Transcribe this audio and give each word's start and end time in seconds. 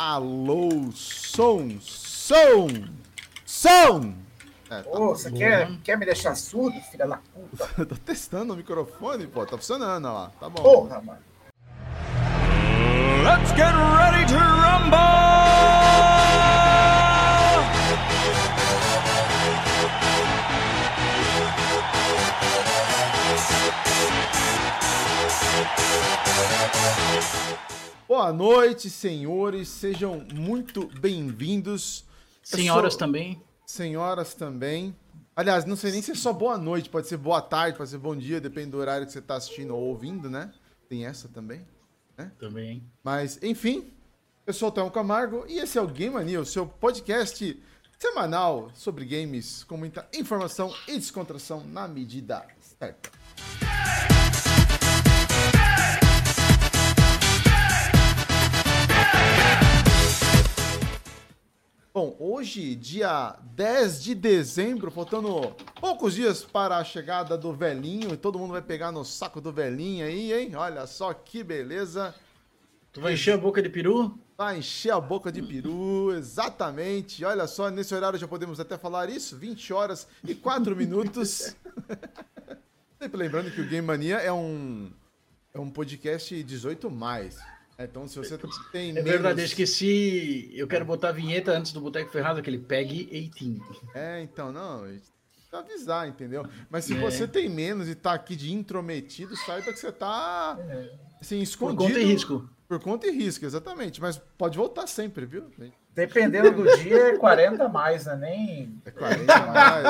Alô, 0.00 0.92
som, 0.94 1.76
som, 1.80 2.68
som! 3.44 4.14
É, 4.70 4.82
tá 4.82 4.90
Ô, 4.90 5.08
você 5.08 5.28
quer, 5.32 5.68
quer 5.82 5.98
me 5.98 6.06
deixar 6.06 6.36
surdo, 6.36 6.80
filha 6.82 7.04
da 7.04 7.16
puta? 7.16 7.66
Tô 7.84 7.96
testando 7.96 8.54
o 8.54 8.56
microfone, 8.56 9.26
pô, 9.26 9.44
tá 9.44 9.56
funcionando, 9.56 10.06
ó 10.06 10.12
lá, 10.12 10.32
tá 10.38 10.48
bom. 10.48 10.62
Porra, 10.62 11.00
mano. 11.00 11.18
Let's 13.24 13.50
get 13.56 13.74
ready 13.74 14.24
to 14.28 14.38
rumble! 14.38 15.08
Boa 28.08 28.32
noite, 28.32 28.88
senhores. 28.88 29.68
Sejam 29.68 30.26
muito 30.32 30.88
bem-vindos. 30.98 32.06
Senhoras 32.42 32.94
sou... 32.94 33.00
também. 33.00 33.42
Senhoras 33.66 34.32
também. 34.32 34.96
Aliás, 35.36 35.66
não 35.66 35.76
sei 35.76 35.92
nem 35.92 36.00
se 36.00 36.12
é 36.12 36.14
só 36.14 36.32
boa 36.32 36.56
noite, 36.56 36.88
pode 36.88 37.06
ser 37.06 37.18
boa 37.18 37.42
tarde, 37.42 37.76
pode 37.76 37.90
ser 37.90 37.98
bom 37.98 38.16
dia, 38.16 38.40
depende 38.40 38.70
do 38.70 38.78
horário 38.78 39.06
que 39.06 39.12
você 39.12 39.18
está 39.18 39.36
assistindo 39.36 39.76
ou 39.76 39.82
ouvindo, 39.82 40.30
né? 40.30 40.50
Tem 40.88 41.04
essa 41.04 41.28
também. 41.28 41.68
Né? 42.16 42.32
Também. 42.38 42.82
Mas, 43.04 43.38
enfim, 43.42 43.92
eu 44.46 44.54
sou 44.54 44.70
o 44.70 44.72
Thelmo 44.72 44.90
Camargo 44.90 45.44
e 45.46 45.58
esse 45.58 45.76
é 45.76 45.82
o 45.82 45.86
Game 45.86 46.14
Mania, 46.14 46.40
o 46.40 46.46
seu 46.46 46.66
podcast 46.66 47.62
semanal 47.98 48.70
sobre 48.74 49.04
games 49.04 49.64
com 49.64 49.76
muita 49.76 50.08
informação 50.14 50.74
e 50.88 50.92
descontração 50.92 51.62
na 51.62 51.86
medida 51.86 52.46
certa. 52.78 53.10
Bom, 61.98 62.14
hoje, 62.20 62.76
dia 62.76 63.36
10 63.56 64.04
de 64.04 64.14
dezembro, 64.14 64.88
faltando 64.88 65.52
poucos 65.80 66.14
dias 66.14 66.44
para 66.44 66.76
a 66.76 66.84
chegada 66.84 67.36
do 67.36 67.52
velhinho, 67.52 68.14
e 68.14 68.16
todo 68.16 68.38
mundo 68.38 68.52
vai 68.52 68.62
pegar 68.62 68.92
no 68.92 69.04
saco 69.04 69.40
do 69.40 69.50
velhinho 69.50 70.06
aí, 70.06 70.32
hein? 70.32 70.54
Olha 70.54 70.86
só 70.86 71.12
que 71.12 71.42
beleza. 71.42 72.14
Tu 72.92 73.00
vai 73.00 73.14
encher 73.14 73.34
a 73.34 73.36
boca 73.36 73.60
de 73.60 73.68
peru? 73.68 74.16
Vai 74.36 74.58
encher 74.58 74.92
a 74.92 75.00
boca 75.00 75.32
de 75.32 75.42
peru, 75.42 76.14
exatamente. 76.14 77.24
Olha 77.24 77.48
só, 77.48 77.68
nesse 77.68 77.92
horário 77.92 78.16
já 78.16 78.28
podemos 78.28 78.60
até 78.60 78.78
falar 78.78 79.10
isso, 79.10 79.36
20 79.36 79.72
horas 79.72 80.06
e 80.22 80.36
4 80.36 80.76
minutos. 80.76 81.56
Sempre 82.96 83.16
lembrando 83.16 83.50
que 83.50 83.60
o 83.60 83.66
Game 83.66 83.84
Mania 83.84 84.18
é 84.18 84.32
um, 84.32 84.88
é 85.52 85.58
um 85.58 85.68
podcast 85.68 86.32
18+. 86.32 86.88
Mais. 86.88 87.57
É, 87.78 87.84
então, 87.84 88.08
se 88.08 88.18
você 88.18 88.36
tem. 88.72 88.90
É 88.90 88.92
menos... 88.94 89.08
verdade, 89.08 89.40
eu 89.40 89.44
esqueci. 89.44 90.50
Eu 90.52 90.66
quero 90.66 90.84
botar 90.84 91.10
a 91.10 91.12
vinheta 91.12 91.52
antes 91.52 91.72
do 91.72 91.80
Boteco 91.80 92.10
Ferrado, 92.10 92.40
aquele 92.40 92.58
PEG 92.58 93.04
18. 93.04 93.90
É, 93.94 94.20
então, 94.20 94.50
não. 94.50 94.84
Avisar, 95.52 96.08
entendeu? 96.08 96.44
Mas 96.68 96.84
se 96.84 96.94
é. 96.94 97.00
você 97.00 97.26
tem 97.26 97.48
menos 97.48 97.88
e 97.88 97.94
tá 97.94 98.12
aqui 98.12 98.36
de 98.36 98.52
intrometido, 98.52 99.34
saiba 99.34 99.72
que 99.72 99.78
você 99.78 99.90
tá 99.90 100.58
assim, 101.20 101.40
escondido. 101.40 101.78
Por 101.78 101.88
conta 101.88 102.00
e 102.00 102.04
risco. 102.04 102.50
Por 102.68 102.78
conta 102.80 103.06
e 103.06 103.10
risco, 103.10 103.46
exatamente. 103.46 103.98
Mas 103.98 104.18
pode 104.36 104.58
voltar 104.58 104.86
sempre, 104.86 105.24
viu? 105.24 105.50
Dependendo 105.94 106.52
do 106.52 106.76
dia, 106.76 107.08
é 107.08 107.16
40 107.16 107.66
mais, 107.68 108.04
né? 108.04 108.16
Nem. 108.16 108.82
É 108.84 108.90
40 108.90 109.46
mais. 109.46 109.86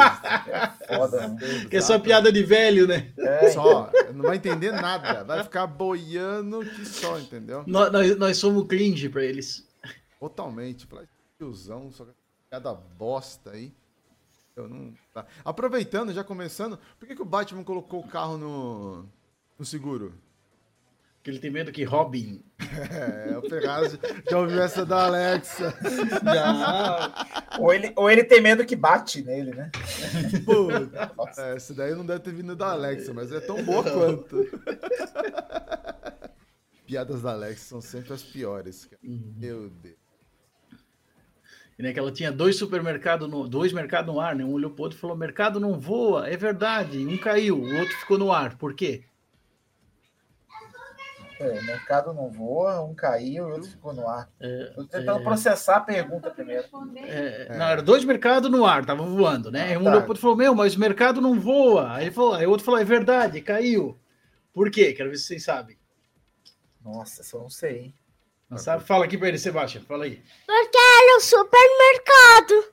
É 0.47 0.97
foda, 0.97 1.29
né? 1.29 1.67
Que 1.69 1.77
é 1.77 1.81
só 1.81 1.99
piada 1.99 2.31
de 2.33 2.43
velho, 2.45 2.87
né? 2.87 3.13
É. 3.19 3.51
Só. 3.51 3.91
Não 4.15 4.23
vai 4.23 4.37
entender 4.37 4.71
nada. 4.71 5.25
Vai 5.25 5.43
ficar 5.43 5.67
boiando 5.67 6.61
que 6.61 6.87
só, 6.87 7.19
entendeu? 7.19 7.65
Nós, 7.67 7.91
nós, 7.91 8.17
nós 8.17 8.37
somos 8.37 8.65
cringe 8.69 9.09
pra 9.09 9.25
eles. 9.25 9.69
Totalmente. 10.21 10.87
Pra 10.87 11.03
tiozão, 11.37 11.91
só 11.91 12.07
piada 12.49 12.73
bosta 12.75 13.51
aí. 13.51 13.75
Eu 14.55 14.69
não... 14.69 14.95
Tá. 15.13 15.27
Aproveitando, 15.45 16.13
já 16.13 16.23
começando, 16.23 16.79
por 16.99 17.07
que, 17.07 17.15
que 17.15 17.23
o 17.23 17.25
Batman 17.25 17.63
colocou 17.65 18.01
o 18.01 18.09
carro 18.09 18.37
no, 18.39 19.07
no 19.59 19.65
seguro? 19.65 20.15
Que 21.29 21.33
ele 21.33 21.41
tem 21.41 21.51
medo 21.51 21.71
que 21.71 21.85
Robin. 21.85 22.43
É, 22.91 23.37
o 23.37 23.49
Ferraz 23.49 23.99
já 24.31 24.39
ouviu 24.39 24.63
essa 24.63 24.85
da 24.85 25.07
Alexa. 25.07 25.75
Já. 26.23 27.49
Ou 27.59 27.73
ele, 27.73 27.93
ou 27.97 28.11
ele 28.11 28.25
tem 28.25 28.41
medo 28.41 28.65
que 28.65 28.77
bate 28.77 29.23
nele, 29.23 29.53
né? 29.53 29.71
Pô, 30.45 30.69
é, 31.41 31.57
essa 31.57 31.75
daí 31.75 31.95
não 31.95 32.05
deve 32.05 32.21
ter 32.21 32.33
vindo 32.33 32.55
da 32.55 32.71
Alexa, 32.73 33.13
mas 33.13 33.33
é 33.33 33.41
tão 33.41 33.63
boa 33.63 33.83
quanto. 33.83 34.47
Piadas 36.87 37.23
da 37.23 37.33
Alexa 37.33 37.65
são 37.65 37.81
sempre 37.81 38.13
as 38.13 38.23
piores. 38.23 38.85
Cara. 38.85 39.01
Uhum. 39.03 39.35
Meu 39.37 39.71
Deus. 39.71 39.97
E 41.79 41.83
né, 41.83 41.93
que 41.93 41.99
ela 41.99 42.13
tinha 42.13 42.31
dois 42.31 42.57
supermercados, 42.57 43.29
no, 43.29 43.49
dois 43.49 43.73
mercados 43.73 44.13
no 44.13 44.21
ar, 44.21 44.37
né? 44.37 44.45
Um 44.45 44.53
olhou 44.53 44.71
pro 44.71 44.85
outro 44.85 44.97
e 44.97 45.01
falou: 45.01 45.17
mercado 45.17 45.59
não 45.59 45.79
voa, 45.79 46.29
é 46.29 46.37
verdade. 46.37 46.99
Um 47.07 47.19
caiu, 47.19 47.59
o 47.59 47.79
outro 47.79 47.97
ficou 47.97 48.19
no 48.19 48.33
ar. 48.33 48.57
Por 48.57 48.75
quê? 48.75 49.05
É, 51.41 51.61
o 51.61 51.65
mercado 51.65 52.13
não 52.13 52.29
voa, 52.29 52.83
um 52.83 52.95
caiu 52.95 53.49
e 53.49 53.51
o 53.51 53.53
outro 53.55 53.71
ficou 53.71 53.93
no 53.93 54.09
ar. 54.09 54.29
É, 54.41 54.73
Tô 54.75 54.85
tentando 54.85 55.21
é... 55.21 55.23
processar 55.23 55.77
a 55.77 55.81
pergunta 55.81 56.31
primeiro. 56.31 56.65
É, 56.97 57.57
não, 57.57 57.67
era 57.67 57.81
dois 57.81 58.05
mercados 58.05 58.51
no 58.51 58.67
ar, 58.67 58.81
estavam 58.81 59.15
voando, 59.15 59.51
né? 59.51 59.75
Ah, 59.75 59.79
um 59.79 59.85
tá. 59.85 59.95
outro 59.95 60.17
falou, 60.17 60.37
meu, 60.37 60.55
mas 60.55 60.75
o 60.75 60.81
mercado 60.81 61.21
não 61.21 61.39
voa. 61.39 61.95
Aí, 61.95 62.11
falou, 62.11 62.35
aí 62.35 62.47
o 62.47 62.51
outro 62.51 62.65
falou, 62.65 62.81
é 62.81 62.85
verdade, 62.85 63.41
caiu. 63.41 63.99
Por 64.53 64.71
quê? 64.71 64.93
Quero 64.93 65.11
ver 65.11 65.17
se 65.17 65.27
vocês 65.27 65.45
sabem. 65.45 65.79
Nossa, 66.83 67.23
só 67.23 67.39
não 67.39 67.51
sei, 67.51 67.79
hein? 67.79 67.95
Não 68.51 68.59
sabe? 68.59 68.83
Fala 68.83 69.05
aqui 69.05 69.17
para 69.17 69.29
ele, 69.29 69.39
Sebastião, 69.39 69.85
fala 69.85 70.05
aí. 70.05 70.23
Porque 70.47 70.79
era 70.79 71.17
o 71.17 71.21
supermercado. 71.21 72.65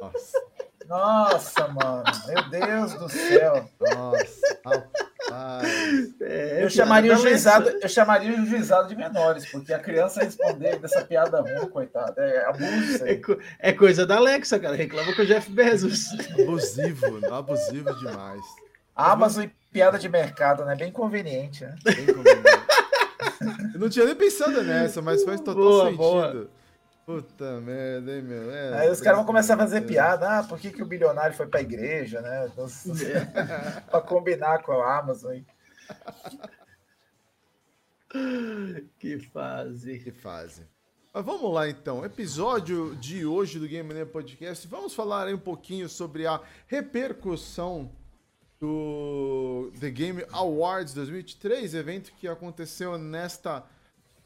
Nossa. 0.00 0.42
Nossa, 0.92 1.68
mano. 1.68 2.04
Meu 2.26 2.50
Deus 2.50 2.92
do 2.92 3.08
céu. 3.08 3.66
Nossa, 3.80 4.58
rapaz. 4.62 6.20
É, 6.20 6.62
eu, 6.62 6.68
chamaria 6.68 7.14
o 7.14 7.16
juizado, 7.16 7.70
eu 7.70 7.88
chamaria 7.88 8.38
o 8.38 8.44
juizado 8.44 8.88
de 8.88 8.94
menores, 8.94 9.50
porque 9.50 9.72
a 9.72 9.78
criança 9.78 10.22
responder 10.22 10.78
dessa 10.78 11.02
piada 11.02 11.40
ruim, 11.40 11.66
coitada. 11.70 12.22
É 12.22 12.44
abuso. 12.44 13.06
É, 13.06 13.14
co 13.14 13.38
é, 13.58 13.72
coisa 13.72 14.04
da 14.04 14.16
Alexa, 14.16 14.58
cara. 14.58 14.76
Reclama 14.76 15.14
com 15.14 15.22
o 15.22 15.26
Jeff 15.26 15.50
Bezos. 15.50 16.08
Abusivo, 16.38 17.34
abusivo 17.34 17.94
demais. 17.94 18.42
Amazon 18.94 19.44
e 19.44 19.52
piada 19.72 19.98
de 19.98 20.10
mercado, 20.10 20.62
né? 20.66 20.76
Bem 20.76 20.92
conveniente, 20.92 21.64
né? 21.64 21.74
Bem 21.82 22.04
conveniente. 22.04 22.50
Eu 23.72 23.80
não 23.80 23.88
tinha 23.88 24.04
nem 24.04 24.14
pensado 24.14 24.62
nessa, 24.62 25.00
mas 25.00 25.24
faz 25.24 25.40
total 25.40 25.54
boa, 25.54 25.84
sentido. 25.84 25.96
Boa. 25.96 26.50
Puta 27.04 27.60
merda, 27.60 28.12
hein, 28.14 28.22
meu? 28.22 28.50
É, 28.52 28.78
Aí 28.80 28.90
os 28.90 29.00
caras 29.00 29.18
vão 29.18 29.26
começar 29.26 29.54
a 29.54 29.58
fazer 29.58 29.80
piada. 29.82 30.38
Ah, 30.38 30.44
por 30.44 30.58
que, 30.58 30.70
que 30.70 30.82
o 30.82 30.86
bilionário 30.86 31.34
foi 31.34 31.46
pra 31.46 31.60
igreja, 31.60 32.20
né? 32.20 32.50
Então, 32.52 32.66
pra 33.90 34.00
combinar 34.00 34.62
com 34.62 34.72
a 34.72 34.98
Amazon. 34.98 35.32
Hein? 35.32 35.46
Que 38.98 39.18
fase. 39.18 39.98
Que 39.98 40.12
fase. 40.12 40.62
Mas 41.12 41.24
vamos 41.24 41.52
lá 41.52 41.68
então. 41.68 42.04
Episódio 42.04 42.94
de 42.96 43.26
hoje 43.26 43.58
do 43.58 43.66
Game 43.66 43.88
Mania 43.88 44.06
Podcast. 44.06 44.66
Vamos 44.68 44.94
falar 44.94 45.26
aí 45.26 45.34
um 45.34 45.38
pouquinho 45.38 45.88
sobre 45.88 46.26
a 46.26 46.40
repercussão 46.68 47.90
do 48.60 49.72
The 49.80 49.90
Game 49.90 50.24
Awards 50.30 50.94
2023, 50.94 51.74
evento 51.74 52.12
que 52.12 52.28
aconteceu 52.28 52.96
nesta 52.96 53.64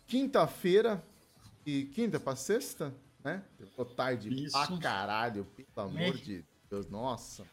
quinta-feira 0.07 1.03
e 1.67 1.85
quinta 1.87 2.21
para 2.21 2.37
sexta, 2.37 2.95
né? 3.25 3.43
Ficou 3.59 3.85
tarde 3.85 4.45
Isso. 4.45 4.53
pra 4.53 4.79
caralho, 4.79 5.45
pelo 5.75 5.89
amor 5.89 6.01
é. 6.01 6.11
de 6.13 6.45
Deus, 6.71 6.89
nossa. 6.89 7.45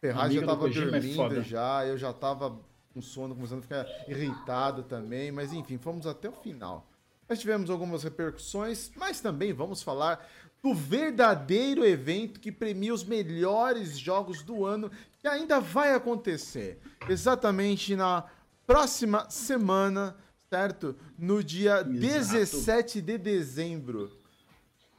Ferraz 0.00 0.32
já 0.32 0.46
tava 0.46 0.66
é 0.66 0.72
dormindo 0.72 1.38
é 1.38 1.42
já, 1.42 1.86
eu 1.86 1.98
já 1.98 2.10
tava 2.10 2.58
com 2.94 3.02
sono, 3.02 3.34
começando 3.34 3.58
a 3.58 3.62
ficar 3.62 3.86
irritado 4.08 4.82
também, 4.82 5.30
mas 5.30 5.52
enfim, 5.52 5.76
fomos 5.76 6.06
até 6.06 6.28
o 6.28 6.32
final. 6.32 6.88
Nós 7.28 7.38
tivemos 7.38 7.70
algumas 7.70 8.02
repercussões, 8.02 8.90
mas 8.96 9.20
também 9.20 9.52
vamos 9.52 9.82
falar 9.82 10.26
do 10.62 10.74
verdadeiro 10.74 11.84
evento 11.84 12.40
que 12.40 12.50
premia 12.50 12.92
os 12.92 13.04
melhores 13.04 13.96
jogos 13.98 14.42
do 14.42 14.64
ano, 14.64 14.90
que 15.18 15.28
ainda 15.28 15.60
vai 15.60 15.94
acontecer 15.94 16.80
exatamente 17.08 17.94
na 17.94 18.24
próxima 18.66 19.28
semana 19.30 20.16
certo? 20.50 20.96
No 21.16 21.44
dia 21.44 21.86
Exato. 21.88 21.92
17 21.92 23.00
de 23.00 23.16
dezembro. 23.16 24.10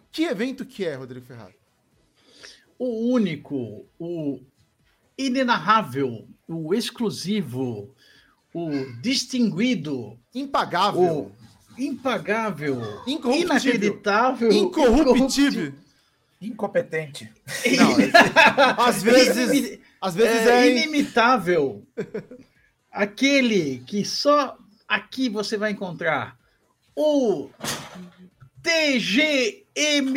Que 0.10 0.24
evento 0.24 0.66
que 0.66 0.86
é, 0.86 0.96
Rodrigo 0.96 1.26
Ferrari? 1.26 1.56
O 2.80 3.12
único, 3.12 3.86
o 4.00 4.40
inenarrável, 5.18 6.26
o 6.48 6.74
exclusivo, 6.74 7.94
o 8.54 8.70
distinguido, 9.02 10.18
impagável, 10.34 11.32
o 11.32 11.32
impagável, 11.78 12.82
inacreditável, 13.06 14.52
incorruptível, 14.52 15.74
incompetente. 16.42 17.32
Não, 17.78 18.86
às 18.86 19.04
vezes, 19.04 19.80
às 20.00 20.16
vezes 20.16 20.48
é, 20.48 20.62
é 20.62 20.72
inimitável. 20.72 21.86
Aquele 22.92 23.80
que 23.86 24.04
só 24.04 24.58
aqui 24.92 25.30
você 25.30 25.56
vai 25.56 25.72
encontrar 25.72 26.38
o 26.94 27.50
TGM 28.62 30.14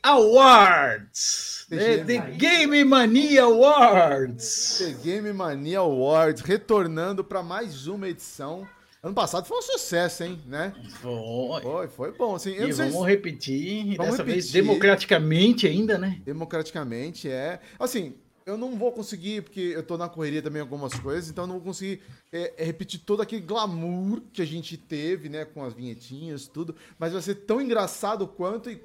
Awards. 0.00 1.66
TGM. 1.68 2.04
The 2.04 2.18
Game 2.36 2.84
Mania 2.84 3.42
Awards. 3.42 4.78
The 4.78 4.92
Game 5.02 5.32
Mania 5.32 5.80
Awards, 5.80 6.42
retornando 6.42 7.24
para 7.24 7.42
mais 7.42 7.88
uma 7.88 8.08
edição. 8.08 8.64
Ano 9.02 9.14
passado 9.14 9.46
foi 9.46 9.58
um 9.58 9.62
sucesso, 9.62 10.22
hein, 10.22 10.40
né? 10.46 10.72
Foi. 11.02 11.60
Foi, 11.60 11.88
foi 11.88 12.12
bom. 12.12 12.36
Assim, 12.36 12.52
e 12.52 12.72
vamos 12.72 12.94
se... 12.94 13.04
repetir, 13.04 13.96
vamos 13.96 14.12
dessa 14.12 14.22
repetir. 14.22 14.32
vez 14.32 14.52
democraticamente 14.52 15.66
ainda, 15.66 15.98
né? 15.98 16.22
Democraticamente, 16.24 17.28
é. 17.28 17.58
Assim, 17.78 18.14
eu 18.46 18.58
não 18.58 18.76
vou 18.76 18.92
conseguir, 18.92 19.42
porque 19.42 19.60
eu 19.60 19.82
tô 19.82 19.96
na 19.96 20.08
correria 20.08 20.42
também 20.42 20.60
algumas 20.60 20.94
coisas, 20.94 21.30
então 21.30 21.44
eu 21.44 21.48
não 21.48 21.54
vou 21.56 21.64
conseguir 21.64 22.02
é, 22.32 22.54
é, 22.58 22.64
repetir 22.64 23.00
todo 23.00 23.22
aquele 23.22 23.42
glamour 23.42 24.20
que 24.32 24.42
a 24.42 24.46
gente 24.46 24.76
teve, 24.76 25.28
né, 25.28 25.44
com 25.44 25.64
as 25.64 25.72
vinhetinhas, 25.72 26.46
tudo, 26.46 26.76
mas 26.98 27.12
vai 27.12 27.22
ser 27.22 27.36
tão 27.36 27.60
engraçado 27.60 28.26
quanto 28.26 28.70
e 28.70 28.80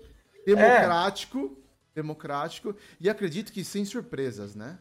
democrático, 0.45 1.57
é. 1.91 1.95
democrático, 1.95 2.75
e 2.99 3.09
acredito 3.09 3.51
que 3.51 3.63
sem 3.63 3.83
surpresas, 3.83 4.55
né? 4.55 4.79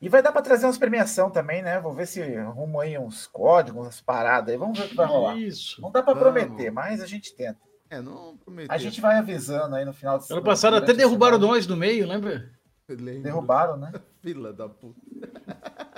E 0.00 0.08
vai 0.08 0.22
dar 0.22 0.32
para 0.32 0.40
trazer 0.40 0.64
umas 0.64 0.78
premiação 0.78 1.30
também, 1.30 1.62
né? 1.62 1.78
Vou 1.78 1.92
ver 1.92 2.06
se 2.06 2.22
arrumo 2.22 2.80
aí 2.80 2.98
uns 2.98 3.26
códigos, 3.26 3.82
umas 3.82 4.00
paradas 4.00 4.48
aí. 4.48 4.56
Vamos 4.56 4.78
ver 4.78 4.86
o 4.86 4.88
que 4.88 4.94
vai 4.94 5.06
rolar. 5.06 5.36
Isso. 5.36 5.78
Não 5.82 5.90
dá 5.90 6.02
para 6.02 6.16
prometer, 6.16 6.70
mas 6.70 7.02
a 7.02 7.06
gente 7.06 7.34
tenta. 7.34 7.60
É, 7.90 8.00
não 8.00 8.34
prometer. 8.38 8.72
A 8.72 8.78
gente 8.78 8.98
vai 8.98 9.18
avisando 9.18 9.76
aí 9.76 9.84
no 9.84 9.92
final 9.92 10.18
do 10.18 10.24
Ano 10.30 10.42
passado 10.42 10.76
até 10.76 10.94
derrubaram 10.94 11.38
nós 11.38 11.66
no 11.66 11.76
meio, 11.76 12.08
lembra? 12.08 12.50
Lembro. 12.94 13.22
Derrubaram, 13.22 13.76
né? 13.76 13.92
Fila 14.22 14.52
da 14.52 14.68
puta. 14.68 15.00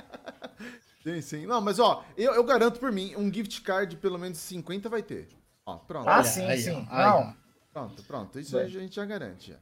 sim, 1.02 1.20
sim. 1.20 1.46
Não, 1.46 1.60
mas 1.60 1.78
ó, 1.78 2.04
eu, 2.16 2.34
eu 2.34 2.44
garanto 2.44 2.78
por 2.78 2.92
mim, 2.92 3.14
um 3.16 3.32
gift 3.32 3.62
card 3.62 3.96
pelo 3.96 4.18
menos 4.18 4.38
50 4.38 4.88
vai 4.88 5.02
ter. 5.02 5.28
Ó, 5.66 5.76
pronto. 5.76 6.08
Ah, 6.08 6.22
sim, 6.22 6.44
aí, 6.44 6.58
sim. 6.58 6.86
Aí, 6.90 7.04
Não. 7.04 7.36
Pronto, 7.72 8.02
pronto. 8.04 8.38
Isso 8.38 8.58
aí 8.58 8.66
a 8.66 8.68
gente 8.68 8.96
já 8.96 9.04
garante. 9.04 9.52
Já. 9.52 9.58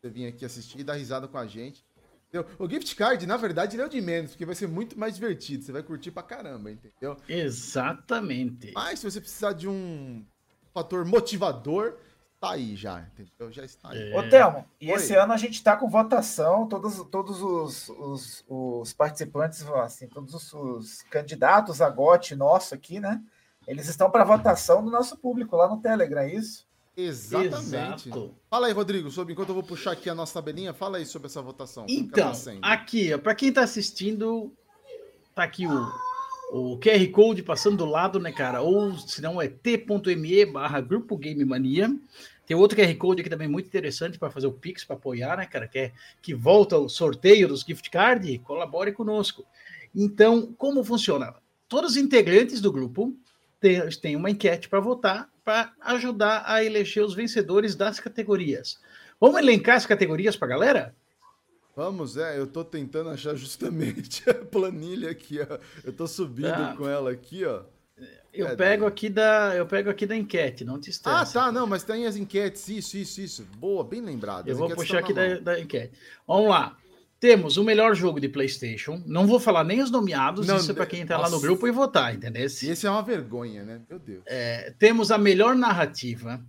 Você 0.00 0.10
vir 0.10 0.26
aqui 0.26 0.44
assistir 0.44 0.80
e 0.80 0.84
dar 0.84 0.94
risada 0.94 1.26
com 1.26 1.38
a 1.38 1.46
gente. 1.46 1.84
O 2.58 2.68
gift 2.68 2.94
card, 2.94 3.26
na 3.26 3.38
verdade, 3.38 3.74
ele 3.74 3.82
é 3.82 3.86
o 3.86 3.88
de 3.88 4.00
menos, 4.02 4.32
porque 4.32 4.44
vai 4.44 4.54
ser 4.54 4.68
muito 4.68 4.98
mais 4.98 5.14
divertido. 5.14 5.64
Você 5.64 5.72
vai 5.72 5.82
curtir 5.82 6.10
pra 6.10 6.22
caramba, 6.22 6.70
entendeu? 6.70 7.16
Exatamente. 7.26 8.70
Mas 8.74 8.98
se 8.98 9.10
você 9.10 9.18
precisar 9.20 9.54
de 9.54 9.66
um 9.66 10.24
fator 10.74 11.06
motivador, 11.06 11.96
tá 12.40 12.52
aí 12.52 12.76
já, 12.76 13.00
entendeu? 13.00 13.50
Já 13.50 13.64
está 13.64 13.90
aí. 13.90 14.12
É. 14.12 14.18
Ô, 14.18 14.28
Thelmo, 14.28 14.64
e 14.80 14.90
Oi. 14.90 14.96
esse 14.96 15.14
ano 15.14 15.32
a 15.32 15.36
gente 15.36 15.54
está 15.54 15.76
com 15.76 15.88
votação, 15.88 16.66
todos, 16.66 17.04
todos 17.10 17.42
os, 17.42 17.88
os, 17.88 18.44
os 18.48 18.92
participantes, 18.92 19.66
assim, 19.66 20.06
todos 20.08 20.34
os, 20.34 20.52
os, 20.52 21.02
candidatos 21.02 21.80
a 21.80 21.90
GOT 21.90 22.34
nosso 22.36 22.74
aqui, 22.74 23.00
né? 23.00 23.20
Eles 23.66 23.88
estão 23.88 24.10
para 24.10 24.24
votação 24.24 24.82
do 24.84 24.90
nosso 24.90 25.16
público 25.18 25.56
lá 25.56 25.68
no 25.68 25.80
Telegram, 25.80 26.22
é 26.22 26.34
isso? 26.34 26.66
Exatamente. 26.96 28.08
Exato. 28.08 28.34
Fala 28.50 28.66
aí, 28.66 28.72
Rodrigo, 28.72 29.10
sobre 29.10 29.32
enquanto 29.32 29.50
eu 29.50 29.54
vou 29.54 29.62
puxar 29.62 29.92
aqui 29.92 30.08
a 30.08 30.14
nossa 30.14 30.34
tabelinha, 30.34 30.72
fala 30.72 30.98
aí 30.98 31.06
sobre 31.06 31.26
essa 31.26 31.42
votação. 31.42 31.86
Então, 31.88 32.32
aqui, 32.62 33.16
para 33.18 33.34
quem 33.34 33.50
está 33.50 33.62
assistindo, 33.62 34.52
tá 35.34 35.44
aqui 35.44 35.66
o, 35.66 35.92
o 36.50 36.78
QR 36.78 37.06
Code 37.10 37.42
passando 37.42 37.76
do 37.76 37.84
lado, 37.84 38.18
né, 38.18 38.32
cara? 38.32 38.62
Ou 38.62 38.96
se 38.96 39.20
não 39.20 39.40
é 39.40 39.48
t.me 39.48 40.46
barra 40.46 40.80
Grupo 40.80 41.16
Game 41.16 41.44
Mania. 41.44 41.94
Tem 42.46 42.56
outro 42.56 42.78
QR 42.78 42.94
Code 42.96 43.20
aqui 43.20 43.28
também 43.28 43.46
muito 43.46 43.66
interessante 43.66 44.18
para 44.18 44.30
fazer 44.30 44.46
o 44.46 44.52
Pix, 44.52 44.82
para 44.82 44.96
apoiar, 44.96 45.36
né, 45.36 45.46
cara? 45.46 45.68
Que, 45.68 45.78
é, 45.78 45.92
que 46.22 46.34
volta 46.34 46.78
o 46.78 46.88
sorteio 46.88 47.46
dos 47.46 47.60
gift 47.60 47.90
card, 47.90 48.38
colabore 48.38 48.92
conosco. 48.92 49.44
Então, 49.94 50.54
como 50.56 50.82
funciona? 50.82 51.34
Todos 51.68 51.92
os 51.92 51.96
integrantes 51.98 52.60
do 52.62 52.72
grupo 52.72 53.14
têm 54.00 54.16
uma 54.16 54.30
enquete 54.30 54.68
para 54.68 54.80
votar, 54.80 55.28
para 55.44 55.72
ajudar 55.82 56.44
a 56.46 56.64
eleger 56.64 57.04
os 57.04 57.14
vencedores 57.14 57.74
das 57.74 58.00
categorias. 58.00 58.80
Vamos 59.20 59.40
elencar 59.40 59.76
as 59.76 59.84
categorias 59.84 60.36
para 60.36 60.46
a 60.46 60.50
galera? 60.50 60.94
Vamos, 61.78 62.16
é, 62.16 62.36
eu 62.36 62.44
tô 62.44 62.64
tentando 62.64 63.08
achar 63.08 63.36
justamente 63.36 64.24
a 64.28 64.34
planilha 64.34 65.12
aqui, 65.12 65.38
ó. 65.40 65.58
Eu 65.84 65.92
tô 65.92 66.08
subindo 66.08 66.50
tá. 66.50 66.74
com 66.76 66.88
ela 66.88 67.12
aqui, 67.12 67.44
ó. 67.44 67.62
Eu 68.34 68.48
é, 68.48 68.56
pego 68.56 68.84
aqui 68.84 69.08
da, 69.08 69.54
eu 69.54 69.64
pego 69.64 69.88
aqui 69.88 70.04
da 70.04 70.16
enquete, 70.16 70.64
não 70.64 70.80
te 70.80 70.90
estresse. 70.90 71.38
Ah, 71.38 71.44
tá, 71.44 71.52
não, 71.52 71.68
mas 71.68 71.84
tem 71.84 72.04
as 72.04 72.16
enquetes, 72.16 72.68
isso, 72.68 72.96
isso, 72.96 73.20
isso. 73.20 73.46
Boa, 73.58 73.84
bem 73.84 74.00
lembrado. 74.00 74.48
Eu 74.48 74.56
vou 74.56 74.68
puxar 74.70 74.98
aqui 74.98 75.12
da, 75.12 75.38
da, 75.38 75.60
enquete. 75.60 75.92
Vamos 76.26 76.48
lá. 76.50 76.76
Temos 77.20 77.56
o 77.56 77.62
melhor 77.62 77.94
jogo 77.94 78.18
de 78.18 78.28
PlayStation. 78.28 79.00
Não 79.06 79.24
vou 79.24 79.38
falar 79.38 79.62
nem 79.62 79.80
os 79.80 79.88
nomeados, 79.88 80.48
não, 80.48 80.56
isso 80.56 80.72
é 80.72 80.74
para 80.74 80.84
quem 80.84 81.02
entrar 81.02 81.18
lá 81.18 81.30
no 81.30 81.40
grupo 81.40 81.68
e 81.68 81.70
votar, 81.70 82.12
entendeu? 82.12 82.44
Esse 82.44 82.88
é 82.88 82.90
uma 82.90 83.04
vergonha, 83.04 83.62
né? 83.62 83.82
Meu 83.88 84.00
Deus. 84.00 84.24
É, 84.26 84.74
temos 84.80 85.12
a 85.12 85.16
melhor 85.16 85.54
narrativa. 85.54 86.44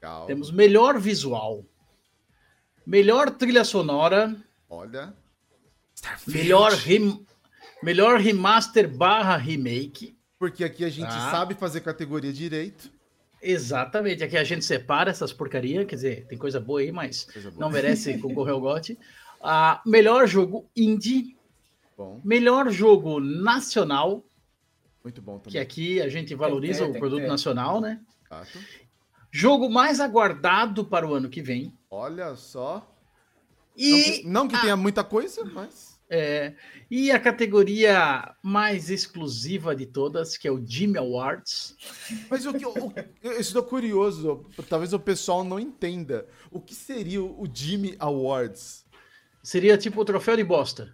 Calma. 0.00 0.26
Temos 0.26 0.50
melhor 0.50 0.98
visual. 0.98 1.64
Melhor 2.84 3.30
trilha 3.30 3.62
sonora. 3.62 4.36
Olha. 4.72 5.14
Starfield. 5.94 6.38
Melhor, 6.38 6.72
rem... 6.72 7.26
melhor 7.82 8.18
remaster 8.18 8.88
barra 8.88 9.36
remake. 9.36 10.16
Porque 10.38 10.64
aqui 10.64 10.82
a 10.82 10.88
gente 10.88 11.10
tá. 11.10 11.30
sabe 11.30 11.54
fazer 11.54 11.82
categoria 11.82 12.32
direito. 12.32 12.90
Exatamente. 13.42 14.24
Aqui 14.24 14.38
a 14.38 14.44
gente 14.44 14.64
separa 14.64 15.10
essas 15.10 15.30
porcarias. 15.30 15.84
Quer 15.86 15.94
dizer, 15.94 16.26
tem 16.26 16.38
coisa 16.38 16.58
boa 16.58 16.80
aí, 16.80 16.90
mas 16.90 17.28
boa. 17.34 17.54
não 17.58 17.70
merece 17.70 18.16
concorrer 18.16 18.54
ao 18.54 18.60
GOT. 18.62 18.94
Uh, 19.42 19.88
melhor 19.90 20.26
jogo 20.26 20.66
indie. 20.74 21.36
Bom. 21.94 22.22
Melhor 22.24 22.70
jogo 22.70 23.20
nacional. 23.20 24.24
Muito 25.04 25.20
bom 25.20 25.38
também. 25.38 25.52
Que 25.52 25.58
aqui 25.58 26.00
a 26.00 26.08
gente 26.08 26.34
valoriza 26.34 26.86
ter, 26.86 26.96
o 26.96 26.98
produto 26.98 27.26
nacional, 27.26 27.78
né? 27.78 28.00
Exato. 28.24 28.58
Jogo 29.30 29.68
mais 29.68 30.00
aguardado 30.00 30.82
para 30.82 31.06
o 31.06 31.12
ano 31.12 31.28
que 31.28 31.42
vem. 31.42 31.76
Olha 31.90 32.34
só. 32.36 32.91
E 33.76 33.90
não 33.90 34.02
que, 34.02 34.26
não 34.26 34.48
que 34.48 34.56
a... 34.56 34.60
tenha 34.60 34.76
muita 34.76 35.02
coisa, 35.02 35.44
mas. 35.44 35.92
É, 36.14 36.52
e 36.90 37.10
a 37.10 37.18
categoria 37.18 38.34
mais 38.42 38.90
exclusiva 38.90 39.74
de 39.74 39.86
todas, 39.86 40.36
que 40.36 40.46
é 40.46 40.52
o 40.52 40.62
Jimmy 40.62 40.98
Awards. 40.98 41.74
Mas 42.28 42.44
o 42.44 42.52
que 42.52 42.66
o, 42.66 42.92
eu 43.22 43.40
estou 43.40 43.62
curioso, 43.62 44.44
talvez 44.68 44.92
o 44.92 45.00
pessoal 45.00 45.42
não 45.42 45.58
entenda. 45.58 46.26
O 46.50 46.60
que 46.60 46.74
seria 46.74 47.22
o 47.22 47.48
Jimmy 47.50 47.96
Awards? 47.98 48.84
Seria 49.42 49.78
tipo 49.78 50.02
o 50.02 50.04
troféu 50.04 50.36
de 50.36 50.44
bosta. 50.44 50.92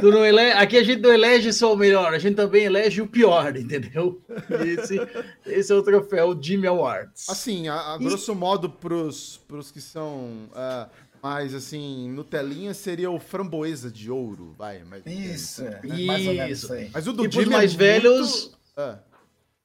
Tu 0.00 0.10
não 0.10 0.24
ele... 0.24 0.40
Aqui 0.52 0.78
a 0.78 0.82
gente 0.82 1.02
não 1.02 1.12
elege 1.12 1.52
só 1.52 1.74
o 1.74 1.76
melhor, 1.76 2.14
a 2.14 2.18
gente 2.18 2.34
também 2.34 2.64
elege 2.64 3.02
o 3.02 3.06
pior, 3.06 3.56
entendeu? 3.56 4.20
Esse, 4.64 4.98
esse 5.46 5.72
é 5.72 5.74
o 5.74 5.82
troféu 5.82 6.38
Jimmy 6.40 6.66
Awards. 6.66 7.28
Assim, 7.28 7.68
a, 7.68 7.94
a 7.94 7.98
grosso 7.98 8.32
e... 8.32 8.34
modo, 8.34 8.70
pros, 8.70 9.40
pros 9.46 9.70
que 9.70 9.80
são 9.80 10.48
uh, 10.52 10.88
mais 11.22 11.54
assim, 11.54 12.10
Nutelinha 12.10 12.72
seria 12.72 13.10
o 13.10 13.20
framboesa 13.20 13.90
de 13.90 14.10
ouro, 14.10 14.54
vai. 14.56 14.82
Mas, 14.84 15.02
isso, 15.06 15.62
é, 15.64 15.80
mais 16.06 16.50
isso. 16.50 16.72
Mas 16.92 17.06
o 17.06 17.12
do 17.12 17.26
e 17.26 17.30
Jimmy 17.30 17.44
os 17.44 17.50
mais 17.50 17.74
é 17.74 17.76
velhos. 17.76 18.56
Muito... 18.76 18.94
Uh. 18.96 19.10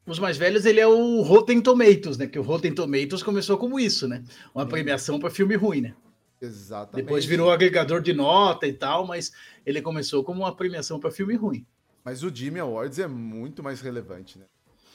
Os 0.08 0.20
mais 0.20 0.38
velhos, 0.38 0.66
ele 0.66 0.80
é 0.80 0.86
o 0.86 1.22
Rotten 1.24 1.60
Tomatoes, 1.60 2.16
né? 2.18 2.28
Que 2.28 2.38
o 2.38 2.44
Rotten 2.44 2.72
Tomatoes 2.76 3.24
começou 3.24 3.58
como 3.58 3.80
isso, 3.80 4.08
né? 4.08 4.22
Uma 4.54 4.64
premiação 4.68 5.20
para 5.20 5.32
filme 5.32 5.56
ruim, 5.56 5.82
né? 5.82 5.96
Exatamente. 6.42 7.06
Depois 7.06 7.26
virou 7.26 7.50
agregador 7.52 8.02
de 8.02 8.14
nota 8.14 8.68
e 8.68 8.74
tal, 8.74 9.06
mas 9.06 9.32
ele 9.66 9.82
começou 9.82 10.24
como 10.24 10.42
uma 10.42 10.56
premiação 10.56 11.00
para 11.00 11.12
filme 11.12 11.36
ruim. 11.36 11.66
Mas 12.04 12.24
o 12.24 12.34
Jimmy 12.34 12.60
Awards 12.60 13.00
é 13.00 13.08
muito 13.08 13.64
mais 13.64 13.82
relevante, 13.82 14.38
né? 14.38 14.46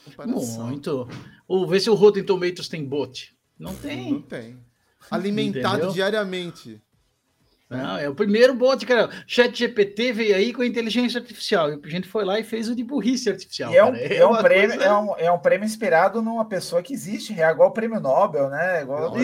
Comparação. 0.05 0.67
Muito. 0.67 1.07
Ou 1.47 1.67
vê 1.67 1.79
se 1.79 1.89
o 1.89 1.93
Rotten 1.93 2.23
Tomatoes 2.23 2.69
tem 2.69 2.85
bot. 2.85 3.35
Não 3.59 3.75
tem. 3.75 4.11
Não 4.13 4.21
tem. 4.21 4.57
Alimentado 5.09 5.75
Entendeu? 5.75 5.91
diariamente. 5.91 6.81
Não, 7.71 7.97
é 7.97 8.09
o 8.09 8.13
primeiro 8.13 8.53
bot, 8.53 8.85
cara. 8.85 9.09
Chat 9.25 9.57
GPT 9.57 10.11
veio 10.11 10.35
aí 10.35 10.51
com 10.51 10.61
a 10.61 10.65
inteligência 10.65 11.21
artificial. 11.21 11.71
E 11.71 11.79
a 11.81 11.87
gente 11.89 12.05
foi 12.07 12.25
lá 12.25 12.37
e 12.37 12.43
fez 12.43 12.67
o 12.67 12.75
de 12.75 12.83
burrice 12.83 13.29
artificial. 13.29 13.73
é 13.73 13.83
um, 13.83 13.95
é, 13.95 14.17
é 14.17 14.25
um 14.25 14.35
prêmio, 14.35 14.75
coisa... 14.75 14.83
é, 14.83 14.93
um, 14.93 15.17
é 15.17 15.31
um 15.31 15.39
prêmio 15.39 15.65
inspirado 15.65 16.21
numa 16.21 16.43
pessoa 16.43 16.83
que 16.83 16.93
existe, 16.93 17.39
é 17.39 17.49
igual 17.49 17.69
o 17.69 17.73
prêmio 17.73 18.01
Nobel, 18.01 18.49
né? 18.49 18.81
Igual 18.81 19.13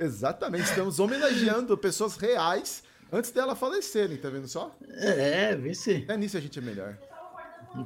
Exatamente, 0.00 0.64
estamos 0.64 0.98
homenageando 1.00 1.76
pessoas 1.76 2.16
reais 2.16 2.84
antes 3.12 3.30
dela 3.30 3.54
falecerem, 3.56 4.16
tá 4.16 4.30
vendo 4.30 4.48
só? 4.48 4.74
É, 4.90 5.54
vê 5.56 5.74
se. 5.74 6.06
É 6.08 6.16
nisso 6.16 6.36
a 6.36 6.40
gente 6.40 6.58
é 6.58 6.62
melhor. 6.62 6.96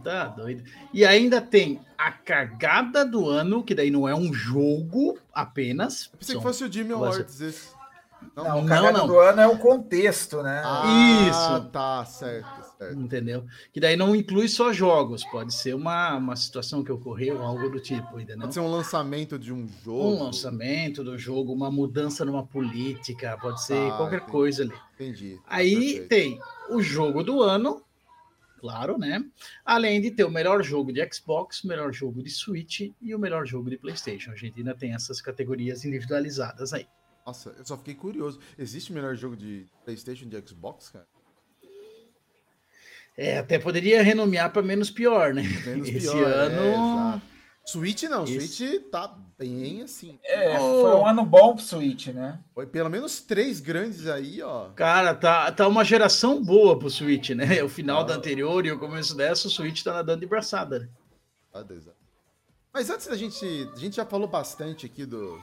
Tá 0.03 0.29
doido. 0.29 0.65
E 0.93 1.05
ainda 1.05 1.41
tem 1.41 1.81
a 1.99 2.11
cagada 2.11 3.05
do 3.05 3.29
ano, 3.29 3.63
que 3.63 3.75
daí 3.75 3.91
não 3.91 4.09
é 4.09 4.15
um 4.15 4.33
jogo 4.33 5.19
apenas. 5.33 6.11
Eu 6.13 6.19
pensei 6.19 6.35
São... 6.35 6.43
que 6.43 6.49
fosse 6.49 6.65
o 6.65 6.73
Jimmy 6.73 6.93
Awards 6.93 7.41
esse. 7.41 7.83
Não, 8.37 8.45
não, 8.45 8.67
cagada 8.67 8.99
não, 8.99 9.07
do 9.07 9.19
ano 9.19 9.41
é 9.41 9.47
o 9.47 9.59
contexto, 9.59 10.43
né? 10.43 10.63
Ah, 10.65 11.29
Isso. 11.29 11.69
Tá, 11.71 12.05
certo, 12.05 12.49
certo. 12.79 12.99
Entendeu? 12.99 13.45
Que 13.73 13.81
daí 13.81 13.97
não 13.97 14.15
inclui 14.15 14.49
só 14.49 14.73
jogos, 14.73 15.25
pode 15.25 15.53
ser 15.53 15.75
uma, 15.75 16.17
uma 16.17 16.37
situação 16.37 16.83
que 16.83 16.91
ocorreu, 16.91 17.43
algo 17.43 17.69
do 17.69 17.81
tipo, 17.81 18.19
entendeu? 18.19 18.43
Pode 18.43 18.55
ser 18.55 18.61
um 18.61 18.71
lançamento 18.71 19.39
de 19.39 19.53
um 19.53 19.69
jogo. 19.85 20.17
Um 20.17 20.23
lançamento 20.25 21.05
do 21.05 21.19
jogo, 21.19 21.53
uma 21.53 21.71
mudança 21.71 22.25
numa 22.25 22.47
política, 22.47 23.37
pode 23.41 23.63
ser 23.63 23.91
ah, 23.91 23.97
qualquer 23.97 24.17
entendi. 24.17 24.33
coisa 24.33 24.63
ali. 24.63 24.75
Entendi. 24.95 25.39
Aí 25.47 25.75
Perfeito. 25.75 26.09
tem 26.09 26.41
o 26.71 26.81
jogo 26.81 27.23
do 27.23 27.43
ano, 27.43 27.83
claro, 28.63 28.97
né? 28.97 29.25
Além 29.65 30.01
de 30.01 30.13
ter 30.13 30.23
o 30.23 30.31
melhor 30.31 30.63
jogo 30.63 30.93
de 30.93 31.05
Xbox, 31.13 31.65
o 31.65 31.67
melhor 31.67 31.93
jogo 31.93 32.23
de 32.23 32.31
Switch 32.31 32.93
e 33.01 33.13
o 33.13 33.19
melhor 33.19 33.45
jogo 33.45 33.69
de 33.69 33.77
PlayStation. 33.77 34.31
A 34.31 34.37
gente 34.37 34.57
ainda 34.59 34.73
tem 34.73 34.95
essas 34.95 35.21
categorias 35.21 35.85
individualizadas 35.85 36.73
aí. 36.73 36.87
Nossa, 37.27 37.51
eu 37.59 37.65
só 37.65 37.77
fiquei 37.77 37.95
curioso. 37.95 38.39
Existe 38.57 38.93
o 38.93 38.95
melhor 38.95 39.17
jogo 39.17 39.37
de 39.37 39.67
PlayStation 39.85 40.29
de 40.29 40.41
Xbox, 40.49 40.91
cara? 40.91 41.07
É, 43.17 43.39
até 43.39 43.59
poderia 43.59 44.01
renomear 44.01 44.53
para 44.53 44.63
menos 44.63 44.91
pior, 44.91 45.35
né? 45.35 45.43
Menos 45.67 45.89
Esse 45.89 46.13
pior, 46.13 46.25
ano. 46.25 47.19
É, 47.19 47.32
Switch 47.65 48.03
não, 48.05 48.25
Esse... 48.25 48.49
Switch 48.49 48.91
tá 48.91 49.17
bem 49.39 49.83
assim. 49.83 50.19
É, 50.25 50.59
foi 50.59 50.97
um 50.97 51.07
ano 51.07 51.25
bom 51.25 51.55
pro 51.55 51.65
Switch, 51.65 52.09
né? 52.09 52.41
Foi 52.53 52.67
pelo 52.67 52.91
menos 52.91 53.21
três 53.21 53.61
grandes 53.61 54.09
aí, 54.09 54.43
ó. 54.43 54.71
Cara, 54.71 55.15
tá, 55.15 55.51
tá 55.53 55.69
uma 55.69 55.85
geração 55.85 56.43
boa 56.43 56.77
pro 56.79 56.91
Switch, 56.91 57.31
né? 57.31 57.47
O 57.63 57.69
final 57.69 58.01
ah. 58.01 58.05
da 58.05 58.15
anterior 58.15 58.67
e 58.67 58.73
o 58.73 58.79
começo 58.79 59.17
dessa, 59.17 59.47
o 59.47 59.51
Switch 59.51 59.83
tá 59.83 59.93
nadando 59.93 60.21
de 60.21 60.27
braçada. 60.27 60.81
Né? 60.81 60.89
Ah, 61.55 61.65
Mas 62.73 62.91
antes 62.91 63.07
da 63.07 63.17
gente. 63.17 63.71
A 63.73 63.79
gente 63.79 63.97
já 63.97 64.05
falou 64.05 64.27
bastante 64.27 64.87
aqui 64.87 65.07
do, 65.07 65.41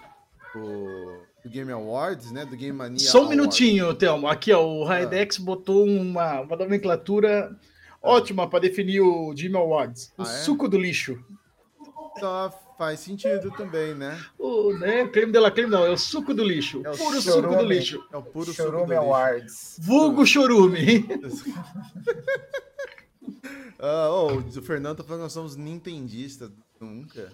do, 0.54 1.22
do 1.44 1.50
Game 1.50 1.72
Awards, 1.72 2.32
né? 2.32 2.46
Do 2.46 2.58
Game 2.58 2.78
Mania. 2.78 3.00
Só 3.00 3.20
um 3.20 3.22
Awards. 3.22 3.38
minutinho, 3.38 3.94
Thelmo. 3.94 4.28
Aqui, 4.28 4.52
ó, 4.52 4.62
o 4.62 4.84
Raidex 4.84 5.40
ah. 5.40 5.44
botou 5.44 5.86
uma, 5.86 6.42
uma 6.42 6.56
nomenclatura 6.58 7.56
ótima 8.02 8.50
para 8.50 8.60
definir 8.60 9.00
o 9.00 9.34
Game 9.34 9.56
Awards. 9.56 10.12
O 10.18 10.24
ah, 10.24 10.26
é? 10.26 10.44
suco 10.44 10.68
do 10.68 10.78
lixo. 10.78 11.24
Tá, 12.20 12.52
faz 12.78 13.02
sentido 13.02 13.52
também, 13.52 13.94
né? 13.94 14.24
O 14.38 14.74
né, 14.74 15.08
creme 15.08 15.32
de 15.32 15.40
la 15.40 15.52
creme 15.52 15.70
não, 15.70 15.86
é 15.86 15.90
o 15.90 15.98
suco 15.98 16.34
do 16.34 16.44
lixo. 16.44 16.82
É 16.86 16.92
o 16.92 16.98
puro 16.98 17.22
chorume. 17.22 17.54
suco 17.54 17.64
do 17.64 17.70
lixo. 17.70 18.08
É 18.12 18.18
o 18.18 18.24
puro 18.24 18.54
chorume 18.54 18.80
suco 18.80 18.88
do 18.88 18.96
Awards. 18.96 19.78
lixo. 19.78 19.82
Vulgo 19.82 20.26
chorume. 20.26 21.08
ah, 23.80 24.10
oh, 24.12 24.38
o 24.38 24.62
Fernando 24.62 24.98
tá 24.98 25.04
falando 25.04 25.20
que 25.20 25.24
nós 25.24 25.34
somos 25.34 25.56
nintendistas. 25.56 26.50
Nunca. 26.80 27.34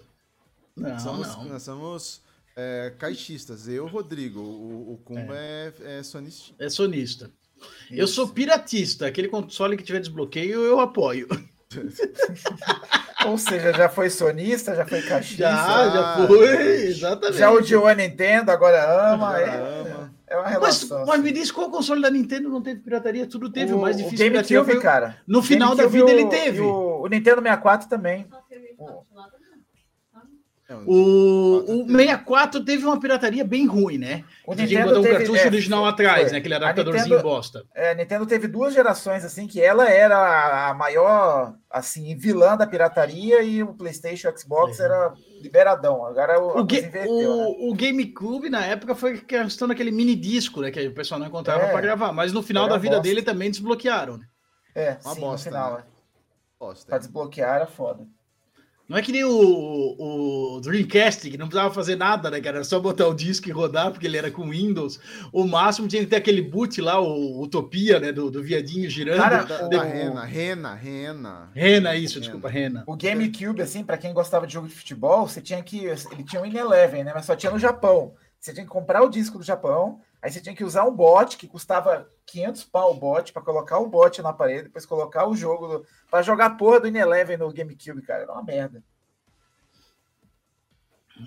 Não, 0.76 0.98
somos, 0.98 1.28
não. 1.28 1.44
Nós 1.44 1.62
somos 1.62 2.20
é, 2.56 2.92
caixistas. 2.98 3.68
Eu, 3.68 3.86
Rodrigo. 3.86 4.40
O, 4.40 4.94
o 4.94 5.00
Kumba 5.04 5.36
é. 5.36 5.72
É, 5.80 5.98
é 5.98 6.02
sonista. 6.02 6.54
É 6.58 6.68
sonista. 6.68 7.30
Isso. 7.84 8.00
Eu 8.00 8.08
sou 8.08 8.28
piratista. 8.28 9.06
Aquele 9.06 9.28
console 9.28 9.76
que 9.76 9.84
tiver 9.84 10.00
desbloqueio, 10.00 10.62
eu 10.62 10.80
apoio. 10.80 11.28
Ou 13.26 13.38
seja, 13.38 13.72
já 13.72 13.88
foi 13.88 14.10
sonista, 14.10 14.74
já 14.74 14.86
foi 14.86 15.02
caixista. 15.02 15.42
Já, 15.42 15.90
já 15.90 16.26
foi, 16.26 16.86
exatamente. 16.86 17.38
Já 17.38 17.50
odiou 17.50 17.86
a 17.86 17.94
Nintendo, 17.94 18.50
agora 18.50 19.12
ama. 19.12 19.28
Agora 19.28 19.42
é, 19.42 19.80
ama. 19.80 20.14
é 20.26 20.36
uma 20.36 20.48
relação. 20.48 20.98
Mas, 21.00 21.08
mas, 21.08 21.22
me 21.22 21.32
diz 21.32 21.50
qual 21.50 21.70
console 21.70 22.02
da 22.02 22.10
Nintendo 22.10 22.48
não 22.48 22.62
teve 22.62 22.80
pirataria? 22.80 23.26
Tudo 23.26 23.50
teve, 23.50 23.72
o, 23.72 23.78
mais 23.78 23.96
difícil. 23.96 24.26
O 24.26 24.30
GameCube, 24.30 24.80
cara. 24.80 25.16
No 25.26 25.42
final 25.42 25.74
da 25.74 25.86
vida 25.86 26.10
ele 26.10 26.26
teve. 26.26 26.60
O, 26.60 27.02
o, 27.02 27.06
Nintendo 27.08 27.42
64 27.42 27.88
também. 27.88 28.26
O, 30.68 31.64
é, 31.68 31.70
o, 31.70 31.84
o 31.84 31.86
64 31.86 32.64
teve 32.64 32.84
uma 32.84 32.98
pirataria 32.98 33.44
bem 33.44 33.66
ruim, 33.66 33.98
né? 33.98 34.24
O 34.44 34.52
Nintendo 34.52 34.86
botou 34.86 35.04
um 35.04 35.14
cartucho 35.16 35.42
é, 35.42 35.46
original 35.46 35.82
foi, 35.82 35.90
atrás, 35.90 36.22
foi. 36.22 36.32
né? 36.32 36.38
Aquele 36.38 36.54
adaptadorzinho 36.54 37.04
Nintendo, 37.04 37.22
bosta. 37.22 37.64
É, 37.72 37.90
a 37.90 37.94
Nintendo 37.94 38.26
teve 38.26 38.48
duas 38.48 38.74
gerações, 38.74 39.24
assim, 39.24 39.46
que 39.46 39.60
ela 39.60 39.88
era 39.88 40.68
a 40.68 40.74
maior, 40.74 41.54
assim, 41.70 42.16
vilã 42.16 42.56
da 42.56 42.66
pirataria 42.66 43.42
e 43.42 43.62
o 43.62 43.74
PlayStation 43.74 44.28
e 44.28 44.30
o 44.32 44.38
Xbox 44.38 44.80
é. 44.80 44.84
era 44.84 45.14
liberadão. 45.40 46.04
Agora 46.04 46.40
o, 46.40 46.56
o, 46.56 46.62
inverteu, 46.62 47.08
o, 47.08 47.36
né? 47.36 47.56
o 47.60 47.74
GameCube, 47.74 48.50
na 48.50 48.64
época, 48.64 48.96
foi 48.96 49.18
questão 49.20 49.68
daquele 49.68 49.92
mini 49.92 50.16
disco, 50.16 50.62
né? 50.62 50.72
Que 50.72 50.88
o 50.88 50.94
pessoal 50.94 51.20
não 51.20 51.28
encontrava 51.28 51.62
é, 51.62 51.70
para 51.70 51.80
gravar. 51.80 52.12
Mas 52.12 52.32
no 52.32 52.42
final 52.42 52.68
da 52.68 52.76
vida 52.76 52.96
bosta. 52.96 53.08
dele 53.08 53.22
também 53.22 53.50
desbloquearam, 53.50 54.18
né? 54.18 54.26
É, 54.74 54.98
uma 55.04 55.14
sim, 55.14 55.20
bosta, 55.20 55.50
no 55.50 55.56
final. 55.56 55.76
Né? 55.76 55.84
Bosta, 56.58 56.86
pra 56.86 56.98
desbloquear 56.98 57.54
era 57.54 57.66
foda. 57.66 58.04
Não 58.88 58.96
é 58.96 59.02
que 59.02 59.10
nem 59.10 59.24
o, 59.24 59.96
o 59.98 60.60
Dreamcast, 60.60 61.28
que 61.28 61.36
não 61.36 61.48
precisava 61.48 61.74
fazer 61.74 61.96
nada, 61.96 62.30
né, 62.30 62.40
cara? 62.40 62.58
Era 62.58 62.64
só 62.64 62.78
botar 62.78 63.08
o 63.08 63.14
disco 63.14 63.48
e 63.48 63.52
rodar, 63.52 63.90
porque 63.90 64.06
ele 64.06 64.16
era 64.16 64.30
com 64.30 64.48
Windows. 64.48 65.00
O 65.32 65.44
máximo 65.44 65.88
tinha 65.88 66.02
que 66.04 66.08
ter 66.08 66.16
aquele 66.16 66.40
boot 66.40 66.80
lá, 66.80 67.00
o 67.00 67.42
Utopia, 67.42 67.98
né? 67.98 68.12
Do, 68.12 68.30
do 68.30 68.42
viadinho 68.42 68.88
girando. 68.88 69.18
Cara, 69.18 69.42
da, 69.42 69.66
da 69.66 69.82
Rena, 69.82 70.24
Rena, 70.24 70.74
Rena. 70.74 71.50
Rena, 71.52 71.96
isso, 71.96 72.14
Rena. 72.14 72.24
desculpa, 72.24 72.48
Rena. 72.48 72.84
O 72.86 72.96
GameCube, 72.96 73.60
assim, 73.60 73.82
para 73.82 73.98
quem 73.98 74.14
gostava 74.14 74.46
de 74.46 74.52
jogo 74.52 74.68
de 74.68 74.74
futebol, 74.74 75.26
você 75.26 75.40
tinha 75.40 75.60
que. 75.62 75.86
Ele 75.86 76.22
tinha 76.24 76.40
um 76.40 76.46
In-Eleven, 76.46 77.02
né? 77.02 77.12
Mas 77.12 77.26
só 77.26 77.34
tinha 77.34 77.50
no 77.50 77.58
Japão. 77.58 78.14
Você 78.38 78.52
tinha 78.52 78.64
que 78.64 78.70
comprar 78.70 79.02
o 79.02 79.08
disco 79.08 79.38
do 79.38 79.44
Japão, 79.44 80.00
aí 80.26 80.32
você 80.32 80.40
tinha 80.40 80.56
que 80.56 80.64
usar 80.64 80.84
um 80.84 80.94
bot 80.94 81.36
que 81.36 81.46
custava 81.46 82.10
500 82.26 82.64
pau 82.64 82.90
o 82.90 82.94
bot 82.94 83.32
para 83.32 83.42
colocar 83.42 83.78
o 83.78 83.88
bot 83.88 84.20
na 84.20 84.32
parede, 84.32 84.64
depois 84.64 84.84
colocar 84.84 85.28
o 85.28 85.36
jogo 85.36 85.86
para 86.10 86.22
jogar 86.22 86.46
a 86.46 86.50
porra 86.50 86.80
do 86.80 86.88
In-Eleven 86.88 87.36
no 87.36 87.52
GameCube, 87.52 88.02
cara. 88.02 88.24
Era 88.24 88.32
uma 88.32 88.42
merda. 88.42 88.82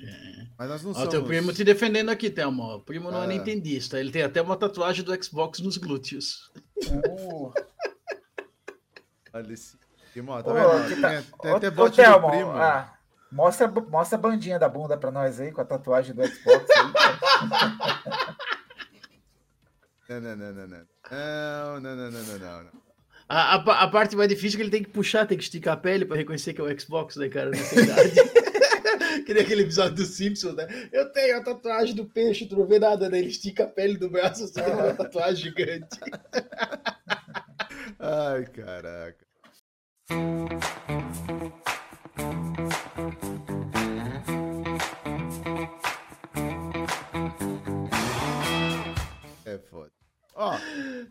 É. 0.04 0.48
Mas 0.58 0.70
nós 0.70 0.84
não 0.84 0.92
Ó, 0.92 0.96
somos... 0.96 1.10
teu 1.10 1.24
primo 1.24 1.54
te 1.54 1.64
defendendo 1.64 2.10
aqui, 2.10 2.30
Thelma. 2.30 2.76
O 2.76 2.82
primo 2.82 3.10
não 3.10 3.22
é. 3.22 3.24
é 3.24 3.28
nintendista. 3.28 3.98
Ele 3.98 4.12
tem 4.12 4.24
até 4.24 4.42
uma 4.42 4.58
tatuagem 4.58 5.06
do 5.06 5.24
Xbox 5.24 5.60
nos 5.60 5.78
glúteos. 5.78 6.52
Uh. 6.90 7.54
Olha 9.32 9.54
esse. 9.54 9.80
Primo, 10.12 10.44
tá 10.44 10.52
vendo? 10.52 11.02
Tá... 11.02 11.24
Tem, 11.42 11.52
até 11.54 11.72
bot 11.72 11.96
do 11.96 12.28
primo. 12.28 12.52
Ah. 12.52 12.94
Mostra, 13.32 13.68
mostra 13.68 14.18
a 14.18 14.22
bandinha 14.22 14.60
da 14.60 14.68
bunda 14.68 14.98
pra 14.98 15.12
nós 15.12 15.40
aí, 15.40 15.52
com 15.52 15.62
a 15.62 15.66
tatuagem 15.66 16.14
do 16.14 16.28
Xbox. 16.28 16.66
não, 20.10 20.20
não, 20.20 20.36
não, 20.36 20.54
não, 20.54 20.68
não. 20.68 20.88
Não, 21.12 21.80
não, 21.80 21.96
não, 21.96 22.12
não, 22.12 22.24
não, 22.40 22.64
não. 22.64 22.72
A, 23.28 23.56
a, 23.56 23.84
a, 23.84 23.88
parte 23.88 24.16
mais 24.16 24.28
difícil 24.28 24.58
é 24.58 24.58
que 24.58 24.64
ele 24.64 24.72
tem 24.72 24.84
que 24.84 24.90
puxar, 24.90 25.28
tem 25.28 25.38
que 25.38 25.44
esticar 25.44 25.76
a 25.76 25.78
pele 25.78 26.04
para 26.04 26.18
reconhecer 26.18 26.52
que 26.52 26.62
é 26.62 26.64
o 26.64 26.80
Xbox, 26.80 27.16
né, 27.16 27.30
cara? 27.30 27.52
que 29.24 29.34
nem 29.36 29.44
aquele 29.44 29.62
episódio 29.62 29.98
do 29.98 30.06
Simpsons, 30.06 30.56
né? 30.56 30.68
Eu 30.92 31.12
tenho 31.12 31.38
a 31.38 31.44
tatuagem 31.44 31.94
do 31.94 32.06
peixe, 32.06 32.48
tu 32.48 32.58
não 32.58 32.66
vê 32.66 32.80
nada, 32.80 33.08
né? 33.08 33.20
Ele 33.20 33.30
estica 33.30 33.66
a 33.66 33.68
pele 33.68 34.00
do 34.00 34.10
braço, 34.10 34.46
assim, 34.46 34.62
uma 34.62 34.96
tatuagem 34.96 35.44
gigante. 35.44 36.00
Ai, 38.00 38.46
caraca. 38.46 39.30
Ó, 50.40 50.58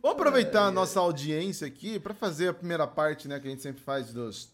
vamos 0.00 0.16
aproveitar 0.16 0.68
a 0.68 0.70
nossa 0.70 0.99
audiência 1.00 1.66
aqui 1.66 2.00
para 2.00 2.14
fazer 2.14 2.49
a 2.49 2.54
primeira 2.54 2.87
parte, 2.87 3.28
né, 3.28 3.38
que 3.38 3.47
a 3.47 3.50
gente 3.50 3.61
sempre 3.61 3.82
faz 3.82 4.11
dos, 4.11 4.50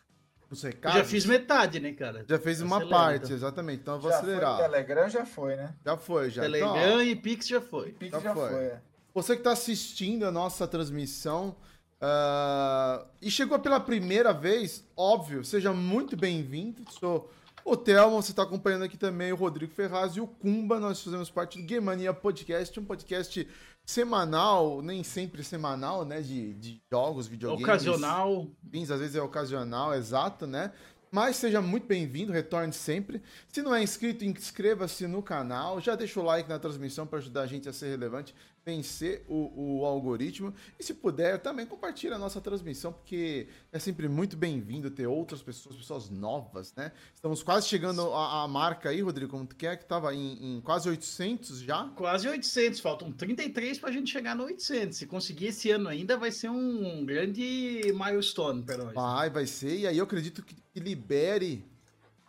dos 0.51 0.61
recados. 0.65 0.99
Eu 0.99 1.05
já 1.05 1.09
fiz 1.09 1.25
metade, 1.25 1.79
né, 1.79 1.93
cara? 1.93 2.25
Já 2.29 2.41
fez 2.41 2.61
uma 2.61 2.79
Acelera, 2.79 2.99
parte, 2.99 3.25
então. 3.27 3.37
exatamente. 3.37 3.81
Então 3.83 3.95
eu 3.95 4.01
vou 4.01 4.11
já 4.11 4.19
acelerar. 4.19 4.57
Foi, 4.57 4.65
Telegram 4.65 5.09
já 5.09 5.25
foi, 5.25 5.55
né? 5.55 5.75
Já 5.87 5.97
foi, 5.97 6.31
já. 6.31 6.43
Telegram 6.43 6.77
então, 6.77 7.03
e 7.05 7.15
Pix 7.15 7.47
já 7.47 7.61
foi. 7.61 7.93
Pix 7.93 8.11
já, 8.11 8.19
já 8.19 8.35
foi. 8.35 8.51
foi 8.51 8.65
é. 8.65 8.83
Você 9.15 9.35
que 9.35 9.41
está 9.41 9.53
assistindo 9.53 10.27
a 10.27 10.33
nossa 10.33 10.67
transmissão 10.67 11.55
uh, 12.03 13.07
e 13.23 13.31
chegou 13.31 13.61
pela 13.61 13.79
primeira 13.79 14.33
vez, 14.33 14.85
óbvio, 14.97 15.45
seja 15.45 15.73
muito 15.73 16.17
bem-vindo. 16.17 16.83
Sou 16.91 17.31
o 17.65 17.77
Thelma, 17.77 18.21
você 18.21 18.33
está 18.33 18.43
acompanhando 18.43 18.83
aqui 18.83 18.99
também 18.99 19.33
o 19.33 19.37
Rodrigo 19.37 19.73
Ferraz 19.73 20.17
e 20.17 20.21
o 20.21 20.27
Kumba. 20.27 20.81
Nós 20.81 21.01
fazemos 21.01 21.31
parte 21.31 21.61
do 21.61 21.65
Game 21.65 21.87
Mania 21.87 22.13
Podcast, 22.13 22.79
um 22.81 22.85
podcast 22.85 23.49
semanal, 23.85 24.81
nem 24.83 25.03
sempre 25.03 25.43
semanal, 25.45 26.05
né? 26.05 26.21
De, 26.21 26.55
de 26.55 26.83
jogos, 26.91 27.27
videogames. 27.27 27.65
Ocasional. 27.65 28.47
Fins, 28.71 28.91
às 28.91 29.01
vezes 29.01 29.17
é 29.17 29.23
ocasional, 29.23 29.95
exato, 29.95 30.47
né? 30.47 30.73
Mas 31.11 31.37
seja 31.37 31.63
muito 31.63 31.87
bem-vindo, 31.87 32.33
retorne 32.33 32.73
sempre. 32.73 33.23
Se 33.53 33.63
não 33.63 33.73
é 33.73 33.81
inscrito, 33.81 34.25
inscreva-se 34.25 35.07
no 35.07 35.23
canal. 35.23 35.81
Já 35.81 35.95
deixa 35.95 36.19
o 36.19 36.25
like 36.25 36.49
na 36.49 36.59
transmissão 36.59 37.07
para 37.07 37.21
ajudar 37.21 37.43
a 37.43 37.47
gente 37.47 37.69
a 37.69 37.73
ser 37.73 37.91
relevante 37.91 38.35
vencer 38.65 39.25
o, 39.29 39.81
o, 39.81 39.85
algoritmo. 39.85 40.55
E 40.79 40.83
se 40.83 40.95
puder, 40.95 41.39
também 41.39 41.67
compartilhe 41.67 42.15
a 42.15 42.19
nossa 42.19 42.41
transmissão, 42.41 42.93
porque 42.93 43.49
é 43.71 43.79
sempre 43.79 44.09
muito 44.09 44.37
bem-vindo 44.37 44.91
ter 44.91 45.07
outras 45.07 45.43
pessoas, 45.43 45.77
pessoas 45.77 46.11
novas, 46.11 46.75
né? 46.75 46.93
Estamos 47.15 47.43
quase 47.43 47.69
chegando 47.69 48.13
à, 48.15 48.49
marca 48.49 48.89
aí, 48.89 49.01
Rodrigo, 49.01 49.31
como 49.31 49.47
tu 49.47 49.55
quer, 49.55 49.77
que 49.77 49.83
estava 49.83 50.15
em, 50.15 50.57
em, 50.57 50.61
quase 50.61 50.89
800 50.89 51.61
já? 51.61 51.89
Quase 51.95 52.29
800, 52.29 52.81
faltam 52.81 53.13
33 53.13 53.79
para 53.79 53.91
a 53.91 53.93
gente 53.93 54.11
chegar 54.11 54.35
no 54.35 54.45
800. 54.45 54.97
Se 54.97 55.07
conseguir 55.07 55.47
esse 55.47 55.71
ano 55.71 55.89
ainda, 55.89 56.17
vai 56.17 56.31
ser 56.31 56.49
um 56.49 57.05
grande 57.05 57.93
milestone 57.95 58.63
para 58.63 58.79
nós. 58.79 58.95
Vai, 58.95 59.31
vai 59.31 59.47
ser, 59.47 59.81
e 59.81 59.87
aí 59.87 59.99
eu 59.99 60.05
acredito 60.05 60.43
que, 60.43 60.57
que 60.73 60.81
libere 60.81 61.65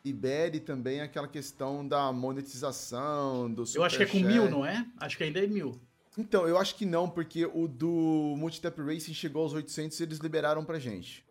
libere 0.05 0.59
também 0.59 1.01
aquela 1.01 1.27
questão 1.27 1.85
da 1.87 2.13
monetização, 2.13 3.51
do 3.51 3.63
Eu 3.73 3.83
acho 3.83 3.97
que 3.97 4.03
é 4.03 4.05
com 4.05 4.19
mil, 4.19 4.47
não 4.47 4.63
é? 4.63 4.85
Acho 4.99 5.17
que 5.17 5.23
ainda 5.23 5.43
é 5.43 5.47
mil. 5.47 5.81
Então, 6.17 6.47
eu 6.47 6.57
acho 6.57 6.75
que 6.75 6.85
não, 6.85 7.09
porque 7.09 7.45
o 7.45 7.67
do 7.67 8.35
Multitap 8.37 8.81
Racing 8.81 9.13
chegou 9.13 9.43
aos 9.43 9.53
800 9.53 9.99
e 9.99 10.03
eles 10.03 10.17
liberaram 10.19 10.63
pra 10.63 10.79
gente. 10.79 11.25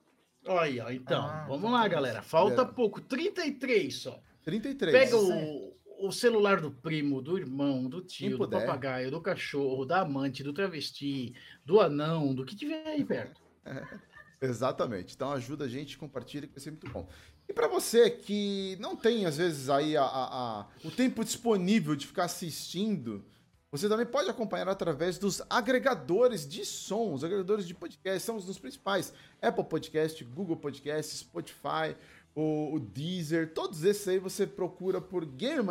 Olha, 0.47 0.93
então, 0.93 1.25
ah, 1.25 1.47
vamos 1.49 1.71
lá, 1.73 1.89
galera. 1.89 2.23
Falta 2.23 2.51
liberaram. 2.51 2.75
pouco, 2.75 3.01
33 3.01 3.95
só. 3.95 4.21
33. 4.43 4.93
Pega 4.93 5.17
o, 5.17 5.75
o 5.99 6.13
celular 6.13 6.61
do 6.61 6.71
primo, 6.71 7.23
do 7.23 7.39
irmão, 7.39 7.89
do 7.89 8.03
tio, 8.03 8.37
do 8.37 8.49
papagaio, 8.49 9.11
do 9.11 9.21
cachorro, 9.21 9.87
da 9.87 10.01
amante, 10.01 10.43
do 10.43 10.53
travesti, 10.53 11.35
do 11.65 11.81
anão, 11.81 12.35
do 12.35 12.45
que 12.45 12.55
tiver 12.55 12.87
aí 12.87 13.05
perto. 13.05 13.41
Exatamente. 14.41 15.15
Então 15.15 15.33
ajuda 15.33 15.65
a 15.65 15.69
gente, 15.69 15.97
compartilha, 15.97 16.47
que 16.47 16.53
vai 16.53 16.61
ser 16.61 16.71
muito 16.71 16.91
bom. 16.91 17.09
E 17.49 17.53
para 17.53 17.69
você 17.69 18.11
que 18.11 18.77
não 18.81 18.97
tem, 18.97 19.25
às 19.25 19.39
vezes, 19.39 19.71
aí 19.71 19.97
a, 19.97 20.03
a, 20.03 20.61
a, 20.61 20.67
o 20.85 20.91
tempo 20.91 21.25
disponível 21.25 21.97
de 21.97 22.07
ficar 22.07 22.25
assistindo, 22.25 23.25
você 23.77 23.89
também 23.89 24.07
pode 24.07 24.31
acompanhar 24.31 24.69
através 24.69 25.19
dos 25.19 25.43
agregadores 25.51 26.47
de 26.47 26.65
som, 26.65 27.13
os 27.13 27.25
agregadores 27.25 27.67
de 27.67 27.75
podcast, 27.75 28.25
são 28.25 28.37
os 28.37 28.57
principais. 28.57 29.13
Apple 29.43 29.65
Podcast, 29.65 30.23
Google 30.23 30.55
Podcast, 30.55 31.17
Spotify, 31.17 31.97
o, 32.37 32.75
o 32.75 32.79
Deezer, 32.79 33.53
todos 33.53 33.83
esses 33.83 34.07
aí 34.07 34.21
você 34.21 34.47
procura 34.47 35.01
por 35.01 35.27
Game 35.27 35.69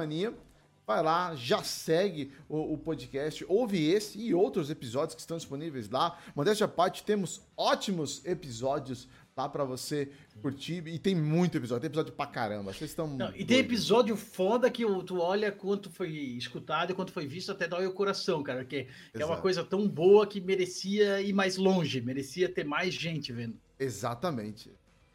Vai 0.86 1.02
lá, 1.02 1.34
já 1.34 1.64
segue 1.64 2.34
o, 2.50 2.74
o, 2.74 2.78
podcast, 2.78 3.46
ouve 3.48 3.90
esse 3.90 4.20
e 4.20 4.34
outros 4.34 4.70
episódios 4.70 5.16
que 5.16 5.22
estão 5.22 5.38
disponíveis 5.38 5.90
lá. 5.90 6.20
Modéstia 6.36 6.66
à 6.66 6.68
parte, 6.68 7.06
temos 7.06 7.42
ótimos 7.56 8.22
episódios 8.26 9.08
lá 9.36 9.48
para 9.48 9.64
você 9.64 10.12
curtir. 10.42 10.84
E 10.88 11.00
tem 11.00 11.16
muito 11.16 11.58
episódio, 11.58 11.82
tem 11.82 11.88
episódio 11.88 12.14
pra 12.14 12.26
caramba. 12.26 12.74
Vocês 12.74 12.92
estão. 12.92 13.08
Não, 13.08 13.34
e 13.36 13.46
tem 13.46 13.60
episódio 13.60 14.16
foda 14.16 14.70
que 14.70 14.84
tu 15.06 15.20
olha 15.20 15.52
quanto 15.52 15.90
foi 15.90 16.10
escutado 16.10 16.92
e 16.92 16.96
quanto 16.96 17.12
foi 17.12 17.26
visto, 17.26 17.52
até 17.52 17.68
dói 17.68 17.86
o 17.88 17.94
coração, 17.94 18.42
cara. 18.44 18.66
Que, 18.66 18.88
que 19.14 19.22
é 19.22 19.26
uma 19.26 19.40
coisa 19.40 19.64
tão 19.64 19.88
boa 19.88 20.28
que 20.28 20.42
merecia 20.42 21.22
ir 21.22 21.34
mais 21.34 21.58
longe, 21.58 22.02
merecia 22.02 22.50
ter 22.50 22.64
mais 22.64 22.94
gente 22.94 23.32
vendo. 23.32 23.58
Exatamente. 23.80 24.72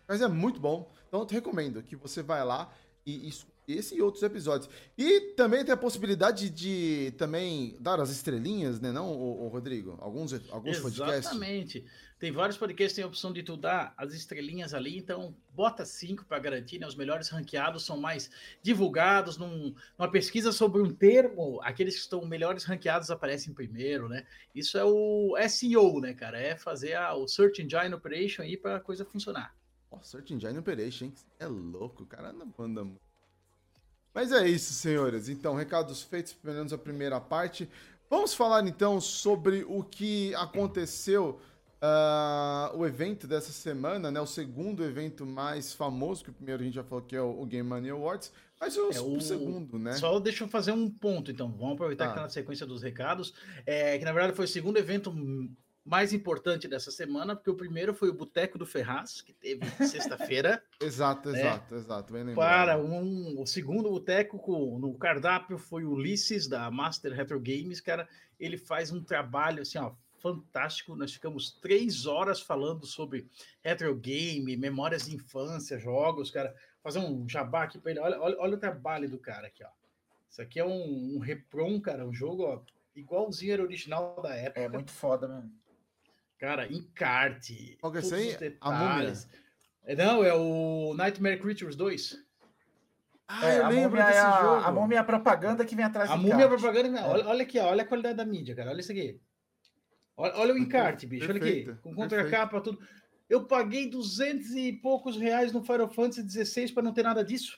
Mas 0.06 0.20
é 0.22 0.28
muito 0.28 0.60
bom. 0.60 0.90
Então 1.06 1.20
eu 1.20 1.26
te 1.26 1.34
recomendo 1.34 1.82
que 1.82 1.96
você 1.96 2.22
vai 2.22 2.44
lá 2.44 2.72
e, 3.06 3.28
e 3.28 3.32
esse 3.68 3.94
e 3.94 4.02
outros 4.02 4.22
episódios. 4.22 4.70
E 4.96 5.20
também 5.36 5.64
tem 5.64 5.74
a 5.74 5.76
possibilidade 5.76 6.48
de 6.48 7.12
também 7.18 7.76
dar 7.78 8.00
as 8.00 8.10
estrelinhas, 8.10 8.80
né, 8.80 8.90
não, 8.90 9.12
o, 9.12 9.48
Rodrigo? 9.48 9.98
Alguns, 10.00 10.32
alguns 10.50 10.78
podcasts. 10.78 11.26
Exatamente. 11.26 11.84
Tem 12.18 12.32
vários 12.32 12.56
podcasts 12.56 12.92
que 12.92 12.96
tem 12.96 13.04
a 13.04 13.08
opção 13.08 13.32
de 13.32 13.44
tu 13.44 13.56
dar 13.56 13.94
as 13.96 14.12
estrelinhas 14.12 14.74
ali, 14.74 14.98
então 14.98 15.36
bota 15.54 15.84
cinco 15.84 16.24
para 16.24 16.38
garantir, 16.40 16.80
né? 16.80 16.86
Os 16.86 16.96
melhores 16.96 17.28
ranqueados 17.28 17.86
são 17.86 17.96
mais 17.96 18.28
divulgados 18.60 19.36
num, 19.36 19.72
numa 19.96 20.10
pesquisa 20.10 20.50
sobre 20.50 20.82
um 20.82 20.92
termo, 20.92 21.60
aqueles 21.62 21.94
que 21.94 22.00
estão 22.00 22.26
melhores 22.26 22.64
ranqueados 22.64 23.10
aparecem 23.10 23.54
primeiro, 23.54 24.08
né? 24.08 24.26
Isso 24.52 24.76
é 24.76 24.84
o 24.84 25.36
SEO, 25.48 26.00
né, 26.00 26.12
cara? 26.12 26.40
É 26.40 26.56
fazer 26.56 26.94
a, 26.94 27.14
o 27.14 27.28
Search 27.28 27.62
Engine 27.62 27.94
Operation 27.94 28.42
aí 28.42 28.56
para 28.56 28.76
a 28.76 28.80
coisa 28.80 29.04
funcionar. 29.04 29.54
Oh, 29.88 30.02
Search 30.02 30.34
Engine 30.34 30.58
Operation, 30.58 31.06
hein? 31.06 31.14
É 31.38 31.46
louco, 31.46 32.02
o 32.02 32.06
cara 32.06 32.32
não 32.32 32.52
manda 32.58 32.84
muito. 32.84 33.08
Mas 34.12 34.32
é 34.32 34.48
isso, 34.48 34.74
senhores. 34.74 35.28
Então, 35.28 35.54
recados 35.54 36.02
feitos, 36.02 36.32
pelo 36.32 36.56
menos 36.56 36.72
a 36.72 36.78
primeira 36.78 37.20
parte. 37.20 37.68
Vamos 38.10 38.34
falar 38.34 38.66
então 38.66 39.00
sobre 39.00 39.64
o 39.68 39.84
que 39.84 40.34
aconteceu, 40.34 41.40
uh, 41.82 42.76
o 42.76 42.86
evento 42.86 43.26
dessa 43.26 43.52
semana, 43.52 44.10
né? 44.10 44.20
O 44.20 44.26
segundo 44.26 44.84
evento 44.84 45.24
mais 45.24 45.72
famoso, 45.72 46.24
que 46.24 46.30
o 46.30 46.32
primeiro 46.32 46.62
a 46.62 46.64
gente 46.64 46.74
já 46.74 46.84
falou 46.84 47.04
que 47.04 47.16
é 47.16 47.20
o 47.20 47.44
Game 47.46 47.68
Money 47.68 47.90
Awards, 47.90 48.32
mas 48.60 48.76
o, 48.76 48.90
é, 48.90 49.00
o, 49.00 49.16
o, 49.16 49.20
segundo, 49.20 49.78
né? 49.78 49.92
Só 49.92 50.18
deixa 50.18 50.44
eu 50.44 50.48
fazer 50.48 50.72
um 50.72 50.90
ponto, 50.90 51.30
então. 51.30 51.50
Vamos 51.52 51.74
aproveitar 51.74 52.06
ah. 52.06 52.08
que 52.08 52.14
tá 52.14 52.22
na 52.22 52.28
sequência 52.28 52.66
dos 52.66 52.82
recados. 52.82 53.32
É, 53.64 53.98
que 53.98 54.04
na 54.04 54.12
verdade 54.12 54.34
foi 54.34 54.46
o 54.46 54.48
segundo 54.48 54.78
evento 54.78 55.12
mais 55.88 56.12
importante 56.12 56.68
dessa 56.68 56.90
semana, 56.90 57.34
porque 57.34 57.50
o 57.50 57.54
primeiro 57.54 57.94
foi 57.94 58.10
o 58.10 58.12
Boteco 58.12 58.58
do 58.58 58.66
Ferraz, 58.66 59.22
que 59.22 59.32
teve 59.32 59.64
sexta-feira. 59.86 60.62
exato, 60.80 61.30
né? 61.30 61.40
exato, 61.40 61.74
exato. 61.74 62.12
Bem 62.12 62.34
Para 62.34 62.78
um, 62.78 63.40
o 63.40 63.46
segundo 63.46 63.88
boteco 63.88 64.36
no 64.78 64.92
cardápio 64.98 65.56
foi 65.56 65.84
o 65.84 65.92
Ulisses, 65.92 66.46
da 66.46 66.70
Master 66.70 67.12
Retro 67.12 67.40
Games, 67.40 67.80
cara. 67.80 68.06
Ele 68.38 68.58
faz 68.58 68.92
um 68.92 69.02
trabalho 69.02 69.62
assim, 69.62 69.78
ó, 69.78 69.92
fantástico. 70.20 70.96
Nós 70.96 71.12
ficamos 71.12 71.50
três 71.50 72.06
horas 72.06 72.40
falando 72.40 72.86
sobre 72.86 73.28
retro 73.62 73.94
game, 73.94 74.56
memórias 74.56 75.06
de 75.06 75.14
infância, 75.14 75.78
jogos, 75.78 76.30
cara. 76.30 76.54
Fazer 76.82 76.98
um 76.98 77.28
jabá 77.28 77.64
aqui 77.64 77.78
para 77.78 77.90
ele. 77.90 78.00
Olha, 78.00 78.20
olha, 78.20 78.36
olha, 78.38 78.54
o 78.54 78.60
trabalho 78.60 79.08
do 79.08 79.18
cara 79.18 79.48
aqui, 79.48 79.64
ó. 79.64 79.68
Isso 80.30 80.42
aqui 80.42 80.60
é 80.60 80.64
um, 80.64 81.16
um 81.16 81.18
repron, 81.18 81.80
cara, 81.80 82.06
um 82.06 82.12
jogo 82.12 82.44
ó, 82.44 82.60
igualzinho 82.94 83.52
era 83.52 83.62
original 83.62 84.20
da 84.22 84.34
época. 84.34 84.60
É 84.60 84.68
muito 84.68 84.90
foda, 84.90 85.26
mano. 85.26 85.50
Cara, 86.38 86.72
encarte. 86.72 87.76
Qual 87.80 87.92
que 87.92 87.98
é 87.98 88.00
esse 88.00 88.56
A 88.60 88.70
múmia? 88.70 89.12
É, 89.84 89.96
não, 89.96 90.22
é 90.22 90.34
o 90.34 90.94
Nightmare 90.94 91.40
Creatures 91.40 91.74
2. 91.74 92.28
Ah, 93.26 93.46
é, 93.46 93.58
eu 93.58 93.68
lembro 93.68 94.02
desse 94.02 94.18
a, 94.18 94.40
jogo. 94.40 94.64
A 94.64 94.72
múmia 94.72 94.96
é 94.96 94.98
a 95.00 95.04
propaganda 95.04 95.64
que 95.64 95.74
vem 95.74 95.84
atrás 95.84 96.08
do 96.08 96.14
A 96.14 96.16
múmia 96.16 96.44
é 96.44 96.46
a 96.46 96.48
propaganda. 96.48 97.00
É. 97.00 97.04
Olha, 97.04 97.26
olha, 97.26 97.42
aqui, 97.42 97.58
olha 97.58 97.82
a 97.82 97.86
qualidade 97.86 98.16
da 98.16 98.24
mídia, 98.24 98.54
cara. 98.54 98.70
Olha 98.70 98.80
isso 98.80 98.92
aqui. 98.92 99.20
Olha, 100.18 100.36
olha 100.36 100.54
o 100.54 100.58
encarte, 100.58 101.06
bicho. 101.06 101.28
Perfeito, 101.28 101.70
olha 101.70 101.74
aqui. 101.74 101.82
Com 101.82 101.94
contracapa, 101.94 102.60
tudo. 102.60 102.80
Eu 103.30 103.46
paguei 103.46 103.88
duzentos 103.88 104.50
e 104.50 104.72
poucos 104.72 105.16
reais 105.16 105.52
no 105.52 105.62
Final 105.62 105.88
Fantasy 105.88 106.44
XVI 106.44 106.72
para 106.72 106.82
não 106.82 106.92
ter 106.92 107.04
nada 107.04 107.24
disso. 107.24 107.56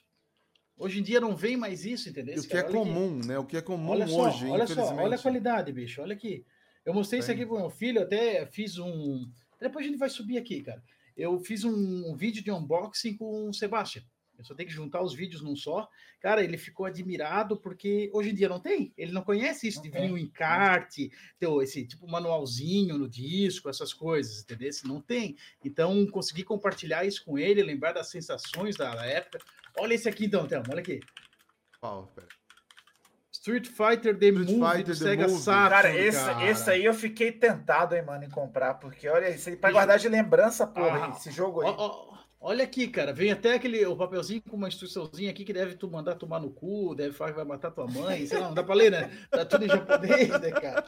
Hoje 0.77 1.01
em 1.01 1.03
dia 1.03 1.21
não 1.21 1.35
vem 1.35 1.57
mais 1.57 1.87
isso, 1.87 2.11
entendeu? 2.11 2.39
O 2.39 2.47
que 2.47 2.57
é 2.57 2.63
comum, 2.63 3.19
aqui. 3.19 3.29
né? 3.29 3.39
O 3.39 3.47
que 3.47 3.57
é 3.57 3.63
comum 3.63 3.91
olha 3.91 4.07
só, 4.07 4.29
hoje, 4.29 4.47
olha 4.47 4.67
Só, 4.67 4.95
olha 4.95 5.17
a 5.17 5.19
qualidade, 5.19 5.73
bicho. 5.73 6.03
Olha 6.03 6.15
aqui. 6.15 6.45
Eu 6.85 6.93
mostrei 6.93 7.21
isso 7.21 7.31
aqui 7.31 7.47
pro 7.47 7.59
meu 7.59 7.71
filho, 7.71 8.03
até 8.03 8.45
fiz 8.47 8.79
um. 8.79 9.31
Depois 9.59 9.85
a 9.85 9.89
gente 9.89 9.99
vai 9.99 10.11
subir 10.11 10.37
aqui, 10.37 10.63
cara. 10.63 10.83
Eu 11.17 11.39
fiz 11.41 11.65
um, 11.65 12.11
um 12.11 12.15
vídeo 12.15 12.43
de 12.43 12.51
unboxing 12.51 13.17
com 13.17 13.49
o 13.49 13.55
Sebastião. 13.55 14.05
Eu 14.41 14.45
só 14.45 14.55
tenho 14.55 14.69
que 14.69 14.75
juntar 14.75 15.03
os 15.03 15.15
vídeos 15.15 15.43
num 15.43 15.55
só. 15.55 15.87
Cara, 16.19 16.43
ele 16.43 16.57
ficou 16.57 16.87
admirado 16.87 17.59
porque 17.59 18.11
hoje 18.13 18.31
em 18.31 18.35
dia 18.35 18.49
não 18.49 18.59
tem. 18.59 18.93
Ele 18.97 19.13
não 19.13 19.23
conhece 19.23 19.69
isso 19.69 19.79
não 19.79 19.85
de 19.85 19.91
vir 19.91 20.11
um 20.11 20.17
encarte, 20.17 21.13
ter 21.39 21.49
esse 21.63 21.87
tipo 21.87 22.09
manualzinho 22.09 22.97
no 22.97 23.09
disco, 23.09 23.69
essas 23.69 23.93
coisas, 23.93 24.43
entendeu? 24.43 24.71
Não 24.85 25.01
tem. 25.01 25.37
Então, 25.63 26.07
consegui 26.07 26.43
compartilhar 26.43 27.05
isso 27.05 27.23
com 27.25 27.39
ele, 27.39 27.63
lembrar 27.63 27.93
das 27.93 28.09
sensações 28.09 28.77
da, 28.77 28.95
época. 29.05 29.39
Olha 29.79 29.93
esse 29.93 30.09
aqui 30.09 30.25
então, 30.25 30.47
Thelma, 30.47 30.69
olha 30.71 30.81
aqui. 30.81 31.01
Qual? 31.79 32.07
Pera. 32.15 32.29
Street 33.33 33.67
Fighter 33.69 34.19
The 34.19 34.27
Street 34.27 34.51
Movie 34.51 34.77
Fighter, 34.77 34.85
do 34.85 34.95
Sega 34.95 35.29
Saturn. 35.29 35.71
Cara, 35.71 35.97
esse, 35.97 36.25
cara. 36.25 36.45
esse 36.47 36.71
aí 36.71 36.85
eu 36.85 36.93
fiquei 36.93 37.33
tentado, 37.33 37.95
hein, 37.95 38.03
mano, 38.03 38.25
em 38.25 38.31
comprar, 38.31 38.75
porque 38.75 39.09
olha, 39.09 39.31
isso 39.31 39.49
aí 39.49 39.57
pra 39.57 39.71
guardar 39.71 39.99
de 39.99 40.09
lembrança, 40.09 40.67
porra, 40.67 41.07
ah, 41.07 41.17
esse 41.17 41.31
jogo 41.31 41.63
aí. 41.63 41.69
Ó, 41.69 41.75
ó, 41.79 42.10
olha 42.41 42.65
aqui, 42.65 42.89
cara, 42.89 43.13
vem 43.13 43.31
até 43.31 43.55
aquele 43.55 43.85
o 43.87 43.97
papelzinho 43.97 44.43
com 44.49 44.57
uma 44.57 44.69
instruçãozinha 44.69 45.31
aqui 45.31 45.45
que 45.45 45.53
deve 45.53 45.75
tu 45.75 45.89
mandar 45.91 46.15
tomar 46.15 46.41
no 46.41 46.51
cu, 46.51 46.95
deve 46.95 47.15
falar 47.15 47.33
que 47.33 47.37
vai 47.37 47.45
matar 47.45 47.71
tua 47.71 47.87
mãe, 47.87 48.27
sei 48.27 48.39
lá, 48.39 48.49
não 48.49 48.55
dá 48.55 48.63
pra 48.63 48.75
ler, 48.75 48.91
né? 48.91 49.11
Tá 49.31 49.45
tudo 49.45 49.65
em 49.65 49.69
japonês, 49.69 50.29
né, 50.29 50.51
cara? 50.51 50.85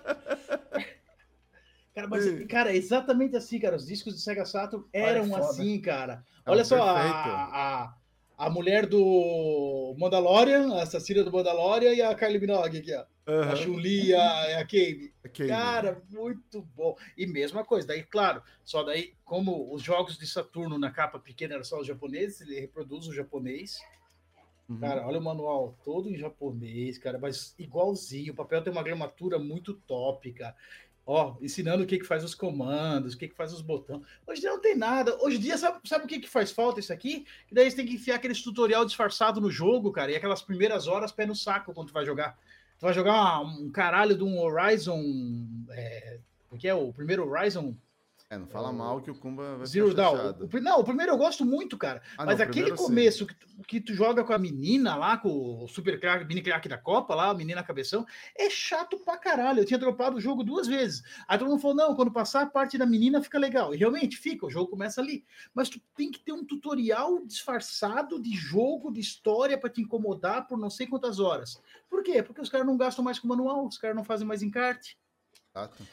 Cara, 1.95 2.09
mas, 2.09 2.47
cara, 2.47 2.73
é 2.73 2.77
exatamente 2.77 3.37
assim, 3.37 3.59
cara. 3.59 3.77
Os 3.77 3.87
discos 3.87 4.15
do 4.15 4.21
Sega 4.21 4.47
Saturn 4.47 4.87
eram 4.93 5.37
assim, 5.37 5.79
cara. 5.79 6.25
É 6.45 6.51
olha 6.51 6.65
só, 6.65 6.83
a, 6.83 7.85
a, 7.85 7.95
a 8.39 8.51
mulher 8.51 8.87
do 8.87 9.95
Mandalorian, 9.99 10.75
a 10.75 10.83
assassina 10.85 11.23
do 11.23 11.31
Mandalorian 11.31 11.93
e 11.93 12.01
a 12.01 12.15
Kylie 12.15 12.41
Minogue 12.41 12.79
aqui, 12.79 12.95
ó. 12.95 13.05
Uhum. 13.27 13.43
A 13.43 13.57
Chun-Li 13.57 14.07
e 14.07 14.15
a, 14.15 14.61
a 14.61 14.67
Kame. 14.67 15.13
Cara, 15.49 16.03
muito 16.11 16.63
bom. 16.75 16.97
E 17.17 17.27
mesma 17.27 17.65
coisa, 17.65 17.87
daí, 17.87 18.03
claro, 18.03 18.43
só 18.65 18.83
daí, 18.83 19.15
como 19.25 19.73
os 19.73 19.83
jogos 19.83 20.19
de 20.19 20.27
Saturno 20.27 20.79
na 20.79 20.91
capa 20.91 21.19
pequena 21.19 21.55
eram 21.55 21.65
só 21.65 21.81
os 21.81 21.87
japoneses, 21.87 22.41
ele 22.41 22.59
reproduz 22.59 23.07
o 23.07 23.15
japonês. 23.15 23.79
Uhum. 24.69 24.81
Cara, 24.81 25.07
olha 25.07 25.19
o 25.19 25.23
manual 25.23 25.79
todo 25.85 26.11
em 26.11 26.17
japonês, 26.17 26.99
cara, 26.99 27.19
mas 27.19 27.55
igualzinho. 27.59 28.33
O 28.33 28.37
papel 28.37 28.63
tem 28.63 28.73
uma 28.73 28.83
gramatura 28.83 29.39
muito 29.39 29.81
cara. 30.35 30.57
Ó, 31.05 31.37
ensinando 31.41 31.83
o 31.83 31.87
que, 31.87 31.99
que 31.99 32.07
faz 32.07 32.23
os 32.23 32.35
comandos, 32.35 33.15
o 33.15 33.19
que, 33.19 33.27
que 33.29 33.35
faz 33.35 33.53
os 33.53 33.61
botões. 33.61 34.03
Hoje 34.25 34.39
em 34.39 34.43
dia 34.43 34.51
não 34.51 34.61
tem 34.61 34.77
nada. 34.77 35.17
Hoje 35.21 35.37
em 35.37 35.41
dia, 35.41 35.59
sabe, 35.59 35.81
sabe 35.85 36.05
o 36.05 36.09
que, 36.09 36.21
que 36.21 36.29
faz 36.29 36.53
falta 36.53 36.79
isso 36.79 36.93
aqui? 36.93 37.27
Que 37.49 37.55
daí 37.55 37.69
você 37.69 37.77
tem 37.77 37.87
que 37.87 37.95
enfiar 37.95 38.17
aqueles 38.17 38.41
tutorial 38.41 38.85
disfarçado 38.85 39.41
no 39.41 39.51
jogo, 39.51 39.91
cara, 39.91 40.13
e 40.13 40.17
aquelas 40.17 40.43
primeiras 40.43 40.87
horas 40.87 41.11
pé 41.11 41.27
no 41.27 41.35
saco 41.35 41.75
quando 41.75 41.89
tu 41.89 41.93
vai 41.93 42.07
jogar. 42.07 42.39
Tu 42.83 42.87
vai 42.87 42.95
jogar 42.95 43.41
um 43.43 43.71
caralho 43.71 44.17
de 44.17 44.25
um 44.25 44.41
Horizon. 44.41 45.01
É, 45.71 46.19
o 46.51 46.57
que 46.59 46.67
é 46.67 46.75
o 46.75 46.93
primeiro 46.93 47.25
Horizon 47.25 47.77
é, 48.33 48.39
não 48.39 48.47
fala 48.47 48.73
mal 48.73 48.99
que 49.03 49.11
o 49.11 49.15
Kumba 49.15 49.57
vai 49.57 49.67
Zero 49.67 49.93
Dawn. 49.93 50.17
Não, 50.63 50.81
o 50.81 50.85
primeiro 50.85 51.13
eu 51.13 51.19
gosto 51.19 51.45
muito, 51.45 51.77
cara. 51.77 52.01
Ah, 52.17 52.25
mas 52.25 52.39
não, 52.39 52.47
aquele 52.47 52.73
começo 52.75 53.27
que 53.27 53.35
tu, 53.35 53.47
que 53.69 53.79
tu, 53.79 53.93
joga 53.93 54.25
com 54.25 54.33
a 54.33 54.39
menina 54.39 54.97
lá, 54.97 55.19
com 55.19 55.63
o 55.63 55.69
super 55.69 56.01
crack, 56.01 56.25
mini 56.25 56.41
crack 56.41 56.67
da 56.67 56.79
Copa 56.79 57.15
lá, 57.15 57.29
a 57.29 57.35
menina 57.35 57.63
cabeção, 57.63 58.07
é 58.35 58.49
chato 58.49 58.99
pra 59.01 59.19
caralho. 59.19 59.61
Eu 59.61 59.67
tinha 59.67 59.79
dropado 59.79 60.17
o 60.17 60.21
jogo 60.21 60.43
duas 60.43 60.67
vezes. 60.67 61.03
Aí 61.29 61.37
todo 61.37 61.51
mundo 61.51 61.61
falou: 61.61 61.77
não, 61.77 61.95
quando 61.95 62.11
passar 62.11 62.41
a 62.41 62.47
parte 62.47 62.79
da 62.79 62.87
menina 62.87 63.23
fica 63.23 63.39
legal. 63.39 63.75
E 63.75 63.77
realmente 63.77 64.17
fica, 64.17 64.47
o 64.47 64.51
jogo 64.51 64.71
começa 64.71 65.03
ali. 65.03 65.27
Mas 65.53 65.69
tu 65.69 65.79
tem 65.95 66.11
que 66.11 66.19
ter 66.19 66.33
um 66.33 66.43
tutorial 66.43 67.23
disfarçado 67.27 68.19
de 68.19 68.35
jogo, 68.35 68.91
de 68.91 69.01
história 69.01 69.59
para 69.59 69.69
te 69.69 69.83
incomodar 69.83 70.47
por 70.47 70.57
não 70.57 70.71
sei 70.71 70.87
quantas 70.87 71.21
horas. 71.21 71.61
Por 71.91 72.03
quê? 72.03 72.23
Porque 72.23 72.41
os 72.41 72.49
caras 72.49 72.67
não 72.67 72.79
gastam 72.79 73.05
mais 73.05 73.19
com 73.19 73.29
manual, 73.29 73.67
os 73.67 73.77
caras 73.77 73.95
não 73.95 74.05
fazem 74.05 74.27
mais 74.27 74.43
encarte. 74.43 74.97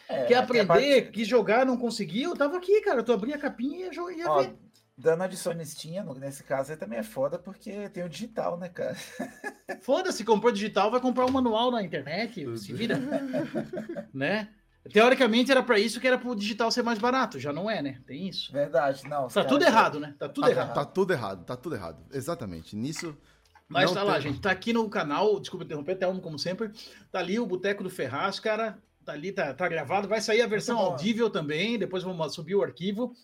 É, 0.07 0.25
Quer 0.25 0.37
aprender, 0.37 0.65
parte... 0.65 1.11
quis 1.11 1.27
jogar, 1.27 1.65
não 1.65 1.77
conseguiu? 1.77 2.35
Tava 2.35 2.57
aqui, 2.57 2.81
cara. 2.81 3.03
Tu 3.03 3.11
abria 3.11 3.35
a 3.35 3.39
capinha 3.39 3.89
e 3.91 4.17
ia 4.17 4.29
Ó, 4.29 4.41
ver. 4.41 4.55
Dando 4.97 5.23
adicionistinha, 5.23 6.03
nesse 6.17 6.43
caso 6.43 6.71
aí 6.71 6.77
também 6.77 6.99
é 6.99 7.03
foda, 7.03 7.39
porque 7.39 7.89
tem 7.89 8.03
o 8.03 8.09
digital, 8.09 8.57
né, 8.57 8.67
cara? 8.67 8.95
Foda-se, 9.81 10.25
comprou 10.25 10.51
digital, 10.51 10.91
vai 10.91 10.99
comprar 10.99 11.25
um 11.25 11.31
manual 11.31 11.71
na 11.71 11.81
internet, 11.81 12.45
se 12.57 12.73
vira. 12.73 12.97
né? 14.13 14.49
Teoricamente 14.91 15.51
era 15.51 15.63
para 15.63 15.79
isso 15.79 15.99
que 16.01 16.07
era 16.07 16.17
para 16.17 16.29
o 16.29 16.35
digital 16.35 16.69
ser 16.71 16.83
mais 16.83 16.99
barato, 16.99 17.39
já 17.39 17.53
não 17.53 17.69
é, 17.69 17.81
né? 17.81 18.01
Tem 18.05 18.27
isso. 18.27 18.51
Verdade, 18.51 19.07
não. 19.07 19.27
Tá 19.27 19.43
tudo 19.43 19.63
errado, 19.63 19.99
né? 19.99 20.15
Tá 20.17 20.27
tudo 20.27 20.45
tá, 20.45 20.51
errado. 20.51 20.73
Tá 20.73 20.85
tudo 20.85 21.13
errado, 21.13 21.45
tá 21.45 21.55
tudo 21.55 21.75
errado. 21.75 22.05
Exatamente. 22.11 22.75
Nisso. 22.75 23.17
Mas 23.69 23.91
tá 23.91 24.01
tem... 24.01 24.09
lá, 24.09 24.19
gente. 24.19 24.41
Tá 24.41 24.51
aqui 24.51 24.73
no 24.73 24.89
canal, 24.89 25.39
desculpa 25.39 25.63
interromper, 25.63 25.93
até 25.93 26.07
um 26.07 26.19
como 26.19 26.39
sempre. 26.39 26.71
Tá 27.11 27.19
ali 27.19 27.39
o 27.39 27.45
Boteco 27.45 27.83
do 27.83 27.89
Ferraz, 27.89 28.39
cara. 28.39 28.77
Tá 29.09 29.13
ali, 29.13 29.31
tá, 29.31 29.53
tá 29.55 29.67
gravado. 29.67 30.07
Vai 30.07 30.21
sair 30.21 30.41
a 30.41 30.47
versão 30.47 30.77
audível 30.77 31.31
também. 31.31 31.79
Depois 31.79 32.03
vamos 32.03 32.35
subir 32.35 32.53
o 32.53 32.61
arquivo. 32.61 33.15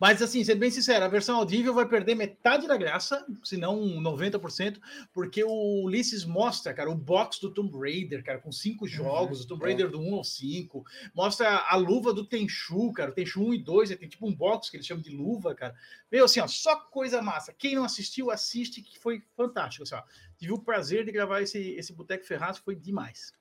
Mas, 0.00 0.22
assim, 0.22 0.42
sendo 0.42 0.58
bem 0.58 0.70
sincero, 0.70 1.04
a 1.04 1.08
versão 1.08 1.36
audível 1.36 1.74
vai 1.74 1.86
perder 1.86 2.14
metade 2.14 2.66
da 2.66 2.78
graça, 2.78 3.26
se 3.44 3.58
não 3.58 3.78
90%, 4.00 4.80
porque 5.12 5.44
o 5.44 5.84
Ulisses 5.84 6.24
mostra, 6.24 6.72
cara, 6.72 6.90
o 6.90 6.94
box 6.94 7.38
do 7.38 7.52
Tomb 7.52 7.78
Raider, 7.78 8.24
cara, 8.24 8.38
com 8.38 8.50
cinco 8.50 8.84
uhum. 8.84 8.90
jogos, 8.90 9.40
uhum, 9.40 9.44
o 9.44 9.48
Tomb 9.48 9.64
Raider 9.64 9.86
é. 9.86 9.88
do 9.90 10.00
1 10.00 10.14
ao 10.14 10.24
5, 10.24 10.84
mostra 11.14 11.58
a 11.58 11.76
luva 11.76 12.14
do 12.14 12.24
Tenchu, 12.24 12.90
cara, 12.94 13.10
o 13.10 13.14
Tenchu 13.14 13.42
1 13.42 13.54
e 13.54 13.58
2, 13.58 13.96
tem 13.96 14.08
tipo 14.08 14.26
um 14.26 14.34
box 14.34 14.70
que 14.70 14.78
eles 14.78 14.86
chamam 14.86 15.02
de 15.02 15.10
luva, 15.10 15.54
cara. 15.54 15.74
Meu, 16.10 16.24
assim, 16.24 16.40
ó, 16.40 16.46
só 16.46 16.74
coisa 16.76 17.20
massa. 17.20 17.52
Quem 17.52 17.74
não 17.74 17.84
assistiu, 17.84 18.30
assiste, 18.30 18.80
que 18.80 18.98
foi 18.98 19.22
fantástico, 19.36 19.82
assim, 19.82 19.94
ó. 19.94 20.02
Tive 20.38 20.52
o 20.52 20.58
prazer 20.58 21.04
de 21.04 21.12
gravar 21.12 21.42
esse, 21.42 21.58
esse 21.58 21.92
Boteco 21.92 22.24
Ferraz, 22.24 22.56
foi 22.56 22.74
demais. 22.74 23.32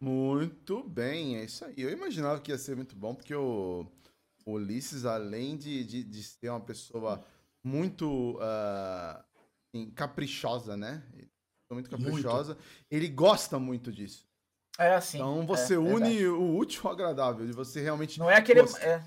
Muito 0.00 0.82
bem, 0.84 1.36
é 1.36 1.44
isso 1.44 1.64
aí. 1.64 1.74
Eu 1.76 1.90
imaginava 1.90 2.40
que 2.40 2.50
ia 2.50 2.58
ser 2.58 2.76
muito 2.76 2.94
bom, 2.96 3.14
porque 3.14 3.34
o... 3.34 3.86
Ulisses, 4.46 5.04
além 5.04 5.56
de, 5.56 5.84
de, 5.84 6.02
de 6.02 6.22
ser 6.22 6.48
uma 6.48 6.60
pessoa 6.60 7.22
muito 7.62 8.38
uh, 8.38 9.22
assim, 9.68 9.90
caprichosa, 9.90 10.76
né? 10.76 11.02
Muito 11.70 11.90
caprichosa, 11.90 12.54
muito. 12.54 12.66
ele 12.90 13.08
gosta 13.08 13.58
muito 13.58 13.92
disso. 13.92 14.26
É 14.78 14.94
assim. 14.94 15.18
Então 15.18 15.46
você 15.46 15.74
é, 15.74 15.78
une 15.78 16.22
é 16.22 16.28
o 16.28 16.56
útil 16.56 16.82
ao 16.84 16.92
agradável, 16.92 17.44
de 17.44 17.52
você 17.52 17.82
realmente. 17.82 18.18
Não 18.18 18.30
é 18.30 18.36
aquele. 18.36 18.60
É... 18.80 19.04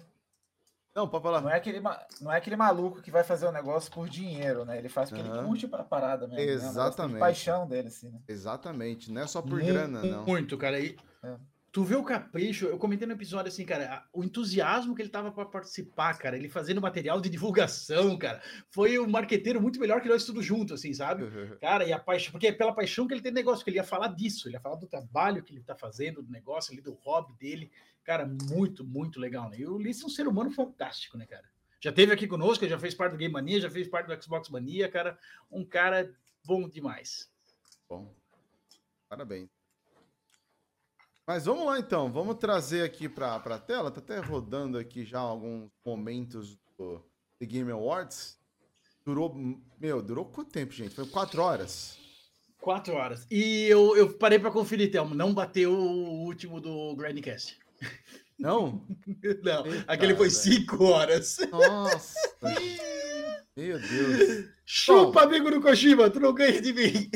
Não, 0.94 1.08
pode 1.08 1.24
falar. 1.24 1.42
Não 1.42 1.50
é, 1.50 1.56
aquele, 1.56 1.80
não 1.80 2.32
é 2.32 2.38
aquele 2.38 2.56
maluco 2.56 3.02
que 3.02 3.10
vai 3.10 3.24
fazer 3.24 3.46
o 3.46 3.50
um 3.50 3.54
negócio 3.54 3.92
por 3.92 4.10
dinheiro, 4.10 4.66
né? 4.66 4.78
Ele 4.78 4.90
faz 4.90 5.10
porque 5.10 5.24
uhum. 5.24 5.36
ele 5.36 5.46
curte 5.46 5.68
pra 5.68 5.84
parada 5.84 6.28
mesmo. 6.28 6.42
Exatamente. 6.42 7.14
Né? 7.14 7.20
paixão 7.20 7.68
dele, 7.68 7.88
assim, 7.88 8.10
né? 8.10 8.20
Exatamente. 8.28 9.12
Não 9.12 9.22
é 9.22 9.28
só 9.28 9.42
por 9.42 9.52
muito, 9.52 9.66
grana, 9.66 10.02
não. 10.02 10.26
Muito, 10.26 10.58
cara. 10.58 10.80
E... 10.80 10.98
É. 11.24 11.36
Tu 11.72 11.86
vê 11.86 11.96
o 11.96 12.04
capricho, 12.04 12.66
eu 12.66 12.78
comentei 12.78 13.08
no 13.08 13.14
episódio 13.14 13.48
assim, 13.48 13.66
cara, 13.66 14.06
o 14.12 14.26
entusiasmo 14.26 14.94
que 14.94 15.02
ele 15.02 15.10
tava 15.10 15.32
para 15.32 15.46
participar, 15.46 16.18
cara, 16.18 16.36
ele 16.36 16.50
fazendo 16.50 16.82
material 16.82 17.22
de 17.22 17.30
divulgação, 17.30 18.18
cara, 18.18 18.42
foi 18.70 19.00
um 19.00 19.08
marqueteiro 19.08 19.62
muito 19.62 19.80
melhor 19.80 20.02
que 20.02 20.10
nós 20.10 20.26
tudo 20.26 20.44
junto, 20.44 20.74
assim, 20.74 20.94
sabe? 20.94 21.24
Uhum. 21.24 21.58
Cara, 21.62 21.86
e 21.86 21.94
a 21.94 22.00
paixão, 22.00 22.34
porque 22.34 22.48
é 22.48 22.52
pela 22.52 22.76
paixão 22.76 23.08
que 23.08 23.14
ele 23.14 23.22
tem 23.22 23.32
negócio, 23.32 23.64
que 23.64 23.70
ele 23.70 23.78
ia 23.78 23.86
falar 23.86 24.10
disso, 24.10 24.50
ele 24.50 24.58
ia 24.58 24.60
falar 24.60 24.76
do 24.76 24.86
trabalho 24.86 25.42
que 25.42 25.54
ele 25.54 25.64
tá 25.64 25.74
fazendo, 25.74 26.22
do 26.22 26.30
negócio 26.30 26.74
ali, 26.74 26.82
do 26.82 26.92
hobby 26.92 27.34
dele, 27.40 27.72
cara, 28.04 28.26
muito, 28.50 28.84
muito 28.84 29.18
legal, 29.18 29.50
né? 29.50 29.60
E 29.60 29.66
o 29.66 29.76
Ulisses 29.76 30.04
é 30.04 30.08
um 30.08 30.10
ser 30.10 30.28
humano 30.28 30.52
fantástico, 30.52 31.18
né, 31.18 31.26
cara? 31.26 31.50
Já 31.80 31.94
teve 31.94 32.12
aqui 32.12 32.28
conosco, 32.28 32.68
já 32.68 32.78
fez 32.78 32.94
parte 32.94 33.14
do 33.14 33.18
Game 33.18 33.34
Mania, 33.34 33.62
já 33.62 33.70
fez 33.70 33.88
parte 33.88 34.08
do 34.08 34.22
Xbox 34.22 34.50
Mania, 34.50 34.90
cara, 34.90 35.18
um 35.50 35.64
cara 35.64 36.14
bom 36.44 36.68
demais. 36.68 37.32
Bom, 37.88 38.14
parabéns. 39.08 39.61
Mas 41.26 41.46
vamos 41.46 41.66
lá 41.66 41.80
então, 41.80 42.12
vamos 42.12 42.36
trazer 42.36 42.84
aqui 42.84 43.08
para 43.08 43.36
a 43.36 43.60
tela. 43.60 43.92
Tá 43.92 44.00
até 44.00 44.20
rodando 44.20 44.78
aqui 44.78 45.06
já 45.06 45.20
alguns 45.20 45.70
momentos 45.86 46.58
do 46.78 47.02
The 47.40 47.46
Game 47.46 47.72
Awards. 47.72 48.40
Durou, 49.06 49.34
meu, 49.80 50.02
durou 50.02 50.26
quanto 50.26 50.52
tempo, 50.52 50.74
gente? 50.74 50.94
Foi 50.94 51.08
quatro 51.08 51.42
horas. 51.42 51.98
Quatro 52.60 52.94
horas. 52.94 53.26
E 53.32 53.66
eu, 53.66 53.98
eu 53.98 54.14
parei 54.14 54.38
para 54.38 54.52
conferir, 54.52 54.92
Thelmo. 54.92 55.16
Não 55.16 55.34
bateu 55.34 55.74
o 55.74 56.24
último 56.26 56.62
do 56.62 56.96
Grandcast. 56.96 57.58
Não? 58.38 58.86
Não, 59.44 59.66
Eita, 59.68 59.86
aquele 59.88 60.16
foi 60.16 60.30
cinco 60.30 60.84
horas. 60.86 61.38
Nossa. 61.52 62.16
Meu 63.56 63.80
Deus. 63.80 64.50
Chupa, 64.66 65.22
Bom, 65.22 65.28
amigo 65.28 65.52
do 65.52 65.62
Kojima, 65.62 66.10
tu 66.10 66.20
não 66.22 66.34
ganha 66.34 66.62
de 66.62 66.72
mim. 66.72 67.12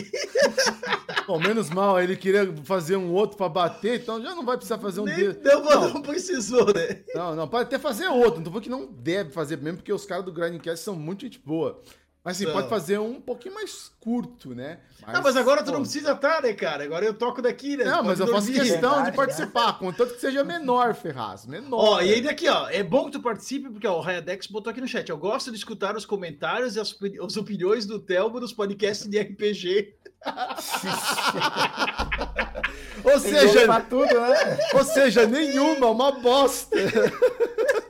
Bom, 1.27 1.39
menos 1.39 1.69
mal, 1.69 1.99
ele 1.99 2.15
queria 2.15 2.53
fazer 2.63 2.95
um 2.95 3.11
outro 3.11 3.35
pra 3.35 3.49
bater, 3.49 4.01
então 4.01 4.21
já 4.21 4.35
não 4.35 4.45
vai 4.45 4.57
precisar 4.57 4.77
fazer 4.77 5.01
um 5.01 5.05
dele. 5.05 5.39
Não, 5.43 5.63
não, 5.63 5.93
não 5.95 6.01
precisou, 6.01 6.65
né? 6.67 7.03
Não, 7.15 7.35
não, 7.35 7.47
pode 7.47 7.63
até 7.63 7.79
fazer 7.79 8.07
outro. 8.07 8.35
Não 8.38 8.43
tô 8.43 8.49
falando 8.51 8.63
que 8.63 8.69
não 8.69 8.85
deve 8.85 9.31
fazer 9.31 9.57
mesmo, 9.57 9.77
porque 9.77 9.91
os 9.91 10.05
caras 10.05 10.23
do 10.23 10.31
Grindcast 10.31 10.83
são 10.83 10.95
muito 10.95 11.21
gente 11.21 11.39
boa. 11.39 11.81
Mas 12.25 12.41
assim, 12.41 12.51
pode 12.51 12.67
fazer 12.67 12.97
um 12.97 13.21
pouquinho 13.21 13.53
mais 13.53 13.91
curto, 13.99 14.55
né? 14.55 14.79
Mas, 15.05 15.13
não, 15.13 15.21
mas 15.21 15.38
agora 15.38 15.59
pô... 15.59 15.67
tu 15.67 15.73
não 15.73 15.81
precisa 15.81 16.13
estar, 16.13 16.41
né, 16.41 16.53
cara? 16.53 16.83
Agora 16.83 17.05
eu 17.05 17.13
toco 17.13 17.39
daqui, 17.39 17.77
né? 17.77 17.83
Não, 17.83 18.03
mas 18.03 18.19
eu 18.19 18.25
faço 18.25 18.51
questão 18.51 19.03
de 19.03 19.11
participar, 19.11 19.77
contanto 19.77 20.15
que 20.15 20.19
seja 20.19 20.43
menor, 20.43 20.95
Ferraz. 20.95 21.45
Menor. 21.45 21.77
Ó, 21.77 22.01
e 22.01 22.11
ainda 22.11 22.31
aqui, 22.31 22.49
ó, 22.49 22.67
é 22.67 22.81
bom 22.81 23.05
que 23.05 23.11
tu 23.11 23.21
participe, 23.21 23.69
porque 23.69 23.85
ó, 23.85 23.99
o 23.99 24.01
Rayadex 24.01 24.47
botou 24.47 24.71
aqui 24.71 24.81
no 24.81 24.88
chat. 24.88 25.07
Eu 25.07 25.19
gosto 25.19 25.51
de 25.51 25.57
escutar 25.57 25.95
os 25.95 26.03
comentários 26.03 26.75
e 26.75 26.79
as, 26.79 26.97
as 27.23 27.38
opiniões 27.38 27.85
do 27.85 27.99
Telmo 27.99 28.39
nos 28.39 28.51
podcasts 28.51 29.07
de 29.07 29.21
RPG. 29.21 29.93
ou 33.03 33.19
seja, 33.19 33.81
tudo, 33.81 34.19
né? 34.19 34.57
ou 34.73 34.83
seja, 34.83 35.27
nenhuma, 35.27 35.91
uma 35.91 36.13
bosta. 36.13 36.75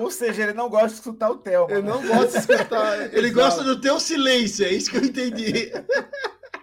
Ou 0.00 0.10
seja, 0.10 0.42
ele 0.42 0.52
não 0.52 0.68
gosta 0.68 0.88
de 0.88 0.94
escutar 0.94 1.30
o 1.30 1.36
Theo. 1.36 1.66
Ele 1.70 1.82
não 1.82 2.06
gosta 2.06 2.32
de 2.32 2.38
escutar. 2.38 3.14
ele 3.14 3.30
gosta 3.30 3.62
do 3.62 3.80
teu 3.80 3.98
silêncio, 4.00 4.64
é 4.64 4.72
isso 4.72 4.90
que 4.90 4.96
eu 4.96 5.04
entendi. 5.04 5.72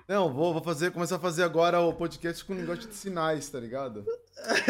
Não, 0.06 0.32
vou, 0.32 0.52
vou 0.52 0.62
fazer, 0.62 0.92
começar 0.92 1.16
a 1.16 1.20
fazer 1.20 1.44
agora 1.44 1.80
o 1.80 1.94
podcast 1.94 2.44
com 2.44 2.54
linguagem 2.54 2.90
de 2.90 2.94
sinais, 2.94 3.50
tá 3.50 3.58
ligado? 3.58 4.06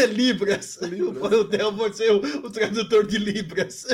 Libras. 0.10 0.78
Libras. 0.82 1.34
O 1.34 1.46
Theo 1.46 1.76
pode 1.76 1.98
ser 1.98 2.12
o, 2.12 2.46
o 2.46 2.52
tradutor 2.52 3.06
de 3.06 3.18
Libras. 3.18 3.88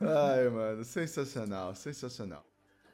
Ai, 0.00 0.48
mano, 0.48 0.82
sensacional, 0.82 1.74
sensacional. 1.74 2.42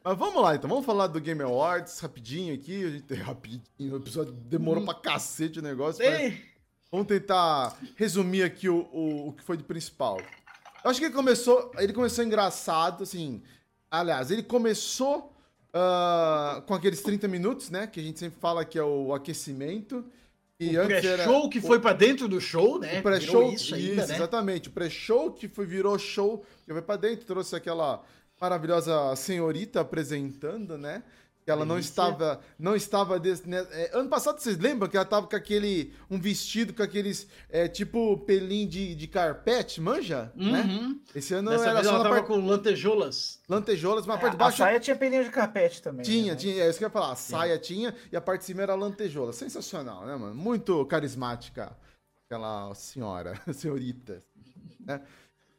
Mas 0.03 0.17
vamos 0.17 0.41
lá, 0.41 0.55
então. 0.55 0.69
Vamos 0.69 0.85
falar 0.85 1.07
do 1.07 1.21
Game 1.21 1.41
Awards 1.41 1.97
rapidinho 1.99 2.53
aqui. 2.53 2.83
A 2.83 2.89
gente, 2.89 3.13
rapidinho, 3.13 3.93
o 3.93 3.97
episódio 3.97 4.33
demorou 4.33 4.83
hum. 4.83 4.85
pra 4.85 4.95
cacete 4.95 5.59
o 5.59 5.63
negócio. 5.63 6.03
Mas... 6.05 6.33
Vamos 6.93 7.07
tentar 7.07 7.75
resumir 7.95 8.43
aqui 8.43 8.69
o, 8.69 8.87
o, 8.93 9.29
o 9.29 9.33
que 9.33 9.41
foi 9.41 9.57
de 9.57 9.63
principal. 9.63 10.21
Eu 10.83 10.91
acho 10.91 10.99
que 10.99 11.07
ele 11.07 11.13
começou. 11.15 11.71
Ele 11.79 11.91
começou 11.91 12.23
engraçado, 12.23 13.01
assim. 13.01 13.41
Aliás, 13.89 14.29
ele 14.29 14.43
começou 14.43 15.35
uh, 15.73 16.61
com 16.61 16.75
aqueles 16.75 17.01
30 17.01 17.27
minutos, 17.27 17.71
né? 17.71 17.87
Que 17.87 17.99
a 17.99 18.03
gente 18.03 18.19
sempre 18.19 18.39
fala 18.39 18.63
que 18.63 18.77
é 18.77 18.83
o 18.83 19.11
aquecimento. 19.11 20.05
E 20.59 20.77
o 20.77 20.85
pré-show 20.85 21.49
que 21.49 21.59
foi 21.59 21.79
para 21.79 21.93
dentro 21.93 22.27
do 22.27 22.39
show, 22.39 22.77
né? 22.77 22.99
O 22.99 23.01
pré-show, 23.01 23.51
isso, 23.51 23.73
ainda, 23.73 24.05
né? 24.05 24.13
exatamente. 24.13 24.69
O 24.69 24.71
pré-show 24.71 25.31
que 25.31 25.47
foi, 25.47 25.65
virou 25.65 25.97
show, 25.97 26.45
que 26.63 26.71
foi 26.71 26.81
para 26.83 26.97
dentro, 26.97 27.25
trouxe 27.25 27.55
aquela 27.55 28.03
maravilhosa 28.39 29.15
senhorita 29.15 29.81
apresentando, 29.81 30.77
né? 30.77 31.01
Que 31.43 31.51
ela 31.51 31.65
não 31.65 31.77
estava. 31.77 32.39
Não 32.57 32.73
estava. 32.73 33.19
Des, 33.19 33.43
né, 33.43 33.67
é, 33.71 33.91
ano 33.93 34.09
passado, 34.09 34.39
vocês 34.39 34.57
lembram 34.57 34.89
que 34.89 34.95
ela 34.95 35.03
estava 35.03 35.27
com 35.27 35.35
aquele. 35.35 35.93
Um 36.09 36.17
vestido 36.17 36.73
com 36.73 36.81
aqueles. 36.81 37.27
É, 37.49 37.67
tipo 37.67 38.17
pelinho 38.19 38.69
de, 38.69 38.95
de 38.95 39.07
carpete, 39.07 39.81
manja? 39.81 40.31
Né? 40.35 40.61
Uhum. 40.61 40.89
Né? 40.89 40.95
Esse 41.13 41.33
ano 41.33 41.49
Dessa 41.49 41.69
era 41.69 41.83
só. 41.83 41.95
Ela 41.95 42.03
tava 42.03 42.23
com 42.23 42.37
lantejoulas. 42.45 43.41
Lantejoulas, 43.49 44.05
mas 44.05 44.15
a 44.15 44.19
parte 44.19 44.31
de 44.31 44.37
baixo. 44.37 44.63
A 44.63 44.65
saia 44.67 44.79
tinha 44.79 44.95
pelinho 44.95 45.23
de 45.25 45.29
carpete 45.29 45.81
também. 45.81 46.03
Tinha, 46.03 46.31
né? 46.31 46.39
tinha. 46.39 46.63
É 46.63 46.69
isso 46.69 46.77
que 46.77 46.85
eu 46.85 46.87
ia 46.87 46.93
falar. 46.93 47.11
A 47.11 47.15
saia 47.15 47.57
tinha 47.57 47.93
e 48.09 48.15
a 48.15 48.21
parte 48.21 48.41
de 48.41 48.45
cima 48.45 48.61
era 48.61 48.73
lantejola. 48.73 49.33
Sensacional, 49.33 50.05
né, 50.05 50.15
mano? 50.15 50.35
Muito 50.35 50.85
carismática. 50.85 51.75
Aquela 52.25 52.73
senhora, 52.73 53.39
senhorita. 53.53 54.23
Né? 54.79 55.01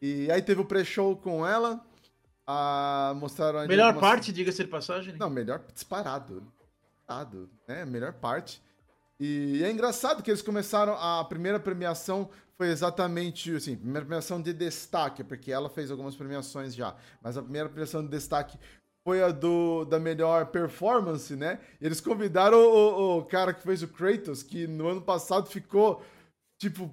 E 0.01 0.31
aí 0.31 0.41
teve 0.41 0.63
o 0.63 0.65
pré-show 0.65 1.15
com 1.15 1.47
ela 1.47 1.85
a 2.47 3.15
mostraram 3.17 3.67
Melhor 3.67 3.89
algumas... 3.89 4.11
parte, 4.11 4.33
diga-se 4.33 4.63
de 4.63 4.71
passagem. 4.71 5.17
Não, 5.17 5.31
melhor 5.31 5.63
disparado. 5.73 6.43
Disparado, 6.99 7.51
né? 7.67 7.85
Melhor 7.85 8.13
parte. 8.13 8.63
E 9.19 9.63
é 9.65 9.71
engraçado 9.71 10.23
que 10.23 10.31
eles 10.31 10.43
começaram. 10.43 10.95
A 10.95 11.25
primeira 11.25 11.59
premiação 11.59 12.29
foi 12.57 12.69
exatamente 12.69 13.55
assim: 13.55 13.77
primeira 13.77 14.05
premiação 14.05 14.41
de 14.41 14.53
destaque, 14.53 15.25
porque 15.25 15.51
ela 15.51 15.69
fez 15.69 15.91
algumas 15.91 16.17
premiações 16.17 16.75
já. 16.75 16.95
Mas 17.23 17.37
a 17.37 17.43
primeira 17.43 17.69
premiação 17.69 18.03
de 18.03 18.09
destaque 18.09 18.59
foi 19.05 19.23
a 19.23 19.31
do, 19.31 19.85
da 19.85 19.99
melhor 19.99 20.47
performance, 20.47 21.37
né? 21.37 21.61
E 21.81 21.87
eles 21.87 22.01
convidaram 22.01 22.59
o, 22.59 23.19
o 23.19 23.25
cara 23.25 23.53
que 23.53 23.63
fez 23.63 23.83
o 23.83 23.89
Kratos, 23.89 24.43
que 24.43 24.67
no 24.67 24.89
ano 24.89 25.03
passado 25.03 25.49
ficou, 25.49 26.03
tipo, 26.59 26.93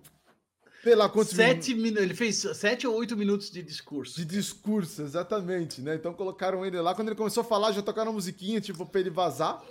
sei 0.83 0.95
lá 0.95 1.09
quantos 1.09 1.33
sete 1.33 1.73
minutos. 1.73 2.03
Ele 2.03 2.13
fez 2.13 2.37
sete 2.55 2.87
ou 2.87 2.95
oito 2.95 3.15
minutos 3.15 3.49
de 3.49 3.61
discurso. 3.61 4.15
De 4.17 4.25
discurso, 4.25 5.01
exatamente, 5.01 5.81
né? 5.81 5.95
Então 5.95 6.13
colocaram 6.13 6.65
ele 6.65 6.79
lá. 6.79 6.95
Quando 6.95 7.09
ele 7.09 7.17
começou 7.17 7.41
a 7.41 7.45
falar, 7.45 7.71
já 7.71 7.81
tocaram 7.81 8.11
a 8.11 8.13
musiquinha, 8.13 8.59
tipo, 8.59 8.85
pra 8.85 8.99
ele 8.99 9.09
vazar, 9.09 9.63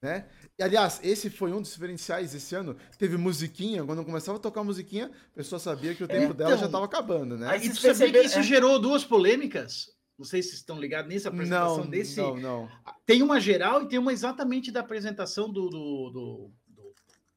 né? 0.00 0.26
E, 0.58 0.62
aliás, 0.62 1.00
esse 1.02 1.28
foi 1.28 1.52
um 1.52 1.60
dos 1.60 1.72
diferenciais 1.72 2.34
esse 2.34 2.54
ano. 2.54 2.76
Teve 2.98 3.16
musiquinha, 3.16 3.84
quando 3.84 4.04
começava 4.04 4.38
a 4.38 4.40
tocar 4.40 4.62
a 4.62 4.64
musiquinha, 4.64 5.10
a 5.32 5.36
pessoa 5.36 5.58
sabia 5.58 5.94
que 5.94 6.02
o 6.02 6.08
tempo 6.08 6.32
é, 6.32 6.34
dela 6.34 6.56
já 6.56 6.66
estava 6.66 6.84
então, 6.84 6.84
acabando, 6.84 7.36
né? 7.36 7.48
Aí 7.48 7.68
você 7.68 7.94
sabia 7.94 8.20
que 8.20 8.26
isso 8.26 8.38
é... 8.38 8.42
gerou 8.42 8.78
duas 8.78 9.04
polêmicas? 9.04 9.94
Não 10.18 10.24
sei 10.24 10.42
se 10.42 10.54
estão 10.54 10.80
ligados 10.80 11.12
nessa 11.12 11.28
apresentação 11.28 11.84
não, 11.84 11.90
desse. 11.90 12.16
Não, 12.16 12.36
não. 12.38 12.68
Tem 13.04 13.22
uma 13.22 13.38
geral 13.38 13.82
e 13.82 13.88
tem 13.88 13.98
uma 13.98 14.14
exatamente 14.14 14.70
da 14.72 14.80
apresentação 14.80 15.52
do, 15.52 15.68
do, 15.68 16.10
do 16.10 16.50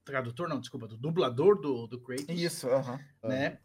tradutor, 0.09 0.49
não, 0.49 0.59
desculpa, 0.59 0.87
do 0.87 0.97
dublador 0.97 1.59
do, 1.59 1.87
do 1.87 1.99
Kratos. 1.99 2.25
Isso, 2.29 2.67
aham. 2.67 2.95
Uh 2.95 2.97
-huh. 2.97 3.29
Né? 3.29 3.59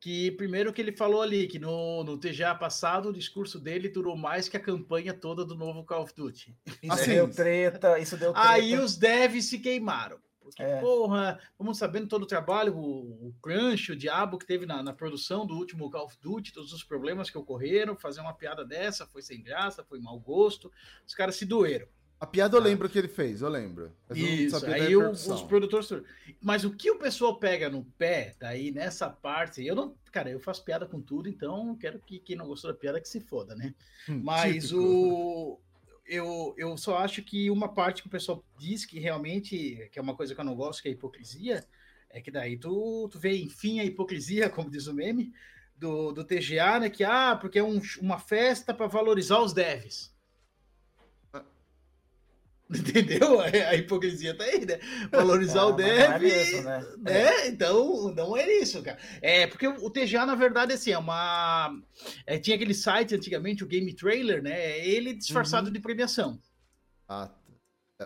Que 0.00 0.30
primeiro 0.32 0.72
que 0.72 0.80
ele 0.80 0.92
falou 0.92 1.20
ali, 1.20 1.48
que 1.48 1.58
no, 1.58 2.04
no 2.04 2.16
TGA 2.16 2.54
passado 2.54 3.08
o 3.08 3.12
discurso 3.12 3.58
dele 3.58 3.88
durou 3.88 4.16
mais 4.16 4.48
que 4.48 4.56
a 4.56 4.60
campanha 4.60 5.12
toda 5.12 5.44
do 5.44 5.56
novo 5.56 5.84
Call 5.84 6.02
of 6.02 6.14
Duty. 6.14 6.56
Isso 6.80 6.92
assim, 6.92 7.14
deu 7.14 7.28
treta, 7.28 7.98
isso 7.98 8.16
deu 8.16 8.32
treta. 8.32 8.48
Aí 8.48 8.78
os 8.78 8.96
devs 8.96 9.46
se 9.46 9.58
queimaram. 9.58 10.18
Porque, 10.48 10.62
é. 10.62 10.80
porra, 10.80 11.38
vamos 11.58 11.76
sabendo 11.76 12.08
todo 12.08 12.22
o 12.22 12.26
trabalho, 12.26 12.74
o, 12.74 13.28
o 13.28 13.34
crunch, 13.42 13.92
o 13.92 13.96
diabo 13.96 14.38
que 14.38 14.46
teve 14.46 14.64
na, 14.64 14.82
na, 14.82 14.94
produção 14.94 15.46
do 15.46 15.54
último 15.54 15.90
Call 15.90 16.06
of 16.06 16.16
Duty, 16.22 16.54
todos 16.54 16.72
os 16.72 16.82
problemas 16.82 17.28
que 17.28 17.36
ocorreram, 17.36 17.94
fazer 17.94 18.20
uma 18.20 18.32
piada 18.32 18.64
dessa 18.64 19.06
foi 19.06 19.20
sem 19.20 19.42
graça, 19.42 19.84
foi 19.84 19.98
mau 19.98 20.18
gosto, 20.18 20.72
os 21.06 21.14
caras 21.14 21.36
se 21.36 21.44
doeram. 21.44 21.86
A 22.20 22.26
piada 22.26 22.56
eu 22.56 22.60
lembro 22.60 22.88
que 22.88 22.98
ele 22.98 23.06
fez, 23.06 23.42
eu 23.42 23.48
lembro. 23.48 23.92
Isso, 24.12 24.66
aí 24.66 24.96
o, 24.96 25.10
os 25.10 25.42
produtores. 25.42 25.88
Mas 26.40 26.64
o 26.64 26.72
que 26.74 26.90
o 26.90 26.98
pessoal 26.98 27.38
pega 27.38 27.70
no 27.70 27.84
pé, 27.96 28.34
daí 28.40 28.72
nessa 28.72 29.08
parte, 29.08 29.64
eu 29.64 29.76
não. 29.76 29.94
Cara, 30.10 30.28
eu 30.28 30.40
faço 30.40 30.64
piada 30.64 30.84
com 30.84 31.00
tudo, 31.00 31.28
então 31.28 31.76
quero 31.76 32.00
que 32.00 32.18
quem 32.18 32.34
não 32.34 32.48
gostou 32.48 32.72
da 32.72 32.76
piada 32.76 33.00
que 33.00 33.08
se 33.08 33.20
foda, 33.20 33.54
né? 33.54 33.72
Hum, 34.08 34.20
Mas 34.24 34.72
o. 34.72 35.60
Eu, 36.04 36.54
eu 36.56 36.76
só 36.76 36.96
acho 36.98 37.22
que 37.22 37.50
uma 37.50 37.68
parte 37.68 38.02
que 38.02 38.08
o 38.08 38.10
pessoal 38.10 38.42
diz 38.58 38.84
que 38.84 38.98
realmente, 38.98 39.88
que 39.92 39.98
é 39.98 40.02
uma 40.02 40.16
coisa 40.16 40.34
que 40.34 40.40
eu 40.40 40.44
não 40.44 40.56
gosto, 40.56 40.82
que 40.82 40.88
é 40.88 40.90
a 40.90 40.94
hipocrisia, 40.94 41.64
é 42.10 42.20
que 42.20 42.30
daí 42.30 42.56
tu, 42.56 43.08
tu 43.12 43.18
vê, 43.18 43.36
enfim, 43.36 43.78
a 43.78 43.84
hipocrisia, 43.84 44.48
como 44.50 44.70
diz 44.70 44.88
o 44.88 44.94
meme, 44.94 45.32
do, 45.76 46.10
do 46.10 46.24
TGA, 46.24 46.80
né? 46.80 46.90
Que, 46.90 47.04
ah, 47.04 47.36
porque 47.40 47.60
é 47.60 47.62
um, 47.62 47.80
uma 48.00 48.18
festa 48.18 48.74
para 48.74 48.88
valorizar 48.88 49.40
os 49.40 49.52
devs. 49.52 50.12
Entendeu? 52.74 53.40
A 53.40 53.74
hipocrisia 53.74 54.36
tá 54.36 54.44
aí, 54.44 54.66
né? 54.66 54.78
Valorizar 55.10 55.60
é, 55.60 55.64
o 55.64 55.72
dev. 55.72 56.24
É 56.24 56.62
né? 56.62 56.86
né? 56.98 57.48
Então, 57.48 58.12
não 58.14 58.36
é 58.36 58.46
isso, 58.58 58.82
cara. 58.82 58.98
É, 59.22 59.46
porque 59.46 59.66
o 59.66 59.88
TGA, 59.88 60.26
na 60.26 60.34
verdade, 60.34 60.74
assim, 60.74 60.90
é 60.90 60.98
uma. 60.98 61.74
É, 62.26 62.38
tinha 62.38 62.56
aquele 62.56 62.74
site 62.74 63.14
antigamente, 63.14 63.64
o 63.64 63.66
Game 63.66 63.94
Trailer, 63.94 64.42
né? 64.42 64.52
É 64.52 64.86
ele 64.86 65.14
disfarçado 65.14 65.68
uhum. 65.68 65.72
de 65.72 65.80
premiação. 65.80 66.38
Ah, 67.08 67.30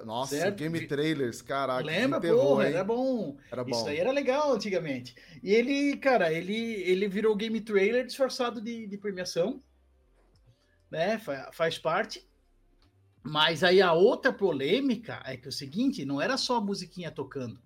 nossa, 0.05 0.37
certo? 0.37 0.57
Game 0.57 0.87
Trailers, 0.87 1.42
caraca. 1.42 1.85
Lembra, 1.85 2.20
porra, 2.20 2.68
era 2.68 2.85
bom. 2.85 3.37
Era 3.51 3.64
bom. 3.64 3.70
Isso 3.70 3.88
aí 3.88 3.98
era 3.98 4.12
legal 4.12 4.53
antigamente. 4.53 5.14
E 5.42 5.53
ele, 5.53 5.96
cara, 5.96 6.33
ele, 6.33 6.55
ele 6.55 7.09
virou 7.09 7.35
Game 7.35 7.61
Trailer 7.61 8.07
disfarçado 8.07 8.61
de, 8.61 8.87
de 8.87 8.96
premiação. 8.96 9.61
Né? 10.88 11.20
Faz 11.53 11.79
parte. 11.79 12.25
Mas 13.22 13.62
aí 13.62 13.80
a 13.80 13.92
outra 13.92 14.32
polêmica 14.32 15.22
é 15.24 15.37
que 15.37 15.46
é 15.46 15.48
o 15.48 15.52
seguinte, 15.52 16.04
não 16.04 16.20
era 16.20 16.37
só 16.37 16.56
a 16.56 16.61
musiquinha 16.61 17.11
tocando. 17.11 17.61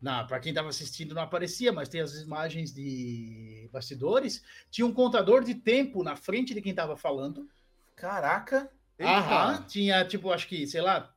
Para 0.00 0.40
quem 0.40 0.50
estava 0.50 0.68
assistindo 0.68 1.14
não 1.14 1.22
aparecia, 1.22 1.72
mas 1.72 1.88
tem 1.88 2.00
as 2.00 2.14
imagens 2.14 2.72
de 2.72 3.68
bastidores. 3.72 4.42
Tinha 4.70 4.86
um 4.86 4.92
contador 4.92 5.44
de 5.44 5.54
tempo 5.54 6.02
na 6.02 6.16
frente 6.16 6.54
de 6.54 6.60
quem 6.60 6.70
estava 6.70 6.96
falando. 6.96 7.48
Caraca! 7.94 8.70
Aham, 9.00 9.62
tinha 9.66 10.04
tipo, 10.04 10.30
acho 10.30 10.48
que, 10.48 10.66
sei 10.66 10.80
lá, 10.80 11.12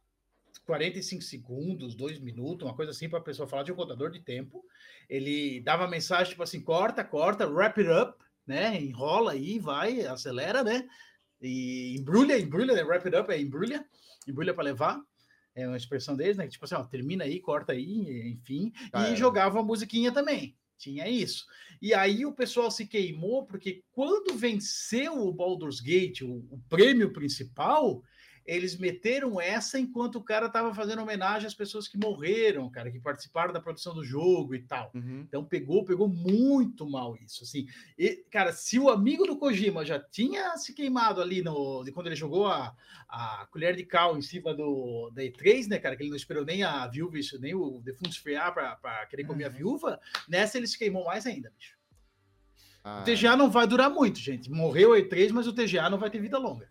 45 0.66 1.22
segundos, 1.24 1.96
2 1.96 2.20
minutos, 2.20 2.68
uma 2.68 2.76
coisa 2.76 2.92
assim 2.92 3.10
para 3.10 3.20
a 3.20 3.24
pessoa 3.24 3.48
falar 3.48 3.64
de 3.64 3.72
um 3.72 3.76
contador 3.76 4.10
de 4.10 4.20
tempo. 4.20 4.64
Ele 5.08 5.60
dava 5.62 5.88
mensagem 5.88 6.32
tipo 6.32 6.44
assim, 6.44 6.62
corta, 6.62 7.04
corta, 7.04 7.48
wrap 7.48 7.80
it 7.80 7.90
up, 7.90 8.18
né? 8.46 8.80
Enrola 8.82 9.34
aí, 9.34 9.60
vai, 9.60 10.02
acelera, 10.06 10.64
né? 10.64 10.88
E 11.46 11.96
embrulha, 11.98 12.40
embrulha, 12.40 12.74
né? 12.74 12.84
wrap 12.84 13.06
it 13.06 13.16
up 13.16 13.32
é 13.32 13.40
embrulha, 13.40 13.86
embrulha 14.28 14.54
para 14.54 14.64
levar. 14.64 15.02
É 15.54 15.66
uma 15.68 15.78
expressão 15.78 16.16
deles, 16.16 16.36
né? 16.36 16.48
Tipo 16.48 16.66
assim, 16.66 16.76
ó, 16.76 16.84
termina 16.84 17.24
aí, 17.24 17.40
corta 17.40 17.72
aí, 17.72 18.30
enfim. 18.30 18.74
Ah, 18.92 19.10
e 19.10 19.14
é. 19.14 19.16
jogava 19.16 19.60
a 19.60 19.64
musiquinha 19.64 20.12
também. 20.12 20.58
Tinha 20.78 21.08
isso. 21.08 21.46
E 21.82 21.94
aí 21.94 22.26
o 22.26 22.34
pessoal 22.34 22.70
se 22.70 22.86
queimou, 22.86 23.46
porque 23.46 23.84
quando 23.92 24.36
venceu 24.36 25.26
o 25.26 25.32
Baldur's 25.32 25.80
Gate, 25.80 26.22
o, 26.22 26.46
o 26.50 26.60
prêmio 26.68 27.14
principal, 27.14 28.04
eles 28.46 28.78
meteram 28.78 29.42
essa 29.42 29.80
enquanto 29.80 30.18
o 30.18 30.24
cara 30.24 30.46
estava 30.46 30.74
fazendo 30.74 31.02
homenagem 31.02 31.48
às 31.48 31.54
pessoas 31.56 31.88
que 31.88 31.98
morreram, 31.98 32.70
cara, 32.70 32.92
que 32.92 33.00
participaram 33.00 33.52
da 33.52 33.60
produção 33.60 33.94
do 33.94 34.04
jogo 34.04 34.54
e 34.54 34.62
tal. 34.62 34.92
Uhum. 34.94 35.26
Então 35.28 35.44
pegou, 35.44 35.84
pegou 35.84 36.08
muito 36.08 36.88
mal 36.88 37.18
isso, 37.18 37.44
assim. 37.44 37.66
E, 37.98 38.24
cara, 38.30 38.54
se 38.54 38.78
o 38.78 38.90
amigo 38.90 39.26
do 39.26 39.38
Kojima 39.38 39.84
já 39.84 40.00
tinha 40.00 40.56
se 40.58 40.74
queimado 40.74 41.22
ali 41.22 41.42
no 41.42 41.84
de 41.84 41.92
quando 41.92 42.08
ele 42.08 42.16
jogou 42.16 42.48
a, 42.48 42.76
a 43.10 43.48
colher 43.52 43.76
de 43.76 43.84
cal 43.84 44.16
em 44.16 44.22
cima 44.22 44.54
do 44.54 45.10
da 45.10 45.24
E3, 45.24 45.68
né, 45.68 45.80
cara, 45.80 45.96
que 45.96 46.04
ele 46.04 46.12
não 46.12 46.18
esperou 46.18 46.46
nem 46.46 46.64
a 46.64 46.86
viúva, 46.86 47.18
isso, 47.18 47.40
nem 47.40 47.56
o 47.56 47.82
defunto 47.82 48.12
esfriar 48.12 48.54
para 48.54 49.06
querer 49.08 49.26
comer 49.26 49.46
uhum. 49.46 49.50
a 49.50 49.54
viúva, 49.54 50.00
nessa 50.30 50.58
ele 50.58 50.68
se 50.68 50.78
queimou 50.78 51.06
mais 51.06 51.26
ainda, 51.26 51.52
bicho. 51.58 51.76
Ah. 52.84 53.02
O 53.02 53.04
TGA 53.04 53.36
não 53.36 53.50
vai 53.50 53.66
durar 53.66 53.90
muito, 53.90 54.20
gente. 54.20 54.52
Morreu 54.52 54.94
a 54.94 54.98
E3, 55.00 55.32
mas 55.32 55.48
o 55.48 55.54
TGA 55.54 55.90
não 55.90 55.98
vai 55.98 56.12
ter 56.12 56.20
vida 56.20 56.38
longa. 56.38 56.70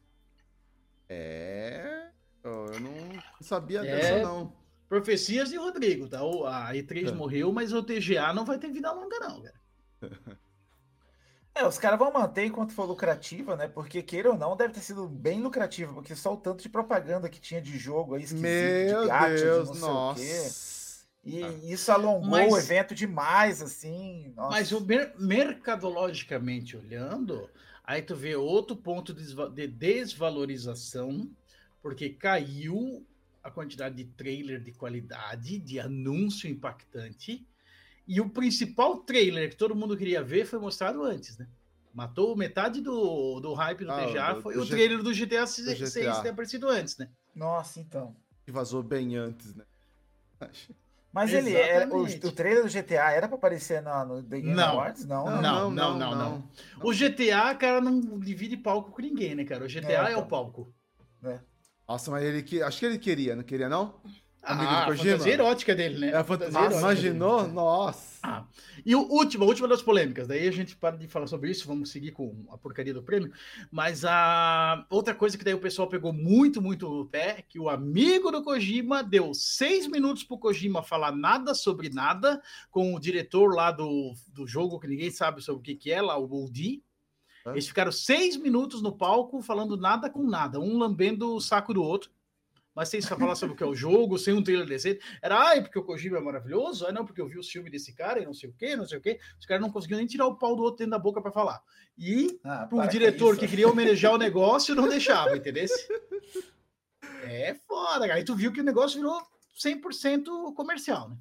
É. 1.14 2.09
Eu 2.42 2.81
não 2.81 3.22
sabia 3.40 3.81
é... 3.81 3.83
dessa, 3.85 4.22
não. 4.22 4.53
Profecias 4.88 5.48
de 5.48 5.57
Rodrigo, 5.57 6.09
tá? 6.09 6.18
A 6.18 6.72
E3 6.74 7.09
é. 7.09 7.12
morreu, 7.12 7.53
mas 7.53 7.72
o 7.72 7.83
TGA 7.83 8.33
não 8.33 8.44
vai 8.44 8.59
ter 8.59 8.70
vida 8.70 8.92
longa, 8.92 9.18
não, 9.20 9.42
cara. 9.42 9.61
É, 11.57 11.64
os 11.64 11.79
caras 11.79 12.00
vão 12.00 12.12
manter 12.12 12.46
enquanto 12.46 12.72
for 12.72 12.85
lucrativa, 12.85 13.55
né? 13.55 13.68
Porque, 13.68 14.03
queira 14.03 14.33
ou 14.33 14.37
não, 14.37 14.57
deve 14.57 14.74
ter 14.74 14.81
sido 14.81 15.07
bem 15.07 15.40
lucrativa, 15.40 15.94
porque 15.94 16.16
só 16.16 16.35
o 16.35 16.37
tanto 16.37 16.64
de 16.64 16.68
propaganda 16.68 17.29
que 17.29 17.40
tinha 17.40 17.62
de 17.62 17.79
jogo 17.79 18.16
aí, 18.16 18.27
Meu 18.35 19.03
de 19.03 19.07
gatos, 19.07 19.40
Deus, 19.40 19.81
nossa. 19.81 20.20
E 21.22 21.44
ah. 21.44 21.50
isso 21.62 21.92
alongou 21.92 22.29
mas, 22.29 22.53
o 22.53 22.59
evento 22.59 22.92
demais, 22.92 23.62
assim. 23.62 24.33
Nossa. 24.35 24.50
Mas 24.50 24.72
o 24.72 24.81
mer 24.81 25.14
mercadologicamente 25.16 26.77
olhando, 26.77 27.48
Aí 27.85 28.01
tu 28.01 28.16
vê 28.16 28.35
outro 28.35 28.75
ponto 28.75 29.12
de 29.12 29.66
desvalorização, 29.66 31.31
porque 31.83 32.09
caiu 32.09 33.07
a 33.42 33.51
quantidade 33.51 33.94
de 33.94 34.05
trailer 34.05 34.62
de 34.62 34.73
qualidade, 34.73 35.59
de 35.59 35.79
anúncio 35.79 36.49
impactante, 36.49 37.47
e 38.09 38.20
o 38.20 38.31
principal 38.31 38.99
trailer 38.99 39.51
que 39.51 39.57
todo 39.57 39.77
mundo 39.77 39.97
queria 39.97 40.23
ver 40.23 40.47
foi 40.47 40.59
mostrado 40.59 41.03
antes, 41.03 41.37
né? 41.37 41.47
Matou 41.92 42.35
metade 42.35 42.81
do, 42.81 43.38
do 43.38 43.53
hype 43.53 43.85
do 43.85 43.92
ah, 43.92 44.07
TGA, 44.07 44.33
do, 44.35 44.42
foi 44.42 44.55
do 44.55 44.62
o 44.62 44.66
trailer 44.66 45.03
do 45.03 45.12
GTA 45.12 45.47
6 45.47 45.92
ter 45.92 46.09
aparecido 46.09 46.68
antes, 46.68 46.97
né? 46.97 47.09
Nossa, 47.35 47.81
então. 47.81 48.16
Que 48.44 48.51
vazou 48.51 48.83
bem 48.83 49.16
antes, 49.16 49.55
né? 49.55 49.64
Mas 51.14 51.33
ele 51.33 51.55
é, 51.55 51.87
o, 51.87 52.03
o 52.03 52.33
trailer 52.33 52.64
do 52.64 52.68
GTA 52.68 53.12
era 53.12 53.29
para 53.29 53.37
aparecer 53.37 53.81
na, 53.81 54.05
no 54.05 54.20
The 54.20 54.40
Game 54.40 54.53
não. 54.53 54.70
Awards? 54.70 55.07
Não 55.07 55.24
não 55.27 55.40
não, 55.40 55.70
não 55.70 55.96
não 55.96 56.14
não, 56.16 56.48
O 56.83 56.92
GTA, 56.92 57.55
cara, 57.55 57.81
não 57.81 58.00
divide 58.18 58.57
palco 58.57 58.90
com 58.90 59.00
ninguém, 59.00 59.37
né, 59.37 59.44
cara? 59.44 59.64
O 59.64 59.68
GTA 59.68 59.79
é, 59.79 59.92
então. 59.92 60.07
é 60.09 60.16
o 60.16 60.27
palco. 60.27 60.74
É. 61.22 61.38
Nossa, 61.88 62.11
mas 62.11 62.24
ele 62.24 62.42
que 62.42 62.61
acho 62.61 62.81
que 62.81 62.87
ele 62.87 62.98
queria, 62.98 63.37
não 63.37 63.44
queria 63.44 63.68
não? 63.68 64.00
Amigo 64.45 64.71
ah, 64.71 64.85
a 64.85 64.97
fantasia 64.97 65.33
erótica 65.33 65.75
dele, 65.75 65.99
né? 65.99 66.11
É 66.11 66.17
a 66.17 66.25
fantasia 66.25 66.61
Nossa, 66.61 66.79
imaginou? 66.79 67.43
Dele. 67.43 67.55
Nossa. 67.55 68.19
Ah. 68.23 68.45
E 68.85 68.95
o 68.95 69.01
último, 69.01 69.45
a 69.45 69.47
última 69.47 69.67
das 69.67 69.83
polêmicas, 69.83 70.29
daí 70.29 70.47
a 70.47 70.51
gente 70.51 70.77
para 70.77 70.97
de 70.97 71.09
falar 71.09 71.27
sobre 71.27 71.51
isso, 71.51 71.67
vamos 71.67 71.91
seguir 71.91 72.13
com 72.13 72.45
a 72.51 72.59
porcaria 72.59 72.93
do 72.93 73.03
prêmio. 73.03 73.33
Mas 73.71 74.05
a 74.05 74.87
outra 74.91 75.15
coisa 75.15 75.39
que 75.39 75.45
daí 75.45 75.55
o 75.55 75.61
pessoal 75.61 75.89
pegou 75.89 76.13
muito, 76.13 76.61
muito 76.61 76.89
no 76.89 77.07
pé, 77.07 77.43
que 77.49 77.59
o 77.59 77.69
amigo 77.69 78.31
do 78.31 78.43
Kojima 78.43 79.03
deu 79.03 79.33
seis 79.33 79.87
minutos 79.87 80.23
pro 80.23 80.39
Kojima 80.39 80.83
falar 80.83 81.13
nada 81.13 81.55
sobre 81.55 81.89
nada, 81.89 82.43
com 82.71 82.95
o 82.95 83.01
diretor 83.01 83.55
lá 83.55 83.71
do, 83.71 84.13
do 84.29 84.47
jogo, 84.47 84.79
que 84.79 84.89
ninguém 84.89 85.11
sabe 85.11 85.43
sobre 85.43 85.61
o 85.61 85.63
que, 85.63 85.75
que 85.75 85.91
é, 85.91 86.03
lá, 86.03 86.17
o 86.17 86.29
Goldie. 86.29 86.83
Eles 87.47 87.69
ficaram 87.69 87.93
seis 87.93 88.37
minutos 88.37 88.81
no 88.81 88.93
palco 88.93 89.43
falando 89.43 89.77
nada 89.77 90.09
com 90.09 90.23
nada, 90.23 90.59
um 90.59 90.79
lambendo 90.79 91.35
o 91.35 91.41
saco 91.41 91.75
do 91.75 91.83
outro 91.83 92.11
mas 92.75 92.89
sem 92.89 93.01
falar 93.01 93.35
sobre 93.35 93.55
o 93.55 93.57
que 93.57 93.63
é 93.63 93.67
o 93.67 93.75
jogo, 93.75 94.19
sem 94.19 94.35
um 94.35 94.43
trailer 94.43 94.67
decente. 94.67 95.01
Era, 95.23 95.39
ai, 95.39 95.63
porque 95.63 95.79
o 95.79 95.85
Kojima 95.85 96.19
é 96.19 96.21
maravilhoso, 96.21 96.87
ai, 96.87 96.93
não, 96.93 97.05
porque 97.05 97.21
eu 97.21 97.29
vi 97.29 97.39
o 97.39 97.43
filme 97.43 97.71
desse 97.71 97.95
cara 97.95 98.21
e 98.21 98.25
não 98.25 98.35
sei 98.35 98.51
o 98.51 98.53
quê, 98.53 98.75
não 98.75 98.87
sei 98.87 98.99
o 98.99 99.01
quê. 99.01 99.21
Os 99.39 99.47
caras 99.47 99.63
não 99.63 99.71
conseguiam 99.71 99.99
nem 99.99 100.07
tirar 100.07 100.27
o 100.27 100.37
pau 100.37 100.57
do 100.57 100.63
outro 100.63 100.79
dentro 100.79 100.93
da 100.93 100.99
boca 100.99 101.23
para 101.23 101.31
falar. 101.31 101.63
E 101.97 102.41
ah, 102.45 102.69
o 102.71 102.87
diretor 102.89 103.37
que 103.37 103.47
queria 103.47 103.69
homenagear 103.69 104.15
o 104.15 104.19
negócio 104.19 104.75
não 104.75 104.89
deixava, 104.89 105.37
entendeu? 105.37 105.67
É 107.23 107.55
foda, 107.55 108.09
cara. 108.09 108.21
E 108.21 108.25
tu 108.25 108.35
viu 108.35 108.53
que 108.53 108.61
o 108.61 108.65
negócio 108.65 108.99
virou 108.99 109.23
100% 109.57 110.55
comercial, 110.55 111.09
né? 111.09 111.17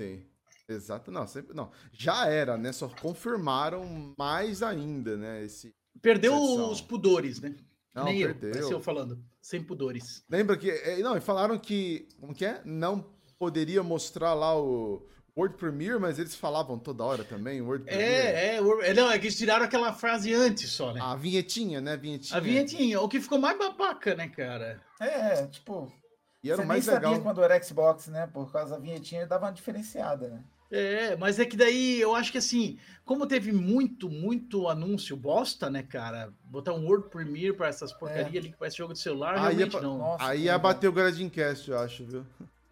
Sim. 0.00 0.26
Exato, 0.66 1.10
não, 1.10 1.26
sempre 1.26 1.54
não. 1.54 1.70
Já 1.92 2.26
era, 2.26 2.56
né? 2.56 2.72
Só 2.72 2.88
confirmaram 2.88 4.14
mais 4.16 4.62
ainda, 4.62 5.14
né? 5.14 5.44
Esse 5.44 5.74
perdeu 6.00 6.34
os 6.34 6.80
pudores, 6.80 7.40
né? 7.40 7.54
Não, 7.94 8.04
Nem 8.04 8.22
perdeu. 8.22 8.70
eu, 8.70 8.80
falando, 8.80 9.22
sem 9.44 9.62
pudores. 9.62 10.24
Lembra 10.28 10.56
que. 10.56 10.70
É, 10.70 10.96
não, 11.00 11.14
e 11.18 11.20
falaram 11.20 11.58
que. 11.58 12.08
Como 12.18 12.34
que 12.34 12.46
é? 12.46 12.62
Não 12.64 13.04
poderia 13.38 13.82
mostrar 13.82 14.32
lá 14.32 14.58
o 14.58 15.06
Word 15.36 15.58
Premiere, 15.58 15.98
mas 15.98 16.18
eles 16.18 16.34
falavam 16.34 16.78
toda 16.78 17.04
hora 17.04 17.24
também, 17.24 17.60
Word 17.60 17.84
Premiere. 17.84 18.10
É, 18.10 18.56
é, 18.56 18.56
é, 18.56 18.94
não, 18.94 19.10
é 19.10 19.18
que 19.18 19.26
eles 19.26 19.36
tiraram 19.36 19.66
aquela 19.66 19.92
frase 19.92 20.32
antes 20.32 20.70
só, 20.70 20.94
né? 20.94 21.00
A 21.02 21.14
vinhetinha, 21.14 21.78
né? 21.78 21.94
Vinhetinha. 21.94 22.38
A 22.38 22.40
vinhetinha, 22.40 23.00
o 23.02 23.08
que 23.08 23.20
ficou 23.20 23.38
mais 23.38 23.58
babaca, 23.58 24.14
né, 24.14 24.28
cara? 24.28 24.80
É, 24.98 25.46
tipo. 25.46 25.92
E 26.42 26.50
era 26.50 26.62
Você 26.62 26.66
mais 26.66 26.86
nem 26.86 26.94
legal. 26.94 27.10
sabia 27.12 27.24
quando 27.24 27.42
era 27.42 27.62
Xbox, 27.62 28.06
né? 28.06 28.26
Por 28.26 28.50
causa 28.50 28.76
da 28.76 28.80
vinhetinha 28.80 29.26
dava 29.26 29.44
uma 29.44 29.52
diferenciada, 29.52 30.28
né? 30.28 30.44
É, 30.76 31.14
mas 31.14 31.38
é 31.38 31.44
que 31.44 31.56
daí 31.56 32.00
eu 32.00 32.16
acho 32.16 32.32
que 32.32 32.38
assim, 32.38 32.78
como 33.04 33.28
teve 33.28 33.52
muito, 33.52 34.10
muito 34.10 34.68
anúncio 34.68 35.16
bosta, 35.16 35.70
né, 35.70 35.84
cara? 35.84 36.32
Botar 36.42 36.72
um 36.72 36.84
World 36.84 37.10
Premiere 37.10 37.56
pra 37.56 37.68
essas 37.68 37.92
porcaria 37.92 38.40
ali 38.40 38.50
que 38.50 38.56
parece 38.56 38.78
jogo 38.78 38.92
de 38.92 38.98
celular, 38.98 39.36
ia 39.36 39.40
realmente 39.42 39.70
pra- 39.70 39.80
não. 39.80 39.98
Nossa, 39.98 40.24
Aí 40.24 40.38
ia 40.40 40.56
legal. 40.56 40.58
bater 40.58 40.88
o 40.88 40.92
Gradcast, 40.92 41.70
eu 41.70 41.78
acho, 41.78 42.04
viu? 42.04 42.26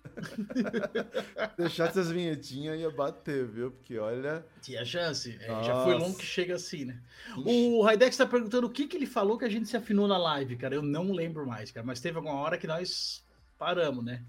Deixar 1.56 1.88
essas 1.90 2.10
vinhetinhas 2.10 2.78
ia 2.80 2.90
bater, 2.90 3.46
viu? 3.46 3.70
Porque 3.70 3.96
olha. 3.98 4.44
Tinha 4.60 4.84
chance. 4.84 5.38
É, 5.40 5.62
já 5.62 5.84
foi 5.84 5.94
longo 5.94 6.18
que 6.18 6.26
chega 6.26 6.56
assim, 6.56 6.84
né? 6.84 7.00
O 7.36 7.82
Raidex 7.82 8.16
tá 8.16 8.26
perguntando 8.26 8.66
o 8.66 8.70
que 8.70 8.88
que 8.88 8.96
ele 8.96 9.06
falou 9.06 9.38
que 9.38 9.44
a 9.44 9.48
gente 9.48 9.68
se 9.68 9.76
afinou 9.76 10.08
na 10.08 10.18
live, 10.18 10.56
cara. 10.56 10.74
Eu 10.74 10.82
não 10.82 11.12
lembro 11.12 11.46
mais, 11.46 11.70
cara. 11.70 11.86
Mas 11.86 12.00
teve 12.00 12.16
alguma 12.16 12.34
hora 12.34 12.58
que 12.58 12.66
nós 12.66 13.24
paramos, 13.56 14.04
né? 14.04 14.24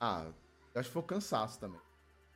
Ah, 0.00 0.26
acho 0.74 0.88
que 0.88 0.92
foi 0.94 1.02
o 1.02 1.06
cansaço 1.06 1.60
também. 1.60 1.83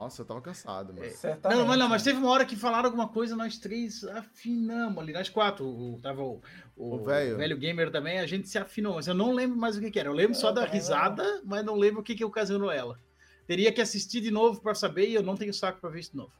Nossa, 0.00 0.22
eu 0.22 0.26
tava 0.26 0.40
cansado, 0.40 0.94
mano. 0.94 1.11
Certamente, 1.11 1.58
Não, 1.58 1.66
mas 1.66 1.78
não, 1.78 1.88
mas 1.88 2.04
né? 2.04 2.12
teve 2.12 2.22
uma 2.24 2.30
hora 2.30 2.44
que 2.44 2.54
falaram 2.54 2.84
alguma 2.87 3.08
coisa, 3.08 3.34
nós 3.34 3.58
três 3.58 4.04
afinamos 4.04 5.02
ali, 5.02 5.12
nós 5.12 5.28
quatro. 5.28 5.66
O, 5.66 5.98
tava 6.00 6.22
o, 6.22 6.40
o, 6.76 6.94
O 6.94 7.04
velho. 7.04 7.56
gamer 7.58 7.90
também, 7.90 8.20
a 8.20 8.26
gente 8.26 8.48
se 8.48 8.56
afinou, 8.58 8.94
mas 8.94 9.08
eu 9.08 9.14
não 9.14 9.32
lembro 9.32 9.56
mais 9.58 9.76
o 9.76 9.80
que, 9.80 9.90
que 9.90 9.98
era. 9.98 10.08
Eu 10.08 10.12
lembro 10.14 10.37
só 10.37 10.50
Eu 10.50 10.54
da 10.54 10.64
risada, 10.64 11.42
mas 11.44 11.64
não 11.64 11.74
lembro 11.74 12.00
o 12.00 12.04
que, 12.04 12.14
que 12.14 12.24
ocasionou 12.24 12.70
ela. 12.70 12.96
Teria 13.44 13.72
que 13.72 13.80
assistir 13.80 14.20
de 14.20 14.30
novo 14.30 14.61
pra 14.61 14.72
saber 14.74 15.08
e 15.08 15.14
eu 15.14 15.22
não 15.22 15.37
tenho 15.37 15.52
saco 15.52 15.80
pra 15.80 15.90
ver 15.90 16.00
isso 16.00 16.12
de 16.12 16.18
novo. 16.18 16.32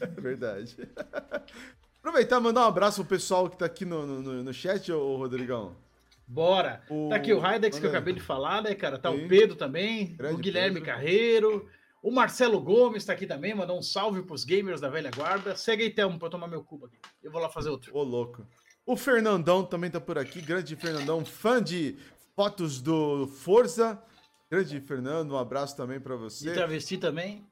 É 0.00 0.06
verdade. 0.20 0.76
Aproveitar 1.98 2.36
e 2.38 2.40
mandar 2.40 2.60
um 2.60 2.68
abraço 2.68 3.02
pro 3.04 3.16
pessoal 3.16 3.50
que 3.50 3.58
tá 3.58 3.66
aqui 3.66 3.84
no, 3.84 4.06
no, 4.06 4.44
no 4.44 4.52
chat, 4.54 4.92
ô 4.92 5.16
Rodrigão. 5.16 5.74
Bora! 6.28 6.82
O- 6.90 7.08
Tá 7.08 7.16
aqui 7.16 7.32
o 7.32 7.38
Raidex 7.38 7.78
que 7.78 7.86
eu 7.86 7.90
acabei 7.90 8.12
de 8.14 8.20
falar, 8.20 8.62
né, 8.62 8.74
cara? 8.74 8.98
Tá 8.98 9.10
Sim. 9.10 9.24
o 9.24 9.28
Pedro 9.28 9.56
também, 9.56 10.14
Grande 10.16 10.34
o 10.34 10.38
Guilherme 10.38 10.74
Pedro. 10.80 10.86
Carreiro, 10.92 11.68
o 12.02 12.10
Marcelo 12.10 12.60
Gomes 12.60 13.04
tá 13.04 13.14
aqui 13.14 13.26
também, 13.26 13.54
mandou 13.54 13.78
um 13.78 13.82
salve 13.82 14.22
pros 14.22 14.44
gamers 14.44 14.80
da 14.80 14.88
velha 14.90 15.10
guarda. 15.10 15.56
Segue 15.56 15.84
aí, 15.84 15.90
Thelmo, 15.90 16.18
pra 16.18 16.26
eu 16.26 16.30
tomar 16.30 16.46
meu 16.46 16.62
cubo 16.62 16.86
aqui. 16.86 16.98
Eu 17.22 17.32
vou 17.32 17.40
lá 17.40 17.48
fazer 17.48 17.70
outro. 17.70 17.96
Ô, 17.96 18.02
louco. 18.02 18.46
O 18.86 18.96
Fernandão 18.96 19.64
também 19.64 19.90
tá 19.90 20.00
por 20.00 20.18
aqui. 20.18 20.40
Grande 20.40 20.76
Fernandão, 20.76 21.24
fã 21.24 21.62
de 21.62 21.96
fotos 22.36 22.80
do 22.80 23.26
Forza. 23.26 24.00
Grande 24.50 24.80
Fernando, 24.80 25.32
um 25.32 25.36
abraço 25.38 25.76
também 25.76 25.98
pra 26.00 26.14
De 26.16 26.22
você. 26.22 26.52
travesti 26.52 26.96
também. 26.98 27.44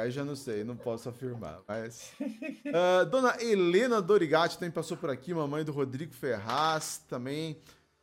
Aí 0.00 0.10
já 0.12 0.24
não 0.24 0.36
sei, 0.36 0.62
não 0.62 0.76
posso 0.76 1.08
afirmar, 1.08 1.60
mas. 1.66 2.12
Ah, 2.72 3.02
Dona 3.04 3.34
Helena 3.42 4.00
Dorigatti 4.00 4.56
também 4.56 4.70
passou 4.70 4.96
por 4.96 5.10
aqui, 5.10 5.34
mamãe 5.34 5.64
do 5.64 5.72
Rodrigo 5.72 6.12
Ferraz 6.14 6.98
também. 7.08 7.58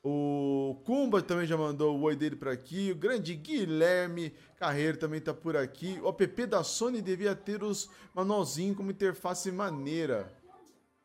O 0.10 0.76
Kumba 0.86 1.22
também 1.22 1.46
já 1.46 1.58
mandou 1.58 1.98
o 1.98 2.04
oi 2.04 2.15
dele 2.15 2.38
por 2.38 2.48
aqui. 2.48 2.93
O 2.93 2.96
grande 2.96 3.36
Guilherme 3.36 4.34
Carreiro 4.56 4.98
também 4.98 5.20
tá 5.20 5.34
por 5.34 5.58
aqui. 5.58 6.00
O 6.02 6.08
app 6.08 6.46
da 6.46 6.63
Sony 6.63 7.02
devia 7.02 7.36
ter 7.36 7.62
os 7.62 7.89
manualzinhos 8.13 8.78
como 8.78 8.89
interface 8.89 9.52
maneira. 9.52 10.32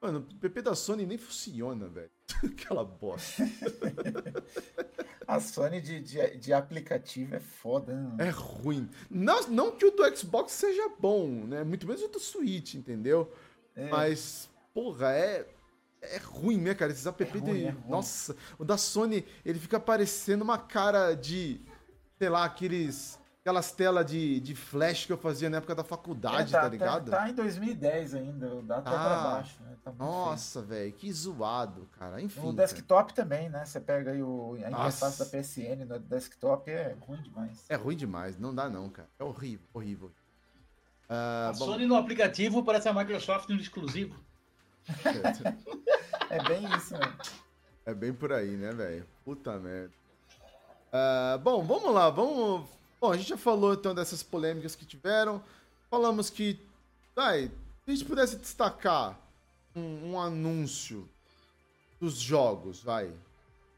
Mano, 0.01 0.25
o 0.41 0.47
app 0.47 0.63
da 0.63 0.77
Sony 0.77 1.05
nem 1.05 1.19
funciona, 1.19 1.89
velho. 1.89 2.11
Aquela 2.47 2.85
bosta. 2.85 3.43
A 5.27 5.41
Sony 5.41 5.81
de, 5.81 5.99
de, 5.99 6.37
de 6.37 6.53
aplicativo 6.53 7.35
é 7.35 7.41
foda, 7.41 7.93
né? 7.93 8.29
É 8.29 8.31
ruim. 8.31 8.89
Não, 9.11 9.49
não 9.49 9.73
que 9.73 9.85
o 9.85 9.91
do 9.91 10.17
Xbox 10.17 10.53
seja 10.53 10.91
bom, 11.01 11.27
né? 11.27 11.65
Muito 11.65 11.89
menos 11.89 12.03
o 12.03 12.09
do 12.09 12.21
Switch, 12.21 12.75
entendeu? 12.75 13.33
É. 13.75 13.89
Mas, 13.89 14.49
porra, 14.73 15.13
é. 15.13 15.49
É 16.03 16.19
ruim, 16.19 16.59
né, 16.59 16.75
cara? 16.75 16.91
Esses 16.93 17.07
app 17.07 17.23
É 17.23 17.27
ruim, 17.27 17.43
de. 17.43 17.67
é. 17.67 17.75
Nossa, 17.89 18.37
o 18.59 18.65
da 18.65 18.77
Sony, 18.77 19.25
ele 19.45 19.59
fica 19.59 19.79
parecendo 19.81 20.43
uma 20.45 20.59
cara 20.59 21.15
de. 21.15 21.61
Sei 22.19 22.29
lá, 22.29 22.45
aqueles. 22.45 23.21
Aquelas 23.41 23.73
telas 23.73 24.07
de, 24.07 24.39
de 24.39 24.55
flash 24.55 25.05
que 25.05 25.13
eu 25.13 25.19
fazia 25.19 25.51
na 25.51 25.57
época 25.57 25.75
da 25.75 25.83
faculdade, 25.83 26.55
É, 26.55 26.61
tá, 26.61 26.69
ligado? 26.69 27.11
Tá, 27.11 27.29
em 27.29 27.35
2010 27.35 28.15
ainda, 28.15 28.63
dá 28.63 28.77
até 28.77 28.91
Tá. 28.93 28.97
pra 28.99 29.31
baixo, 29.33 29.63
né? 29.65 29.77
Tá 29.83 29.93
Nossa, 29.99 30.63
velho, 30.63 30.93
que 30.93 31.13
zoado, 31.13 31.89
cara. 31.99 32.23
Enfim. 32.23 32.39
O 32.39 32.43
cara. 32.45 32.55
desktop 32.55 33.13
também, 33.13 33.49
né? 33.49 33.65
Você 33.65 33.81
pega 33.81 34.13
aí 34.13 34.23
o, 34.23 34.57
a 34.65 34.71
Nossa. 34.71 35.07
interface 35.09 35.19
da 35.19 35.25
PSN 35.27 35.85
no 35.89 35.99
desktop, 35.99 36.71
é 36.71 36.97
ruim 37.01 37.21
demais. 37.21 37.65
É 37.69 37.75
ruim 37.75 37.97
demais, 37.97 38.39
não 38.39 38.55
dá 38.55 38.71
não, 38.71 38.89
cara. 38.89 39.09
É 39.19 39.25
horrível, 39.25 39.67
horrível. 39.75 40.13
Ah, 41.09 41.49
A 41.49 41.59
bom, 41.59 41.65
Sony 41.67 41.85
no 41.85 41.97
aplicativo 41.97 42.63
parece 42.63 42.89
a 42.89 42.93
Microsoft 42.95 43.49
no 43.49 43.57
exclusivo. 43.57 44.15
É 46.31 46.43
bem 46.49 46.65
isso, 46.77 46.95
né? 46.95 47.17
É 47.85 47.95
bem 47.95 48.13
por 48.13 48.33
aí, 48.33 48.57
né, 48.57 48.73
velho? 48.73 49.07
Puta 49.25 49.59
merda. 49.59 49.93
Ah, 50.93 51.39
bom, 51.43 51.63
vamos 51.65 51.93
lá, 51.93 52.11
vamos. 52.11 52.69
Bom, 53.01 53.13
a 53.13 53.17
gente 53.17 53.29
já 53.29 53.37
falou 53.37 53.75
então 53.75 53.95
dessas 53.95 54.23
polêmicas 54.23 54.75
que 54.75 54.85
tiveram. 54.85 55.43
Falamos 55.91 56.31
que, 56.31 56.61
vai, 57.15 57.51
se 57.85 57.91
a 57.91 57.91
gente 57.91 58.05
pudesse 58.05 58.37
destacar 58.37 59.19
um, 59.75 60.13
um 60.13 60.21
anúncio 60.21 61.09
dos 62.01 62.15
jogos, 62.15 62.83
vai, 62.83 63.13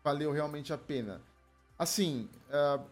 valeu 0.02 0.32
realmente 0.32 0.72
a 0.72 0.78
pena. 0.78 1.20
Assim, 1.78 2.28
uh, 2.48 2.84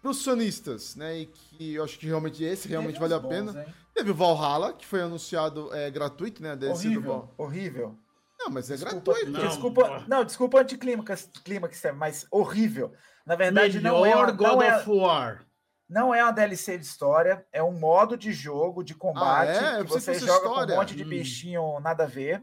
para 0.00 0.10
os 0.10 0.18
sonistas, 0.22 0.96
né, 0.96 1.18
e 1.18 1.26
que 1.26 1.74
eu 1.74 1.84
acho 1.84 1.98
que 1.98 2.06
realmente 2.06 2.42
esse 2.42 2.66
realmente 2.68 2.98
Teve 2.98 3.08
valeu 3.08 3.18
uns 3.18 3.24
a 3.24 3.28
pena. 3.52 3.64
hein? 3.66 3.74
Teve 3.94 4.10
o 4.10 4.14
Valhalla, 4.14 4.72
que 4.72 4.86
foi 4.86 5.02
anunciado 5.02 5.74
é, 5.74 5.90
gratuito, 5.90 6.42
né, 6.42 6.52
a 6.52 6.54
DLC 6.54 6.84
do 6.84 6.88
Horrível, 6.94 7.10
Val. 7.12 7.34
horrível. 7.36 7.98
Não, 8.38 8.50
mas 8.50 8.70
é 8.70 8.74
Desculpa, 8.76 9.12
gratuito. 9.12 9.30
Não, 9.38 9.48
desculpa, 9.48 9.88
não. 9.88 10.06
não, 10.08 10.24
desculpa 10.24 10.60
anticlímax, 10.60 11.28
clímax, 11.44 11.82
mas 11.94 12.26
horrível. 12.30 12.92
Na 13.26 13.36
verdade, 13.36 13.80
não 13.80 13.98
é, 14.06 14.08
Melhor 14.08 14.24
uma, 14.24 14.32
God 14.32 14.46
não, 14.48 14.62
é, 14.62 14.76
of 14.78 14.90
War. 14.90 15.46
não 15.88 16.14
é 16.14 16.22
uma 16.22 16.32
DLC 16.32 16.78
de 16.78 16.86
história, 16.86 17.44
é 17.52 17.62
um 17.62 17.78
modo 17.78 18.16
de 18.16 18.32
jogo, 18.32 18.82
de 18.82 18.94
combate, 18.94 19.58
Ah, 19.58 19.76
é? 19.76 19.80
Eu 19.80 19.84
que 19.84 19.90
você 19.90 20.12
que 20.12 20.20
joga 20.20 20.46
história. 20.46 20.66
com 20.68 20.72
um 20.72 20.76
monte 20.76 20.96
de 20.96 21.04
Hum. 21.04 21.08
bichinho 21.08 21.80
nada 21.80 22.04
a 22.04 22.06
ver. 22.06 22.42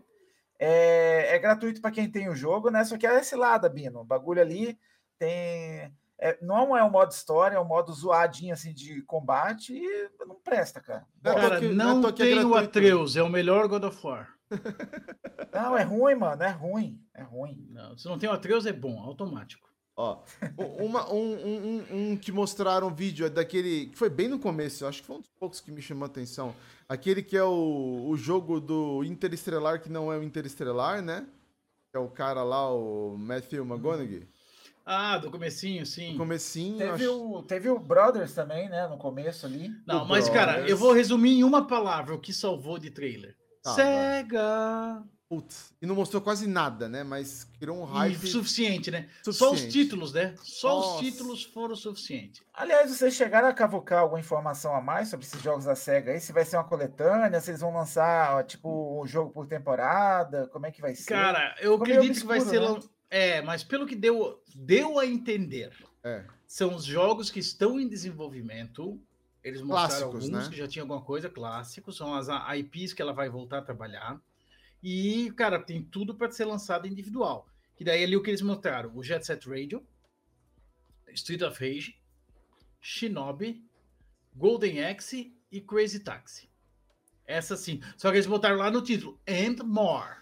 É, 0.59 1.35
é 1.35 1.39
gratuito 1.39 1.81
para 1.81 1.91
quem 1.91 2.09
tem 2.09 2.29
o 2.29 2.35
jogo, 2.35 2.69
né? 2.69 2.83
Só 2.83 2.97
que 2.97 3.05
é 3.07 3.19
esse 3.19 3.35
lado, 3.35 3.67
Bino. 3.69 4.01
O 4.01 4.05
bagulho 4.05 4.41
ali 4.41 4.77
tem. 5.17 5.91
É, 6.19 6.37
não 6.41 6.75
é 6.75 6.83
um 6.83 6.89
modo 6.89 7.11
história, 7.11 7.55
é 7.55 7.59
um 7.59 7.65
modo 7.65 7.91
zoadinho 7.93 8.53
assim 8.53 8.73
de 8.73 9.01
combate 9.03 9.73
e 9.73 10.09
não 10.25 10.35
presta, 10.35 10.79
cara. 10.81 11.05
Não 11.23 11.31
é 11.31 11.35
Cara, 11.35 11.59
que- 11.59 11.67
não 11.69 12.03
é 12.05 12.09
é 12.09 12.11
tem 12.13 12.43
o. 12.45 12.55
Atreus, 12.55 13.15
é 13.15 13.23
o 13.23 13.29
melhor 13.29 13.67
God 13.67 13.83
of 13.83 14.05
War. 14.05 14.33
Não, 15.53 15.77
é 15.77 15.83
ruim, 15.83 16.15
mano. 16.15 16.41
É 16.43 16.49
ruim. 16.49 17.01
É 17.13 17.21
ruim. 17.23 17.67
Não, 17.69 17.97
se 17.97 18.07
não 18.07 18.17
tem 18.17 18.29
o 18.29 18.33
Atreus, 18.33 18.65
é 18.65 18.71
bom, 18.73 18.99
automático. 19.01 19.67
Ó, 19.95 20.19
uma- 20.79 21.11
um, 21.11 21.33
um- 21.33 21.57
um- 21.91 22.11
um 22.11 22.17
que 22.17 22.31
mostraram 22.31 22.93
vídeo 22.93 23.25
é 23.25 23.29
daquele. 23.29 23.87
que 23.87 23.97
foi 23.97 24.09
bem 24.09 24.27
no 24.27 24.37
começo, 24.39 24.85
acho 24.85 25.01
que 25.01 25.07
foi 25.07 25.15
um 25.15 25.19
dos 25.19 25.29
poucos 25.39 25.59
que 25.59 25.71
me 25.71 25.81
chamou 25.81 26.03
a 26.03 26.07
atenção. 26.07 26.53
Aquele 26.87 27.23
que 27.23 27.35
é 27.35 27.43
o, 27.43 28.05
o 28.07 28.15
jogo 28.15 28.59
do 28.61 29.03
Interestelar, 29.03 29.81
que 29.81 29.89
não 29.89 30.13
é 30.13 30.17
o 30.17 30.23
Interestelar, 30.23 31.01
né? 31.01 31.25
Que 31.91 31.97
é 31.97 31.99
o 31.99 32.07
cara 32.07 32.43
lá, 32.43 32.71
o 32.71 33.17
Matthew 33.17 33.65
McGonaghy. 33.65 34.27
Ah, 34.89 35.17
do 35.17 35.29
comecinho, 35.29 35.85
sim. 35.85 36.13
No 36.13 36.19
comecinho. 36.19 36.77
Teve 36.77 37.03
acho- 37.05 37.21
o, 37.37 37.43
teve 37.43 37.69
o 37.69 37.77
Brothers 37.77 38.33
também, 38.33 38.69
né? 38.69 38.87
No 38.87 38.97
começo 38.97 39.45
ali. 39.45 39.69
Não, 39.85 39.99
do 40.03 40.05
mas, 40.07 40.29
cara, 40.29 40.53
Brothers. 40.53 40.71
eu 40.71 40.77
vou 40.77 40.93
resumir 40.93 41.31
em 41.39 41.43
uma 41.43 41.67
palavra 41.67 42.15
o 42.15 42.19
que 42.19 42.31
salvou 42.31 42.79
de 42.79 42.89
trailer. 42.89 43.35
Tá, 43.61 43.73
Sega! 43.75 45.03
Putz, 45.29 45.73
e 45.81 45.85
não 45.85 45.93
mostrou 45.93 46.21
quase 46.21 46.47
nada, 46.47 46.87
né? 46.87 47.03
Mas 47.03 47.43
criou 47.59 47.83
um 47.83 47.85
E 47.85 47.97
hype. 47.97 48.27
suficiente, 48.27 48.89
né? 48.89 49.09
Só 49.23 49.29
os 49.31 49.37
Suficiente. 49.37 49.73
títulos, 49.73 50.13
né? 50.13 50.33
Só 50.41 50.69
Nossa. 50.69 50.93
os 50.95 50.99
títulos 51.01 51.43
foram 51.43 51.75
suficientes. 51.75 52.41
Aliás, 52.53 52.89
vocês 52.89 53.13
chegaram 53.13 53.49
a 53.49 53.53
cavucar 53.53 53.99
alguma 53.99 54.21
informação 54.21 54.73
a 54.73 54.79
mais 54.79 55.09
sobre 55.09 55.25
esses 55.25 55.41
jogos 55.41 55.65
da 55.65 55.75
SEGA 55.75 56.13
aí? 56.13 56.21
Se 56.21 56.31
vai 56.31 56.45
ser 56.45 56.55
uma 56.55 56.63
coletânea, 56.63 57.41
se 57.41 57.51
eles 57.51 57.59
vão 57.59 57.73
lançar, 57.73 58.37
ó, 58.37 58.41
tipo, 58.43 59.01
um 59.03 59.05
jogo 59.05 59.31
por 59.31 59.45
temporada, 59.47 60.47
como 60.47 60.65
é 60.65 60.71
que 60.71 60.79
vai 60.79 60.95
ser? 60.95 61.07
Cara, 61.09 61.53
eu 61.59 61.73
Ficou 61.77 61.93
acredito 61.93 62.21
que 62.21 62.25
vai 62.25 62.39
ser. 62.39 62.59
obscuro, 62.59 62.73
lan- 62.81 62.89
É, 63.09 63.41
mas 63.41 63.63
pelo 63.63 63.85
que 63.85 63.95
deu, 63.95 64.43
deu 64.53 64.99
a 64.99 65.05
entender, 65.05 65.71
É. 66.03 66.25
são 66.45 66.75
os 66.75 66.83
jogos 66.83 67.29
que 67.29 67.39
estão 67.39 67.79
em 67.79 67.87
desenvolvimento. 67.87 69.01
Eles 69.43 69.61
mostraram 69.61 70.11
Clássicos, 70.11 70.25
alguns 70.25 70.45
né? 70.45 70.49
que 70.49 70.57
já 70.57 70.67
tinham 70.67 70.83
alguma 70.83 71.01
coisa, 71.01 71.29
clássicos, 71.29 71.95
são 71.95 72.13
as 72.13 72.27
IPs 72.57 72.93
que 72.93 73.01
ela 73.01 73.13
vai 73.13 73.29
voltar 73.29 73.59
a 73.59 73.61
trabalhar. 73.61 74.21
E, 74.83 75.31
cara, 75.37 75.57
tem 75.59 75.81
tudo 75.81 76.15
para 76.15 76.29
ser 76.31 76.45
lançado 76.45 76.85
individual. 76.87 77.47
Que 77.75 77.83
daí 77.83 78.03
ali 78.03 78.15
o 78.17 78.21
que 78.23 78.29
eles 78.29 78.41
mostraram: 78.41 78.91
o 78.95 79.03
Jet 79.03 79.25
Set 79.25 79.47
Radio, 79.47 79.85
Street 81.13 81.41
of 81.43 81.59
Rage, 81.63 81.97
Shinobi, 82.81 83.63
Golden 84.35 84.83
Axe 84.85 85.33
e 85.51 85.61
Crazy 85.61 85.99
Taxi. 86.01 86.49
Essa 87.25 87.55
sim. 87.55 87.81
Só 87.97 88.09
que 88.09 88.17
eles 88.17 88.27
botaram 88.27 88.57
lá 88.57 88.71
no 88.71 88.81
título 88.81 89.19
And 89.27 89.63
More. 89.63 90.17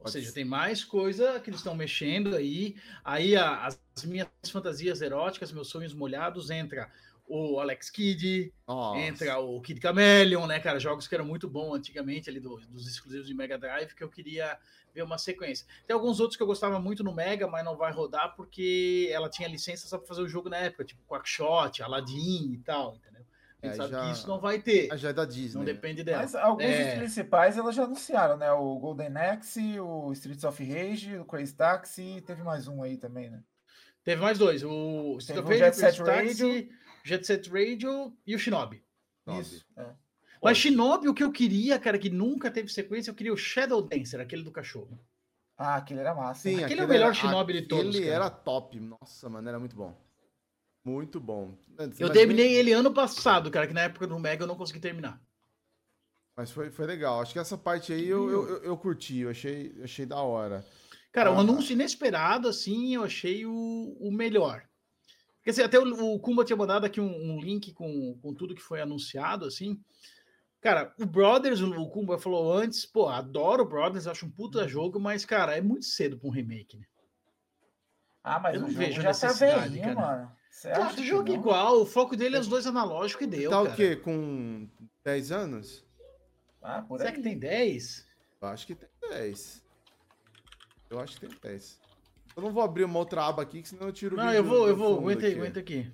Ou 0.00 0.04
Pode 0.04 0.12
seja, 0.12 0.28
ser. 0.28 0.32
tem 0.34 0.44
mais 0.46 0.82
coisa 0.82 1.38
que 1.40 1.50
eles 1.50 1.60
estão 1.60 1.74
mexendo 1.74 2.34
aí. 2.34 2.74
Aí 3.04 3.36
a- 3.36 3.66
as 3.66 3.78
minhas 4.04 4.28
fantasias 4.50 5.02
eróticas, 5.02 5.52
meus 5.52 5.68
sonhos 5.68 5.92
molhados, 5.92 6.48
entra 6.50 6.90
o 7.28 7.60
Alex 7.60 7.90
Kidd, 7.90 8.52
Nossa. 8.66 8.98
entra 8.98 9.38
o 9.38 9.60
Kid 9.60 9.80
Chameleon, 9.80 10.46
né, 10.46 10.58
cara? 10.58 10.80
Jogos 10.80 11.06
que 11.06 11.14
eram 11.14 11.24
muito 11.24 11.48
bons 11.48 11.74
antigamente 11.74 12.28
ali 12.30 12.40
do, 12.40 12.56
dos 12.68 12.88
exclusivos 12.88 13.26
de 13.28 13.34
Mega 13.34 13.56
Drive, 13.58 13.94
que 13.94 14.02
eu 14.02 14.08
queria 14.08 14.58
ver 14.92 15.02
uma 15.02 15.18
sequência. 15.18 15.64
Tem 15.86 15.94
alguns 15.94 16.18
outros 16.18 16.36
que 16.36 16.42
eu 16.42 16.46
gostava 16.46 16.80
muito 16.80 17.04
no 17.04 17.14
Mega, 17.14 17.46
mas 17.46 17.64
não 17.64 17.76
vai 17.76 17.92
rodar 17.92 18.34
porque 18.34 19.08
ela 19.12 19.28
tinha 19.28 19.46
licença 19.46 19.86
só 19.86 19.98
para 19.98 20.08
fazer 20.08 20.22
o 20.22 20.28
jogo 20.28 20.48
na 20.48 20.56
época, 20.56 20.84
tipo 20.84 21.00
Quackshot, 21.06 21.82
Aladdin 21.82 22.54
e 22.54 22.58
tal? 22.64 22.98
A 23.62 23.66
gente 23.66 23.74
é, 23.74 23.76
sabe 23.76 23.90
já... 23.90 24.04
que 24.04 24.12
isso 24.12 24.28
não 24.28 24.40
vai 24.40 24.58
ter. 24.60 24.96
Já 24.96 25.10
é 25.10 25.12
da 25.12 25.24
Disney. 25.24 25.58
Não 25.58 25.64
depende 25.64 26.02
dela. 26.02 26.22
Mas 26.22 26.34
alguns 26.34 26.64
é... 26.64 26.84
dos 26.84 26.98
principais 26.98 27.58
elas 27.58 27.74
já 27.74 27.84
anunciaram, 27.84 28.36
né? 28.36 28.50
O 28.52 28.78
Golden 28.78 29.16
Axe, 29.16 29.78
o 29.78 30.12
Streets 30.12 30.44
of 30.44 30.64
Rage, 30.64 31.18
o 31.18 31.24
Crazy 31.24 31.54
Taxi, 31.54 32.22
teve 32.26 32.42
mais 32.42 32.66
um 32.66 32.82
aí 32.82 32.96
também, 32.96 33.30
né? 33.30 33.42
Teve 34.02 34.22
mais 34.22 34.38
dois. 34.38 34.62
O 34.64 35.18
Streets 35.18 35.44
of 35.44 35.48
Rage, 35.48 35.58
Jet 35.58 35.76
Set 35.76 36.02
Radio, 36.02 36.68
Jet 37.04 37.26
Set 37.26 37.50
Radio 37.50 38.16
e 38.26 38.34
o 38.34 38.38
Shinobi. 38.38 38.82
Isso. 39.38 39.64
É. 39.76 39.86
Mas 40.42 40.56
Shinobi, 40.56 41.08
o 41.08 41.14
que 41.14 41.22
eu 41.22 41.30
queria, 41.30 41.78
cara, 41.78 41.98
que 41.98 42.08
nunca 42.08 42.50
teve 42.50 42.72
sequência, 42.72 43.10
eu 43.10 43.14
queria 43.14 43.32
o 43.32 43.36
Shadow 43.36 43.82
Dancer, 43.82 44.20
aquele 44.20 44.42
do 44.42 44.50
cachorro. 44.50 44.98
Ah, 45.56 45.76
aquele 45.76 46.00
era 46.00 46.14
massa. 46.14 46.40
Sim, 46.40 46.54
aquele, 46.54 46.64
aquele 46.64 46.80
é 46.80 46.84
o 46.84 46.88
melhor 46.88 47.04
era, 47.06 47.14
Shinobi 47.14 47.52
de 47.52 47.62
todos. 47.62 47.94
Ele 47.94 48.08
era 48.08 48.30
top. 48.30 48.80
Nossa, 48.80 49.28
mano, 49.28 49.46
era 49.46 49.58
muito 49.58 49.76
bom. 49.76 49.94
Muito 50.84 51.20
bom. 51.20 51.54
eu 51.98 52.10
terminei 52.10 52.54
ele 52.54 52.72
ano 52.72 52.92
passado, 52.92 53.50
cara, 53.50 53.66
que 53.66 53.74
na 53.74 53.82
época 53.82 54.06
do 54.06 54.18
Mega 54.18 54.44
eu 54.44 54.48
não 54.48 54.56
consegui 54.56 54.80
terminar. 54.80 55.20
Mas 56.36 56.50
foi, 56.50 56.70
foi 56.70 56.86
legal. 56.86 57.20
Acho 57.20 57.34
que 57.34 57.38
essa 57.38 57.58
parte 57.58 57.92
aí 57.92 58.08
eu, 58.08 58.30
eu, 58.30 58.48
eu, 58.48 58.62
eu 58.62 58.76
curti, 58.78 59.18
eu 59.18 59.30
achei, 59.30 59.74
achei 59.82 60.06
da 60.06 60.22
hora. 60.22 60.64
Cara, 61.12 61.30
um 61.32 61.38
ah, 61.38 61.40
anúncio 61.40 61.72
inesperado, 61.72 62.48
assim, 62.48 62.94
eu 62.94 63.04
achei 63.04 63.44
o, 63.44 63.96
o 64.00 64.10
melhor. 64.10 64.64
Porque 65.36 65.50
assim, 65.50 65.62
até 65.62 65.78
o, 65.78 66.14
o 66.14 66.20
Kumba 66.20 66.44
tinha 66.44 66.56
mandado 66.56 66.86
aqui 66.86 67.00
um, 67.00 67.34
um, 67.34 67.40
link 67.40 67.72
com, 67.72 68.18
com 68.22 68.34
tudo 68.34 68.54
que 68.54 68.62
foi 68.62 68.80
anunciado, 68.80 69.44
assim. 69.44 69.78
Cara, 70.60 70.94
o 70.98 71.06
Brothers, 71.06 71.60
o 71.60 71.88
Kumba 71.88 72.18
falou 72.18 72.52
antes, 72.52 72.86
pô, 72.86 73.08
adoro 73.08 73.62
o 73.62 73.68
Brothers, 73.68 74.06
acho 74.06 74.26
um 74.26 74.30
puta 74.30 74.62
uhum. 74.62 74.68
jogo, 74.68 75.00
mas, 75.00 75.24
cara, 75.24 75.56
é 75.56 75.60
muito 75.60 75.86
cedo 75.86 76.18
para 76.18 76.28
um 76.28 76.32
remake, 76.32 76.78
né? 76.78 76.86
Ah, 78.22 78.38
mas 78.38 78.54
eu 78.54 78.60
não 78.60 78.68
vejo 78.68 79.00
já 79.00 79.14
tá 79.14 79.32
velhinho, 79.32 79.94
cara. 79.94 79.94
mano. 79.94 80.39
Você 80.50 80.70
claro, 80.70 81.00
o 81.00 81.04
jogo 81.04 81.32
igual, 81.32 81.80
o 81.80 81.86
foco 81.86 82.16
dele 82.16 82.36
é 82.36 82.40
os 82.40 82.48
dois 82.48 82.66
analógicos 82.66 83.24
e 83.24 83.30
deu. 83.30 83.50
Tá 83.50 83.62
cara. 83.62 83.70
o 83.70 83.76
quê? 83.76 83.96
Com 83.96 84.68
10 85.04 85.32
anos? 85.32 85.84
Ah, 86.60 86.82
por 86.82 86.98
Será 86.98 87.10
aí. 87.10 87.16
que 87.16 87.22
tem 87.22 87.38
10? 87.38 88.06
Eu 88.42 88.48
acho 88.48 88.66
que 88.66 88.74
tem 88.74 88.88
10. 89.08 89.62
Eu 90.90 91.00
acho 91.00 91.14
que 91.14 91.26
tem 91.26 91.38
10. 91.40 91.80
Eu 92.36 92.42
não 92.42 92.52
vou 92.52 92.62
abrir 92.62 92.84
uma 92.84 92.98
outra 92.98 93.24
aba 93.24 93.42
aqui, 93.42 93.62
senão 93.64 93.86
eu 93.86 93.92
tiro 93.92 94.16
o 94.16 94.18
Não, 94.18 94.32
eu 94.32 94.44
vou, 94.44 94.68
eu 94.68 94.76
vou. 94.76 94.98
Aguenta 94.98 95.26
aí, 95.26 95.34
aguenta 95.34 95.60
aqui. 95.60 95.90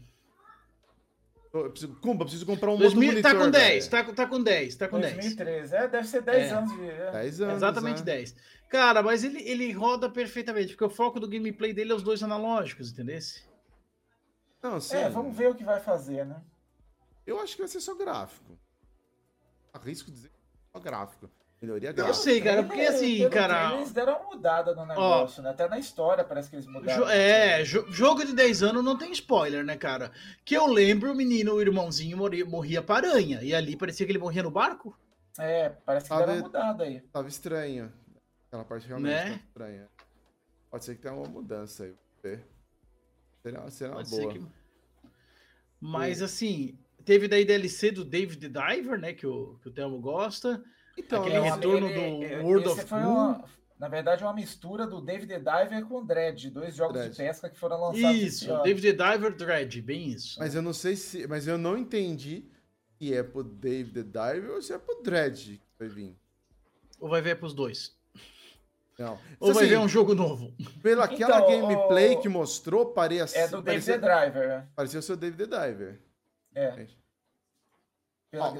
Eu 1.52 1.70
preciso, 1.70 1.94
Kumba, 1.96 2.24
preciso 2.24 2.44
comprar 2.44 2.70
um 2.70 2.76
2000, 2.76 3.08
outro 3.08 3.22
tá 3.22 3.28
monitor. 3.34 3.40
Tá 3.40 3.46
com 3.46 3.50
10, 3.50 3.88
tá, 3.88 4.04
tá 4.04 4.26
com 4.26 4.42
10, 4.42 4.76
tá 4.76 4.88
com 4.88 5.00
10. 5.00 5.14
2013, 5.14 5.74
é, 5.74 5.88
deve 5.88 6.06
ser 6.06 6.22
10 6.22 6.36
é. 6.36 6.54
anos 6.54 6.76
de... 6.76 6.90
É. 6.90 7.10
10 7.12 7.40
anos, 7.40 7.54
Exatamente 7.56 8.00
é. 8.00 8.04
10. 8.04 8.36
Cara, 8.68 9.02
mas 9.02 9.24
ele, 9.24 9.40
ele 9.42 9.72
roda 9.72 10.10
perfeitamente, 10.10 10.68
porque 10.68 10.84
o 10.84 10.90
foco 10.90 11.18
do 11.18 11.28
gameplay 11.28 11.72
dele 11.72 11.92
é 11.92 11.94
os 11.94 12.02
dois 12.02 12.22
analógicos, 12.22 12.90
entendeu? 12.90 13.18
Não. 14.70 14.78
É, 14.98 15.08
vamos 15.08 15.36
ver 15.36 15.50
o 15.50 15.54
que 15.54 15.64
vai 15.64 15.80
fazer, 15.80 16.24
né? 16.24 16.40
Eu 17.26 17.40
acho 17.40 17.54
que 17.54 17.62
vai 17.62 17.68
ser 17.68 17.80
só 17.80 17.94
gráfico. 17.94 18.58
Arrisco 19.72 20.10
dizer 20.10 20.30
só 20.72 20.80
gráfico. 20.80 21.30
Melhoria 21.60 21.90
gráfica. 21.90 22.10
Eu 22.10 22.22
sei, 22.22 22.40
cara, 22.40 22.62
porque 22.62 22.82
assim, 22.82 23.28
cara. 23.30 23.74
Eles 23.74 23.90
deram 23.90 24.20
uma 24.20 24.34
mudada 24.34 24.74
no 24.74 24.84
negócio, 24.84 25.40
Ó, 25.40 25.44
né? 25.44 25.50
Até 25.50 25.66
na 25.68 25.78
história 25.78 26.22
parece 26.22 26.50
que 26.50 26.56
eles 26.56 26.66
mudaram. 26.66 27.08
É, 27.08 27.64
jogo 27.64 28.24
de 28.24 28.34
10 28.34 28.62
anos 28.62 28.84
não 28.84 28.96
tem 28.96 29.10
spoiler, 29.12 29.64
né, 29.64 29.76
cara? 29.76 30.12
Que 30.44 30.54
eu 30.54 30.66
lembro, 30.66 31.10
o 31.10 31.14
menino, 31.14 31.54
o 31.54 31.60
irmãozinho 31.60 32.16
morria, 32.16 32.44
morria 32.44 32.82
para 32.82 33.08
aranha. 33.08 33.42
E 33.42 33.54
ali 33.54 33.74
parecia 33.74 34.04
que 34.04 34.12
ele 34.12 34.18
morria 34.18 34.42
no 34.42 34.50
barco. 34.50 34.96
É, 35.38 35.70
parece 35.70 36.04
que 36.04 36.08
tava, 36.10 36.26
deram 36.26 36.34
uma 36.34 36.42
mudada 36.42 36.84
aí. 36.84 37.00
Tava 37.00 37.28
estranho. 37.28 37.92
Aquela 38.48 38.64
parte 38.64 38.86
realmente 38.86 39.14
né? 39.14 39.22
tava 39.24 39.36
estranha. 39.36 39.88
Pode 40.70 40.84
ser 40.84 40.94
que 40.94 41.02
tenha 41.02 41.14
uma 41.14 41.28
mudança 41.28 41.84
aí. 41.84 41.94
Será, 43.42 43.70
será 43.70 43.94
Pode 43.94 44.10
boa. 44.10 44.32
Que... 44.32 44.46
Mas 45.86 46.20
assim, 46.20 46.78
teve 47.04 47.28
daí 47.28 47.44
DLC 47.44 47.92
do 47.92 48.04
David 48.04 48.48
Diver, 48.48 48.98
né? 48.98 49.12
Que 49.12 49.26
o, 49.26 49.56
que 49.62 49.68
o 49.68 49.70
Thelmo 49.70 50.00
gosta. 50.00 50.62
Então, 50.98 51.22
Aquele 51.22 51.40
né, 51.40 51.50
retorno 51.50 51.88
ele, 51.88 52.36
do 52.36 52.44
World 52.44 52.68
of 52.68 52.92
War. 52.92 53.44
Na 53.78 53.88
verdade, 53.88 54.22
é 54.22 54.26
uma 54.26 54.34
mistura 54.34 54.86
do 54.86 55.02
David 55.02 55.28
the 55.28 55.38
Diver 55.38 55.84
com 55.84 55.98
o 55.98 56.04
Dredge, 56.04 56.48
dois 56.48 56.74
jogos 56.74 57.10
de 57.10 57.14
pesca 57.14 57.48
que 57.48 57.58
foram 57.58 57.78
lançados. 57.78 58.16
Isso, 58.16 58.62
David 58.62 58.92
the 58.92 59.12
Diver 59.12 59.36
Dredge, 59.36 59.82
bem 59.82 60.08
isso. 60.08 60.38
Mas 60.40 60.54
eu 60.54 60.62
não 60.62 60.72
sei 60.72 60.96
se. 60.96 61.26
Mas 61.26 61.46
eu 61.46 61.58
não 61.58 61.76
entendi 61.76 62.46
se 62.98 63.12
é 63.12 63.22
pro 63.22 63.44
David 63.44 63.92
the 63.92 64.02
Diver 64.02 64.50
ou 64.52 64.62
se 64.62 64.72
é 64.72 64.78
pro 64.78 65.02
Dredge 65.02 65.58
que 65.58 65.78
vai 65.78 65.88
vir. 65.88 66.16
Ou 66.98 67.08
vai 67.08 67.20
ver 67.20 67.38
pros 67.38 67.52
dois. 67.52 67.94
Não. 68.98 69.18
Ou 69.38 69.52
vai 69.52 69.64
assim, 69.64 69.74
ver 69.74 69.78
um 69.78 69.88
jogo 69.88 70.14
novo. 70.14 70.54
Pela 70.82 71.04
aquela 71.04 71.40
então, 71.40 71.68
gameplay 71.68 72.14
o... 72.14 72.20
que 72.20 72.28
mostrou, 72.28 72.86
parecia. 72.86 73.40
É 73.40 73.48
do 73.48 73.62
parecia, 73.62 73.98
David 73.98 74.06
the 74.06 74.30
Driver. 74.30 74.48
Né? 74.48 74.68
Parecia 74.74 75.00
o 75.00 75.02
seu 75.02 75.16
David 75.16 75.46
the 75.46 75.68
Diver. 75.68 76.00
É 76.54 76.86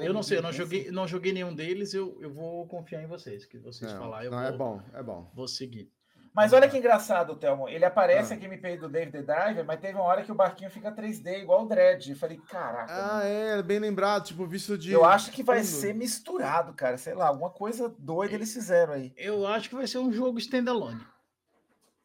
eu 0.01 0.13
não 0.13 0.23
sei, 0.23 0.37
eu 0.37 0.41
não 0.41 0.51
joguei, 0.51 0.91
não 0.91 1.07
joguei 1.07 1.33
nenhum 1.33 1.53
deles, 1.53 1.93
eu, 1.93 2.17
eu 2.21 2.31
vou 2.31 2.65
confiar 2.67 3.03
em 3.03 3.07
vocês, 3.07 3.45
que 3.45 3.57
vocês 3.57 3.91
não, 3.91 3.99
falar, 3.99 4.25
eu 4.25 4.31
não, 4.31 4.37
vou, 4.39 4.47
é 4.47 4.51
bom, 4.51 4.81
é 4.93 5.03
bom. 5.03 5.31
Vou 5.33 5.47
seguir. 5.47 5.91
Mas 6.37 6.53
olha 6.53 6.69
que 6.69 6.77
engraçado, 6.77 7.35
Thelmo. 7.35 7.67
Ele 7.67 7.83
aparece 7.83 8.31
ah. 8.31 8.35
a 8.35 8.39
gameplay 8.39 8.77
do 8.77 8.87
David 8.87 9.11
the 9.11 9.21
Diver, 9.21 9.65
mas 9.65 9.79
teve 9.79 9.95
uma 9.95 10.03
hora 10.03 10.21
que 10.21 10.31
o 10.31 10.35
barquinho 10.35 10.69
fica 10.69 10.91
3D, 10.91 11.41
igual 11.41 11.65
o 11.65 11.67
Dread. 11.67 12.11
Eu 12.11 12.15
falei, 12.15 12.37
caraca. 12.37 12.93
Ah, 12.93 13.23
é, 13.23 13.63
bem 13.63 13.79
lembrado, 13.79 14.25
tipo, 14.25 14.45
visto 14.45 14.77
de. 14.77 14.91
Eu 14.91 15.03
acho 15.03 15.31
que 15.31 15.41
vai 15.41 15.63
ser 15.63 15.95
misturado, 15.95 16.75
cara. 16.75 16.95
Sei 16.95 17.15
lá, 17.15 17.29
alguma 17.29 17.49
coisa 17.49 17.91
doida 17.97 18.35
eles 18.35 18.53
fizeram 18.53 18.93
aí. 18.93 19.11
Eu 19.17 19.47
acho 19.47 19.67
que 19.67 19.73
vai 19.73 19.87
ser 19.87 19.97
um 19.97 20.13
jogo 20.13 20.37
standalone. 20.37 21.03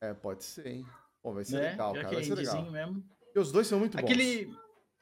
É, 0.01 0.15
pode 0.15 0.45
ser, 0.45 0.67
hein? 0.67 0.87
Pô, 1.23 1.35
vai 1.35 1.45
ser 1.45 1.61
né? 1.61 1.73
legal, 1.73 1.93
cara. 1.93 2.09
Vai 2.09 2.25
ser 2.25 2.35
legal. 2.35 2.71
Mesmo. 2.71 3.05
E 3.37 3.39
os 3.39 3.53
dois 3.53 3.67
são 3.67 3.79
muito 3.79 3.99
bons. 3.99 4.03
Aquele, 4.03 4.51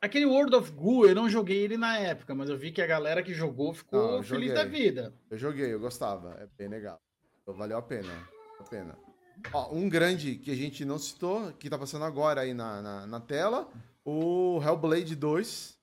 Aquele 0.00 0.26
World 0.26 0.56
of 0.56 0.72
Goo, 0.72 1.06
eu 1.06 1.14
não 1.14 1.28
joguei 1.28 1.58
ele 1.58 1.76
na 1.76 1.96
época, 1.98 2.34
mas 2.34 2.50
eu 2.50 2.58
vi 2.58 2.72
que 2.72 2.82
a 2.82 2.86
galera 2.86 3.22
que 3.22 3.32
jogou 3.32 3.72
ficou 3.72 4.16
não, 4.16 4.22
feliz 4.24 4.52
da 4.52 4.64
vida. 4.64 5.14
Eu 5.30 5.38
joguei, 5.38 5.72
eu 5.72 5.78
gostava, 5.78 6.36
é 6.40 6.48
bem 6.58 6.66
legal. 6.66 7.00
Então, 7.42 7.54
valeu 7.54 7.78
a 7.78 7.82
pena, 7.82 8.12
a 8.58 8.64
pena. 8.64 8.98
Ó, 9.52 9.74
um 9.74 9.88
grande 9.88 10.36
que 10.36 10.50
a 10.50 10.54
gente 10.54 10.84
não 10.84 10.98
citou, 10.98 11.52
que 11.52 11.70
tá 11.70 11.78
passando 11.78 12.04
agora 12.04 12.42
aí 12.42 12.54
na, 12.54 12.82
na, 12.82 13.06
na 13.06 13.20
tela, 13.20 13.68
o 14.04 14.60
Hellblade 14.62 15.14
2. 15.14 15.78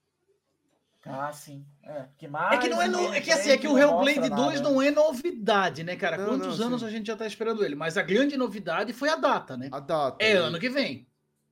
Ah, 1.06 1.32
sim. 1.32 1.66
É, 1.84 2.06
que 2.18 2.28
mais 2.28 2.58
é 2.58 2.62
que 2.62 2.70
não 2.70 2.82
é, 2.82 2.88
no... 2.88 3.14
é 3.14 3.22
que 3.22 3.32
assim, 3.32 3.52
é 3.52 3.58
que 3.58 3.68
o 3.68 3.78
Hellblade 3.78 4.30
2 4.30 4.62
não 4.62 4.82
é 4.82 4.92
novidade, 4.92 5.84
né, 5.84 5.96
cara? 5.96 6.18
Não, 6.18 6.26
Quantos 6.26 6.60
não, 6.60 6.68
anos 6.68 6.82
sim. 6.82 6.88
a 6.88 6.90
gente 6.90 7.08
já 7.08 7.16
tá 7.16 7.26
esperando 7.26 7.64
ele? 7.64 7.76
Mas 7.76 7.98
a 7.98 8.02
grande 8.02 8.36
novidade 8.36 8.92
foi 8.92 9.10
a 9.10 9.16
data, 9.16 9.56
né? 9.56 9.70
A 9.72 9.80
data. 9.80 10.24
É 10.24 10.34
né? 10.34 10.40
ano 10.40 10.60
que 10.60 10.70
vem. 10.70 11.08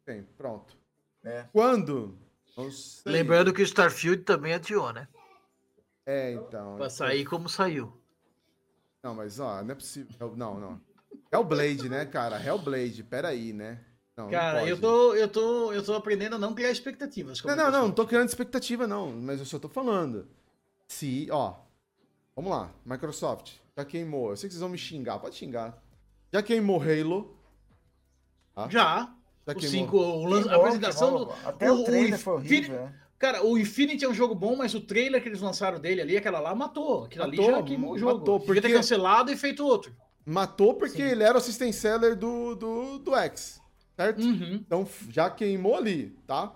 Bem, 0.05 0.23
pronto. 0.37 0.77
É. 1.23 1.45
Quando? 1.51 2.17
Lembrando 3.05 3.53
que 3.53 3.61
o 3.61 3.65
Starfield 3.65 4.23
também 4.23 4.53
adiou, 4.53 4.91
né? 4.93 5.07
É, 6.05 6.33
então. 6.33 6.75
Pra 6.75 6.89
sair 6.89 7.25
como 7.25 7.49
saiu. 7.49 7.99
Não, 9.01 9.15
mas 9.15 9.39
ó, 9.39 9.61
não 9.63 9.71
é 9.71 9.75
possível. 9.75 10.33
Não, 10.35 10.59
não. 10.59 10.81
Hellblade, 11.35 11.89
né, 11.89 12.05
cara? 12.05 12.41
Hellblade, 12.43 13.03
peraí, 13.03 13.53
né? 13.53 13.79
Não, 14.17 14.29
cara, 14.29 14.61
não 14.61 14.67
eu, 14.67 14.79
tô, 14.79 15.13
eu, 15.13 15.27
tô, 15.27 15.73
eu 15.73 15.83
tô 15.83 15.93
aprendendo 15.93 16.35
a 16.35 16.39
não 16.39 16.53
criar 16.53 16.71
expectativas. 16.71 17.43
Não, 17.43 17.55
não, 17.55 17.71
não, 17.71 17.81
não 17.87 17.91
tô 17.91 18.05
criando 18.05 18.29
expectativa, 18.29 18.87
não. 18.87 19.11
Mas 19.11 19.39
eu 19.39 19.45
só 19.45 19.59
tô 19.59 19.67
falando. 19.67 20.27
Se, 20.87 21.27
ó. 21.29 21.55
Vamos 22.35 22.51
lá, 22.51 22.71
Microsoft. 22.85 23.53
Já 23.77 23.83
queimou. 23.83 24.29
Eu 24.29 24.37
sei 24.37 24.47
que 24.47 24.53
vocês 24.53 24.61
vão 24.61 24.69
me 24.69 24.77
xingar, 24.77 25.19
pode 25.19 25.35
xingar. 25.35 25.81
Já 26.33 26.41
queimou 26.41 26.81
Halo. 26.81 27.37
Tá? 28.53 28.69
Já. 28.69 29.13
O 29.45 29.61
5, 29.61 30.49
a 30.49 30.55
apresentação 30.55 31.25
do. 31.25 31.31
Até 31.45 31.71
o, 31.71 31.81
o 31.81 31.83
trailer 31.83 32.15
o 32.15 32.17
foi 32.17 32.33
horrível. 32.33 32.75
É. 32.75 32.93
Cara, 33.19 33.45
o 33.45 33.57
Infinity 33.57 34.03
é 34.03 34.09
um 34.09 34.13
jogo 34.13 34.33
bom, 34.33 34.55
mas 34.55 34.73
o 34.73 34.81
trailer 34.81 35.21
que 35.21 35.29
eles 35.29 35.41
lançaram 35.41 35.79
dele 35.79 36.01
ali, 36.01 36.17
aquela 36.17 36.39
lá, 36.39 36.55
matou. 36.55 37.05
Aquilo 37.05 37.27
matou, 37.27 37.45
ali 37.45 37.55
já 37.55 37.63
queimou 37.63 37.93
o 37.93 37.97
jogo. 37.97 38.19
Matou, 38.19 38.39
porque... 38.39 38.55
Devia 38.55 38.69
ter 38.69 38.75
cancelado 38.75 39.31
e 39.31 39.37
feito 39.37 39.65
outro. 39.65 39.95
Matou 40.25 40.73
porque 40.73 40.97
Sim. 40.97 41.09
ele 41.09 41.23
era 41.23 41.35
o 41.35 41.37
assistant 41.37 41.71
seller 41.71 42.15
do, 42.15 42.55
do, 42.55 42.99
do 42.99 43.15
X, 43.15 43.61
certo? 43.95 44.21
Uhum. 44.21 44.55
Então 44.55 44.87
já 45.09 45.29
queimou 45.29 45.75
ali, 45.75 46.17
tá? 46.25 46.51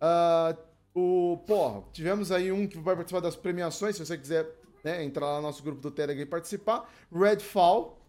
Uh, 0.00 0.56
o, 0.94 1.38
porra, 1.46 1.82
tivemos 1.92 2.30
aí 2.30 2.52
um 2.52 2.66
que 2.66 2.78
vai 2.78 2.94
participar 2.94 3.20
das 3.20 3.36
premiações, 3.36 3.96
se 3.96 4.04
você 4.04 4.16
quiser 4.16 4.46
né, 4.84 5.02
entrar 5.04 5.26
lá 5.26 5.36
no 5.36 5.42
nosso 5.42 5.62
grupo 5.62 5.80
do 5.80 5.90
Telegram 5.90 6.22
e 6.22 6.26
participar. 6.26 6.88
Redfall. 7.12 8.00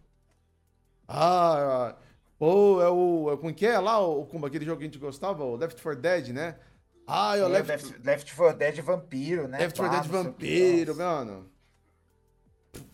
Ah, 1.07 1.95
ou 2.39 2.81
é 2.81 2.89
o. 2.89 3.31
É, 3.33 3.37
como 3.37 3.53
que 3.53 3.65
é 3.65 3.79
lá, 3.79 3.99
o, 3.99 4.25
como 4.25 4.45
aquele 4.45 4.65
jogo 4.65 4.77
que 4.77 4.85
a 4.85 4.87
gente 4.87 4.97
gostava, 4.97 5.43
o 5.43 5.55
Left 5.55 5.81
4 5.81 6.01
Dead, 6.01 6.27
né? 6.29 6.57
Ah, 7.05 7.37
é 7.37 7.43
o 7.43 7.47
Left... 7.47 7.67
Left, 7.67 8.01
Left 8.03 8.35
4 8.35 8.57
Dead 8.57 8.81
Vampiro, 8.81 9.47
né? 9.47 9.59
Left 9.59 9.77
4 9.79 9.99
Dead 9.99 10.11
Vampiro, 10.11 10.95
mano. 10.95 11.51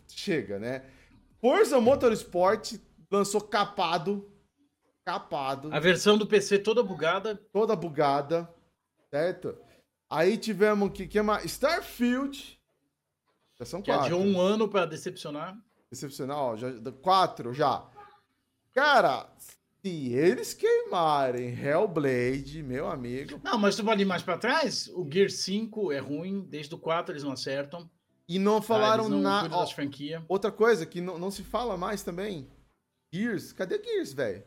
Chega, 0.07 0.57
né? 0.57 0.83
Forza 1.39 1.79
Motorsport 1.79 2.73
lançou 3.11 3.41
capado. 3.41 4.31
Capado. 5.05 5.73
A 5.73 5.79
versão 5.79 6.17
do 6.17 6.27
PC 6.27 6.59
toda 6.59 6.83
bugada. 6.83 7.35
Toda 7.53 7.75
bugada, 7.75 8.53
certo? 9.09 9.57
Aí 10.09 10.37
tivemos 10.37 10.91
que, 10.91 11.07
que 11.07 11.19
uma 11.19 11.43
Starfield. 11.43 12.59
Já 13.59 13.65
são 13.65 13.81
que 13.81 13.91
quatro. 13.91 14.17
Um 14.17 14.39
ano 14.39 14.67
para 14.67 14.85
decepcionar. 14.85 15.57
Decepcionar, 15.89 16.37
ó, 16.37 16.55
já, 16.57 16.69
quatro 17.01 17.53
já. 17.53 17.87
Cara, 18.73 19.29
se 19.81 20.13
eles 20.13 20.53
queimarem 20.53 21.53
Hellblade, 21.53 22.61
meu 22.61 22.89
amigo. 22.89 23.39
Não, 23.43 23.57
mas 23.57 23.75
tu 23.75 23.83
pode 23.83 24.01
ir 24.01 24.05
mais 24.05 24.21
para 24.21 24.37
trás? 24.37 24.87
O 24.89 25.07
Gear 25.09 25.29
5 25.29 25.91
é 25.91 25.99
ruim, 25.99 26.41
desde 26.41 26.75
o 26.75 26.77
4 26.77 27.13
eles 27.13 27.23
não 27.23 27.31
acertam. 27.31 27.89
E 28.27 28.37
não 28.37 28.61
falaram 28.61 29.05
ah, 29.05 29.09
nada. 29.09 29.55
Outra 30.27 30.51
coisa 30.51 30.85
que 30.85 30.99
não, 30.99 31.17
não 31.17 31.31
se 31.31 31.43
fala 31.43 31.77
mais 31.77 32.03
também. 32.03 32.49
Gears, 33.13 33.53
cadê 33.53 33.81
Gears, 33.81 34.13
velho? 34.13 34.43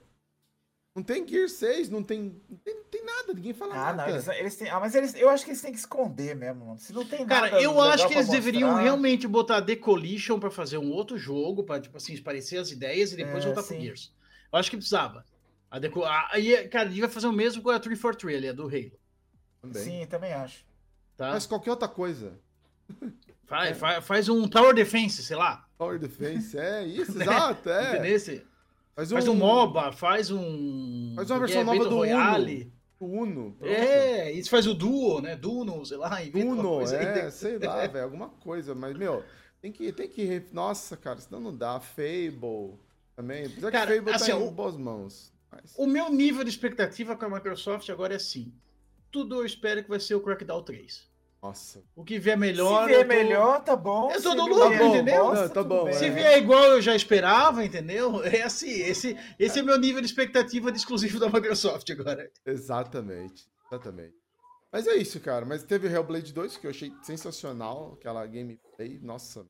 Não 0.95 1.05
tem 1.05 1.26
Gear 1.26 1.49
6, 1.49 1.89
não 1.89 2.03
tem, 2.03 2.43
não 2.49 2.59
tem, 2.59 2.74
não 2.74 2.85
tem 2.85 3.05
nada, 3.05 3.33
ninguém 3.33 3.53
fala 3.53 3.74
ah, 3.74 3.76
nada. 3.76 4.03
Não, 4.03 4.09
eles, 4.09 4.28
eles 4.28 4.57
têm, 4.57 4.68
ah, 4.68 4.81
mas 4.81 4.95
eles, 4.95 5.14
eu 5.14 5.28
acho 5.28 5.45
que 5.45 5.51
eles 5.53 5.62
têm 5.62 5.70
que 5.70 5.78
esconder 5.78 6.35
mesmo. 6.35 6.76
Se 6.78 6.93
não 6.93 7.07
tem 7.07 7.24
Cara, 7.24 7.49
nada 7.49 7.62
eu 7.62 7.81
acho 7.81 8.09
que 8.09 8.14
eles 8.14 8.28
deveriam 8.28 8.74
realmente 8.74 9.28
botar 9.28 9.62
The 9.62 9.76
Collision 9.76 10.41
para 10.41 10.51
fazer 10.51 10.78
um 10.78 10.91
outro 10.91 11.16
jogo, 11.16 11.62
para 11.62 11.81
tipo 11.81 11.97
assim, 11.97 12.20
parecer 12.20 12.59
as 12.59 12.72
ideias 12.72 13.12
e 13.12 13.16
depois 13.16 13.45
é, 13.45 13.47
voltar 13.47 13.62
sim. 13.62 13.74
pro 13.74 13.85
Gears. 13.85 14.12
Eu 14.53 14.59
acho 14.59 14.68
que 14.68 14.76
precisava. 14.76 15.24
A 15.70 15.78
deco... 15.78 16.03
Aí, 16.33 16.68
cara, 16.68 16.89
ele 16.89 17.01
vai 17.01 17.09
fazer 17.09 17.28
o 17.28 17.33
mesmo 17.33 17.62
com 17.62 17.70
a 17.70 17.78
343, 17.78 18.37
ali, 18.37 18.49
a 18.49 18.53
do 18.53 18.64
Halo. 18.64 18.99
Também. 19.62 19.83
Sim, 19.85 20.07
também 20.07 20.33
acho. 20.33 20.64
Tá? 21.16 21.31
Mas 21.31 21.47
qualquer 21.47 21.70
outra 21.70 21.89
coisa. 21.89 22.37
Faz, 23.51 23.77
faz, 23.77 24.07
faz 24.07 24.29
um 24.29 24.47
Tower 24.47 24.73
Defense, 24.73 25.25
sei 25.25 25.37
lá. 25.37 25.67
Tower 25.77 25.99
Defense, 25.99 26.57
é 26.57 26.87
isso, 26.87 27.19
né? 27.19 27.25
exato, 27.25 27.69
é. 27.69 28.17
Faz 28.95 29.11
um... 29.11 29.15
faz 29.17 29.27
um 29.29 29.35
MOBA, 29.35 29.91
faz 29.91 30.31
um. 30.31 31.15
Faz 31.17 31.31
uma 31.33 31.41
versão 31.41 31.65
nova 31.65 31.85
do 31.85 31.97
Royale. 31.97 32.73
Uno. 33.01 33.11
O 33.13 33.23
Uno. 33.23 33.57
Pronto. 33.59 33.73
É, 33.73 34.31
isso 34.31 34.49
faz 34.51 34.69
o 34.69 34.75
Duo, 34.75 35.21
né? 35.21 35.35
Duno, 35.35 35.85
sei 35.85 35.97
lá. 35.97 36.21
Duno, 36.33 36.83
é, 36.83 37.25
aí. 37.25 37.31
sei 37.33 37.59
lá, 37.59 37.85
velho, 37.89 38.05
alguma 38.05 38.29
coisa. 38.29 38.73
Mas, 38.73 38.97
meu, 38.97 39.25
tem 39.61 39.73
que, 39.73 39.91
tem 39.91 40.09
que. 40.09 40.45
Nossa, 40.53 40.97
cara, 40.97 41.19
senão 41.19 41.41
não 41.41 41.57
dá. 41.57 41.81
Fable 41.81 42.79
também. 43.17 43.47
Apesar 43.47 43.73
cara, 43.73 43.91
que 43.91 43.97
Fable 43.97 44.15
assim, 44.15 44.31
tá 44.31 44.39
em 44.39 44.47
o, 44.47 44.51
boas 44.53 44.77
mãos. 44.77 45.33
Mas... 45.51 45.75
O 45.77 45.89
meu 45.89 46.09
nível 46.09 46.45
de 46.45 46.51
expectativa 46.51 47.17
com 47.17 47.25
a 47.25 47.29
Microsoft 47.31 47.91
agora 47.91 48.13
é 48.13 48.17
assim. 48.17 48.55
Tudo 49.11 49.41
eu 49.41 49.45
espero 49.45 49.83
que 49.83 49.89
vai 49.89 49.99
ser 49.99 50.15
o 50.15 50.21
Crackdown 50.21 50.63
3. 50.63 51.10
Nossa. 51.43 51.82
O 51.97 52.05
que 52.05 52.18
vier 52.18 52.36
melhor. 52.36 52.82
Se 52.82 52.88
vier 52.88 53.07
tô... 53.07 53.09
melhor, 53.09 53.64
tá 53.64 53.74
bom. 53.74 54.11
Eu 54.12 54.22
tô 54.22 54.34
no 54.34 54.47
lucro, 54.47 54.84
entendeu? 54.86 55.32
Não, 55.32 55.49
tá 55.49 55.64
bom. 55.64 55.91
Se 55.93 56.11
vier 56.11 56.36
igual 56.36 56.64
eu 56.64 56.82
já 56.82 56.95
esperava, 56.95 57.64
entendeu? 57.64 58.22
É 58.24 58.43
assim. 58.43 58.70
Esse, 58.70 59.16
esse 59.38 59.59
é 59.59 59.62
meu 59.62 59.78
nível 59.78 60.01
de 60.01 60.07
expectativa 60.07 60.70
de 60.70 60.78
exclusivo 60.78 61.18
da 61.18 61.30
Microsoft 61.30 61.88
agora. 61.91 62.30
Exatamente. 62.45 63.49
Exatamente. 63.70 64.14
Mas 64.70 64.86
é 64.86 64.97
isso, 64.97 65.18
cara. 65.20 65.47
Mas 65.47 65.64
teve 65.64 65.88
Hellblade 65.88 66.32
2, 66.32 66.59
que 66.59 66.66
eu 66.66 66.70
achei 66.70 66.93
sensacional. 67.03 67.95
Aquela 67.95 68.26
gameplay. 68.26 68.99
Nossa. 69.01 69.47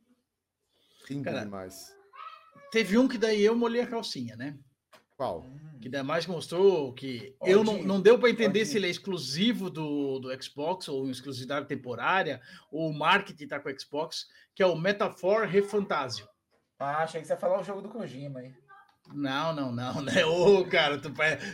Lindo 1.09 1.25
cara, 1.25 1.41
demais. 1.41 1.93
Teve 2.71 2.97
um 2.97 3.09
que 3.09 3.19
daí 3.19 3.43
eu 3.43 3.57
molhei 3.57 3.83
a 3.83 3.87
calcinha, 3.87 4.37
né? 4.37 4.57
Qual? 5.21 5.45
Que 5.83 5.89
ainda 5.89 6.03
mais 6.03 6.27
mostrou 6.27 6.95
que 6.95 7.37
eu 7.43 7.63
não, 7.63 7.83
não 7.83 8.01
deu 8.01 8.19
para 8.19 8.31
entender 8.31 8.65
se 8.65 8.79
ele 8.79 8.87
é 8.87 8.91
exclusivo 8.91 9.69
do, 9.69 10.19
do 10.19 10.43
Xbox 10.43 10.89
ou 10.89 11.11
exclusividade 11.11 11.69
temporária 11.69 12.41
ou 12.73 12.89
o 12.89 12.95
marketing 12.95 13.47
tá 13.47 13.61
com 13.61 13.69
o 13.69 13.79
Xbox, 13.79 14.29
que 14.55 14.63
é 14.63 14.67
o 14.67 14.75
Metaphor 14.75 15.47
Refantasio. 15.47 16.27
Ah, 16.79 17.03
achei 17.03 17.21
que 17.21 17.27
você 17.27 17.35
ia 17.35 17.39
falar 17.39 17.61
o 17.61 17.63
jogo 17.63 17.83
do 17.83 17.91
Kojima 17.91 18.41
aí. 18.41 18.55
Não, 19.13 19.55
não, 19.55 19.71
não, 19.71 20.01
né? 20.01 20.25
Ô, 20.25 20.65
cara, 20.65 20.97
tu, 20.97 21.13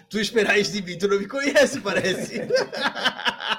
tu 0.08 0.20
esperar 0.20 0.56
isso 0.56 0.72
de 0.72 0.82
mim, 0.82 0.96
tu 0.96 1.08
não 1.08 1.18
me 1.18 1.26
conhece, 1.26 1.80
parece. 1.80 2.42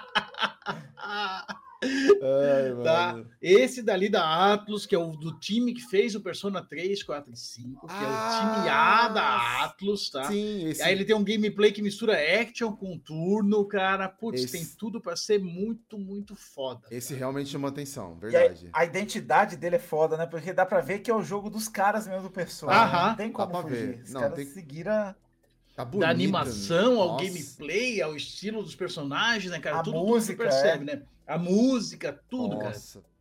Ai, 2.22 2.76
tá? 2.84 3.24
Esse 3.42 3.82
dali 3.82 4.10
da 4.10 4.54
Atlus, 4.54 4.86
que 4.86 4.96
é 4.96 4.98
o 4.98 5.12
do 5.12 5.38
time 5.40 5.74
que 5.74 5.82
fez 5.82 6.16
o 6.16 6.22
Persona 6.22 6.64
3, 6.64 7.04
4 7.04 7.34
e 7.34 7.38
5, 7.38 7.88
que 7.88 7.94
ah, 7.94 8.04
é 8.04 8.06
o 8.06 8.56
time 8.56 8.70
A 8.70 9.08
da 9.10 9.64
Atlus, 9.64 10.10
tá? 10.10 10.26
Sim, 10.26 10.68
esse... 10.68 10.82
Aí 10.82 10.94
ele 10.94 11.06
tem 11.06 11.16
um 11.16 11.24
gameplay 11.24 11.72
que 11.72 11.82
mistura 11.82 12.14
action 12.14 12.72
com 12.74 12.98
turno, 12.98 13.66
cara. 13.66 14.10
Putz, 14.10 14.44
esse... 14.44 14.58
tem 14.58 14.66
tudo 14.78 15.02
para 15.02 15.16
ser 15.16 15.40
muito, 15.40 15.98
muito 15.98 16.36
foda. 16.36 16.88
Esse 16.92 17.10
cara. 17.10 17.20
realmente 17.20 17.50
chama 17.50 17.68
atenção, 17.68 18.18
verdade. 18.18 18.70
A, 18.74 18.82
a, 18.82 18.86
identidade 18.86 19.56
dele 19.56 19.76
é 19.76 19.80
foda, 19.80 20.18
né? 20.18 20.26
Porque 20.26 20.54
dá 20.54 20.66
pra 20.66 20.82
ver 20.82 21.00
que 21.00 21.12
é 21.12 21.16
o 21.16 21.22
jogo 21.22 21.50
dos 21.50 21.68
caras 21.68 22.08
mesmo 22.08 22.24
do 22.24 22.32
Persona. 22.32 22.74
Aham. 22.74 23.08
Não 23.10 23.16
tem 23.16 23.32
como 23.32 23.62
fugir. 23.62 23.88
Ver. 23.88 24.04
Os 24.04 24.12
Não, 24.12 24.22
caras 24.22 24.36
tem... 24.36 24.46
seguiram 24.46 25.16
Tá 25.78 25.86
bonito, 25.86 26.00
da 26.00 26.10
animação 26.10 27.00
ao 27.00 27.18
gameplay, 27.18 28.02
ao 28.02 28.16
estilo 28.16 28.64
dos 28.64 28.74
personagens, 28.74 29.52
né, 29.52 29.60
cara? 29.60 29.78
A 29.78 29.84
tudo, 29.84 30.00
música, 30.00 30.44
tudo 30.44 30.52
percebe, 30.52 30.90
é. 30.90 30.96
né? 30.96 31.04
A 31.28 31.38
música, 31.38 32.20
tudo, 32.30 32.56
Nossa, 32.56 33.02
cara. 33.02 33.18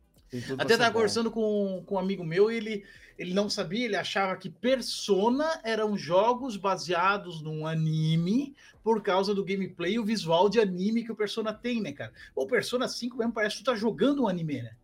Até 0.57 0.77
tava 0.77 0.91
conversando 0.91 1.31
com, 1.31 1.83
com 1.85 1.95
um 1.95 1.99
amigo 1.99 2.23
meu 2.23 2.51
e 2.51 2.57
ele, 2.57 2.85
ele 3.17 3.33
não 3.33 3.49
sabia, 3.49 3.85
ele 3.85 3.95
achava 3.95 4.35
que 4.35 4.49
Persona 4.49 5.61
eram 5.63 5.97
jogos 5.97 6.57
baseados 6.57 7.41
num 7.41 7.65
anime 7.65 8.55
por 8.83 9.01
causa 9.01 9.33
do 9.33 9.43
gameplay 9.43 9.93
e 9.93 9.99
o 9.99 10.05
visual 10.05 10.49
de 10.49 10.59
anime 10.59 11.03
que 11.03 11.11
o 11.11 11.15
Persona 11.15 11.53
tem, 11.53 11.81
né, 11.81 11.93
cara? 11.93 12.11
O 12.35 12.45
Persona 12.45 12.87
5 12.87 13.17
mesmo 13.17 13.33
parece 13.33 13.57
que 13.57 13.63
tu 13.63 13.65
tá 13.65 13.75
jogando 13.75 14.23
um 14.23 14.27
anime, 14.27 14.61
né? 14.61 14.75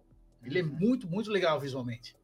Ele 0.44 0.60
é 0.60 0.64
muito, 0.64 1.08
muito 1.08 1.30
legal 1.30 1.60
visualmente. 1.60 2.16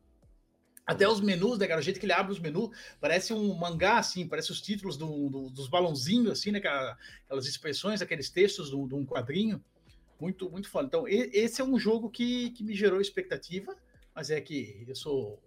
Até 0.86 1.08
os 1.08 1.22
menus, 1.22 1.60
né, 1.60 1.68
cara? 1.68 1.80
O 1.80 1.84
jeito 1.84 2.00
que 2.00 2.06
ele 2.06 2.14
abre 2.14 2.32
os 2.32 2.40
menus, 2.40 2.76
parece 3.00 3.34
um 3.34 3.54
mangá, 3.54 4.00
assim, 4.00 4.28
parece 4.28 4.52
os 4.52 4.62
títulos 4.62 4.98
do, 4.98 5.30
do, 5.30 5.50
dos 5.50 5.68
balãozinhos, 5.68 6.32
assim, 6.32 6.52
né? 6.52 6.60
Aquelas 6.60 7.46
expressões, 7.46 8.02
aqueles 8.02 8.30
textos 8.30 8.70
de 8.70 8.96
um 8.96 9.06
quadrinho. 9.06 9.64
Muito, 10.20 10.50
muito 10.50 10.70
foda. 10.70 10.88
Então, 10.88 11.08
esse 11.08 11.62
é 11.62 11.64
um 11.64 11.80
jogo 11.80 12.10
que, 12.10 12.50
que 12.52 12.64
me 12.64 12.76
gerou 12.76 13.00
expectativa, 13.00 13.76
mas 14.14 14.30
é 14.30 14.42
que 14.42 14.84
eu 14.88 14.96
sou 14.96 15.42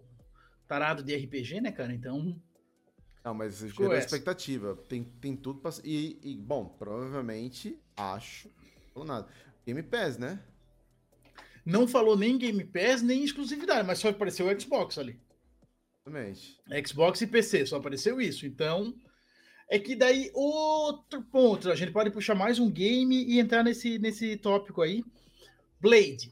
tarado 0.67 1.03
de 1.03 1.15
RPG, 1.15 1.61
né, 1.61 1.71
cara? 1.71 1.93
Então. 1.93 2.35
Não, 3.23 3.33
mas 3.33 3.59
gerou 3.59 3.93
expectativa. 3.93 4.75
Tem, 4.89 5.03
tem 5.03 5.35
tudo 5.35 5.59
pra. 5.59 5.71
E, 5.83 6.19
e, 6.23 6.35
bom, 6.35 6.65
provavelmente, 6.65 7.79
acho. 7.95 8.49
Não 8.95 9.05
nada. 9.05 9.27
Game 9.65 9.83
Pass, 9.83 10.17
né? 10.17 10.39
Não 11.65 11.87
falou 11.87 12.17
nem 12.17 12.37
Game 12.37 12.63
Pass, 12.65 13.01
nem 13.01 13.23
exclusividade, 13.23 13.87
mas 13.87 13.99
só 13.99 14.09
apareceu 14.09 14.47
o 14.47 14.59
Xbox 14.59 14.97
ali. 14.97 15.19
Exatamente. 16.05 16.59
Xbox 16.85 17.21
e 17.21 17.27
PC, 17.27 17.65
só 17.65 17.77
apareceu 17.77 18.19
isso. 18.19 18.45
Então, 18.45 18.93
é 19.69 19.79
que 19.79 19.95
daí 19.95 20.29
outro 20.33 21.21
ponto, 21.23 21.71
a 21.71 21.75
gente 21.75 21.91
pode 21.91 22.11
puxar 22.11 22.35
mais 22.35 22.59
um 22.59 22.69
game 22.69 23.23
e 23.23 23.39
entrar 23.39 23.63
nesse, 23.63 23.97
nesse 23.97 24.37
tópico 24.37 24.81
aí. 24.81 25.03
Blade. 25.79 26.31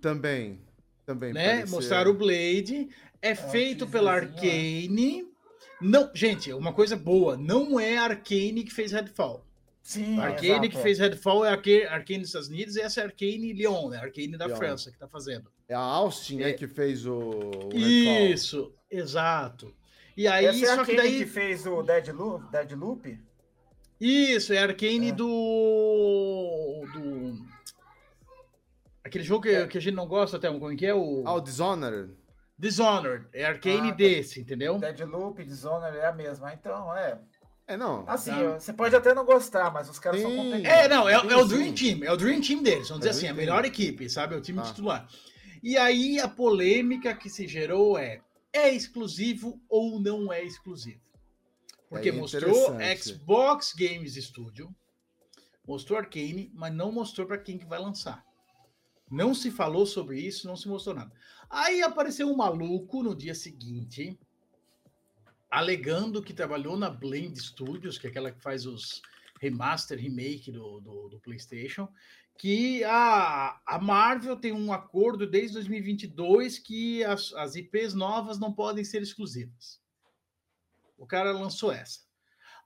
Também. 0.00 0.60
Também. 1.04 1.32
Né? 1.32 1.64
Mostrar 1.66 2.06
o 2.08 2.14
Blade. 2.14 2.88
É, 3.20 3.30
é 3.30 3.34
feito 3.34 3.86
pela 3.86 4.12
Arcane. 4.12 5.26
Não, 5.80 6.10
gente, 6.14 6.52
uma 6.52 6.72
coisa 6.72 6.96
boa. 6.96 7.36
Não 7.36 7.78
é 7.78 7.98
a 7.98 8.04
Arcane 8.04 8.64
que 8.64 8.72
fez 8.72 8.92
Redfall. 8.92 9.44
Sim, 9.82 10.16
a 10.20 10.26
Arcane 10.26 10.48
exato, 10.48 10.68
que 10.70 10.76
é. 10.76 10.80
fez 10.80 10.98
Redfall 11.00 11.44
é 11.44 11.48
a 11.48 11.52
Arcane 11.52 12.20
dos 12.20 12.28
Estados 12.28 12.48
Unidos 12.48 12.76
e 12.76 12.80
essa 12.80 13.00
é 13.00 13.02
a 13.02 13.06
Arcane 13.06 13.52
Lyon, 13.52 13.88
né? 13.88 13.98
A 13.98 14.02
Arcane 14.02 14.36
da 14.36 14.46
Lyon. 14.46 14.56
França 14.56 14.92
que 14.92 14.98
tá 14.98 15.08
fazendo. 15.08 15.50
É 15.68 15.74
a 15.74 15.80
Austin, 15.80 16.36
né, 16.36 16.42
é. 16.42 16.46
né, 16.48 16.52
que 16.52 16.68
fez 16.68 17.04
o, 17.04 17.18
o 17.18 17.76
Isso, 17.76 18.72
exato. 18.88 19.74
E 20.16 20.28
aí, 20.28 20.46
essa 20.46 20.80
é 20.80 20.84
que 20.84 20.96
daí... 20.96 21.18
que 21.18 21.26
fez 21.26 21.66
o 21.66 21.82
Dead 21.82 22.08
Loop? 22.08 22.50
Dead 22.50 22.72
Loop? 22.72 23.18
Isso, 24.00 24.52
é 24.52 24.58
Arcane 24.58 25.10
é. 25.10 25.12
do... 25.12 26.84
do... 26.92 27.38
Aquele 29.04 29.24
jogo 29.24 29.42
que, 29.42 29.50
é. 29.50 29.66
que 29.66 29.78
a 29.78 29.80
gente 29.80 29.94
não 29.94 30.06
gosta 30.06 30.36
até, 30.36 30.48
como 30.48 30.72
é 30.72 30.76
que 30.76 30.86
é? 30.86 30.94
O... 30.94 31.22
Ah, 31.26 31.34
o 31.34 31.40
Dishonored. 31.40 32.12
Dishonored, 32.58 33.26
é 33.32 33.44
Arcane 33.44 33.90
ah, 33.90 33.94
desse, 33.94 34.40
entendeu? 34.40 34.80
Loop, 35.06 35.44
Dishonored 35.44 35.98
é 35.98 36.06
a 36.06 36.12
mesma, 36.12 36.52
então 36.52 36.96
é... 36.96 37.18
É, 37.66 37.76
não. 37.76 38.04
Assim, 38.06 38.32
tá. 38.32 38.58
você 38.58 38.72
pode 38.72 38.94
até 38.94 39.14
não 39.14 39.24
gostar, 39.24 39.72
mas 39.72 39.88
os 39.88 39.98
caras 39.98 40.20
sim. 40.20 40.26
são 40.26 40.36
competentes. 40.36 40.70
É, 40.70 40.88
não, 40.88 41.08
é, 41.08 41.12
é, 41.12 41.36
o 41.36 41.44
Dream 41.44 41.72
Team, 41.72 42.04
é 42.04 42.12
o 42.12 42.16
Dream 42.16 42.40
Team 42.40 42.62
deles, 42.62 42.88
vamos 42.88 43.06
é 43.06 43.08
dizer 43.08 43.20
assim, 43.20 43.28
a 43.28 43.34
melhor 43.34 43.64
equipe, 43.64 44.10
sabe? 44.10 44.34
É 44.34 44.38
o 44.38 44.40
time 44.40 44.58
ah. 44.58 44.62
titular. 44.62 45.08
E 45.62 45.76
aí 45.76 46.18
a 46.18 46.26
polêmica 46.26 47.14
que 47.14 47.30
se 47.30 47.46
gerou 47.46 47.96
é: 47.96 48.20
é 48.52 48.70
exclusivo 48.70 49.60
ou 49.68 50.00
não 50.00 50.32
é 50.32 50.44
exclusivo? 50.44 51.00
Porque 51.88 52.08
é 52.08 52.12
mostrou 52.12 52.76
Xbox 52.96 53.74
Games 53.74 54.14
Studio, 54.14 54.74
mostrou 55.66 55.98
Arcane, 55.98 56.50
mas 56.54 56.72
não 56.72 56.90
mostrou 56.90 57.26
para 57.26 57.38
quem 57.38 57.58
que 57.58 57.66
vai 57.66 57.78
lançar. 57.78 58.24
Não 59.10 59.34
se 59.34 59.50
falou 59.50 59.84
sobre 59.84 60.18
isso, 60.18 60.46
não 60.46 60.56
se 60.56 60.68
mostrou 60.68 60.94
nada. 60.94 61.12
Aí 61.50 61.82
apareceu 61.82 62.28
um 62.28 62.36
maluco 62.36 63.02
no 63.02 63.14
dia 63.14 63.34
seguinte, 63.34 64.18
alegando 65.50 66.22
que 66.22 66.32
trabalhou 66.32 66.78
na 66.78 66.88
Blend 66.88 67.38
Studios, 67.38 67.98
que 67.98 68.06
é 68.06 68.10
aquela 68.10 68.32
que 68.32 68.40
faz 68.40 68.64
os 68.64 69.02
remaster, 69.38 69.98
remake 69.98 70.50
do, 70.50 70.80
do, 70.80 71.08
do 71.10 71.20
PlayStation, 71.20 71.86
que 72.42 72.82
a, 72.82 73.60
a 73.64 73.78
Marvel 73.78 74.34
tem 74.34 74.50
um 74.50 74.72
acordo 74.72 75.28
desde 75.28 75.54
2022 75.54 76.58
que 76.58 77.04
as, 77.04 77.32
as 77.34 77.54
IPs 77.54 77.94
novas 77.94 78.36
não 78.36 78.52
podem 78.52 78.82
ser 78.82 79.00
exclusivas. 79.00 79.80
O 80.98 81.06
cara 81.06 81.30
lançou 81.30 81.70
essa. 81.70 82.00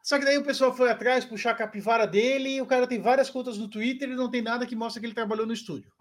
Só 0.03 0.19
que 0.19 0.25
daí 0.25 0.39
o 0.39 0.45
pessoal 0.45 0.75
foi 0.75 0.91
atrás, 0.91 1.27
puxar 1.27 1.51
a 1.51 1.55
capivara 1.55 2.07
dele, 2.07 2.55
e 2.55 2.63
o 2.63 2.67
cara 2.67 2.87
tem 2.87 3.03
várias 3.03 3.29
contas 3.29 3.59
no 3.59 3.69
Twitter 3.69 4.09
e 4.09 4.15
não 4.15 4.31
tem 4.31 4.41
nada 4.41 4.65
que 4.65 4.75
mostra 4.75 4.99
que 4.99 5.09
ele 5.09 5.15
trabalhou 5.15 5.45
no 5.45 5.53
estúdio. 5.53 5.93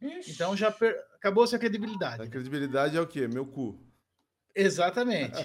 Ixi. 0.00 0.30
Então 0.30 0.56
já 0.56 0.70
per... 0.70 0.96
acabou-se 1.16 1.56
a 1.56 1.58
credibilidade. 1.58 2.22
A 2.22 2.28
credibilidade 2.28 2.96
é 2.96 3.00
o 3.00 3.06
quê? 3.06 3.26
Meu 3.26 3.46
cu. 3.46 3.84
Exatamente. 4.54 5.34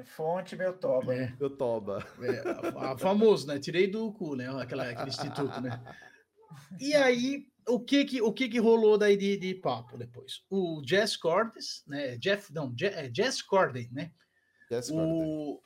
É, 0.00 0.02
fonte 0.02 0.56
meu 0.56 0.72
toba. 0.72 1.14
É. 1.14 1.32
Meu 1.38 1.50
toba. 1.50 2.04
É, 2.20 2.98
famoso, 2.98 3.46
né? 3.46 3.60
Tirei 3.60 3.86
do 3.86 4.12
cu, 4.12 4.34
né? 4.34 4.48
Aquela, 4.60 4.82
aquele 4.82 5.10
instituto, 5.10 5.60
né? 5.60 5.80
E 6.78 6.94
aí, 6.94 7.46
o 7.68 7.80
que 7.80 8.04
que, 8.04 8.22
o 8.22 8.32
que, 8.32 8.48
que 8.48 8.58
rolou 8.58 8.98
daí 8.98 9.16
de, 9.16 9.36
de 9.36 9.54
papo 9.54 9.96
depois? 9.96 10.42
O 10.50 10.82
Jess 10.86 11.16
Cordes, 11.16 11.82
né? 11.86 12.16
Jeff, 12.18 12.52
não, 12.52 12.74
é, 12.82 13.10
Jess 13.14 13.42
Corden, 13.42 13.88
né? 13.92 14.10
Jess 14.70 14.90
o, 14.90 15.60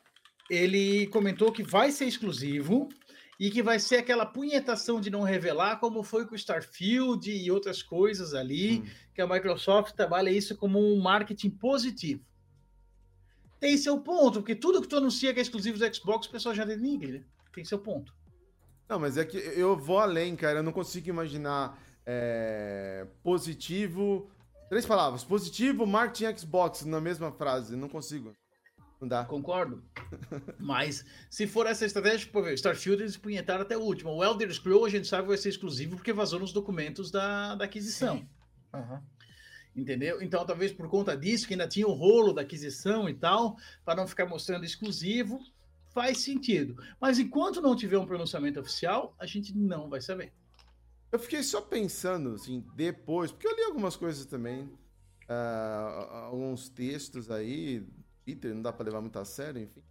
ele 0.50 1.06
comentou 1.08 1.52
que 1.52 1.62
vai 1.62 1.90
ser 1.90 2.06
exclusivo 2.06 2.88
e 3.38 3.50
que 3.50 3.62
vai 3.62 3.78
ser 3.78 3.96
aquela 3.96 4.24
punhetação 4.24 5.00
de 5.00 5.10
não 5.10 5.22
revelar, 5.22 5.80
como 5.80 6.02
foi 6.02 6.26
com 6.26 6.34
o 6.34 6.38
Starfield 6.38 7.30
e 7.30 7.50
outras 7.50 7.82
coisas 7.82 8.34
ali, 8.34 8.80
hum. 8.80 8.86
que 9.14 9.20
a 9.20 9.26
Microsoft 9.26 9.94
trabalha 9.94 10.30
isso 10.30 10.56
como 10.56 10.78
um 10.78 11.00
marketing 11.00 11.50
positivo. 11.50 12.24
Tem 13.58 13.76
seu 13.76 13.98
ponto, 13.98 14.40
porque 14.40 14.54
tudo 14.54 14.82
que 14.82 14.88
tu 14.88 14.96
anuncia 14.96 15.32
que 15.32 15.38
é 15.40 15.42
exclusivo 15.42 15.78
do 15.78 15.94
Xbox, 15.94 16.26
o 16.26 16.30
pessoal 16.30 16.54
já 16.54 16.64
denigre, 16.64 17.12
né? 17.12 17.24
Tem 17.52 17.64
seu 17.64 17.78
ponto. 17.78 18.14
Não, 18.88 18.98
mas 18.98 19.16
é 19.16 19.24
que 19.24 19.36
eu 19.36 19.76
vou 19.76 19.98
além, 19.98 20.36
cara. 20.36 20.58
Eu 20.58 20.62
não 20.62 20.72
consigo 20.72 21.08
imaginar 21.08 21.78
é, 22.04 23.06
positivo. 23.22 24.30
Três 24.68 24.86
palavras: 24.86 25.24
positivo, 25.24 25.86
marketing 25.86 26.38
Xbox 26.38 26.84
na 26.84 27.00
mesma 27.00 27.32
frase. 27.32 27.76
Não 27.76 27.88
consigo. 27.88 28.34
Não 29.00 29.08
dá. 29.08 29.24
Concordo. 29.24 29.82
Mas 30.58 31.04
se 31.28 31.46
for 31.46 31.66
essa 31.66 31.84
estratégia, 31.84 32.30
por 32.30 32.44
ver, 32.44 32.54
Starfield 32.54 33.02
eles 33.02 33.16
punhetaram 33.16 33.62
até 33.62 33.76
o 33.76 33.80
último. 33.80 34.12
O 34.12 34.24
Elder 34.24 34.52
Scrolls 34.52 34.86
a 34.86 34.98
gente 34.98 35.08
sabe 35.08 35.22
que 35.22 35.28
vai 35.28 35.36
ser 35.36 35.50
exclusivo 35.50 35.96
porque 35.96 36.12
vazou 36.12 36.40
nos 36.40 36.52
documentos 36.52 37.10
da, 37.10 37.54
da 37.54 37.64
aquisição. 37.64 38.26
Uhum. 38.72 39.00
Entendeu? 39.76 40.22
Então, 40.22 40.46
talvez 40.46 40.72
por 40.72 40.88
conta 40.88 41.16
disso, 41.16 41.48
que 41.48 41.54
ainda 41.54 41.66
tinha 41.66 41.86
o 41.86 41.92
rolo 41.92 42.32
da 42.32 42.42
aquisição 42.42 43.08
e 43.08 43.14
tal, 43.14 43.56
para 43.84 43.96
não 43.96 44.06
ficar 44.06 44.24
mostrando 44.24 44.64
exclusivo, 44.64 45.40
faz 45.94 46.18
sentido. 46.18 46.76
Mas 47.00 47.18
enquanto 47.18 47.62
não 47.62 47.76
tiver 47.76 47.96
um 47.96 48.04
pronunciamento 48.04 48.60
oficial, 48.60 49.14
a 49.18 49.24
gente 49.24 49.56
não 49.56 49.88
vai 49.88 50.00
saber. 50.00 50.32
Eu 51.10 51.18
fiquei 51.18 51.42
só 51.44 51.60
pensando, 51.60 52.34
assim, 52.34 52.64
depois, 52.74 53.30
porque 53.30 53.46
eu 53.46 53.54
li 53.54 53.62
algumas 53.62 53.94
coisas 53.94 54.26
também, 54.26 54.64
uh, 55.28 56.12
alguns 56.24 56.68
textos 56.68 57.30
aí, 57.30 57.86
Twitter, 58.24 58.52
não 58.52 58.62
dá 58.62 58.72
para 58.72 58.86
levar 58.86 59.00
muito 59.00 59.18
a 59.18 59.24
sério, 59.24 59.62
enfim. 59.62 59.82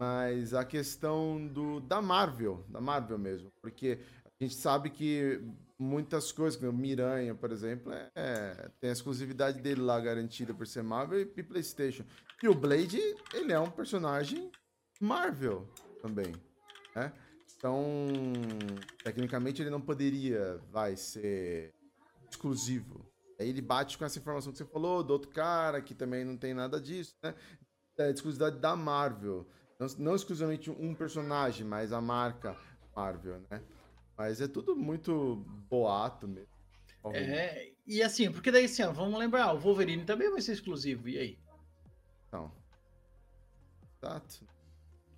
Mas 0.00 0.54
a 0.54 0.64
questão 0.64 1.46
do, 1.46 1.80
da 1.80 2.00
Marvel, 2.00 2.64
da 2.68 2.80
Marvel 2.80 3.18
mesmo, 3.18 3.52
porque 3.60 3.98
a 4.24 4.44
gente 4.44 4.54
sabe 4.54 4.88
que 4.88 5.40
muitas 5.78 6.32
coisas, 6.32 6.58
como 6.58 6.72
Miranha, 6.72 7.34
por 7.34 7.52
exemplo, 7.52 7.92
é, 8.14 8.70
tem 8.80 8.88
a 8.88 8.92
exclusividade 8.92 9.60
dele 9.60 9.82
lá 9.82 10.00
garantida 10.00 10.54
por 10.54 10.66
ser 10.66 10.82
Marvel 10.82 11.20
e 11.20 11.42
PlayStation. 11.42 12.04
E 12.42 12.48
o 12.48 12.54
Blade, 12.54 12.98
ele 13.34 13.52
é 13.52 13.60
um 13.60 13.70
personagem 13.70 14.50
Marvel 15.00 15.68
também, 16.00 16.34
né? 16.94 17.12
Então, 17.56 17.82
tecnicamente 19.02 19.62
ele 19.62 19.70
não 19.70 19.80
poderia, 19.80 20.60
vai 20.70 20.96
ser 20.96 21.72
exclusivo. 22.30 23.10
Aí 23.40 23.48
ele 23.48 23.62
bate 23.62 23.96
com 23.96 24.04
essa 24.04 24.18
informação 24.18 24.52
que 24.52 24.58
você 24.58 24.64
falou, 24.64 25.02
do 25.02 25.12
outro 25.12 25.30
cara, 25.30 25.80
que 25.80 25.94
também 25.94 26.24
não 26.24 26.36
tem 26.36 26.52
nada 26.52 26.80
disso, 26.80 27.16
né? 27.22 27.34
É 27.98 28.10
exclusividade 28.10 28.58
da 28.58 28.76
Marvel. 28.76 29.46
Não, 29.78 29.86
não 29.98 30.14
exclusivamente 30.14 30.70
um 30.70 30.94
personagem, 30.94 31.66
mas 31.66 31.92
a 31.92 32.00
marca 32.00 32.56
Marvel, 32.94 33.40
né? 33.50 33.62
Mas 34.16 34.40
é 34.40 34.46
tudo 34.46 34.76
muito 34.76 35.36
boato 35.68 36.28
mesmo. 36.28 36.52
É, 37.12 37.72
e 37.86 38.02
assim, 38.02 38.30
porque 38.30 38.50
daí 38.50 38.64
assim, 38.64 38.82
ó, 38.82 38.92
vamos 38.92 39.18
lembrar, 39.18 39.52
o 39.52 39.58
Wolverine 39.58 40.04
também 40.04 40.30
vai 40.30 40.40
ser 40.40 40.52
exclusivo, 40.52 41.08
e 41.08 41.18
aí? 41.18 41.38
Não. 42.32 42.50
Exato. 43.96 44.46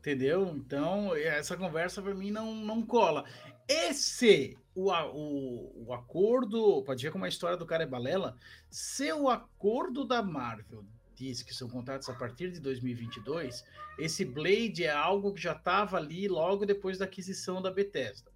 Entendeu? 0.07 0.55
Então, 0.55 1.17
essa 1.17 1.57
conversa 1.57 2.01
para 2.01 2.15
mim 2.15 2.31
não, 2.31 2.55
não 2.55 2.81
cola. 2.81 3.25
Esse, 3.67 4.57
o, 4.73 4.93
o, 4.93 5.85
o 5.85 5.93
acordo, 5.93 6.81
pode 6.85 7.03
ver 7.03 7.11
como 7.11 7.25
a 7.25 7.29
história 7.29 7.57
do 7.57 7.67
cara 7.67 7.83
é 7.83 7.87
balela, 7.89 8.37
se 8.71 9.13
o 9.13 9.29
acordo 9.29 10.05
da 10.05 10.23
Marvel 10.23 10.85
diz 11.17 11.43
que 11.43 11.53
são 11.53 11.69
contratos 11.69 12.09
a 12.09 12.15
partir 12.15 12.53
de 12.53 12.61
2022, 12.61 13.65
esse 13.99 14.25
Blade 14.25 14.85
é 14.85 14.93
algo 14.93 15.33
que 15.33 15.43
já 15.43 15.55
estava 15.55 15.97
ali 15.97 16.29
logo 16.29 16.65
depois 16.65 16.99
da 16.99 17.05
aquisição 17.05 17.61
da 17.61 17.73
Bethesda. 17.73 18.31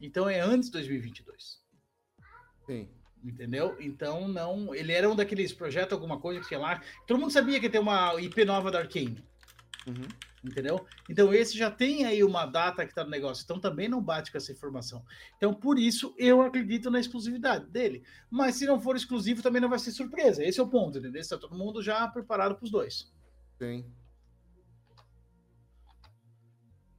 Então 0.00 0.26
é 0.26 0.40
antes 0.40 0.70
de 0.70 0.72
2022. 0.72 1.60
Sim. 2.64 2.88
Entendeu? 3.22 3.76
Então 3.78 4.26
não. 4.26 4.74
Ele 4.74 4.92
era 4.92 5.10
um 5.10 5.14
daqueles 5.14 5.52
projetos, 5.52 5.92
alguma 5.92 6.18
coisa 6.18 6.40
que 6.40 6.48
tinha 6.48 6.60
lá. 6.60 6.82
Todo 7.06 7.20
mundo 7.20 7.30
sabia 7.30 7.60
que 7.60 7.68
ter 7.68 7.78
uma 7.78 8.18
IP 8.22 8.42
nova 8.46 8.70
da 8.70 8.78
Arkane. 8.78 9.22
Uhum. 9.86 10.08
Entendeu? 10.44 10.84
Então 11.08 11.32
esse 11.32 11.56
já 11.56 11.70
tem 11.70 12.04
aí 12.04 12.22
uma 12.22 12.44
data 12.44 12.84
que 12.84 12.92
está 12.92 13.02
no 13.02 13.10
negócio. 13.10 13.42
Então 13.42 13.58
também 13.58 13.88
não 13.88 14.02
bate 14.02 14.30
com 14.30 14.36
essa 14.36 14.52
informação. 14.52 15.02
Então 15.36 15.54
por 15.54 15.78
isso 15.78 16.14
eu 16.18 16.42
acredito 16.42 16.90
na 16.90 17.00
exclusividade 17.00 17.66
dele. 17.70 18.04
Mas 18.30 18.56
se 18.56 18.66
não 18.66 18.78
for 18.78 18.94
exclusivo 18.94 19.42
também 19.42 19.62
não 19.62 19.70
vai 19.70 19.78
ser 19.78 19.92
surpresa. 19.92 20.44
Esse 20.44 20.60
é 20.60 20.62
o 20.62 20.68
ponto, 20.68 20.98
entendeu? 20.98 21.20
Está 21.20 21.38
todo 21.38 21.56
mundo 21.56 21.82
já 21.82 22.06
preparado 22.08 22.56
para 22.56 22.64
os 22.64 22.70
dois. 22.70 23.10
Sim. 23.58 23.90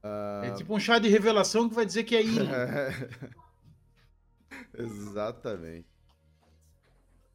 Uh... 0.03 0.45
É 0.45 0.51
tipo 0.51 0.75
um 0.75 0.79
chá 0.79 0.97
de 0.97 1.07
revelação 1.07 1.69
que 1.69 1.75
vai 1.75 1.85
dizer 1.85 2.03
que 2.03 2.15
é 2.15 2.23
Ilha. 2.23 2.89
Exatamente. 4.77 5.87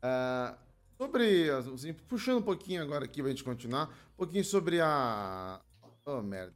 Uh, 0.03 0.57
sobre. 0.97 1.51
Assim, 1.51 1.93
puxando 1.93 2.39
um 2.39 2.43
pouquinho 2.43 2.83
agora 2.83 3.05
aqui 3.05 3.21
pra 3.23 3.31
gente 3.31 3.45
continuar. 3.45 3.89
Um 4.15 4.17
pouquinho 4.17 4.45
sobre 4.45 4.81
a. 4.81 5.61
Oh, 6.05 6.23
merda. 6.23 6.55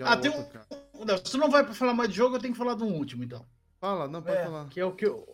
ah, 0.00 0.16
tem 0.16 0.30
um. 0.30 1.04
Não, 1.04 1.16
se 1.16 1.24
tu 1.24 1.38
não 1.38 1.50
vai 1.50 1.64
falar 1.72 1.94
mais 1.94 2.10
de 2.10 2.16
jogo, 2.16 2.36
eu 2.36 2.40
tenho 2.40 2.52
que 2.52 2.58
falar 2.58 2.74
de 2.74 2.82
um 2.82 2.94
último, 2.94 3.22
então. 3.24 3.46
Fala, 3.80 4.08
não 4.08 4.22
pode 4.22 4.36
é, 4.36 4.44
falar. 4.44 4.68
Que 4.68 4.80
é 4.80 4.84
o 4.84 4.94
que 4.94 5.06
eu. 5.06 5.26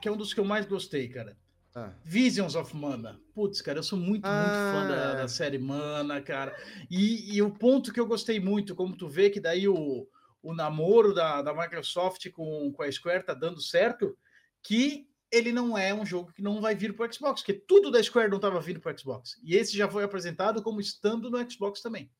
Que 0.00 0.08
é 0.08 0.12
um 0.12 0.16
dos 0.16 0.32
que 0.32 0.40
eu 0.40 0.44
mais 0.44 0.66
gostei, 0.66 1.08
cara. 1.08 1.36
Ah. 1.74 1.92
Visions 2.04 2.54
of 2.56 2.74
Mana. 2.74 3.20
Putz, 3.34 3.60
cara, 3.60 3.78
eu 3.78 3.82
sou 3.82 3.98
muito, 3.98 4.24
ah. 4.24 4.42
muito 4.42 4.72
fã 4.72 4.88
da, 4.88 5.14
da, 5.14 5.28
série 5.28 5.58
Mana, 5.58 6.20
cara. 6.20 6.56
E, 6.90 7.36
e, 7.36 7.42
o 7.42 7.50
ponto 7.50 7.92
que 7.92 8.00
eu 8.00 8.06
gostei 8.06 8.40
muito, 8.40 8.74
como 8.74 8.96
tu 8.96 9.08
vê 9.08 9.30
que 9.30 9.40
daí 9.40 9.68
o, 9.68 10.08
o 10.42 10.54
namoro 10.54 11.14
da, 11.14 11.42
da 11.42 11.54
Microsoft 11.54 12.28
com, 12.30 12.72
com 12.72 12.82
a 12.82 12.90
Square 12.90 13.24
tá 13.24 13.34
dando 13.34 13.60
certo, 13.60 14.16
que 14.62 15.06
ele 15.30 15.52
não 15.52 15.78
é 15.78 15.94
um 15.94 16.04
jogo 16.04 16.32
que 16.32 16.42
não 16.42 16.60
vai 16.60 16.74
vir 16.74 16.94
para 16.94 17.08
o 17.08 17.12
Xbox, 17.12 17.40
porque 17.40 17.62
tudo 17.66 17.90
da 17.90 18.02
Square 18.02 18.30
não 18.30 18.36
estava 18.36 18.60
vindo 18.60 18.80
para 18.80 18.92
o 18.92 18.98
Xbox. 18.98 19.38
E 19.44 19.54
esse 19.54 19.76
já 19.76 19.88
foi 19.88 20.02
apresentado 20.02 20.62
como 20.62 20.80
estando 20.80 21.30
no 21.30 21.50
Xbox 21.50 21.80
também. 21.80 22.10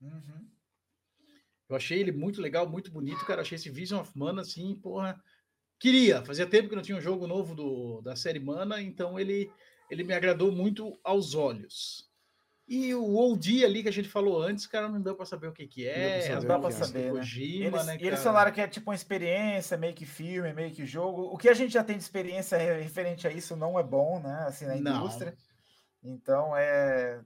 Uhum. 0.00 0.48
Eu 1.68 1.76
achei 1.76 2.00
ele 2.00 2.12
muito 2.12 2.40
legal, 2.40 2.68
muito 2.68 2.90
bonito, 2.90 3.24
cara. 3.26 3.42
Achei 3.42 3.56
esse 3.56 3.68
Vision 3.68 4.00
of 4.00 4.10
Mana, 4.16 4.40
assim, 4.42 4.74
porra, 4.76 5.22
queria. 5.78 6.24
Fazia 6.24 6.46
tempo 6.46 6.68
que 6.68 6.76
não 6.76 6.82
tinha 6.82 6.96
um 6.96 7.00
jogo 7.00 7.26
novo 7.26 7.54
do, 7.54 8.00
da 8.00 8.16
série 8.16 8.40
Mana, 8.40 8.80
então 8.80 9.18
ele, 9.20 9.50
ele 9.90 10.02
me 10.02 10.14
agradou 10.14 10.50
muito 10.50 10.98
aos 11.04 11.34
olhos. 11.34 12.08
E 12.68 12.94
o 12.94 13.16
OD 13.16 13.64
ali 13.64 13.82
que 13.82 13.88
a 13.88 13.92
gente 13.92 14.10
falou 14.10 14.42
antes, 14.42 14.66
cara, 14.66 14.90
não 14.90 15.00
deu 15.00 15.16
para 15.16 15.24
saber 15.24 15.46
o 15.46 15.52
que 15.52 15.66
que 15.66 15.88
é. 15.88 16.34
Não 16.34 16.44
dá 16.44 16.58
para 16.58 16.70
saber, 16.70 17.04
né? 17.04 17.10
Kojima, 17.12 17.64
eles, 17.64 17.86
né, 17.86 17.98
eles 17.98 18.22
falaram 18.22 18.52
que 18.52 18.60
é 18.60 18.68
tipo 18.68 18.90
uma 18.90 18.94
experiência, 18.94 19.78
meio 19.78 19.94
que 19.94 20.04
filme, 20.04 20.52
meio 20.52 20.70
que 20.70 20.84
jogo. 20.84 21.22
O 21.32 21.38
que 21.38 21.48
a 21.48 21.54
gente 21.54 21.72
já 21.72 21.82
tem 21.82 21.96
de 21.96 22.02
experiência 22.02 22.58
referente 22.58 23.26
a 23.26 23.30
isso 23.30 23.56
não 23.56 23.78
é 23.78 23.82
bom, 23.82 24.20
né? 24.20 24.44
Assim, 24.46 24.66
na 24.66 24.76
indústria. 24.76 25.34
Não. 26.02 26.12
Então, 26.12 26.54
é... 26.54 27.22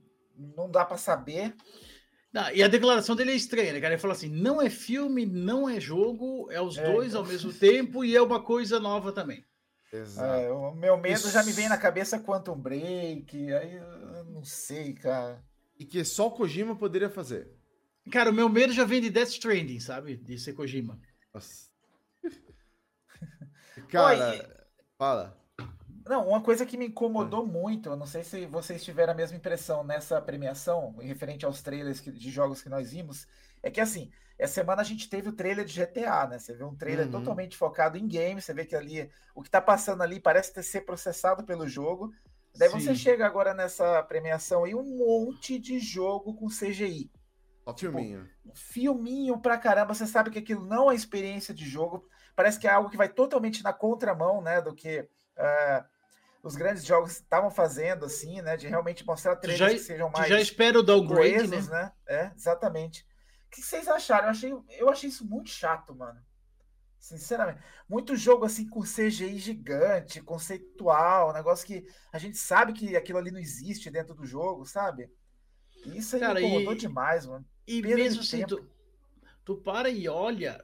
Não 0.55 0.71
dá 0.71 0.85
para 0.85 0.97
saber. 0.97 1.53
Não, 2.33 2.49
e 2.51 2.63
a 2.63 2.67
declaração 2.67 3.15
dele 3.15 3.31
é 3.31 3.35
estranha, 3.35 3.71
né, 3.71 3.79
cara? 3.79 3.93
Ele 3.93 4.01
falou 4.01 4.15
assim: 4.15 4.27
não 4.27 4.59
é 4.59 4.69
filme, 4.69 5.23
não 5.23 5.69
é 5.69 5.79
jogo, 5.79 6.51
é 6.51 6.59
os 6.59 6.77
é, 6.77 6.91
dois 6.91 7.09
então... 7.09 7.21
ao 7.21 7.27
mesmo 7.27 7.53
tempo 7.53 8.03
e 8.03 8.15
é 8.15 8.21
uma 8.21 8.41
coisa 8.41 8.79
nova 8.79 9.11
também. 9.11 9.45
Exato. 9.91 10.33
É, 10.33 10.51
o 10.51 10.73
meu 10.73 10.97
medo 10.97 11.17
Isso... 11.17 11.29
já 11.29 11.43
me 11.43 11.51
vem 11.51 11.69
na 11.69 11.77
cabeça 11.77 12.19
Quantum 12.19 12.57
Break, 12.57 13.53
aí 13.53 13.75
eu 13.75 14.25
não 14.25 14.43
sei, 14.43 14.93
cara. 14.93 15.43
E 15.77 15.85
que 15.85 16.03
só 16.03 16.27
o 16.27 16.31
Kojima 16.31 16.75
poderia 16.75 17.09
fazer. 17.09 17.51
Cara, 18.11 18.31
o 18.31 18.33
meu 18.33 18.49
medo 18.49 18.73
já 18.73 18.83
vem 18.83 18.99
de 18.99 19.11
Death 19.11 19.29
Stranding, 19.29 19.79
sabe? 19.79 20.17
De 20.17 20.37
ser 20.39 20.53
Kojima. 20.53 20.99
Nossa. 21.31 21.69
cara, 23.87 24.31
Oi, 24.31 24.41
fala. 24.97 25.42
Não, 26.05 26.27
uma 26.27 26.41
coisa 26.41 26.65
que 26.65 26.77
me 26.77 26.87
incomodou 26.87 27.45
muito, 27.45 27.89
eu 27.89 27.95
não 27.95 28.05
sei 28.05 28.23
se 28.23 28.45
vocês 28.45 28.83
tiveram 28.83 29.13
a 29.13 29.15
mesma 29.15 29.37
impressão 29.37 29.83
nessa 29.83 30.21
premiação, 30.21 30.95
referente 30.99 31.45
aos 31.45 31.61
trailers 31.61 32.01
de 32.01 32.29
jogos 32.29 32.61
que 32.61 32.69
nós 32.69 32.91
vimos, 32.91 33.25
é 33.61 33.71
que 33.71 33.79
assim, 33.79 34.11
essa 34.37 34.55
semana 34.55 34.81
a 34.81 34.85
gente 34.85 35.09
teve 35.09 35.29
o 35.29 35.33
trailer 35.33 35.63
de 35.63 35.79
GTA, 35.79 36.27
né? 36.27 36.39
Você 36.39 36.53
vê 36.53 36.63
um 36.63 36.75
trailer 36.75 37.05
uhum. 37.05 37.11
totalmente 37.11 37.55
focado 37.55 37.97
em 37.97 38.07
game, 38.07 38.41
você 38.41 38.53
vê 38.53 38.65
que 38.65 38.75
ali 38.75 39.09
o 39.33 39.41
que 39.41 39.49
tá 39.49 39.61
passando 39.61 40.03
ali 40.03 40.19
parece 40.19 40.53
ter 40.53 40.63
ser 40.63 40.81
processado 40.81 41.43
pelo 41.43 41.67
jogo. 41.67 42.13
Daí 42.55 42.69
Sim. 42.69 42.79
você 42.79 42.95
chega 42.95 43.25
agora 43.25 43.53
nessa 43.53 44.03
premiação 44.03 44.67
e 44.67 44.75
um 44.75 44.97
monte 44.97 45.57
de 45.57 45.79
jogo 45.79 46.35
com 46.35 46.47
CGI. 46.47 47.09
Só 47.63 47.73
tipo, 47.73 47.93
filminho. 47.93 48.29
Filminho 48.53 49.39
pra 49.39 49.57
caramba. 49.57 49.93
Você 49.93 50.05
sabe 50.05 50.29
que 50.29 50.39
aquilo 50.39 50.65
não 50.65 50.91
é 50.91 50.95
experiência 50.95 51.53
de 51.53 51.67
jogo. 51.67 52.05
Parece 52.35 52.59
que 52.59 52.67
é 52.67 52.71
algo 52.71 52.89
que 52.89 52.97
vai 52.97 53.09
totalmente 53.09 53.63
na 53.63 53.71
contramão, 53.71 54.41
né? 54.41 54.61
Do 54.61 54.75
que 54.75 54.99
uh, 54.99 55.85
os 56.43 56.57
grandes 56.57 56.83
jogos 56.83 57.13
estavam 57.13 57.49
fazendo, 57.49 58.05
assim, 58.05 58.41
né? 58.41 58.57
De 58.57 58.67
realmente 58.67 59.05
mostrar 59.05 59.37
trailers 59.37 59.59
já, 59.59 59.77
que 59.77 59.79
sejam 59.79 60.09
mais. 60.09 60.27
Já 60.27 60.41
espero 60.41 60.79
o 60.79 60.83
downgrade, 60.83 61.47
né? 61.47 61.61
né? 61.61 61.91
É, 62.05 62.31
exatamente. 62.35 63.07
O 63.47 63.55
que 63.55 63.61
vocês 63.61 63.87
acharam? 63.87 64.25
Eu 64.25 64.31
achei, 64.31 64.53
eu 64.77 64.89
achei 64.89 65.09
isso 65.09 65.25
muito 65.25 65.49
chato, 65.49 65.95
mano. 65.95 66.19
Sinceramente. 66.99 67.61
Muito 67.87 68.15
jogo 68.17 68.45
assim 68.45 68.67
com 68.67 68.81
CGI 68.81 69.39
gigante, 69.39 70.21
conceitual, 70.21 71.33
negócio 71.33 71.65
que 71.65 71.85
a 72.11 72.17
gente 72.17 72.37
sabe 72.37 72.73
que 72.73 72.95
aquilo 72.95 73.19
ali 73.19 73.31
não 73.31 73.39
existe 73.39 73.89
dentro 73.89 74.13
do 74.13 74.25
jogo, 74.25 74.65
sabe? 74.65 75.09
Isso 75.85 76.15
aí 76.15 76.21
Cara, 76.21 76.39
me 76.39 76.45
incomodou 76.45 76.73
e, 76.73 76.77
demais, 76.77 77.25
mano. 77.25 77.45
E 77.67 77.81
mesmo 77.81 78.21
assim, 78.21 78.45
tu, 78.45 78.67
tu 79.45 79.55
para 79.57 79.89
e 79.89 80.09
olha 80.09 80.63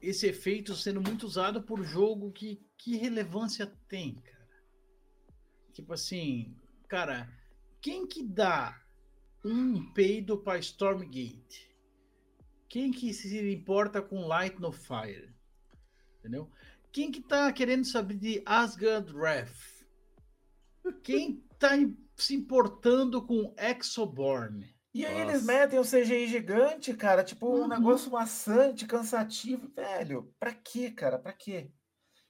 esse 0.00 0.26
efeito 0.26 0.74
sendo 0.74 1.00
muito 1.00 1.24
usado 1.26 1.62
por 1.62 1.82
jogo 1.84 2.30
que, 2.32 2.64
que 2.76 2.96
relevância 2.96 3.72
tem, 3.88 4.14
cara? 4.14 4.41
Tipo 5.72 5.94
assim, 5.94 6.54
cara, 6.88 7.28
quem 7.80 8.06
que 8.06 8.22
dá 8.22 8.80
um 9.44 9.92
peido 9.92 10.38
para 10.38 10.58
Stormgate? 10.58 11.70
Quem 12.68 12.90
que 12.90 13.12
se 13.12 13.38
importa 13.50 14.00
com 14.00 14.26
Light 14.26 14.58
no 14.60 14.72
Fire? 14.72 15.34
Entendeu? 16.18 16.50
Quem 16.92 17.10
que 17.10 17.20
tá 17.20 17.50
querendo 17.52 17.84
saber 17.84 18.16
de 18.16 18.42
Asgard 18.44 19.12
Wrath? 19.14 19.82
Quem 21.02 21.44
tá 21.58 21.70
se 22.16 22.34
importando 22.34 23.26
com 23.26 23.54
Exoborn? 23.58 24.72
E 24.94 25.06
aí 25.06 25.20
Nossa. 25.20 25.30
eles 25.30 25.42
metem 25.44 25.78
o 25.78 25.84
CGI 25.84 26.28
gigante, 26.28 26.92
cara, 26.94 27.24
tipo 27.24 27.46
uhum. 27.46 27.64
um 27.64 27.68
negócio 27.68 28.10
maçante, 28.10 28.86
cansativo, 28.86 29.68
velho. 29.74 30.30
Pra 30.38 30.52
quê, 30.52 30.90
cara? 30.90 31.18
Pra 31.18 31.32
quê? 31.32 31.72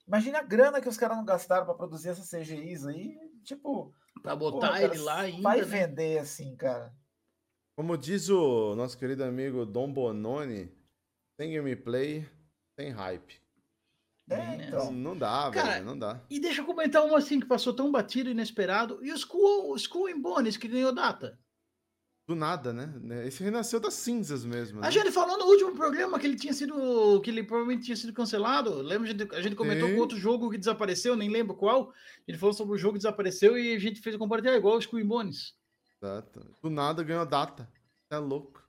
Imagina 0.07 0.39
a 0.39 0.43
grana 0.43 0.81
que 0.81 0.89
os 0.89 0.97
caras 0.97 1.17
não 1.17 1.25
gastaram 1.25 1.65
para 1.65 1.75
produzir 1.75 2.11
essas 2.11 2.31
CGIs 2.31 2.87
aí, 2.87 3.19
tipo. 3.43 3.95
Pra 4.23 4.37
botar 4.37 4.73
pô, 4.73 4.77
ele 4.77 4.99
lá 4.99 5.21
ainda. 5.21 5.43
Vai 5.43 5.59
né? 5.59 5.65
vender 5.65 6.19
assim, 6.19 6.55
cara. 6.57 6.95
Como 7.75 7.97
diz 7.97 8.29
o 8.29 8.75
nosso 8.77 8.97
querido 8.97 9.25
amigo 9.25 9.65
Dom 9.65 9.93
Bononi, 9.93 10.71
tem 11.37 11.55
gameplay, 11.55 12.29
tem 12.77 12.91
hype. 12.91 13.41
É, 14.31 14.67
então. 14.67 14.93
Não 14.93 15.17
dá, 15.17 15.51
Cara, 15.53 15.73
velho, 15.73 15.85
não 15.85 15.99
dá. 15.99 16.21
E 16.31 16.39
deixa 16.39 16.61
eu 16.61 16.67
comentar 16.67 17.05
um 17.05 17.15
assim 17.17 17.41
que 17.41 17.47
passou 17.47 17.75
tão 17.75 17.91
batido, 17.91 18.31
inesperado. 18.31 19.05
E 19.05 19.13
o 19.13 19.15
Skull, 19.15 20.21
Bones, 20.21 20.57
que 20.57 20.69
ganhou 20.69 20.95
data. 20.95 21.39
Do 22.27 22.37
nada, 22.37 22.73
né? 22.73 23.27
Esse 23.27 23.43
renasceu 23.43 23.81
das 23.81 23.95
cinzas 23.95 24.45
mesmo. 24.45 24.81
Né? 24.81 24.87
A 24.87 24.91
gente 24.91 25.11
falou 25.11 25.37
no 25.37 25.45
último 25.47 25.75
programa 25.75 26.21
que 26.21 26.27
ele 26.27 26.37
tinha 26.37 26.53
sido. 26.53 27.21
que 27.21 27.31
ele 27.31 27.43
provavelmente 27.43 27.85
tinha 27.85 27.97
sido 27.97 28.13
cancelado. 28.13 28.81
Lembra? 28.81 29.11
A 29.37 29.43
gente 29.43 29.57
comentou 29.57 29.89
Sim. 29.89 29.95
com 29.95 30.01
outro 30.01 30.17
jogo 30.17 30.49
que 30.49 30.57
desapareceu, 30.57 31.17
nem 31.17 31.29
lembro 31.29 31.57
qual. 31.57 31.93
Ele 32.27 32.39
falou 32.39 32.55
sobre 32.55 32.75
o 32.75 32.79
jogo 32.79 32.95
que 32.95 33.01
desapareceu 33.01 33.59
e 33.59 33.75
a 33.75 33.79
gente 33.79 34.01
fez 34.01 34.15
o 34.15 34.19
compartilhar 34.21 34.57
igual 34.57 34.77
o 34.77 34.79
Skull 34.79 35.01
em 35.01 35.07
Bones. 35.07 35.55
Exato. 36.01 36.57
Do 36.63 36.71
nada 36.71 37.03
ganhou 37.03 37.27
data. 37.27 37.69
É 38.09 38.19
louco. 38.19 38.63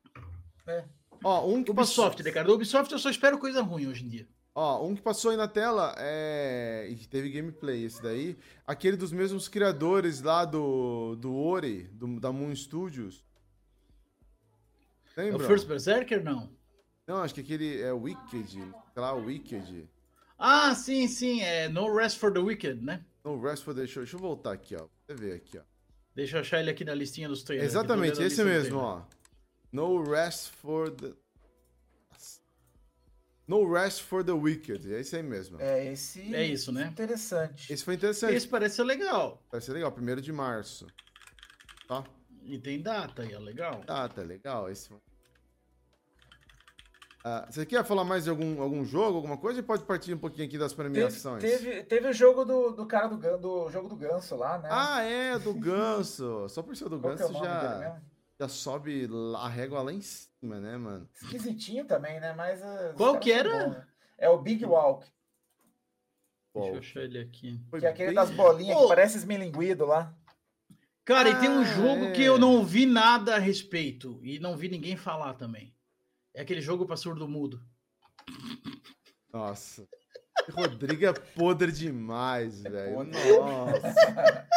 É. 0.66 0.86
Ó, 1.24 1.47
um 1.47 1.64
que 1.64 1.70
Ubisoft, 1.70 2.18
passou... 2.18 2.26
né, 2.26 2.32
cara? 2.32 2.47
Do 2.47 2.56
Ubisoft 2.56 2.91
eu 2.91 2.99
só 2.99 3.10
espero 3.10 3.38
coisa 3.38 3.62
ruim 3.62 3.88
hoje 3.88 4.04
em 4.04 4.10
dia. 4.10 4.28
Ó, 4.56 4.86
um 4.86 4.95
que 4.95 5.01
passou 5.01 5.32
aí 5.32 5.38
na 5.38 5.47
tela 5.47 5.95
é. 5.97 6.88
E 6.89 6.95
teve 7.08 7.30
gameplay 7.30 7.84
esse 7.86 8.01
daí. 8.01 8.38
Aquele 8.66 8.97
dos 8.97 9.12
mesmos 9.12 9.47
criadores 9.47 10.22
lá 10.22 10.43
do. 10.45 11.16
do 11.16 11.36
Ori, 11.36 11.84
do, 11.93 12.20
da 12.20 12.32
Moon 12.32 12.56
Studios. 12.56 13.24
Lembra? 15.16 15.43
É 15.43 15.45
o 15.45 15.47
First 15.47 15.68
Berserker, 15.68 16.24
não? 16.24 16.49
Não, 17.07 17.18
acho 17.18 17.34
que 17.34 17.41
aquele 17.41 17.82
é 17.82 17.91
Wicked. 17.91 18.51
Sei 18.51 18.72
lá, 18.95 19.14
Wicked. 19.14 19.89
Ah, 20.38 20.74
sim, 20.74 21.07
sim. 21.07 21.41
É 21.41 21.70
No 21.70 21.93
Rest 21.95 22.18
for 22.18 22.34
the 22.34 22.39
Wicked, 22.39 22.82
né? 22.84 23.05
No 23.24 23.41
Rest 23.41 23.64
for 23.64 23.74
the. 23.74 23.82
Deixa, 23.82 23.99
deixa 23.99 24.16
eu 24.16 24.20
voltar 24.20 24.53
aqui, 24.53 24.76
ó. 24.76 24.80
Pra 24.80 24.89
você 25.07 25.14
ver 25.16 25.36
aqui, 25.36 25.57
ó. 25.57 25.61
Deixa 26.16 26.38
eu 26.38 26.41
achar 26.41 26.59
ele 26.59 26.70
aqui 26.70 26.86
na 26.86 26.93
listinha 26.93 27.28
dos 27.28 27.43
trailers. 27.43 27.72
Exatamente, 27.72 28.22
esse 28.22 28.43
mesmo, 28.43 28.78
ó. 28.78 29.03
No 29.72 30.03
Rest 30.03 30.49
for 30.51 30.91
the. 30.91 31.14
No 33.47 33.72
Rest 33.72 34.03
for 34.03 34.24
the 34.24 34.32
Wicked. 34.32 34.93
É 34.93 35.01
esse 35.01 35.16
aí 35.16 35.24
mesmo. 35.24 35.59
É, 35.59 35.91
esse. 35.91 36.34
É 36.34 36.45
isso, 36.45 36.72
né? 36.72 36.88
Interessante. 36.88 37.72
Esse 37.72 37.84
foi 37.84 37.95
interessante. 37.95 38.36
Esse 38.36 38.47
parece 38.47 38.76
ser 38.76 38.84
legal. 38.84 39.43
Parece 39.49 39.68
ser 39.68 39.74
legal, 39.74 39.91
primeiro 39.91 40.22
de 40.22 40.32
março. 40.32 40.88
Tá? 41.88 42.03
E 42.46 42.58
tem 42.58 42.82
data 42.82 43.22
aí, 43.22 43.34
é 43.34 43.39
legal. 43.39 43.82
Data, 43.86 44.22
é 44.22 44.24
legal. 44.24 44.70
Esse. 44.70 44.89
Ah, 47.26 47.48
você 47.50 47.66
quer 47.66 47.86
falar 47.86 48.04
mais 48.04 48.26
de 48.26 48.30
algum, 48.30 48.62
algum 48.62 48.84
jogo, 48.84 49.16
alguma 49.18 49.38
coisa? 49.38 49.60
E 49.60 49.64
pode 49.64 49.84
partir 49.84 50.14
um 50.14 50.18
pouquinho 50.18 50.46
aqui 50.46 50.58
das 50.58 50.74
premiações. 50.74 51.41
Teve, 51.41 51.64
teve, 51.64 51.84
teve 51.84 52.08
o 52.10 52.14
jogo 52.14 52.44
do, 52.44 52.72
do 52.72 52.86
cara 52.86 53.08
do, 53.08 53.38
do 53.38 53.70
jogo 53.70 53.88
do 53.88 53.96
Ganso 53.96 54.36
lá, 54.36 54.58
né? 54.58 54.68
Ah, 54.70 55.02
é, 55.02 55.39
do 55.39 55.54
Ganso. 55.54 56.50
Só 56.50 56.62
por 56.62 56.76
ser 56.76 56.89
do 56.89 57.00
Qual 57.00 57.16
Ganso 57.16 57.38
é 57.38 57.39
já 57.39 58.02
já 58.39 58.48
sobe 58.48 59.10
a 59.38 59.48
régua 59.48 59.82
lá 59.82 59.94
em 59.94 60.02
cima, 60.02 60.60
né, 60.60 60.78
mano? 60.78 61.08
Esquisitinho 61.16 61.86
também, 61.86 62.20
né? 62.20 62.34
Mas. 62.34 62.62
Uh, 62.62 62.94
Qual 62.98 63.20
que 63.20 63.32
era? 63.32 63.50
Bom, 63.50 63.70
né? 63.70 63.88
É 64.18 64.30
o 64.30 64.41
Big 64.41 64.66
Walk. 64.66 65.08
Deixa 66.54 66.70
eu 66.70 66.80
achar 66.80 67.02
ele 67.02 67.20
aqui. 67.20 67.60
que 67.80 67.86
é 67.86 67.89
aquele 67.89 68.08
bem... 68.08 68.16
das 68.16 68.30
bolinhas 68.32 68.78
oh. 68.78 68.82
que 68.84 68.88
parece 68.89 69.18
esmilinguido 69.18 69.86
lá. 69.86 70.16
Cara, 71.06 71.30
ah, 71.30 71.32
e 71.32 71.39
tem 71.39 71.49
um 71.49 71.62
ah, 71.62 71.66
jogo 71.66 72.06
é. 72.06 72.12
que 72.12 72.24
eu 72.24 72.38
não 72.38 72.66
vi 72.66 72.86
nada 72.86 73.36
a 73.36 73.39
respeito. 73.39 74.20
E 74.24 74.39
não 74.39 74.56
vi 74.56 74.70
ninguém 74.70 74.95
falar 74.95 75.34
também. 75.34 75.76
É 76.34 76.41
aquele 76.41 76.62
jogo 76.62 76.86
pra 76.86 76.95
surdo 76.95 77.28
mudo. 77.28 77.62
Nossa. 79.32 79.88
Rodrigo 80.51 81.06
é 81.06 81.14
podre 81.14 81.72
demais, 81.72 82.64
é 82.66 82.70
velho. 82.70 83.04
Nossa. 83.04 84.47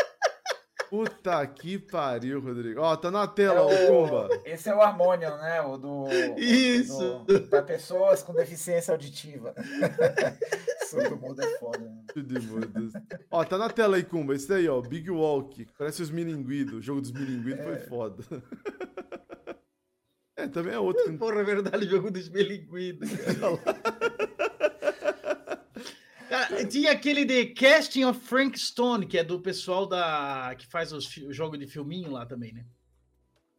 Puta 0.88 1.44
que 1.48 1.78
pariu, 1.78 2.40
Rodrigo. 2.40 2.80
Ó, 2.80 2.96
tá 2.96 3.10
na 3.10 3.26
tela, 3.26 3.72
é 3.72 3.90
o, 3.90 4.06
Kumba. 4.06 4.28
Esse 4.44 4.68
é 4.68 4.74
o 4.74 4.80
Harmonium, 4.80 5.36
né? 5.36 5.60
O 5.62 5.76
do. 5.76 6.04
Isso! 6.36 7.24
Para 7.50 7.62
pessoas 7.62 8.22
com 8.22 8.32
deficiência 8.32 8.92
auditiva. 8.92 9.52
Surdo 11.00 11.16
mudo 11.16 11.42
é 11.42 11.58
foda. 11.58 11.78
Né? 11.78 12.04
Ó, 13.30 13.44
tá 13.44 13.58
na 13.58 13.68
tela 13.68 13.96
aí, 13.96 14.04
Kumba. 14.04 14.34
Esse 14.34 14.48
daí, 14.48 14.68
ó. 14.68 14.80
Big 14.80 15.10
Walk. 15.10 15.66
Parece 15.78 16.02
os 16.02 16.10
milinguidos. 16.10 16.74
O 16.74 16.82
jogo 16.82 17.00
dos 17.00 17.12
milinguidos 17.12 17.60
é. 17.60 17.64
foi 17.64 17.78
foda. 17.86 18.24
É, 20.38 20.46
também 20.46 20.74
é 20.74 20.78
outro. 20.78 21.16
Porra, 21.16 21.40
é 21.40 21.44
verdade, 21.44 21.86
o 21.86 21.88
jogo 21.88 22.10
dos 22.10 22.28
milinguidos. 22.28 23.08
tinha 26.68 26.92
aquele 26.92 27.24
de 27.24 27.46
Casting 27.46 28.04
of 28.04 28.20
Frank 28.20 28.58
Stone, 28.58 29.06
que 29.06 29.16
é 29.16 29.24
do 29.24 29.40
pessoal 29.40 29.86
da 29.86 30.54
que 30.58 30.66
faz 30.66 30.92
os, 30.92 31.16
o 31.16 31.32
jogo 31.32 31.56
de 31.56 31.66
filminho 31.66 32.10
lá 32.10 32.26
também, 32.26 32.52
né? 32.52 32.66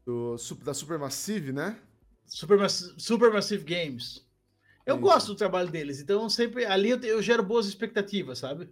Do, 0.06 0.36
da 0.64 0.74
Supermassive, 0.74 1.52
né? 1.52 1.82
Supermassive, 2.28 3.00
Supermassive 3.00 3.64
Games. 3.64 4.27
Eu 4.88 4.96
sim, 4.96 5.02
gosto 5.02 5.28
do 5.28 5.36
trabalho 5.36 5.70
deles, 5.70 6.00
então 6.00 6.30
sempre 6.30 6.66
ali 6.66 6.92
eu, 6.92 7.00
eu, 7.02 7.22
gero 7.22 7.44
boas 7.44 7.68
expectativas, 7.68 8.40
sabe? 8.40 8.70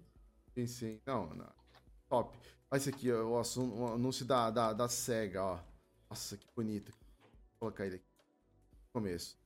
Sim, 0.53 0.65
sim. 0.65 1.01
Não, 1.05 1.27
não. 1.35 1.51
Top. 2.07 2.37
Olha 2.71 2.77
esse 2.77 2.89
aqui, 2.89 3.11
o, 3.11 3.33
o 3.33 3.87
anúncio 3.93 4.25
da, 4.25 4.49
da, 4.49 4.71
da 4.71 4.87
SEGA, 4.87 5.43
ó. 5.43 5.59
Nossa, 6.09 6.37
que 6.37 6.47
bonito. 6.55 6.93
Vou 7.19 7.59
colocar 7.59 7.85
ele 7.85 7.95
aqui. 7.95 8.05
Começo. 8.93 9.37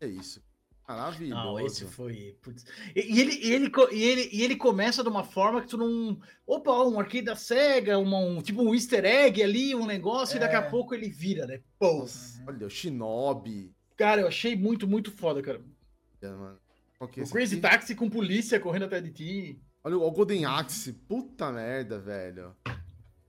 É 0.00 0.08
isso. 0.08 0.42
Maravilhoso. 0.88 1.44
Não, 1.44 1.60
esse 1.60 1.86
foi. 1.86 2.36
Putz. 2.42 2.64
E, 2.96 3.20
ele, 3.20 3.38
e, 3.40 3.52
ele, 3.52 3.72
e, 3.92 4.02
ele, 4.02 4.30
e 4.32 4.42
ele 4.42 4.56
começa 4.56 5.04
de 5.04 5.08
uma 5.08 5.22
forma 5.22 5.62
que 5.62 5.68
tu 5.68 5.76
não. 5.76 6.20
Opa, 6.44 6.72
um 6.82 6.98
arcade 6.98 7.26
da 7.26 7.36
SEGA, 7.36 7.96
uma, 7.98 8.18
um, 8.18 8.42
tipo 8.42 8.60
um 8.60 8.74
easter 8.74 9.04
egg 9.04 9.40
ali, 9.40 9.76
um 9.76 9.86
negócio, 9.86 10.34
é. 10.34 10.36
e 10.38 10.40
daqui 10.40 10.56
a 10.56 10.62
é. 10.62 10.68
pouco 10.68 10.92
ele 10.92 11.08
vira, 11.08 11.46
né? 11.46 11.60
Pô. 11.78 12.04
olha, 12.48 12.66
o 12.66 12.70
Shinobi. 12.70 13.72
Cara, 13.96 14.22
eu 14.22 14.26
achei 14.26 14.56
muito, 14.56 14.88
muito 14.88 15.12
foda, 15.12 15.40
cara. 15.40 15.62
Mano. 16.28 16.58
É 17.00 17.04
o 17.04 17.08
Crazy 17.08 17.54
aqui? 17.54 17.62
Taxi 17.62 17.94
com 17.94 18.10
polícia 18.10 18.60
correndo 18.60 18.84
atrás 18.84 19.02
de 19.02 19.10
ti. 19.10 19.62
Olha 19.82 19.96
o 19.96 20.10
Golden 20.10 20.44
Axe. 20.44 20.92
Puta 20.92 21.50
merda, 21.50 21.98
velho. 21.98 22.54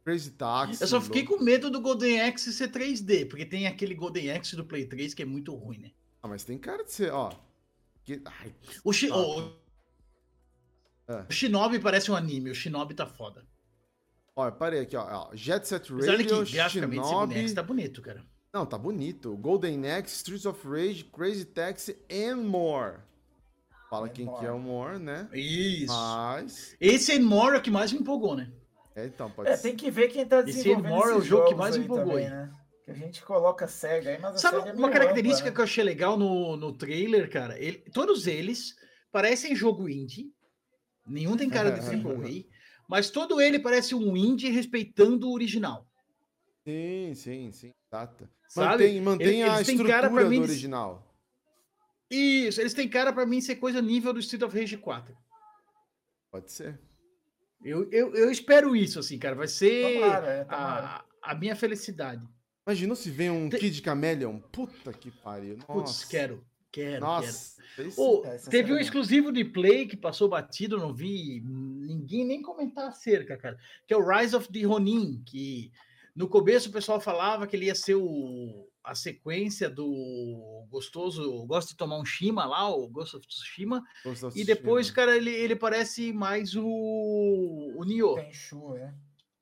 Crazy 0.04 0.32
Taxi. 0.32 0.82
Eu 0.82 0.88
só 0.88 1.00
fiquei 1.00 1.22
louco. 1.22 1.38
com 1.38 1.44
medo 1.44 1.70
do 1.70 1.80
Golden 1.80 2.22
Axe 2.22 2.52
ser 2.52 2.70
3D, 2.70 3.30
porque 3.30 3.46
tem 3.46 3.68
aquele 3.68 3.96
Golden 3.96 4.32
Axe 4.32 4.56
do 4.56 4.66
Play 4.66 4.86
3 4.86 5.14
que 5.14 5.22
é 5.22 5.26
muito 5.26 5.56
ruim, 5.56 5.78
né? 5.78 5.92
Ah, 6.22 6.28
mas 6.28 6.44
tem 6.44 6.58
cara 6.58 6.84
de 6.84 6.92
ser, 6.92 7.12
ó. 7.12 7.32
Que... 8.04 8.22
Ai, 8.26 8.54
o, 8.84 8.92
Shi... 8.92 9.08
É. 9.08 9.12
o 11.30 11.32
Shinobi 11.32 11.80
parece 11.80 12.12
um 12.12 12.16
anime, 12.16 12.50
o 12.50 12.56
Shinobi 12.56 12.94
tá 12.94 13.06
foda. 13.06 13.46
Ó, 14.36 14.50
parei 14.52 14.82
aqui, 14.82 14.96
ó. 14.96 15.30
Jet 15.34 15.68
Set 15.68 15.90
Radio, 15.92 16.38
olha 16.38 16.66
aqui, 16.66 16.70
Shinobi... 16.70 17.54
tá 17.54 17.64
bonito, 17.64 18.02
cara. 18.02 18.26
Não, 18.54 18.66
tá 18.66 18.78
bonito. 18.78 19.36
Golden 19.38 19.90
Axe, 19.90 20.16
Streets 20.16 20.46
of 20.46 20.68
Rage, 20.68 21.06
Crazy 21.06 21.46
Taxi 21.46 21.98
and 22.12 22.38
more. 22.38 22.98
Fala 23.90 24.08
and 24.08 24.10
quem 24.10 24.26
more. 24.26 24.40
que 24.40 24.46
é 24.46 24.52
o 24.52 24.60
More, 24.60 25.00
né? 25.00 25.30
Isso. 25.34 25.94
Mas... 25.94 26.76
Esse 26.80 27.14
and 27.14 27.24
more 27.24 27.56
é 27.56 27.60
o 27.60 27.62
que 27.62 27.72
mais 27.72 27.92
me 27.92 28.00
empolgou, 28.00 28.36
né? 28.36 28.52
É, 28.96 29.06
então, 29.06 29.32
pode 29.32 29.50
é, 29.50 29.56
ser. 29.56 29.64
tem 29.64 29.76
que 29.76 29.90
ver 29.90 30.10
quem 30.10 30.26
tá 30.26 30.42
desenvolvendo 30.42 30.86
Esse 30.86 30.94
and 30.94 30.98
more 30.98 31.12
é 31.12 31.16
o 31.16 31.22
jogo 31.22 31.48
que 31.48 31.56
mais 31.56 31.78
me 31.78 31.86
empolgou, 31.86 32.14
também, 32.14 32.30
né? 32.30 32.54
A 32.88 32.94
gente 32.94 33.24
coloca 33.24 33.68
SEGA 33.68 34.12
aí, 34.12 34.20
mas 34.20 34.42
Sabe 34.42 34.70
é 34.70 34.74
uma 34.74 34.90
característica 34.90 35.50
né? 35.50 35.56
que 35.56 35.62
eu 35.62 35.64
achei 35.64 35.84
legal 35.84 36.18
no, 36.18 36.58
no 36.58 36.74
trailer, 36.74 37.30
cara? 37.30 37.58
Ele, 37.58 37.78
todos 37.94 38.28
eles 38.28 38.76
parecem 39.12 39.56
jogo 39.56 39.88
indie. 39.88 40.34
Nenhum 41.08 41.38
tem 41.38 41.50
cara 41.50 41.72
de 41.72 41.80
AAA, 41.88 42.46
mas 42.90 43.10
todo 43.10 43.40
ele 43.40 43.60
parece 43.60 43.96
um 43.96 44.18
indie 44.18 44.50
respeitando 44.50 45.30
o 45.30 45.34
original. 45.34 45.88
Sim, 46.64 47.14
sim, 47.16 47.52
sim. 47.52 47.72
Exato. 47.92 48.30
Mantém, 48.56 49.02
mantém 49.02 49.42
eles, 49.42 49.54
a 49.54 49.62
estrutura 49.62 50.10
do 50.10 50.30
mim, 50.30 50.40
original. 50.40 51.08
Isso, 52.10 52.60
eles 52.60 52.74
têm 52.74 52.90
cara 52.90 53.14
para 53.14 53.26
mim 53.26 53.40
ser 53.40 53.56
coisa 53.56 53.82
nível 53.82 54.14
do 54.14 54.20
Street 54.20 54.44
of 54.44 54.58
Rage 54.58 54.78
4. 54.78 55.16
Pode 56.32 56.52
ser. 56.52 56.80
Eu, 57.64 57.90
eu, 57.92 58.14
eu 58.16 58.32
espero 58.32 58.76
isso, 58.76 59.00
assim, 59.00 59.18
cara. 59.18 59.36
Vai 59.36 59.48
ser 59.48 60.00
tomara, 60.00 60.28
é, 60.28 60.44
tomara. 60.44 61.06
A, 61.22 61.32
a 61.32 61.36
minha 61.36 61.56
felicidade. 61.56 62.28
Imagina 62.68 62.96
se 62.96 63.10
vem 63.10 63.30
um 63.30 63.50
Te... 63.50 63.58
Kid 63.58 63.84
Chameleon. 63.84 64.40
Puta 64.40 64.94
que 64.94 65.12
pariu. 65.12 65.58
Nossa. 65.58 65.74
Putz, 65.74 66.06
quero. 66.06 66.46
Quero, 66.72 67.02
Nossa, 67.02 67.62
quero. 67.76 67.90
Esse, 67.90 68.00
oh, 68.00 68.24
teve 68.50 68.72
um 68.72 68.78
exclusivo 68.78 69.30
de 69.32 69.44
Play 69.44 69.86
que 69.86 69.98
passou 69.98 70.30
batido, 70.30 70.78
não 70.78 70.94
vi 70.94 71.42
ninguém 71.44 72.26
nem 72.26 72.42
comentar 72.42 72.88
acerca, 72.88 73.36
cara. 73.38 73.58
Que 73.86 73.94
é 73.94 73.98
o 73.98 74.08
Rise 74.08 74.36
of 74.36 74.50
the 74.50 74.64
Ronin, 74.64 75.22
que 75.26 75.70
no 76.16 76.28
começo 76.28 76.70
o 76.70 76.72
pessoal 76.72 77.00
falava 77.00 77.48
que 77.48 77.56
ele 77.56 77.66
ia 77.66 77.76
ser 77.76 77.96
o, 77.96 78.70
a 78.84 78.96
sequência 78.96 79.70
do 79.70 80.66
gostoso, 80.70 81.46
gosto 81.46 81.70
de 81.70 81.78
tomar 81.78 82.00
um 82.00 82.06
Shima 82.06 82.46
lá, 82.46 82.70
o 82.70 82.88
Ghost 82.88 83.16
of 83.16 83.28
Tsushima, 83.28 83.84
Ghost 84.04 84.26
of 84.26 84.40
e 84.40 84.44
depois, 84.44 84.88
Shima. 84.88 84.96
cara, 84.96 85.16
ele, 85.16 85.32
ele 85.32 85.56
parece 85.56 86.12
mais 86.12 86.56
o, 86.56 86.64
o 86.64 87.84
Nioh. 87.84 88.16
Tenchu, 88.16 88.76
é. 88.76 88.94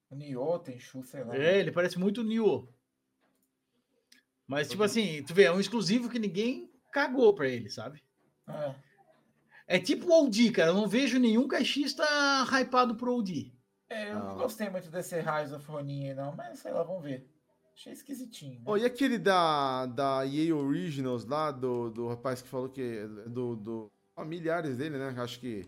O 0.09 0.15
Nioh, 0.15 0.59
Tenchu, 0.59 1.03
sei 1.03 1.23
lá. 1.23 1.35
É, 1.35 1.59
ele 1.59 1.71
parece 1.71 1.97
muito 1.99 2.21
o 2.21 2.23
Nioh. 2.23 2.67
Mas, 4.47 4.67
tipo 4.67 4.81
assim, 4.81 5.23
tu 5.23 5.33
vê, 5.33 5.43
é 5.43 5.51
um 5.51 5.59
exclusivo 5.59 6.09
que 6.09 6.17
ninguém 6.17 6.71
cagou 6.91 7.33
pra 7.35 7.47
ele, 7.47 7.69
sabe? 7.69 8.01
É. 8.47 8.75
É 9.67 9.79
tipo 9.79 10.07
o 10.07 10.25
OD, 10.25 10.49
cara. 10.49 10.71
Eu 10.71 10.73
não 10.73 10.87
vejo 10.87 11.19
nenhum 11.19 11.47
caixista 11.47 12.03
hypado 12.51 12.95
pro 12.95 13.15
OD. 13.15 13.53
É, 13.89 14.11
eu 14.11 14.15
não, 14.15 14.25
não 14.27 14.37
gostei 14.37 14.69
muito 14.69 14.89
desse 14.89 15.15
Rise 15.19 15.53
of 15.53 15.65
Ronin, 15.67 16.13
não, 16.13 16.35
mas 16.35 16.59
sei 16.59 16.71
lá, 16.71 16.83
vamos 16.83 17.03
ver. 17.03 17.27
Achei 17.73 17.93
esquisitinho. 17.93 18.55
Né? 18.55 18.65
Oh, 18.65 18.77
e 18.77 18.85
aquele 18.85 19.17
da, 19.17 19.85
da 19.85 20.25
EA 20.25 20.55
Originals 20.55 21.25
lá, 21.25 21.49
do, 21.49 21.89
do 21.89 22.07
rapaz 22.07 22.41
que 22.41 22.49
falou 22.49 22.69
que. 22.69 23.07
Do, 23.27 23.55
do 23.55 23.91
familiares 24.15 24.77
dele, 24.77 24.97
né? 24.97 25.15
Acho 25.17 25.39
que 25.39 25.65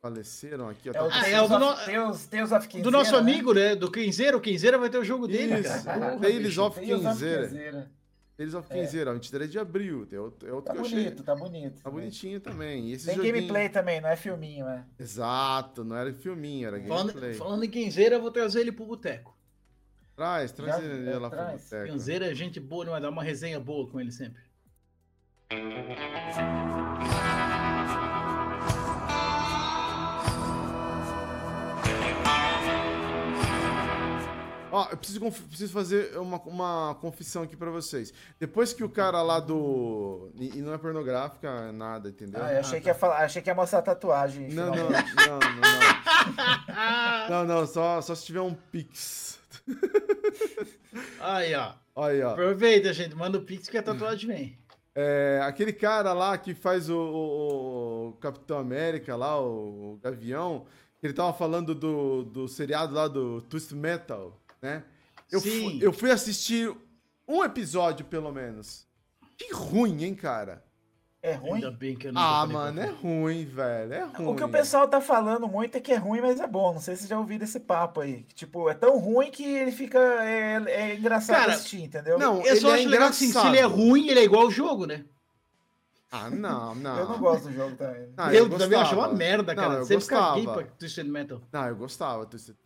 faleceram 0.00 0.68
aqui. 0.68 0.88
É 0.88 1.02
o, 1.02 1.08
ah, 1.10 1.28
é 1.28 1.40
o 1.40 1.48
do, 1.48 1.58
no... 1.58 1.74
Deus, 1.86 2.26
Deus 2.26 2.52
of 2.52 2.80
do 2.80 2.90
nosso 2.90 3.12
né? 3.12 3.18
amigo, 3.18 3.52
né? 3.52 3.74
Do 3.74 3.90
Quinzeiro. 3.90 4.38
O 4.38 4.40
Quinzeiro 4.40 4.78
vai 4.78 4.88
ter 4.88 4.98
o 4.98 5.04
jogo 5.04 5.26
dele, 5.26 5.60
Isso. 5.60 5.84
Tales 5.84 6.58
of 6.58 6.80
Quinzeira. 6.80 7.90
Tales 8.36 8.54
of 8.54 8.68
Quinzeira, 8.68 9.10
é. 9.10 9.14
23 9.14 9.50
de 9.50 9.58
abril. 9.58 10.06
Tem 10.06 10.18
outro, 10.18 10.48
é 10.48 10.52
outro 10.52 10.74
tá 10.74 10.80
bonito, 10.80 10.96
achei. 10.96 11.24
tá 11.24 11.34
bonito. 11.34 11.82
Tá 11.82 11.90
bonitinho 11.90 12.40
também. 12.40 12.88
E 12.88 12.92
esse 12.92 13.06
Tem 13.06 13.14
joguinho... 13.16 13.34
gameplay 13.34 13.68
também, 13.68 14.00
não 14.00 14.08
é 14.08 14.16
filminho, 14.16 14.64
né? 14.64 14.86
Exato, 14.98 15.84
não 15.84 15.96
era 15.96 16.12
filminho, 16.12 16.68
era 16.68 16.80
falando, 16.82 17.08
gameplay. 17.08 17.34
Falando 17.34 17.64
em 17.64 17.70
Quinzeira, 17.70 18.16
eu 18.16 18.22
vou 18.22 18.30
trazer 18.30 18.60
ele 18.60 18.72
pro 18.72 18.86
boteco. 18.86 19.36
Traz, 20.16 20.52
traz 20.52 20.76
Já, 20.76 20.82
ele 20.82 21.10
é, 21.10 21.18
lá 21.18 21.30
traz. 21.30 21.68
pro 21.68 21.86
Canzeira 21.86 22.30
é 22.30 22.34
gente 22.34 22.60
boa, 22.60 22.84
não 22.84 22.92
vai 22.92 23.00
dar 23.00 23.10
uma 23.10 23.22
resenha 23.22 23.58
boa 23.58 23.88
com 23.90 24.00
ele 24.00 24.12
sempre. 24.12 24.42
Ó, 34.72 34.88
eu 34.90 34.96
preciso, 34.96 35.20
preciso 35.20 35.72
fazer 35.72 36.18
uma, 36.18 36.38
uma 36.38 36.94
confissão 37.00 37.42
aqui 37.42 37.56
pra 37.56 37.70
vocês. 37.70 38.12
Depois 38.40 38.72
que 38.72 38.82
o 38.82 38.88
cara 38.88 39.22
lá 39.22 39.38
do. 39.38 40.30
E, 40.34 40.62
não 40.62 40.72
é 40.72 40.78
pornográfica, 40.78 41.70
nada, 41.70 42.08
entendeu? 42.08 42.42
Ah, 42.42 42.52
eu 42.54 42.60
achei, 42.60 42.80
que 42.80 42.88
ia 42.88 42.94
falar, 42.94 43.18
achei 43.18 43.42
que 43.42 43.50
ia 43.50 43.54
mostrar 43.54 43.80
a 43.80 43.82
tatuagem. 43.82 44.48
Não, 44.48 44.74
não, 44.74 44.76
não, 44.76 44.90
não, 44.90 45.38
não. 45.38 45.92
Não, 47.28 47.44
não, 47.44 47.66
só, 47.66 48.00
só 48.00 48.14
se 48.14 48.24
tiver 48.24 48.40
um 48.40 48.54
pix. 48.54 49.38
Aí, 51.20 51.54
ó. 51.54 51.72
Aí, 51.96 52.22
ó. 52.22 52.30
Aproveita, 52.30 52.92
gente. 52.92 53.14
Manda 53.14 53.38
o 53.38 53.42
Pix 53.42 53.68
que 53.68 53.78
a 53.78 53.82
tatuagem 53.82 54.28
vem. 54.28 54.58
É, 54.94 55.40
aquele 55.42 55.72
cara 55.72 56.12
lá 56.12 56.36
que 56.36 56.54
faz 56.54 56.90
o, 56.90 56.96
o, 56.96 58.08
o 58.08 58.12
Capitão 58.14 58.58
América 58.58 59.16
lá, 59.16 59.40
o, 59.40 59.94
o, 59.94 60.00
Gavião, 60.02 60.66
ele 61.02 61.14
tava 61.14 61.32
falando 61.32 61.74
do, 61.74 62.24
do 62.24 62.46
seriado 62.46 62.94
lá 62.94 63.08
do 63.08 63.40
Twist 63.42 63.74
Metal, 63.74 64.38
né? 64.62 64.84
Eu, 65.30 65.40
Sim. 65.40 65.50
Fui, 65.50 65.78
eu 65.82 65.92
fui 65.92 66.10
assistir 66.10 66.74
um 67.26 67.42
episódio, 67.42 68.04
pelo 68.04 68.30
menos. 68.32 68.86
Que 69.36 69.52
ruim, 69.52 70.04
hein, 70.04 70.14
cara? 70.14 70.64
É 71.20 71.34
ruim? 71.34 71.54
Ainda 71.54 71.70
bem 71.70 71.94
que 71.94 72.08
eu 72.08 72.12
não 72.12 72.20
Ah, 72.20 72.46
mano, 72.46 72.80
é 72.80 72.90
ruim, 72.90 73.44
velho. 73.44 73.92
É 73.92 74.04
ruim. 74.04 74.26
O 74.26 74.34
que 74.34 74.42
o 74.42 74.48
pessoal 74.48 74.88
tá 74.88 75.00
falando 75.00 75.46
muito 75.46 75.76
é 75.76 75.80
que 75.80 75.92
é 75.92 75.96
ruim, 75.96 76.20
mas 76.20 76.40
é 76.40 76.46
bom. 76.48 76.74
Não 76.74 76.80
sei 76.80 76.94
se 76.94 77.02
vocês 77.02 77.10
já 77.10 77.18
ouviram 77.18 77.44
esse 77.44 77.60
papo 77.60 78.00
aí. 78.00 78.24
Tipo, 78.34 78.68
é 78.68 78.74
tão 78.74 78.98
ruim 78.98 79.30
que 79.30 79.44
ele 79.44 79.70
fica. 79.70 79.98
É, 79.98 80.62
é 80.66 80.94
engraçado 80.96 81.36
Cara, 81.36 81.52
assistir, 81.54 81.82
entendeu? 81.82 82.18
Não, 82.18 82.42
eu 82.44 82.56
só 82.56 82.70
é 82.70 82.80
acho 82.80 82.88
legal 82.88 83.08
assim, 83.08 83.32
se 83.32 83.46
ele 83.46 83.58
é 83.58 83.64
ruim, 83.64 84.08
ele 84.08 84.18
é 84.18 84.24
igual 84.24 84.42
ao 84.42 84.50
jogo, 84.50 84.84
né? 84.84 85.04
Ah, 86.10 86.28
não, 86.28 86.74
não. 86.76 86.98
eu 86.98 87.08
não 87.08 87.18
gosto 87.20 87.44
do 87.44 87.52
jogo 87.52 87.76
também. 87.76 88.12
Ah, 88.16 88.34
eu, 88.34 88.48
eu 88.50 88.58
também 88.58 88.78
acho 88.80 88.96
uma 88.96 89.12
merda, 89.12 89.54
cara. 89.54 89.68
Não, 89.68 89.78
eu 89.78 89.84
Sempre 89.84 90.04
gostava. 90.04 90.54
pra 90.54 90.64
Twisted 90.64 91.06
Metal. 91.06 91.40
Não, 91.52 91.68
eu 91.68 91.76
gostava 91.76 92.26
Twisted 92.26 92.56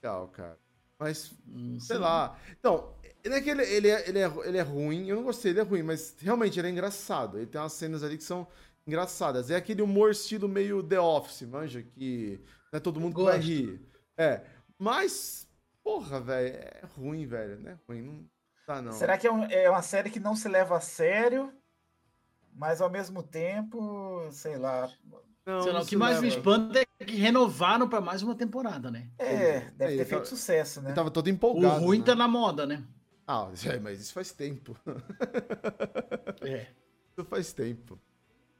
Legal, 0.00 0.28
cara. 0.28 0.58
Mas, 1.04 1.34
hum, 1.46 1.78
sei 1.78 1.96
sim. 1.96 2.02
lá. 2.02 2.34
Então, 2.58 2.94
ele 3.22 3.34
é, 3.34 3.40
que 3.42 3.50
ele, 3.50 3.62
ele, 3.62 3.90
é, 3.90 4.08
ele, 4.08 4.18
é, 4.20 4.32
ele 4.46 4.56
é 4.56 4.62
ruim, 4.62 5.06
eu 5.06 5.16
não 5.16 5.22
gostei, 5.22 5.52
ele 5.52 5.60
é 5.60 5.62
ruim, 5.62 5.82
mas 5.82 6.16
realmente 6.18 6.58
ele 6.58 6.68
é 6.68 6.70
engraçado. 6.70 7.36
Ele 7.36 7.46
tem 7.46 7.60
umas 7.60 7.74
cenas 7.74 8.02
ali 8.02 8.16
que 8.16 8.24
são 8.24 8.46
engraçadas. 8.86 9.50
É 9.50 9.56
aquele 9.56 9.82
humor 9.82 10.12
estilo 10.12 10.48
meio 10.48 10.82
The 10.82 10.98
Office, 10.98 11.42
manja, 11.42 11.82
que 11.82 12.40
não 12.72 12.78
é 12.78 12.80
todo 12.80 12.98
mundo 12.98 13.16
que 13.16 13.22
vai 13.22 13.38
rir. 13.38 13.86
É, 14.16 14.40
mas, 14.78 15.46
porra, 15.82 16.22
velho, 16.22 16.54
é 16.54 16.80
ruim, 16.96 17.26
velho, 17.26 17.60
né? 17.60 17.78
Ruim, 17.86 18.00
não 18.00 18.24
tá 18.66 18.80
não. 18.80 18.92
Será 18.92 19.18
que 19.18 19.26
é, 19.26 19.30
um, 19.30 19.44
é 19.44 19.68
uma 19.68 19.82
série 19.82 20.08
que 20.08 20.18
não 20.18 20.34
se 20.34 20.48
leva 20.48 20.78
a 20.78 20.80
sério, 20.80 21.52
mas 22.50 22.80
ao 22.80 22.88
mesmo 22.88 23.22
tempo, 23.22 24.26
sei 24.32 24.56
lá... 24.56 24.90
Não, 25.46 25.60
sei 25.62 25.72
lá, 25.72 25.82
o 25.82 25.86
que 25.86 25.96
mais 25.96 26.14
leva. 26.14 26.22
me 26.22 26.28
espanta 26.28 26.80
é 26.80 27.04
que 27.04 27.16
renovaram 27.16 27.88
para 27.88 28.00
mais 28.00 28.22
uma 28.22 28.34
temporada, 28.34 28.90
né? 28.90 29.08
É, 29.18 29.70
deve 29.76 29.94
é, 29.94 29.96
ter 29.98 30.04
feito 30.06 30.10
tava, 30.10 30.24
sucesso, 30.24 30.80
né? 30.80 30.92
Tava 30.92 31.10
todo 31.10 31.28
empolgado. 31.28 31.82
O 31.82 31.86
ruim 31.86 31.98
né? 31.98 32.04
tá 32.04 32.14
na 32.14 32.26
moda, 32.26 32.66
né? 32.66 32.82
Ah, 33.26 33.48
é, 33.66 33.78
mas 33.78 34.00
isso 34.00 34.12
faz 34.12 34.32
tempo. 34.32 34.76
é. 36.40 36.66
Isso 37.12 37.24
faz 37.28 37.52
tempo. 37.52 37.98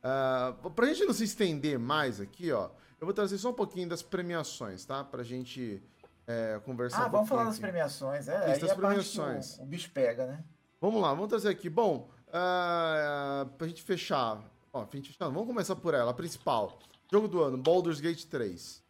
Uh, 0.05 0.70
pra 0.70 0.87
gente 0.87 1.05
não 1.05 1.14
se 1.14 1.24
estender 1.24 1.78
mais 1.78 2.20
aqui, 2.20 2.53
ó, 2.53 2.68
eu 3.01 3.07
vou 3.07 3.14
trazer 3.14 3.39
só 3.39 3.51
um 3.51 3.55
pouquinho 3.55 3.89
das 3.89 4.03
premiações, 4.03 4.85
tá? 4.85 5.03
Pra 5.03 5.22
gente 5.22 5.82
é, 6.26 6.61
conversar 6.64 7.05
Ah, 7.05 7.07
um 7.07 7.11
vamos 7.11 7.28
falar 7.28 7.45
das 7.45 7.59
premiações, 7.59 8.28
é. 8.28 8.53
Isso, 8.53 8.61
das 8.61 8.70
é 8.70 8.74
premiações. 8.74 9.59
O, 9.59 9.62
o, 9.62 9.66
bicho 9.66 9.91
pega, 9.91 10.26
né? 10.26 10.45
Vamos 10.80 11.01
lá, 11.01 11.09
vamos 11.14 11.28
trazer 11.28 11.49
aqui. 11.49 11.68
Bom, 11.70 12.11
uh, 12.28 13.47
pra 13.57 13.66
gente 13.66 13.82
fechar. 13.82 14.43
Ó, 14.75 14.85
pra 14.85 14.97
gente 14.99 15.12
fechar, 15.12 15.29
vamos 15.29 15.47
começar 15.47 15.77
por 15.77 15.95
ela, 15.95 16.11
a 16.11 16.14
principal. 16.14 16.81
Jogo 17.11 17.29
do 17.29 17.41
ano, 17.41 17.57
Baldur's 17.57 18.01
Gate 18.01 18.25
3. 18.25 18.83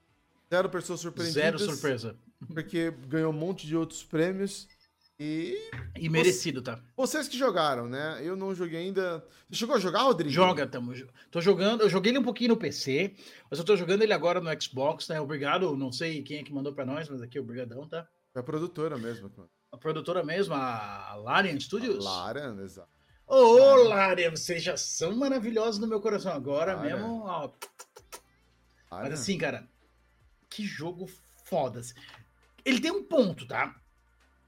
Zero 0.49 0.71
pessoas 0.71 1.01
surpreendidas. 1.01 1.43
Zero 1.43 1.59
surpresa. 1.59 2.17
Porque 2.55 2.91
ganhou 3.07 3.31
um 3.31 3.37
monte 3.37 3.67
de 3.67 3.77
outros 3.77 4.03
prêmios. 4.03 4.67
E. 5.21 5.57
E 5.95 6.09
merecido, 6.09 6.63
tá? 6.63 6.81
Vocês 6.97 7.29
que 7.29 7.37
jogaram, 7.37 7.87
né? 7.87 8.19
Eu 8.23 8.35
não 8.35 8.55
joguei 8.55 8.81
ainda. 8.81 9.25
Você 9.51 9.59
chegou 9.59 9.77
a 9.77 9.79
jogar, 9.79 10.03
Rodrigo? 10.05 10.31
Joga, 10.31 10.67
tamo. 10.67 10.95
Tô 11.31 11.41
jogando. 11.43 11.83
Eu 11.83 11.91
joguei 11.91 12.13
ele 12.13 12.19
um 12.19 12.25
pouquinho 12.25 12.51
no 12.51 12.57
PC, 12.57 13.15
mas 13.51 13.59
eu 13.59 13.65
tô 13.65 13.77
jogando 13.77 14.03
ele 14.03 14.15
agora 14.15 14.41
no 14.41 14.63
Xbox, 14.63 15.07
né? 15.09 15.21
Obrigado. 15.21 15.77
Não 15.77 15.93
sei 15.93 16.23
quem 16.23 16.39
é 16.39 16.43
que 16.43 16.53
mandou 16.53 16.73
pra 16.73 16.87
nós, 16.87 17.11
mas 17.11 17.21
aqui, 17.21 17.39
obrigadão, 17.39 17.87
tá? 17.87 18.09
É 18.35 18.41
a 18.41 18.43
produtora 18.43 18.97
mesmo. 18.97 19.31
A 19.71 19.77
produtora 19.77 20.25
mesmo, 20.25 20.55
a 20.55 21.15
Larian 21.17 21.61
Studios? 21.61 22.07
A 22.07 22.11
Larian, 22.11 22.57
exato. 22.63 22.94
Ô, 23.27 23.37
oh, 23.37 23.77
Larian, 23.89 24.31
vocês 24.31 24.63
já 24.63 24.77
são 24.77 25.17
maravilhosos 25.17 25.81
no 25.81 25.87
meu 25.87 26.01
coração 26.01 26.33
agora 26.33 26.75
Larian. 26.75 26.97
mesmo. 26.97 27.23
Ó. 27.25 27.51
Mas 28.91 29.13
assim, 29.13 29.39
cara, 29.39 29.69
que 30.49 30.65
jogo 30.65 31.09
foda. 31.45 31.81
Ele 32.65 32.81
tem 32.81 32.91
um 32.91 33.03
ponto, 33.03 33.47
tá? 33.47 33.75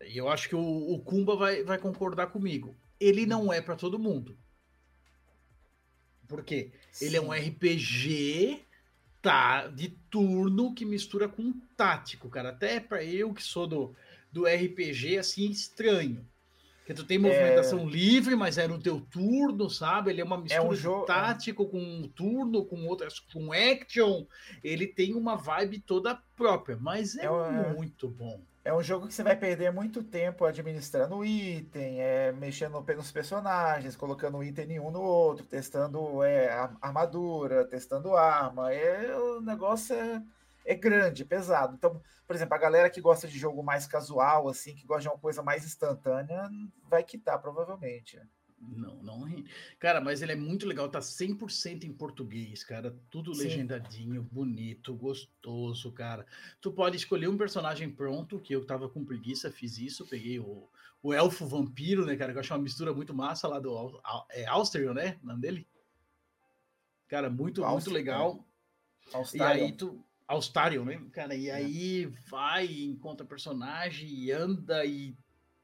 E 0.05 0.16
eu 0.16 0.29
acho 0.29 0.49
que 0.49 0.55
o, 0.55 0.93
o 0.93 1.01
Kumba 1.01 1.37
vai, 1.37 1.62
vai 1.64 1.79
concordar 1.79 2.29
comigo. 2.29 2.77
Ele 3.01 3.27
não 3.27 3.53
é 3.53 3.61
para 3.61 3.77
todo 3.77 3.99
mundo. 3.99 4.39
Por 6.29 6.45
quê? 6.45 6.72
Sim. 6.93 7.07
Ele 7.07 7.16
é 7.16 7.20
um 7.20 7.33
RPG 7.33 8.64
tá, 9.22 9.66
de 9.66 9.89
turno 10.11 10.74
que 10.74 10.85
mistura 10.85 11.29
com 11.29 11.53
tático, 11.77 12.29
cara. 12.29 12.51
Até 12.51 12.79
para 12.79 13.03
eu 13.03 13.35
que 13.35 13.43
sou 13.43 13.66
do, 13.66 13.97
do 14.31 14.45
RPG, 14.45 15.18
assim, 15.18 15.51
estranho. 15.51 16.27
Que 16.87 16.95
tu 16.95 17.05
tem 17.05 17.18
movimentação 17.18 17.80
é... 17.80 17.84
livre, 17.84 18.37
mas 18.37 18.57
é 18.57 18.68
no 18.68 18.78
teu 18.78 19.01
turno, 19.01 19.68
sabe? 19.68 20.12
Ele 20.12 20.20
é 20.20 20.24
uma 20.24 20.39
mistura 20.39 20.62
é 20.62 20.64
um 20.64 20.74
jogo... 20.74 21.03
É. 21.03 21.07
tático 21.07 21.66
com 21.66 21.78
um 21.78 22.09
turno, 22.09 22.64
com 22.64 22.87
outras, 22.87 23.18
com 23.18 23.53
action. 23.53 24.24
Ele 24.62 24.87
tem 24.87 25.14
uma 25.14 25.37
vibe 25.37 25.80
toda 25.80 26.22
própria, 26.37 26.78
mas 26.80 27.16
é, 27.16 27.26
é 27.26 27.74
muito 27.74 28.09
bom. 28.09 28.41
É 28.64 28.74
um 28.74 28.82
jogo 28.82 29.07
que 29.07 29.14
você 29.14 29.22
vai 29.22 29.37
perder 29.37 29.72
muito 29.72 30.03
tempo 30.03 30.45
administrando 30.45 31.24
item, 31.24 32.01
é, 32.01 32.32
mexendo 32.32 32.84
nos 32.97 33.12
personagens, 33.12 33.95
colocando 33.95 34.39
um 34.39 34.43
item 34.43 34.80
um 34.80 34.91
no 34.91 35.01
outro, 35.01 35.47
testando 35.47 36.22
é, 36.24 36.49
armadura, 36.80 37.64
testando 37.64 38.16
arma. 38.16 38.72
É, 38.72 39.16
o 39.16 39.41
negócio 39.41 39.95
é, 39.95 40.20
é 40.66 40.74
grande, 40.74 41.24
pesado. 41.24 41.74
Então, 41.76 42.02
por 42.26 42.34
exemplo, 42.34 42.54
a 42.54 42.58
galera 42.58 42.90
que 42.90 43.00
gosta 43.00 43.28
de 43.28 43.38
jogo 43.38 43.62
mais 43.62 43.86
casual, 43.86 44.48
assim, 44.48 44.74
que 44.74 44.86
gosta 44.86 45.02
de 45.02 45.08
uma 45.08 45.18
coisa 45.18 45.42
mais 45.42 45.64
instantânea, 45.64 46.50
vai 46.88 47.04
quitar, 47.04 47.40
provavelmente. 47.40 48.20
Não, 48.58 49.02
não. 49.02 49.44
Cara, 49.78 50.00
mas 50.00 50.22
ele 50.22 50.32
é 50.32 50.36
muito 50.36 50.66
legal, 50.66 50.88
tá 50.88 50.98
100% 50.98 51.84
em 51.84 51.92
português, 51.92 52.64
cara. 52.64 52.96
Tudo 53.10 53.34
Sim. 53.34 53.44
legendadinho, 53.44 54.22
bonito, 54.22 54.94
gostoso, 54.94 55.92
cara. 55.92 56.26
Tu 56.60 56.72
pode 56.72 56.96
escolher 56.96 57.28
um 57.28 57.36
personagem 57.36 57.88
pronto, 57.90 58.40
que 58.40 58.54
eu 58.54 58.64
tava 58.64 58.88
com 58.88 59.04
preguiça, 59.04 59.52
fiz 59.52 59.78
isso, 59.78 60.06
peguei 60.06 60.40
o, 60.40 60.68
o 61.02 61.12
elfo 61.12 61.46
vampiro, 61.46 62.04
né, 62.04 62.16
cara, 62.16 62.32
que 62.32 62.38
eu 62.38 62.40
acho 62.40 62.52
uma 62.52 62.62
mistura 62.62 62.92
muito 62.92 63.14
massa 63.14 63.46
lá 63.46 63.60
do 63.60 64.00
é 64.30 64.46
Austrian, 64.46 64.94
né, 64.94 65.18
o 65.22 65.26
nome 65.26 65.40
dele? 65.40 65.68
Cara, 67.06 67.30
muito, 67.30 67.62
muito 67.64 67.90
legal. 67.90 68.44
É. 69.14 69.36
E 69.36 69.42
aí 69.42 69.72
tu 69.72 70.04
Austarion, 70.27 70.85
né, 70.85 71.01
cara? 71.12 71.35
E 71.35 71.49
é. 71.49 71.55
aí 71.55 72.07
vai, 72.29 72.66
encontra 72.66 73.24
personagem, 73.24 74.31
anda 74.33 74.85
e 74.85 75.14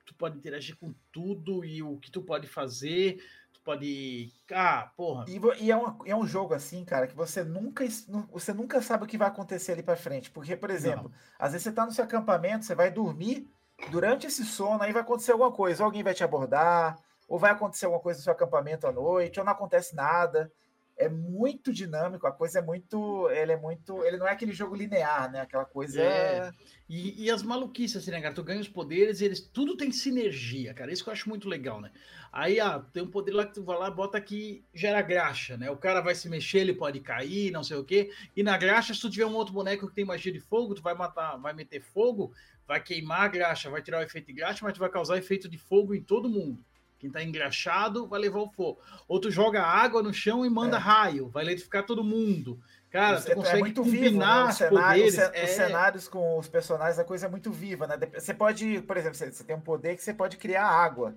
tu 0.07 0.15
pode 0.15 0.37
interagir 0.37 0.77
com 0.77 0.95
tudo 1.11 1.65
e 1.65 1.83
o 1.83 1.97
que 1.99 2.11
tu 2.11 2.23
pode 2.23 2.47
fazer, 2.47 3.23
tu 3.53 3.61
pode. 3.63 4.33
Ah, 4.53 4.93
porra. 4.97 5.25
E, 5.29 5.65
e 5.65 5.71
é, 5.71 5.77
um, 5.77 5.99
é 6.07 6.15
um 6.15 6.27
jogo 6.27 6.55
assim, 6.55 6.85
cara, 6.85 7.07
que 7.07 7.15
você 7.15 7.43
nunca, 7.43 7.85
você 8.31 8.53
nunca 8.53 8.81
sabe 8.81 9.05
o 9.05 9.07
que 9.07 9.19
vai 9.19 9.29
acontecer 9.29 9.73
ali 9.73 9.83
para 9.83 9.97
frente. 9.97 10.31
Porque, 10.31 10.57
por 10.57 10.71
exemplo, 10.71 11.05
Não. 11.05 11.13
às 11.39 11.53
vezes 11.53 11.65
você 11.65 11.73
tá 11.73 11.85
no 11.85 11.93
seu 11.93 12.05
acampamento, 12.05 12.65
você 12.65 12.75
vai 12.75 12.91
dormir, 12.91 13.49
durante 13.91 14.27
esse 14.27 14.45
sono 14.45 14.83
aí 14.83 14.93
vai 14.93 15.03
acontecer 15.03 15.33
alguma 15.33 15.51
coisa, 15.53 15.83
ou 15.83 15.87
alguém 15.87 16.03
vai 16.05 16.15
te 16.15 16.23
abordar, 16.23 16.99
ou 17.27 17.39
vai 17.39 17.51
acontecer 17.51 17.87
alguma 17.87 18.03
coisa 18.03 18.19
no 18.19 18.25
seu 18.25 18.33
acampamento 18.33 18.87
à 18.87 18.93
noite, 18.93 19.41
ou 19.41 19.45
não 19.45 19.53
acontece 19.53 19.95
nada 19.97 20.53
é 20.97 21.09
muito 21.09 21.72
dinâmico, 21.72 22.26
a 22.26 22.32
coisa 22.32 22.59
é 22.59 22.62
muito. 22.62 23.28
Ele 23.30 23.53
é 23.53 23.57
muito. 23.57 24.05
Ele 24.05 24.16
não 24.16 24.26
é 24.26 24.32
aquele 24.32 24.53
jogo 24.53 24.74
linear, 24.74 25.30
né? 25.30 25.40
Aquela 25.40 25.64
coisa. 25.64 26.01
É. 26.01 26.53
E, 26.88 27.24
e, 27.24 27.30
as 27.30 27.43
maluquices, 27.43 27.97
assim, 27.97 28.11
né, 28.11 28.20
cara? 28.20 28.34
Tu 28.34 28.43
ganha 28.43 28.61
os 28.61 28.68
poderes 28.68 29.20
e 29.20 29.24
eles. 29.24 29.40
Tudo 29.40 29.76
tem 29.76 29.90
sinergia, 29.90 30.74
cara. 30.74 30.93
Isso 30.93 31.03
que 31.03 31.09
eu 31.09 31.12
acho 31.12 31.28
muito 31.28 31.49
legal, 31.49 31.80
né? 31.80 31.90
Aí, 32.32 32.61
ah, 32.61 32.78
tem 32.93 33.03
um 33.03 33.11
poder 33.11 33.32
lá 33.32 33.47
que 33.47 33.55
tu 33.55 33.62
vai 33.62 33.78
lá, 33.78 33.90
bota 33.90 34.16
aqui, 34.16 34.64
gera 34.72 35.03
graxa, 35.03 35.57
né? 35.57 35.70
O 35.70 35.76
cara 35.76 36.01
vai 36.01 36.14
se 36.14 36.28
mexer, 36.28 36.61
ele 36.61 36.72
pode 36.72 37.01
cair, 37.01 37.51
não 37.51 37.62
sei 37.62 37.76
o 37.76 37.84
quê. 37.84 38.11
E 38.36 38.43
na 38.43 38.57
graxa, 38.57 38.95
se 38.95 39.01
tu 39.01 39.11
tiver 39.11 39.26
um 39.26 39.34
outro 39.34 39.53
boneco 39.53 39.88
que 39.88 39.95
tem 39.95 40.05
magia 40.05 40.32
de 40.32 40.40
fogo, 40.40 40.74
tu 40.74 40.82
vai 40.82 40.95
matar, 40.95 41.36
vai 41.36 41.53
meter 41.53 41.82
fogo, 41.82 42.32
vai 42.66 42.82
queimar 42.82 43.22
a 43.22 43.28
graxa, 43.28 43.68
vai 43.68 43.82
tirar 43.82 43.99
o 43.99 44.03
efeito 44.03 44.26
de 44.26 44.32
graxa, 44.32 44.61
mas 44.62 44.72
tu 44.72 44.80
vai 44.80 44.88
causar 44.88 45.18
efeito 45.18 45.49
de 45.49 45.59
fogo 45.59 45.95
em 45.95 46.03
todo 46.03 46.28
mundo. 46.28 46.64
Quem 47.03 47.11
tá 47.11 47.20
engraxado 47.20 48.07
vai 48.07 48.20
levar 48.20 48.38
o 48.38 48.48
fogo. 48.48 48.78
Outro 49.09 49.28
joga 49.28 49.61
água 49.61 50.00
no 50.00 50.14
chão 50.14 50.46
e 50.46 50.48
manda 50.48 50.76
é. 50.76 50.78
raio, 50.78 51.28
vai 51.30 51.42
eletrificar 51.42 51.84
todo 51.84 52.05
mundo. 52.05 52.61
Cara, 52.92 53.18
você, 53.18 53.24
você 53.24 53.32
é 53.32 53.34
consegue 53.34 53.57
é 53.57 53.61
muito 53.61 53.82
combinar 53.82 54.53
vivo, 54.53 54.64
né? 54.64 54.68
poderes. 54.70 55.18
É... 55.18 55.44
Os 55.44 55.50
cenários 55.50 56.07
com 56.07 56.38
os 56.38 56.46
personagens, 56.46 57.00
a 57.00 57.05
coisa 57.05 57.26
é 57.26 57.28
muito 57.28 57.50
viva, 57.50 57.88
né? 57.88 57.98
Você 58.14 58.32
pode, 58.32 58.82
por 58.82 58.96
exemplo, 58.96 59.16
você 59.16 59.42
tem 59.42 59.57
um 59.57 59.61
poder 59.61 59.96
que 59.96 60.05
você 60.05 60.14
pode 60.14 60.36
criar 60.36 60.64
água. 60.64 61.16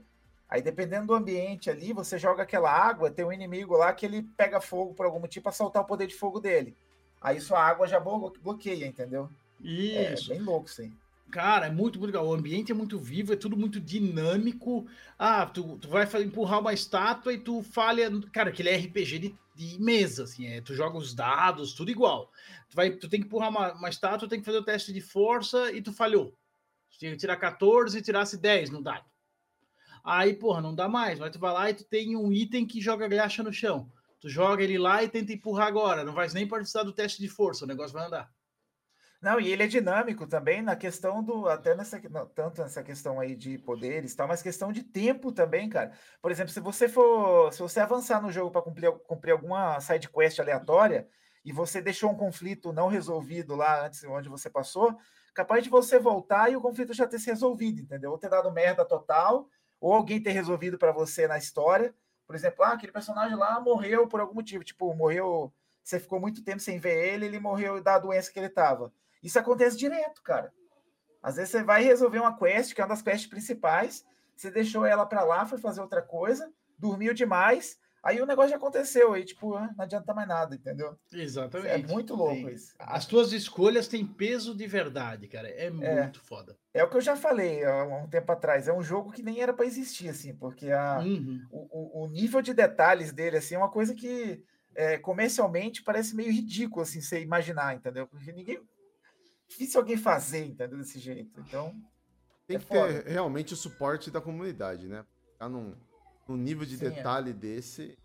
Aí, 0.49 0.59
dependendo 0.59 1.05
do 1.05 1.13
ambiente 1.13 1.69
ali, 1.69 1.93
você 1.93 2.17
joga 2.17 2.41
aquela 2.41 2.71
água, 2.71 3.11
tem 3.11 3.23
um 3.23 3.31
inimigo 3.31 3.77
lá 3.77 3.93
que 3.93 4.07
ele 4.07 4.23
pega 4.36 4.59
fogo 4.59 4.95
por 4.95 5.05
algum 5.05 5.19
motivo 5.19 5.43
para 5.43 5.51
soltar 5.51 5.83
o 5.83 5.86
poder 5.86 6.07
de 6.07 6.15
fogo 6.15 6.39
dele. 6.39 6.75
Aí 7.21 7.39
sua 7.39 7.63
água 7.63 7.88
já 7.88 7.99
bloqueia, 7.99 8.88
entendeu? 8.88 9.29
Isso. 9.61 10.33
É 10.33 10.36
bem 10.36 10.43
louco, 10.43 10.67
sim. 10.67 10.91
Cara, 11.32 11.67
é 11.67 11.69
muito, 11.69 11.99
muito 11.99 12.11
legal. 12.11 12.28
O 12.28 12.34
ambiente 12.34 12.71
é 12.71 12.76
muito 12.76 12.97
vivo, 12.97 13.34
é 13.34 13.36
tudo 13.36 13.57
muito 13.57 13.80
dinâmico. 13.80 14.88
Ah, 15.17 15.45
tu, 15.45 15.78
tu 15.78 15.88
vai 15.89 16.07
empurrar 16.23 16.59
uma 16.59 16.73
estátua 16.73 17.34
e 17.34 17.38
tu 17.38 17.61
falha. 17.61 18.09
Cara, 18.32 18.49
aquele 18.49 18.69
é 18.69 18.78
RPG 18.78 19.19
de, 19.19 19.36
de 19.55 19.82
mesa, 19.82 20.23
assim, 20.23 20.47
é, 20.47 20.61
tu 20.61 20.73
joga 20.73 20.97
os 20.97 21.13
dados, 21.13 21.73
tudo 21.73 21.91
igual. 21.91 22.32
Tu, 22.69 22.76
vai, 22.76 22.91
tu 22.91 23.09
tem 23.09 23.19
que 23.19 23.26
empurrar 23.28 23.49
uma, 23.49 23.73
uma 23.73 23.89
estátua, 23.89 24.30
tem 24.30 24.39
que 24.39 24.45
fazer 24.45 24.59
o 24.59 24.63
teste 24.63 24.93
de 24.93 25.01
força 25.01 25.71
e 25.71 25.82
tu 25.82 25.91
falhou. 25.91 26.34
Tu 26.91 26.99
tinha 26.99 27.11
que 27.11 27.17
tirar 27.17 27.36
14 27.38 27.97
e 27.97 28.01
tirasse 28.01 28.38
10 28.38 28.69
no 28.69 28.82
dado. 28.82 29.05
Aí, 30.03 30.36
porra, 30.36 30.61
não 30.61 30.76
dá 30.76 30.88
mais. 30.88 31.19
Mas 31.19 31.32
tu 31.32 31.39
vai 31.39 31.51
lá 31.51 31.69
e 31.69 31.73
tu 31.73 31.84
tem 31.84 32.15
um 32.15 32.32
item 32.32 32.65
que 32.65 32.80
joga 32.80 33.07
graxa 33.07 33.41
no 33.41 33.51
chão. 33.51 33.91
Tu 34.21 34.30
joga 34.30 34.63
ele 34.63 34.78
lá 34.78 35.03
e 35.03 35.09
tenta 35.09 35.34
empurrar 35.34 35.67
agora. 35.67 36.03
Não 36.03 36.13
vai 36.13 36.28
nem 36.30 36.47
precisar 36.47 36.84
do 36.84 36.93
teste 36.93 37.21
de 37.21 37.28
força, 37.28 37.65
o 37.65 37.67
negócio 37.67 37.93
vai 37.93 38.05
andar. 38.05 38.32
Não, 39.26 39.39
e 39.39 39.51
ele 39.51 39.63
é 39.63 39.67
dinâmico 39.67 40.28
também 40.28 40.61
na 40.61 40.76
questão 40.76 41.23
do. 41.23 41.47
Até 41.49 41.73
nessa. 41.73 41.99
Tanto 42.36 42.61
nessa 42.61 42.84
questão 42.84 43.19
aí 43.19 43.36
de 43.36 43.57
poderes 43.57 44.13
tal, 44.13 44.28
mas 44.28 44.43
questão 44.43 44.71
de 44.71 44.84
tempo 44.84 45.32
também, 45.32 45.67
cara. 45.67 45.93
Por 46.21 46.30
exemplo, 46.30 46.53
se 46.53 46.59
você 46.59 46.88
for. 46.88 47.51
Se 47.51 47.59
você 47.59 47.80
avançar 47.80 48.21
no 48.21 48.32
jogo 48.32 48.51
para 48.51 48.61
cumprir, 48.61 48.91
cumprir 49.07 49.32
alguma 49.32 49.80
side 49.82 50.07
quest 50.09 50.39
aleatória 50.39 51.07
e 51.43 51.51
você 51.51 51.82
deixou 51.82 52.11
um 52.11 52.15
conflito 52.15 52.71
não 52.71 52.88
resolvido 52.88 53.55
lá 53.55 53.88
antes 53.88 54.03
onde 54.03 54.30
você 54.30 54.47
passou, 54.47 54.95
capaz 55.34 55.63
de 55.63 55.71
você 55.71 55.97
voltar 55.97 56.51
e 56.51 56.55
o 56.55 56.61
conflito 56.61 56.93
já 56.93 57.07
ter 57.07 57.17
se 57.17 57.26
resolvido, 57.26 57.82
entendeu? 57.82 58.11
Ou 58.11 58.19
ter 58.19 58.30
dado 58.30 58.51
merda 58.51 58.86
total, 58.86 59.49
ou 59.82 59.91
alguém 59.95 60.21
ter 60.21 60.34
resolvido 60.34 60.78
para 60.78 60.91
você 60.91 61.28
na 61.28 61.39
história. 61.39 61.95
Por 62.28 62.36
exemplo, 62.36 62.63
ah, 62.63 62.73
aquele 62.73 62.91
personagem 62.91 63.36
lá 63.36 63.59
morreu 63.59 64.07
por 64.07 64.19
algum 64.19 64.36
motivo, 64.36 64.63
tipo, 64.63 64.93
morreu. 64.93 65.51
Você 65.84 65.99
ficou 65.99 66.19
muito 66.19 66.43
tempo 66.43 66.59
sem 66.59 66.78
ver 66.78 67.13
ele, 67.13 67.26
ele 67.26 67.39
morreu 67.39 67.82
da 67.82 67.97
doença 67.97 68.32
que 68.32 68.38
ele 68.38 68.49
tava. 68.49 68.93
Isso 69.26 69.39
acontece 69.39 69.76
direto, 69.76 70.21
cara. 70.21 70.53
Às 71.21 71.38
vezes 71.38 71.49
você 71.49 71.63
vai 71.63 71.84
resolver 71.84 72.19
uma 72.19 72.38
quest, 72.38 72.76
que 72.76 72.80
é 72.80 72.84
uma 72.84 72.89
das 72.89 73.01
quests 73.01 73.28
principais, 73.28 74.05
você 74.36 74.51
deixou 74.51 74.86
ela 74.86 75.03
para 75.03 75.23
lá, 75.23 75.47
foi 75.47 75.57
fazer 75.57 75.82
outra 75.82 75.99
coisa, 75.99 76.47
dormiu 76.78 77.11
demais, 77.11 77.80
aí 78.03 78.21
o 78.21 78.28
negócio 78.28 78.51
já 78.51 78.57
aconteceu, 78.57 79.13
aí 79.13 79.26
tipo, 79.26 79.55
ah, 79.55 79.73
não 79.76 79.84
adianta 79.84 80.13
mais 80.13 80.28
nada, 80.28 80.53
entendeu? 80.53 80.95
Exatamente. 81.11 81.69
É 81.69 81.78
muito 81.80 82.13
louco 82.13 82.36
Sim. 82.36 82.49
isso. 82.49 82.76
As 82.78 83.07
tuas 83.07 83.34
escolhas 83.34 83.88
têm 83.88 84.05
peso 84.05 84.55
de 84.55 84.67
verdade, 84.67 85.28
cara. 85.28 85.49
É, 85.49 85.65
é 85.65 85.71
muito 85.71 86.21
foda. 86.21 86.55
É 86.71 86.84
o 86.84 86.89
que 86.89 86.97
eu 86.97 87.01
já 87.01 87.15
falei 87.15 87.65
há 87.65 87.84
um 87.84 88.07
tempo 88.07 88.32
atrás. 88.32 88.67
É 88.67 88.73
um 88.73 88.84
jogo 88.84 89.11
que 89.11 89.23
nem 89.23 89.41
era 89.41 89.51
para 89.51 89.65
existir, 89.65 90.09
assim, 90.09 90.36
porque 90.36 90.69
a, 90.69 90.99
uhum. 90.99 91.41
o, 91.49 92.03
o, 92.03 92.07
nível 92.07 92.43
de 92.43 92.53
detalhes 92.53 93.11
dele, 93.11 93.38
assim, 93.38 93.55
é 93.55 93.57
uma 93.57 93.71
coisa 93.71 93.95
que 93.95 94.43
é, 94.76 94.99
comercialmente 94.99 95.82
parece 95.82 96.15
meio 96.15 96.32
ridículo, 96.32 96.84
assim, 96.84 97.01
você 97.01 97.19
imaginar, 97.19 97.73
entendeu? 97.73 98.05
Porque 98.05 98.32
ninguém 98.32 98.61
difícil 99.56 99.80
alguém 99.80 99.97
fazer, 99.97 100.45
entendeu? 100.45 100.78
Desse 100.78 100.99
jeito. 100.99 101.39
Então. 101.39 101.74
Tem 102.45 102.58
é 102.58 102.60
que 102.60 102.66
foda. 102.66 103.01
ter 103.01 103.10
realmente 103.10 103.53
o 103.53 103.58
suporte 103.58 104.12
da 104.12 104.22
comunidade, 104.22 104.88
né? 104.88 105.06
Ficar 105.32 105.49
num, 105.49 105.74
num 106.28 106.38
nível 106.38 106.66
de 106.66 106.78
Sim, 106.78 106.86
é. 106.86 106.89
detalhe 106.91 107.32
é. 107.32 107.34
desse. 107.34 107.97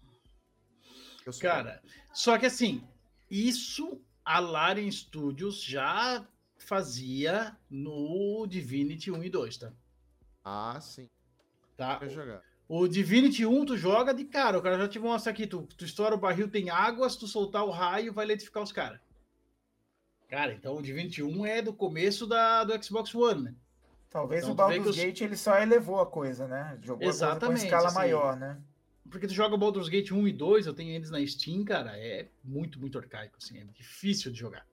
Cara, 1.40 1.82
só 2.14 2.38
que 2.38 2.46
assim, 2.46 2.82
isso 3.30 4.00
a 4.24 4.38
Larian 4.38 4.90
Studios 4.90 5.62
já 5.62 6.26
fazia 6.56 7.56
no 7.68 8.46
Divinity 8.48 9.10
1 9.10 9.24
e 9.24 9.30
2, 9.30 9.58
tá? 9.58 9.72
Ah, 10.42 10.80
sim. 10.80 11.08
Tá. 11.76 12.00
jogar. 12.08 12.42
O 12.66 12.88
Divinity 12.88 13.44
1 13.44 13.64
tu 13.66 13.76
joga 13.76 14.14
de 14.14 14.24
cara, 14.24 14.58
o 14.58 14.62
cara 14.62 14.78
já 14.78 14.88
te 14.88 14.98
mostra 14.98 15.30
aqui, 15.30 15.46
tu, 15.46 15.66
tu 15.76 15.84
estoura 15.84 16.14
o 16.14 16.18
barril, 16.18 16.48
tem 16.48 16.70
água, 16.70 17.08
se 17.08 17.18
tu 17.18 17.26
soltar 17.26 17.64
o 17.64 17.70
raio, 17.70 18.12
vai 18.12 18.24
letificar 18.24 18.62
os 18.62 18.72
caras. 18.72 19.00
Cara, 20.30 20.54
então 20.54 20.76
o 20.76 20.82
de 20.82 20.92
21 20.92 21.44
é 21.44 21.60
do 21.60 21.72
começo 21.72 22.24
da, 22.24 22.62
do 22.62 22.84
Xbox 22.84 23.12
One, 23.12 23.42
né? 23.42 23.54
Talvez 24.08 24.42
então, 24.42 24.52
o 24.52 24.56
Baldur's 24.56 24.90
os... 24.90 24.96
Gate 24.96 25.20
ele 25.22 25.36
só 25.36 25.58
elevou 25.58 26.00
a 26.00 26.06
coisa, 26.06 26.46
né? 26.46 26.78
Jogou 26.82 27.08
Exatamente, 27.08 27.60
com 27.60 27.64
escala 27.64 27.88
assim, 27.88 27.96
maior, 27.96 28.36
né? 28.36 28.60
Porque 29.10 29.26
tu 29.26 29.34
joga 29.34 29.56
o 29.56 29.58
Baldur's 29.58 29.88
Gate 29.88 30.12
1 30.12 30.28
e 30.28 30.32
2, 30.32 30.66
eu 30.66 30.72
tenho 30.72 30.90
eles 30.90 31.10
na 31.10 31.24
Steam, 31.26 31.64
cara, 31.64 31.98
é 31.98 32.28
muito, 32.44 32.78
muito 32.78 32.96
arcaico, 32.96 33.36
assim, 33.42 33.58
é 33.58 33.64
difícil 33.64 34.30
de 34.30 34.38
jogar. 34.38 34.64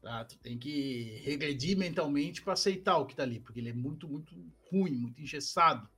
Tá? 0.00 0.24
Tu 0.24 0.38
tem 0.38 0.56
que 0.56 1.20
regredir 1.24 1.76
mentalmente 1.76 2.40
para 2.40 2.52
aceitar 2.52 2.98
o 2.98 3.06
que 3.06 3.16
tá 3.16 3.24
ali, 3.24 3.40
porque 3.40 3.58
ele 3.58 3.70
é 3.70 3.74
muito, 3.74 4.06
muito 4.08 4.32
ruim, 4.70 4.92
muito 4.92 5.20
engessado. 5.20 5.88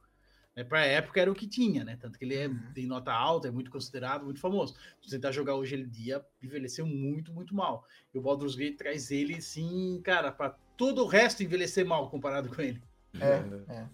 É, 0.59 0.65
para 0.65 0.81
a 0.81 0.87
época 0.87 1.21
era 1.21 1.31
o 1.31 1.37
que 1.37 1.47
tinha, 1.47 1.85
né? 1.85 1.97
Tanto 2.01 2.19
que 2.19 2.25
ele 2.25 2.35
é, 2.35 2.49
uhum. 2.49 2.59
tem 2.75 2.85
nota 2.85 3.13
alta, 3.13 3.47
é 3.47 3.51
muito 3.51 3.71
considerado, 3.71 4.25
muito 4.25 4.41
famoso. 4.41 4.75
Se 4.75 5.09
você 5.09 5.17
tentar 5.17 5.31
jogar 5.31 5.55
hoje 5.55 5.77
ele 5.77 5.87
dia, 5.87 6.21
envelheceu 6.43 6.85
muito, 6.85 7.33
muito 7.33 7.55
mal. 7.55 7.87
E 8.13 8.19
o 8.19 8.21
Baldur's 8.21 8.57
Gate 8.57 8.77
traz 8.77 9.13
ele, 9.13 9.41
sim, 9.41 10.01
cara, 10.03 10.33
para 10.33 10.57
todo 10.77 11.05
o 11.05 11.07
resto 11.07 11.45
envelhecer 11.45 11.87
mal 11.87 12.11
comparado 12.11 12.49
com 12.53 12.61
ele. 12.61 12.83
É, 13.21 13.73
é. 13.73 13.87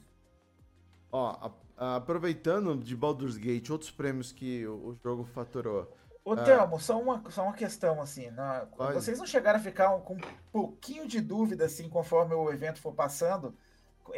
Ó, 1.12 1.32
a, 1.32 1.52
a, 1.76 1.96
aproveitando 1.96 2.74
de 2.82 2.96
Baldur's 2.96 3.36
Gate, 3.36 3.68
outros 3.68 3.90
prêmios 3.90 4.32
que 4.32 4.66
o, 4.66 4.72
o 4.72 4.98
jogo 5.04 5.24
faturou. 5.34 5.94
Ô, 6.24 6.32
ah. 6.32 6.36
Thelmo, 6.36 6.80
só, 6.80 6.98
uma, 6.98 7.30
só 7.30 7.42
uma 7.42 7.52
questão, 7.52 8.00
assim, 8.00 8.30
na, 8.30 8.66
vocês 8.94 9.18
não 9.18 9.26
chegaram 9.26 9.58
a 9.58 9.62
ficar 9.62 9.94
um, 9.94 10.00
com 10.00 10.14
um 10.14 10.20
pouquinho 10.50 11.06
de 11.06 11.20
dúvida, 11.20 11.66
assim, 11.66 11.90
conforme 11.90 12.34
o 12.34 12.50
evento 12.50 12.80
for 12.80 12.94
passando, 12.94 13.48
é 13.48 13.73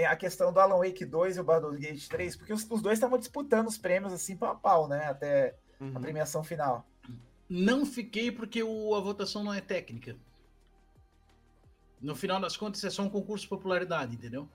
a 0.07 0.17
questão 0.17 0.53
do 0.53 0.61
Alan 0.61 0.79
Wake 0.79 1.05
2 1.05 1.37
e 1.37 1.41
o 1.41 1.45
Baldur's 1.45 1.79
Gate 1.79 2.09
3, 2.09 2.37
porque 2.37 2.53
os, 2.53 2.67
os 2.71 2.83
dois 2.83 2.99
estavam 2.99 3.19
disputando 3.19 3.69
os 3.69 3.79
prêmios 3.79 4.13
assim 4.13 4.37
pau 4.37 4.51
a 4.51 4.55
pau, 4.55 4.89
né? 4.89 5.07
Até 5.07 5.57
uhum. 5.81 5.93
a 5.95 6.01
premiação 6.01 6.43
final. 6.43 6.87
Não 7.49 7.87
fiquei 7.87 8.33
porque 8.33 8.63
o, 8.63 8.95
a 8.95 9.01
votação 9.01 9.45
não 9.45 9.55
é 9.55 9.61
técnica. 9.61 10.17
No 12.01 12.15
final 12.15 12.41
das 12.41 12.57
contas, 12.57 12.83
é 12.85 12.91
só 12.91 13.03
um 13.03 13.09
concurso 13.09 13.45
de 13.45 13.49
popularidade, 13.49 14.15
entendeu? 14.15 14.49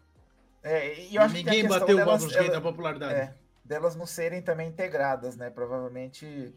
É, 0.61 1.05
e 1.05 1.15
eu 1.15 1.21
acho 1.21 1.34
Ninguém 1.34 1.63
que 1.63 1.67
bateu 1.67 1.97
o 1.99 2.05
Baldur's 2.05 2.34
Gate 2.34 2.51
da 2.51 2.61
popularidade. 2.61 3.13
É, 3.13 3.36
delas 3.63 3.95
não 3.95 4.05
serem 4.05 4.41
também 4.41 4.67
integradas, 4.67 5.36
né? 5.36 5.49
Provavelmente 5.49 6.53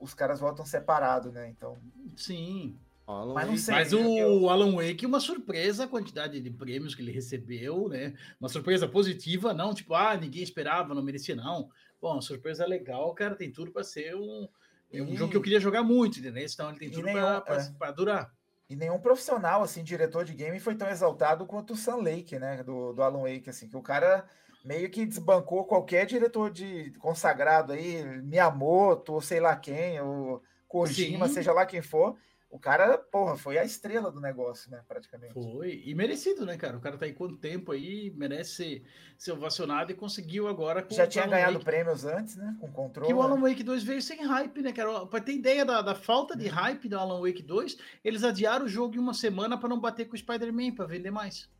os 0.00 0.14
caras 0.14 0.40
votam 0.40 0.64
separado, 0.64 1.32
né? 1.32 1.48
Então. 1.48 1.76
Sim. 2.16 2.78
Alan 3.06 3.34
mas, 3.34 3.46
Wake. 3.46 3.58
sei, 3.58 3.74
mas 3.74 3.92
o 3.92 4.18
eu... 4.18 4.48
Alan 4.48 4.74
Wake, 4.76 5.04
uma 5.04 5.20
surpresa 5.20 5.84
a 5.84 5.88
quantidade 5.88 6.40
de 6.40 6.50
prêmios 6.50 6.94
que 6.94 7.02
ele 7.02 7.12
recebeu, 7.12 7.88
né? 7.88 8.14
Uma 8.40 8.48
surpresa 8.48 8.88
positiva, 8.88 9.52
não 9.52 9.74
tipo, 9.74 9.94
ah, 9.94 10.16
ninguém 10.16 10.42
esperava, 10.42 10.94
não 10.94 11.02
merecia, 11.02 11.36
não. 11.36 11.68
Bom, 12.00 12.12
uma 12.12 12.22
surpresa 12.22 12.66
legal, 12.66 13.12
cara, 13.14 13.34
tem 13.34 13.52
tudo 13.52 13.70
para 13.70 13.84
ser 13.84 14.14
um, 14.14 14.48
é 14.90 15.02
um 15.02 15.16
jogo 15.16 15.30
que 15.30 15.36
eu 15.36 15.42
queria 15.42 15.60
jogar 15.60 15.82
muito, 15.82 16.18
entendeu? 16.18 16.46
Então 16.46 16.68
ele 16.70 16.78
tem 16.78 16.90
tudo 16.90 17.04
para 17.04 17.88
é. 17.88 17.92
durar. 17.92 18.32
E 18.70 18.74
nenhum 18.74 18.98
profissional, 18.98 19.62
assim, 19.62 19.84
diretor 19.84 20.24
de 20.24 20.32
game 20.32 20.58
foi 20.58 20.74
tão 20.74 20.88
exaltado 20.88 21.44
quanto 21.44 21.74
o 21.74 21.76
Sam 21.76 21.96
Lake, 21.96 22.38
né? 22.38 22.62
Do, 22.62 22.94
do 22.94 23.02
Alan 23.02 23.22
Wake, 23.22 23.50
assim, 23.50 23.68
que 23.68 23.76
o 23.76 23.82
cara 23.82 24.24
meio 24.64 24.88
que 24.88 25.04
desbancou 25.04 25.66
qualquer 25.66 26.06
diretor 26.06 26.50
de 26.50 26.92
consagrado 26.98 27.72
aí, 27.72 28.02
Miyamoto, 28.22 29.12
ou 29.12 29.20
sei 29.20 29.40
lá 29.40 29.54
quem, 29.54 30.00
ou 30.00 30.42
Kojima, 30.66 31.28
Sim. 31.28 31.34
seja 31.34 31.52
lá 31.52 31.66
quem 31.66 31.82
for 31.82 32.16
o 32.54 32.58
cara, 32.60 32.96
porra, 32.96 33.36
foi 33.36 33.58
a 33.58 33.64
estrela 33.64 34.12
do 34.12 34.20
negócio, 34.20 34.70
né? 34.70 34.80
Praticamente. 34.86 35.34
Foi, 35.34 35.82
e 35.84 35.92
merecido, 35.92 36.46
né, 36.46 36.56
cara? 36.56 36.76
O 36.76 36.80
cara 36.80 36.96
tá 36.96 37.04
aí 37.04 37.12
quanto 37.12 37.36
tempo 37.36 37.72
aí, 37.72 38.12
merece 38.16 38.54
ser, 38.54 38.84
ser 39.18 39.32
ovacionado 39.32 39.90
e 39.90 39.94
conseguiu 39.96 40.46
agora. 40.46 40.86
Já 40.88 41.04
tinha 41.04 41.26
ganhado 41.26 41.54
Wake, 41.54 41.64
prêmios 41.64 42.04
antes, 42.04 42.36
né? 42.36 42.56
Com 42.60 42.70
controle. 42.70 43.08
Que 43.08 43.12
o 43.12 43.20
Alan 43.20 43.40
Wake 43.40 43.64
2 43.64 43.82
veio 43.82 44.00
sem 44.00 44.24
hype, 44.24 44.62
né, 44.62 44.72
cara? 44.72 45.04
Pra 45.04 45.20
ter 45.20 45.32
ideia 45.32 45.64
da, 45.64 45.82
da 45.82 45.96
falta 45.96 46.36
de 46.36 46.46
hype 46.46 46.88
do 46.88 46.96
Alan 46.96 47.20
Wake 47.20 47.42
2, 47.42 47.76
eles 48.04 48.22
adiaram 48.22 48.66
o 48.66 48.68
jogo 48.68 48.94
em 48.94 49.00
uma 49.00 49.14
semana 49.14 49.58
para 49.58 49.68
não 49.68 49.80
bater 49.80 50.06
com 50.06 50.14
o 50.14 50.18
Spider-Man, 50.18 50.76
pra 50.76 50.86
vender 50.86 51.10
mais. 51.10 51.50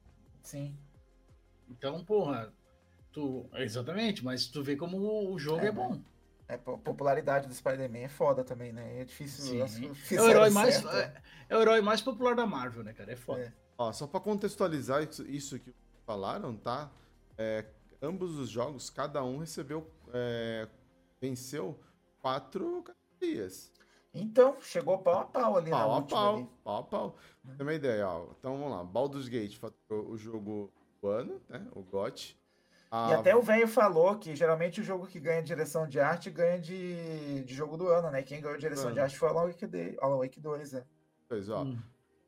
Sim. 0.42 0.76
Então, 1.68 2.04
porra, 2.04 2.52
tu. 3.10 3.50
Exatamente, 3.54 4.24
mas 4.24 4.46
tu 4.46 4.62
vê 4.62 4.76
como 4.76 5.32
o 5.32 5.36
jogo 5.40 5.64
é, 5.64 5.66
é 5.66 5.72
bom. 5.72 5.94
É, 5.96 6.13
a 6.48 6.58
popularidade 6.58 7.48
do 7.48 7.54
Spider-Man 7.54 7.98
é 7.98 8.08
foda 8.08 8.44
também, 8.44 8.72
né? 8.72 9.00
É 9.00 9.04
difícil. 9.04 9.64
É 9.64 10.20
o, 10.20 10.28
herói 10.28 10.50
mais, 10.50 10.84
é, 10.84 11.22
é, 11.48 11.56
o 11.56 11.60
herói 11.60 11.80
mais 11.80 12.02
popular 12.02 12.34
da 12.34 12.46
Marvel, 12.46 12.84
né, 12.84 12.92
cara? 12.92 13.12
É 13.12 13.16
foda. 13.16 13.42
É. 13.42 13.52
Ó, 13.78 13.92
só 13.92 14.06
pra 14.06 14.20
contextualizar 14.20 15.02
isso, 15.02 15.26
isso 15.26 15.58
que 15.58 15.74
falaram, 16.06 16.56
tá? 16.56 16.90
É, 17.38 17.64
ambos 18.00 18.38
os 18.38 18.48
jogos, 18.48 18.90
cada 18.90 19.24
um 19.24 19.38
recebeu. 19.38 19.90
É, 20.12 20.68
venceu 21.20 21.80
quatro 22.20 22.82
categorias. 22.82 23.72
Então, 24.12 24.56
chegou 24.60 24.98
pau 24.98 25.20
a 25.20 25.24
pau 25.24 25.56
ali 25.56 25.70
pau 25.70 25.90
na 25.90 25.96
a 25.98 26.02
pau, 26.02 26.36
ali. 26.36 26.48
Pau 26.62 26.78
a 26.78 26.82
pau. 26.82 27.16
Tem 27.56 27.66
uma 27.66 27.74
ideia, 27.74 28.08
ó. 28.08 28.28
Então 28.38 28.56
vamos 28.56 28.70
lá. 28.70 28.84
Baldur's 28.84 29.28
Gate 29.28 29.56
faturou 29.56 30.10
o 30.10 30.16
jogo 30.16 30.72
do 31.00 31.08
ano, 31.08 31.42
né? 31.48 31.66
O 31.72 31.82
GOT. 31.82 32.38
Ah, 32.96 33.10
e 33.10 33.14
até 33.14 33.34
o 33.34 33.42
velho 33.42 33.66
falou 33.66 34.16
que 34.16 34.36
geralmente 34.36 34.80
o 34.80 34.84
jogo 34.84 35.04
que 35.04 35.18
ganha 35.18 35.42
direção 35.42 35.84
de 35.84 35.98
arte 35.98 36.30
ganha 36.30 36.60
de, 36.60 37.42
de 37.42 37.52
jogo 37.52 37.76
do 37.76 37.88
ano, 37.88 38.08
né? 38.08 38.22
Quem 38.22 38.40
ganhou 38.40 38.56
direção 38.56 38.92
de 38.92 39.00
arte 39.00 39.18
foi 39.18 39.28
o 39.28 39.32
Alan 39.32 39.48
Wake, 39.48 39.66
de, 39.66 39.96
Alan 40.00 40.18
Wake 40.18 40.38
2, 40.38 40.74
né? 40.74 40.84
Pois, 41.28 41.48
ó. 41.48 41.64
Hum. 41.64 41.76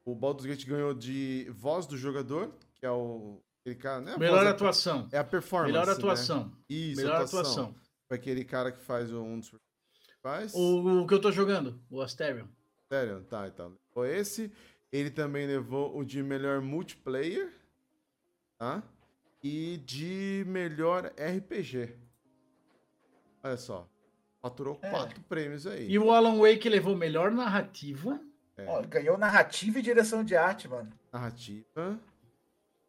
O 0.04 0.12
Baldur's 0.12 0.44
Gate 0.44 0.66
ganhou 0.66 0.92
de 0.92 1.48
voz 1.50 1.86
do 1.86 1.96
jogador, 1.96 2.52
que 2.74 2.84
é 2.84 2.90
o. 2.90 3.40
Aquele 3.60 3.76
cara, 3.76 4.00
né? 4.00 4.16
Melhor 4.18 4.38
voz, 4.38 4.48
atuação. 4.48 5.08
É 5.12 5.18
a 5.18 5.24
performance. 5.24 5.72
Melhor 5.72 5.88
atuação. 5.88 6.46
Né? 6.46 6.52
Isso, 6.68 7.00
Melhor 7.00 7.14
atuação. 7.14 7.40
atuação. 7.40 7.74
Foi 8.08 8.16
aquele 8.16 8.44
cara 8.44 8.72
que 8.72 8.80
faz 8.80 9.12
um 9.12 9.38
dos 9.38 9.54
faz. 10.20 10.52
O, 10.52 11.02
o 11.02 11.06
que 11.06 11.14
eu 11.14 11.20
tô 11.20 11.30
jogando, 11.30 11.80
o 11.88 12.02
Asterion. 12.02 12.46
Asterion, 12.82 13.22
tá, 13.22 13.46
então. 13.46 13.78
Foi 13.94 14.16
esse. 14.16 14.52
Ele 14.90 15.10
também 15.10 15.46
levou 15.46 15.96
o 15.96 16.04
de 16.04 16.24
melhor 16.24 16.60
multiplayer, 16.60 17.52
tá? 18.58 18.82
E 19.46 19.76
de 19.78 20.44
melhor 20.48 21.12
RPG. 21.16 21.94
Olha 23.44 23.56
só. 23.56 23.88
Faturou 24.42 24.78
é. 24.82 24.90
quatro 24.90 25.20
prêmios 25.22 25.66
aí. 25.66 25.88
E 25.88 25.98
o 25.98 26.10
Alan 26.10 26.36
Wake 26.38 26.68
levou 26.68 26.96
melhor 26.96 27.30
narrativa. 27.30 28.20
É. 28.56 28.66
Ó, 28.66 28.82
ganhou 28.82 29.16
narrativa 29.16 29.78
e 29.78 29.82
direção 29.82 30.24
de 30.24 30.34
arte, 30.34 30.66
mano. 30.66 30.92
Narrativa. 31.12 32.00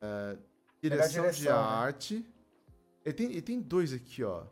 É, 0.02 0.38
direção, 0.82 1.22
direção, 1.22 1.42
de 1.42 1.44
né? 1.44 1.52
arte. 1.52 2.26
Ele 3.06 3.14
tem, 3.14 3.26
ele 3.28 3.42
tem 3.42 3.62
dois 3.62 3.94
aqui, 3.94 4.24
ó. 4.24 4.44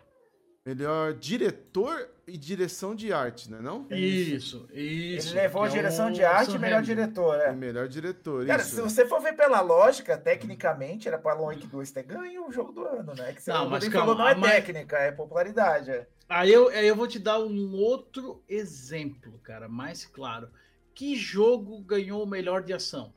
Melhor 0.65 1.13
diretor 1.13 2.09
e 2.25 2.35
direção 2.35 2.95
de 2.95 3.13
arte, 3.13 3.51
né? 3.51 3.59
Não? 3.61 3.85
Isso, 3.91 4.67
isso. 4.73 5.29
Ele 5.29 5.41
levou 5.41 5.61
a 5.61 5.67
direção 5.67 6.11
de 6.11 6.23
arte 6.23 6.55
e 6.55 6.57
melhor 6.57 6.81
diretor, 6.81 7.39
é. 7.39 7.51
E 7.51 7.55
melhor 7.55 7.87
diretor, 7.87 8.47
Cara, 8.47 8.63
isso. 8.63 8.73
se 8.75 8.81
você 8.81 9.05
for 9.05 9.21
ver 9.21 9.33
pela 9.33 9.61
lógica, 9.61 10.17
tecnicamente, 10.17 11.07
era 11.07 11.19
para 11.19 11.35
Wake 11.35 11.67
2 11.67 11.91
ter 11.91 12.01
ganho 12.01 12.47
o 12.47 12.51
jogo 12.51 12.71
do 12.71 12.83
ano, 12.83 13.13
né? 13.13 13.31
Que 13.31 13.43
você 13.43 13.53
não, 13.53 13.69
mas 13.69 13.87
calma, 13.87 14.07
falou, 14.07 14.15
não 14.17 14.27
é 14.27 14.33
mas... 14.33 14.51
técnica, 14.53 14.97
é 14.97 15.11
popularidade. 15.11 15.91
É. 15.91 16.07
Aí 16.27 16.51
eu, 16.51 16.69
aí 16.69 16.87
eu 16.87 16.95
vou 16.95 17.07
te 17.07 17.19
dar 17.19 17.37
um 17.37 17.75
outro 17.75 18.43
exemplo, 18.49 19.39
cara, 19.43 19.69
mais 19.69 20.03
claro. 20.03 20.49
Que 20.95 21.15
jogo 21.15 21.79
ganhou 21.81 22.23
o 22.23 22.27
melhor 22.27 22.63
de 22.63 22.73
ação? 22.73 23.13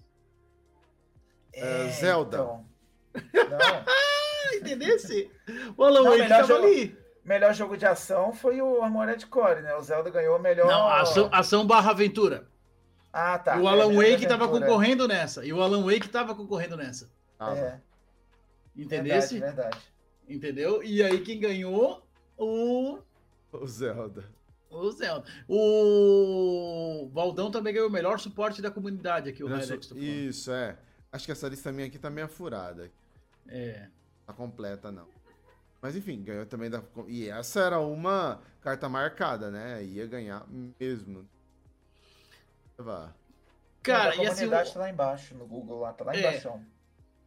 É, 1.54 1.88
Zelda. 1.88 2.36
Então... 2.36 2.66
Não. 3.14 3.98
Entendesse? 4.58 5.30
O 5.78 5.84
Alan 5.84 6.10
Wake 6.10 6.28
tava 6.28 6.46
jogo... 6.46 6.66
ali 6.66 6.97
melhor 7.28 7.52
jogo 7.52 7.76
de 7.76 7.84
ação 7.84 8.32
foi 8.32 8.60
o 8.62 8.82
Armored 8.82 9.26
Core, 9.26 9.60
né? 9.60 9.74
O 9.74 9.82
Zelda 9.82 10.08
ganhou 10.08 10.36
o 10.36 10.40
melhor. 10.40 10.66
Não, 10.66 10.88
ação, 10.88 11.28
ação 11.30 11.66
barra 11.66 11.90
aventura. 11.90 12.48
Ah, 13.12 13.38
tá. 13.38 13.56
E 13.56 13.60
o 13.60 13.68
Alan 13.68 13.92
é, 13.92 14.12
Wake 14.12 14.26
tava 14.26 14.48
concorrendo 14.48 15.06
nessa. 15.06 15.44
E 15.44 15.52
o 15.52 15.60
Alan 15.60 15.84
Wake 15.84 16.08
tava 16.08 16.34
concorrendo 16.34 16.76
nessa. 16.76 17.10
Ah, 17.38 17.54
é. 17.54 17.80
Entendeu? 18.74 19.20
Verdade, 19.20 19.38
verdade. 19.38 19.78
Entendeu? 20.28 20.82
E 20.82 21.02
aí 21.02 21.20
quem 21.20 21.38
ganhou? 21.38 22.02
O. 22.36 22.98
O 23.52 23.66
Zelda. 23.66 24.24
O 24.70 24.90
Zelda. 24.90 25.24
O 25.48 27.10
Valdão 27.12 27.50
também 27.50 27.74
ganhou 27.74 27.88
o 27.88 27.92
melhor 27.92 28.18
suporte 28.18 28.62
da 28.62 28.70
comunidade 28.70 29.28
aqui, 29.28 29.44
o. 29.44 29.48
Isso, 29.96 30.50
é. 30.50 30.76
Acho 31.12 31.26
que 31.26 31.32
essa 31.32 31.48
lista 31.48 31.72
minha 31.72 31.86
aqui 31.86 31.98
tá 31.98 32.10
meio 32.10 32.28
furada. 32.28 32.90
É. 33.48 33.88
Tá 34.26 34.32
completa, 34.32 34.92
não. 34.92 35.17
Mas 35.80 35.94
enfim, 35.94 36.22
ganhou 36.22 36.44
também 36.44 36.68
da. 36.68 36.82
E 37.06 37.28
essa 37.28 37.60
era 37.60 37.78
uma 37.78 38.40
carta 38.60 38.88
marcada, 38.88 39.50
né? 39.50 39.84
Ia 39.84 40.06
ganhar 40.06 40.44
mesmo. 40.48 41.28
Vá. 42.76 43.14
Cara, 43.82 44.16
e 44.16 44.20
assim. 44.20 44.22
A 44.22 44.30
comunidade 44.30 44.74
tá 44.74 44.80
lá 44.80 44.90
embaixo 44.90 45.34
no 45.34 45.46
Google, 45.46 45.80
lá, 45.80 45.92
tá 45.92 46.04
lá 46.04 46.14
é, 46.14 46.18
embaixo. 46.18 46.52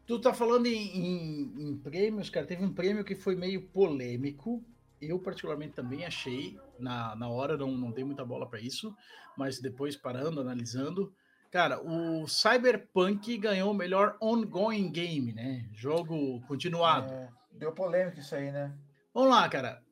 Tu 0.06 0.20
tá 0.20 0.34
falando 0.34 0.66
em, 0.66 0.98
em, 0.98 1.70
em, 1.70 1.78
prêmios, 1.78 2.30
cara. 2.30 2.46
Teve 2.46 2.66
um 2.66 2.74
prêmio 2.74 3.06
que 3.06 3.16
foi 3.16 3.36
meio 3.36 3.62
polêmico. 3.62 4.64
Eu, 5.02 5.18
particularmente, 5.18 5.74
também 5.74 6.06
achei. 6.06 6.60
Na, 6.78 7.16
na 7.16 7.30
hora 7.30 7.56
não, 7.56 7.72
não 7.72 7.92
dei 7.92 8.04
muita 8.04 8.26
bola 8.26 8.48
para 8.48 8.60
isso, 8.60 8.96
mas 9.38 9.60
depois 9.60 9.96
parando, 9.96 10.42
analisando. 10.42 11.14
Cara, 11.50 11.82
o 11.82 12.28
Cyberpunk 12.28 13.38
ganhou 13.38 13.72
o 13.72 13.74
melhor 13.74 14.18
ongoing 14.22 14.90
game, 14.92 15.34
né? 15.34 15.66
Jogo 15.74 16.42
continuado. 16.48 17.14
É. 17.14 17.41
Deu 17.52 17.72
polêmica 17.74 18.20
isso 18.20 18.36
aí, 18.36 18.52
né? 18.52 18.76
Vamos 19.14 19.30
lá, 19.30 19.48
cara. 19.50 19.84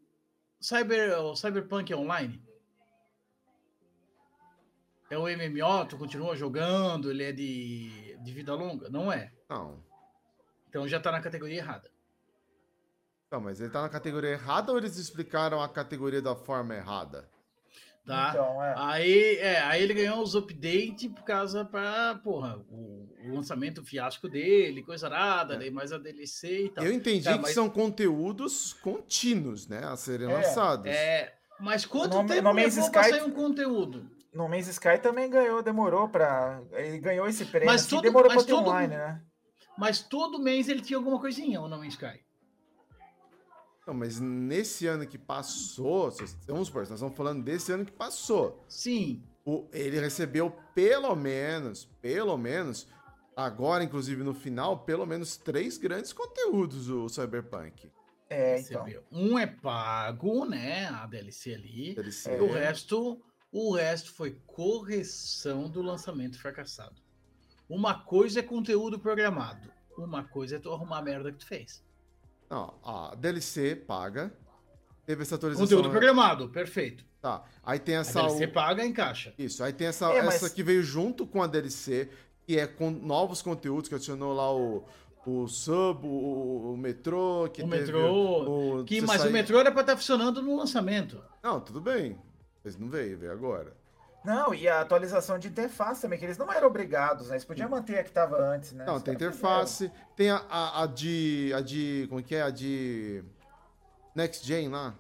Cyber, 0.60 1.20
o 1.20 1.36
Cyberpunk 1.36 1.92
é 1.92 1.96
online? 1.96 2.42
É 5.10 5.18
o 5.18 5.24
MMO, 5.24 5.86
tu 5.88 5.98
continua 5.98 6.36
jogando, 6.36 7.10
ele 7.10 7.24
é 7.24 7.32
de, 7.32 8.18
de 8.18 8.32
vida 8.32 8.54
longa? 8.54 8.90
Não 8.90 9.12
é. 9.12 9.34
Não. 9.50 9.84
Então 10.68 10.88
já 10.88 11.00
tá 11.00 11.12
na 11.12 11.22
categoria 11.22 11.58
errada. 11.58 11.90
Não, 13.32 13.40
mas 13.42 13.60
ele 13.60 13.72
tá 13.72 13.82
na 13.82 13.90
categoria 13.90 14.32
errada 14.32 14.72
ou 14.72 14.78
eles 14.78 14.98
explicaram 14.98 15.62
a 15.62 15.70
categoria 15.70 16.22
da 16.22 16.36
forma 16.36 16.76
errada? 16.76 17.30
Tá? 18.10 18.30
Então, 18.32 18.64
é. 18.64 18.74
Aí, 18.76 19.38
é, 19.38 19.60
aí 19.62 19.84
ele 19.84 19.94
ganhou 19.94 20.20
os 20.20 20.34
updates 20.34 21.08
por 21.10 21.22
causa 21.24 21.64
para, 21.64 22.16
porra, 22.24 22.58
o, 22.72 23.08
o, 23.24 23.36
lançamento 23.36 23.86
fiasco 23.86 24.28
dele, 24.28 24.82
coisa 24.82 25.08
nada, 25.08 25.64
é. 25.64 25.70
mais 25.70 25.92
a 25.92 26.00
DLC 26.00 26.66
e 26.66 26.70
tal. 26.70 26.84
Eu 26.84 26.92
entendi 26.92 27.26
Cara, 27.26 27.38
que 27.38 27.44
mas... 27.44 27.54
são 27.54 27.70
conteúdos 27.70 28.74
contínuos, 28.74 29.68
né, 29.68 29.86
a 29.86 29.96
serem 29.96 30.28
é, 30.28 30.34
lançados. 30.34 30.88
É, 30.88 31.36
mas 31.60 31.86
quanto 31.86 32.20
no, 32.20 32.28
tempo 32.28 32.42
no 32.42 32.52
levou 32.52 32.84
Sky... 32.84 32.92
pra 32.92 33.04
sair 33.04 33.24
um 33.24 33.30
conteúdo? 33.30 34.10
No 34.34 34.50
Man's 34.50 34.68
Sky 34.68 34.98
também 35.00 35.30
ganhou, 35.30 35.62
demorou 35.62 36.10
para 36.10 36.62
Ele 36.72 36.98
ganhou 36.98 37.28
esse 37.28 37.46
prêmio, 37.46 37.68
mas 37.68 37.82
assim, 37.82 37.92
todo, 37.92 38.02
demorou 38.02 38.34
mas 38.34 38.44
pra 38.44 38.44
ter 38.44 38.60
todo, 38.60 38.70
online, 38.70 38.96
né? 38.96 39.22
Mas 39.78 40.02
todo 40.02 40.42
mês 40.42 40.68
ele 40.68 40.82
tinha 40.82 40.98
alguma 40.98 41.20
coisinha, 41.20 41.62
o 41.62 41.68
No 41.68 41.78
Man's 41.78 41.94
Sky. 41.94 42.22
Não, 43.90 43.94
mas 43.96 44.20
nesse 44.20 44.86
ano 44.86 45.08
que 45.08 45.18
passou, 45.18 46.14
vamos 46.46 46.68
supor, 46.68 46.82
nós 46.84 46.92
estamos 46.92 47.18
falando 47.18 47.44
desse 47.44 47.72
ano 47.72 47.84
que 47.84 47.92
passou. 47.92 48.64
Sim. 48.70 49.24
O, 49.44 49.68
ele 49.74 50.00
recebeu 50.00 50.56
pelo 50.76 51.16
menos, 51.16 51.86
pelo 52.00 52.38
menos, 52.38 52.88
agora, 53.36 53.84
inclusive 53.84 54.24
no 54.24 54.36
final, 54.36 54.82
pelo 54.82 55.08
menos 55.08 55.38
três 55.38 55.80
grandes 55.80 56.14
conteúdos 56.14 56.88
o 56.88 57.10
Cyberpunk. 57.10 57.92
É, 58.30 58.60
então. 58.60 58.86
Um 59.12 59.40
é 59.40 59.48
pago, 59.48 60.46
né? 60.46 60.86
A 60.90 61.08
DLC 61.08 61.56
ali. 61.56 61.96
DLC. 61.96 62.38
E 62.38 62.42
o 62.42 62.54
resto, 62.54 63.20
o 63.52 63.74
resto 63.74 64.14
foi 64.14 64.40
correção 64.46 65.68
do 65.68 65.82
lançamento 65.82 66.40
fracassado. 66.40 67.02
Uma 67.68 68.04
coisa 68.04 68.42
é 68.42 68.44
conteúdo 68.44 69.00
programado. 69.00 69.74
Uma 69.98 70.24
coisa 70.24 70.58
é 70.58 70.60
tu 70.60 70.72
arrumar 70.72 71.00
a 71.00 71.02
merda 71.02 71.32
que 71.32 71.40
tu 71.40 71.48
fez. 71.48 71.84
Não, 72.50 72.74
a 72.84 73.16
DLC 73.16 73.76
paga. 73.76 74.34
Teve 75.06 75.22
essa 75.24 75.36
atualização. 75.36 75.68
Conteúdo 75.68 75.90
programado, 75.90 76.50
perfeito. 76.50 77.04
Tá. 77.22 77.44
Aí 77.64 77.80
tem 77.80 77.96
essa. 77.96 78.20
A 78.20 78.28
DLC 78.28 78.48
paga 78.48 78.86
encaixa. 78.86 79.34
Isso. 79.38 79.64
Aí 79.64 79.74
tem 79.74 79.88
essa, 79.88 80.12
é, 80.12 80.22
mas... 80.22 80.36
essa 80.36 80.50
que 80.50 80.64
veio 80.64 80.84
junto 80.84 81.26
com 81.26 81.44
a 81.44 81.48
DLC, 81.48 82.10
que 82.46 82.58
é 82.58 82.66
com 82.66 82.90
novos 82.90 83.42
conteúdos, 83.42 83.90
que 83.90 83.96
adicionou 83.96 84.34
lá 84.34 84.54
o, 84.54 84.86
o 85.26 85.48
Sub, 85.48 86.06
o, 86.06 86.74
o 86.74 86.78
metrô, 86.78 87.50
que 87.52 87.62
o 87.62 87.68
metrô, 87.68 88.80
o, 88.80 88.84
que, 88.84 89.02
mas 89.02 89.22
sai... 89.22 89.30
o 89.30 89.34
metrô 89.34 89.60
era 89.60 89.72
para 89.72 89.82
estar 89.82 89.94
tá 89.94 89.98
funcionando 89.98 90.42
no 90.42 90.56
lançamento. 90.56 91.22
Não, 91.44 91.60
tudo 91.60 91.82
bem. 91.82 92.18
Mas 92.64 92.78
não 92.78 92.90
veio, 92.90 93.18
veio 93.18 93.32
agora. 93.32 93.76
Não, 94.24 94.54
e 94.54 94.68
a 94.68 94.82
atualização 94.82 95.40
de 95.40 95.48
interface 95.48 96.02
também, 96.02 96.20
que 96.20 96.26
eles 96.26 96.38
não 96.38 96.52
eram 96.52 96.68
obrigados, 96.68 97.30
né? 97.30 97.36
Eles 97.36 97.46
podiam 97.46 97.70
manter 97.70 98.00
a 98.00 98.04
que 98.04 98.10
estava 98.10 98.38
antes, 98.38 98.74
né? 98.74 98.86
Não, 98.86 99.00
tem 99.00 99.14
interface, 99.14 99.88
fizeram. 99.88 100.10
tem 100.16 100.30
a, 100.30 100.44
a, 100.50 100.84
a, 100.84 100.86
de. 100.86 101.52
a 101.56 101.62
de. 101.62 102.06
Como 102.10 102.22
que 102.22 102.36
é? 102.36 102.42
A 102.42 102.50
de. 102.50 103.24
Next 104.14 104.46
Gen 104.46 104.70
lá. 104.70 104.94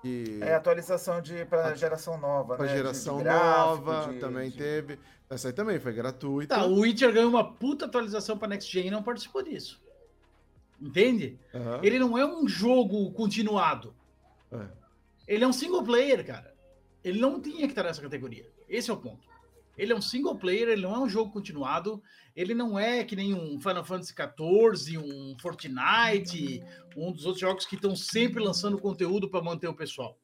Que... 0.00 0.38
É 0.40 0.54
atualização 0.54 1.20
de 1.20 1.44
para 1.44 1.74
geração 1.74 2.16
nova, 2.16 2.56
pra 2.56 2.66
né? 2.66 2.72
geração 2.72 3.16
de, 3.16 3.24
de 3.24 3.24
gráfico, 3.24 3.84
nova 3.84 4.12
de, 4.12 4.18
também 4.20 4.50
de... 4.50 4.56
teve. 4.56 4.98
Essa 5.28 5.48
aí 5.48 5.52
também 5.52 5.78
foi 5.78 5.92
gratuita. 5.92 6.54
Tá, 6.54 6.64
o 6.64 6.80
Witcher 6.80 7.12
ganhou 7.12 7.28
uma 7.28 7.52
puta 7.52 7.84
atualização 7.84 8.38
para 8.38 8.48
Next 8.48 8.72
Gen 8.72 8.86
e 8.86 8.90
não 8.90 9.02
participou 9.02 9.42
disso. 9.42 9.82
Entende? 10.80 11.38
Uhum. 11.52 11.80
Ele 11.82 11.98
não 11.98 12.16
é 12.16 12.24
um 12.24 12.48
jogo 12.48 13.10
continuado. 13.10 13.94
É. 14.50 14.66
Ele 15.26 15.44
é 15.44 15.46
um 15.46 15.52
single 15.52 15.82
player, 15.82 16.24
cara. 16.24 16.54
Ele 17.08 17.20
não 17.20 17.40
tinha 17.40 17.66
que 17.66 17.72
estar 17.72 17.82
nessa 17.82 18.02
categoria. 18.02 18.50
Esse 18.68 18.90
é 18.90 18.92
o 18.92 18.96
ponto. 18.96 19.26
Ele 19.76 19.92
é 19.92 19.96
um 19.96 20.02
single 20.02 20.36
player, 20.36 20.68
ele 20.68 20.82
não 20.82 20.94
é 20.94 20.98
um 20.98 21.08
jogo 21.08 21.32
continuado, 21.32 22.02
ele 22.34 22.52
não 22.52 22.76
é 22.78 23.04
que 23.04 23.14
nem 23.14 23.32
um 23.32 23.60
Final 23.60 23.84
Fantasy 23.84 24.12
XIV, 24.12 24.98
um 24.98 25.36
Fortnite, 25.40 26.62
um 26.96 27.12
dos 27.12 27.24
outros 27.24 27.40
jogos 27.40 27.64
que 27.64 27.76
estão 27.76 27.94
sempre 27.94 28.42
lançando 28.42 28.76
conteúdo 28.78 29.30
para 29.30 29.42
manter 29.42 29.68
o 29.68 29.74
pessoal. 29.74 30.18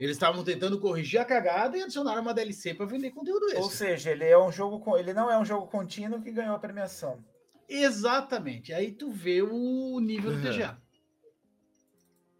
Eles 0.00 0.16
estavam 0.16 0.42
tentando 0.42 0.80
corrigir 0.80 1.20
a 1.20 1.24
cagada 1.24 1.76
e 1.76 1.82
adicionaram 1.82 2.22
uma 2.22 2.34
DLC 2.34 2.74
para 2.74 2.86
vender 2.86 3.10
conteúdo 3.10 3.44
extra. 3.46 3.62
Ou 3.62 3.70
seja, 3.70 4.10
ele 4.10 4.24
é 4.24 4.38
um 4.38 4.50
jogo, 4.50 4.96
ele 4.96 5.12
não 5.12 5.30
é 5.30 5.38
um 5.38 5.44
jogo 5.44 5.66
contínuo 5.68 6.22
que 6.22 6.32
ganhou 6.32 6.56
a 6.56 6.58
premiação. 6.58 7.22
Exatamente. 7.68 8.72
Aí 8.72 8.90
tu 8.90 9.12
vê 9.12 9.42
o 9.42 10.00
nível 10.00 10.32
do 10.32 10.42
TGA. 10.42 10.82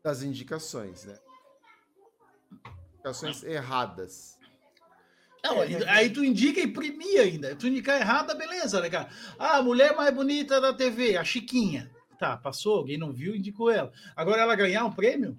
Das 0.03 0.23
indicações, 0.23 1.05
né? 1.05 1.19
Indicações 3.05 3.45
erradas. 3.45 4.39
Não, 5.45 5.61
aí, 5.61 6.09
tu 6.09 6.25
indica 6.25 6.59
e 6.59 6.67
premia 6.67 7.21
ainda. 7.21 7.55
Tu 7.55 7.69
indicar 7.69 8.01
errada, 8.01 8.35
beleza, 8.35 8.81
né, 8.81 8.89
cara? 8.89 9.11
Ah, 9.39 9.59
a 9.59 9.63
mulher 9.63 9.95
mais 9.95 10.15
bonita 10.15 10.59
da 10.59 10.73
TV, 10.73 11.19
a 11.19 11.23
Chiquinha. 11.23 11.91
Tá, 12.19 12.35
passou, 12.35 12.79
alguém 12.79 12.97
não 12.97 13.13
viu, 13.13 13.37
indicou 13.37 13.71
ela. 13.71 13.93
Agora 14.17 14.41
ela 14.41 14.57
ganhar 14.57 14.87
um 14.87 14.91
prêmio? 14.91 15.37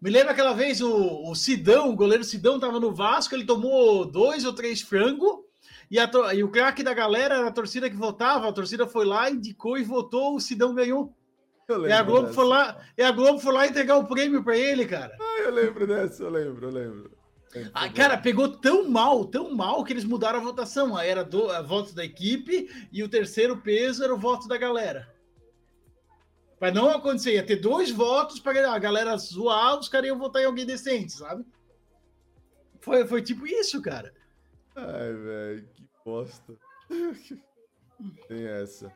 Me 0.00 0.10
lembra 0.10 0.32
aquela 0.32 0.54
vez 0.54 0.80
o, 0.80 1.30
o 1.30 1.36
Sidão, 1.36 1.90
o 1.90 1.96
goleiro 1.96 2.24
Sidão 2.24 2.58
tava 2.58 2.80
no 2.80 2.92
Vasco, 2.92 3.36
ele 3.36 3.44
tomou 3.44 4.04
dois 4.04 4.44
ou 4.44 4.52
três 4.52 4.80
frango 4.80 5.44
e, 5.88 6.00
a, 6.00 6.10
e 6.34 6.42
o 6.42 6.50
craque 6.50 6.82
da 6.82 6.94
galera 6.94 7.36
era 7.36 7.46
a 7.46 7.52
torcida 7.52 7.88
que 7.88 7.96
votava, 7.96 8.48
a 8.48 8.52
torcida 8.52 8.88
foi 8.88 9.04
lá, 9.04 9.30
indicou 9.30 9.78
e 9.78 9.84
votou, 9.84 10.34
o 10.34 10.40
Sidão 10.40 10.74
ganhou. 10.74 11.14
E 11.88 11.92
a, 11.92 12.02
Globo 12.02 12.32
foi 12.32 12.46
lá, 12.46 12.80
e 12.96 13.02
a 13.02 13.10
Globo 13.10 13.38
foi 13.38 13.52
lá 13.52 13.66
entregar 13.66 13.96
o 13.96 14.06
prêmio 14.06 14.42
para 14.42 14.56
ele, 14.56 14.86
cara. 14.86 15.16
Ah, 15.20 15.40
eu 15.40 15.50
lembro 15.50 15.86
dessa, 15.86 16.22
eu 16.22 16.30
lembro, 16.30 16.66
eu 16.66 16.72
lembro. 16.72 17.22
Ah, 17.74 17.88
cara, 17.90 18.16
pegou 18.16 18.48
tão 18.48 18.88
mal, 18.88 19.26
tão 19.26 19.54
mal 19.54 19.84
que 19.84 19.92
eles 19.92 20.04
mudaram 20.04 20.38
a 20.38 20.42
votação. 20.42 20.98
Era 20.98 21.22
do, 21.22 21.50
a 21.50 21.60
voto 21.60 21.94
da 21.94 22.04
equipe 22.04 22.68
e 22.90 23.02
o 23.02 23.08
terceiro 23.08 23.58
peso 23.58 24.02
era 24.02 24.14
o 24.14 24.18
voto 24.18 24.48
da 24.48 24.56
galera. 24.56 25.12
Para 26.58 26.72
não 26.72 26.88
acontecer, 26.88 27.34
ia 27.34 27.44
ter 27.44 27.56
dois 27.56 27.90
votos 27.90 28.38
para 28.38 28.72
a 28.72 28.78
galera 28.78 29.16
zoar, 29.16 29.78
os 29.78 29.88
caras 29.88 30.06
iam 30.08 30.18
votar 30.18 30.42
em 30.42 30.46
alguém 30.46 30.64
decente, 30.64 31.12
sabe? 31.12 31.44
Foi, 32.80 33.06
foi 33.06 33.20
tipo 33.20 33.46
isso, 33.46 33.82
cara. 33.82 34.14
Ai, 34.74 35.12
velho, 35.12 35.68
que 35.74 35.88
bosta. 36.04 36.54
Tem 38.28 38.46
essa. 38.46 38.92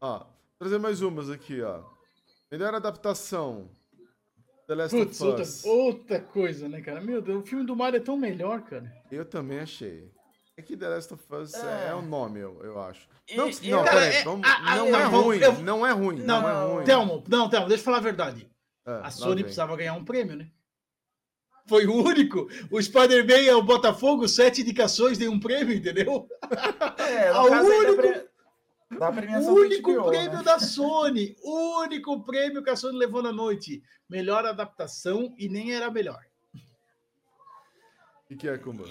Ó, 0.00 0.26
trazer 0.58 0.78
mais 0.78 1.00
umas 1.00 1.30
aqui, 1.30 1.62
ó. 1.62 1.82
Melhor 2.54 2.72
adaptação. 2.72 3.68
The 4.68 4.76
Last 4.76 4.96
Putz, 4.96 5.20
of 5.20 5.42
Us. 5.42 5.64
Outra, 5.64 5.72
outra 5.72 6.20
coisa, 6.20 6.68
né, 6.68 6.80
cara? 6.80 7.00
Meu 7.00 7.20
Deus, 7.20 7.42
o 7.42 7.44
filme 7.44 7.66
do 7.66 7.74
Mario 7.74 7.96
é 7.96 8.00
tão 8.00 8.16
melhor, 8.16 8.62
cara. 8.62 8.94
Eu 9.10 9.24
também 9.24 9.58
achei. 9.58 10.08
É 10.56 10.62
que 10.62 10.76
The 10.76 10.88
Last 10.88 11.12
of 11.12 11.24
Us 11.34 11.52
é, 11.52 11.88
é 11.88 11.94
o 11.96 12.00
nome, 12.00 12.38
eu, 12.38 12.60
eu 12.62 12.80
acho. 12.80 13.08
Não, 13.34 13.50
e, 13.50 13.70
não, 13.70 13.82
cara, 13.82 13.96
peraí, 13.96 14.14
é, 14.14 14.22
vamos, 14.22 14.48
a, 14.48 14.76
não, 14.76 14.94
a, 14.94 15.00
é 15.00 15.04
ruim, 15.04 15.38
eu, 15.38 15.52
não 15.62 15.84
é 15.84 15.90
ruim, 15.90 16.18
não, 16.20 16.42
não 16.42 16.48
é 16.48 16.74
ruim. 16.74 16.84
Telmo, 16.84 17.24
não, 17.26 17.48
Telmo, 17.48 17.66
deixa 17.66 17.80
eu 17.80 17.84
falar 17.84 17.96
a 17.96 18.02
verdade. 18.02 18.48
É, 18.86 19.00
a 19.02 19.10
Sony 19.10 19.42
precisava 19.42 19.76
ganhar 19.76 19.94
um 19.94 20.04
prêmio, 20.04 20.36
né? 20.36 20.48
Foi 21.66 21.86
o 21.86 22.04
único. 22.04 22.48
O 22.70 22.80
Spider-Man 22.80 23.48
é 23.48 23.54
o 23.56 23.64
Botafogo, 23.64 24.28
sete 24.28 24.60
indicações, 24.60 25.18
de 25.18 25.26
um 25.26 25.40
prêmio, 25.40 25.74
entendeu? 25.74 26.28
É, 26.98 27.32
o 27.32 27.46
único... 27.50 28.28
Da 28.98 29.12
premiação 29.12 29.54
único 29.54 29.92
HBO, 29.92 30.08
prêmio 30.08 30.38
né? 30.38 30.42
da 30.42 30.58
Sony. 30.58 31.36
único 31.42 32.24
prêmio 32.24 32.62
que 32.62 32.70
a 32.70 32.76
Sony 32.76 32.98
levou 32.98 33.22
na 33.22 33.32
noite. 33.32 33.82
Melhor 34.08 34.44
adaptação 34.44 35.34
e 35.38 35.48
nem 35.48 35.74
era 35.74 35.90
melhor. 35.90 36.24
O 38.30 38.36
que, 38.36 38.48
é, 38.48 38.56
Kuma? 38.58 38.84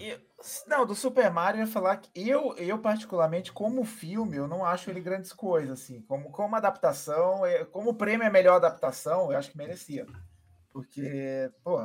Não, 0.67 0.85
do 0.85 0.93
Super 0.93 1.31
Mario 1.31 1.61
eu 1.61 1.65
ia 1.65 1.71
falar 1.71 1.97
que 1.97 2.09
eu, 2.30 2.55
eu, 2.55 2.77
particularmente, 2.77 3.51
como 3.51 3.84
filme, 3.84 4.38
eu 4.38 4.47
não 4.47 4.63
acho 4.63 4.89
ele 4.89 5.01
grandes 5.01 5.34
coisas, 5.34 5.81
assim. 5.81 6.01
Como, 6.01 6.31
como 6.31 6.55
adaptação, 6.55 7.45
é, 7.45 7.65
como 7.65 7.91
o 7.91 7.93
prêmio 7.95 8.25
é 8.25 8.30
melhor 8.30 8.55
adaptação, 8.55 9.31
eu 9.31 9.38
acho 9.38 9.51
que 9.51 9.57
merecia. 9.57 10.05
Porque, 10.71 11.51
pô, 11.63 11.80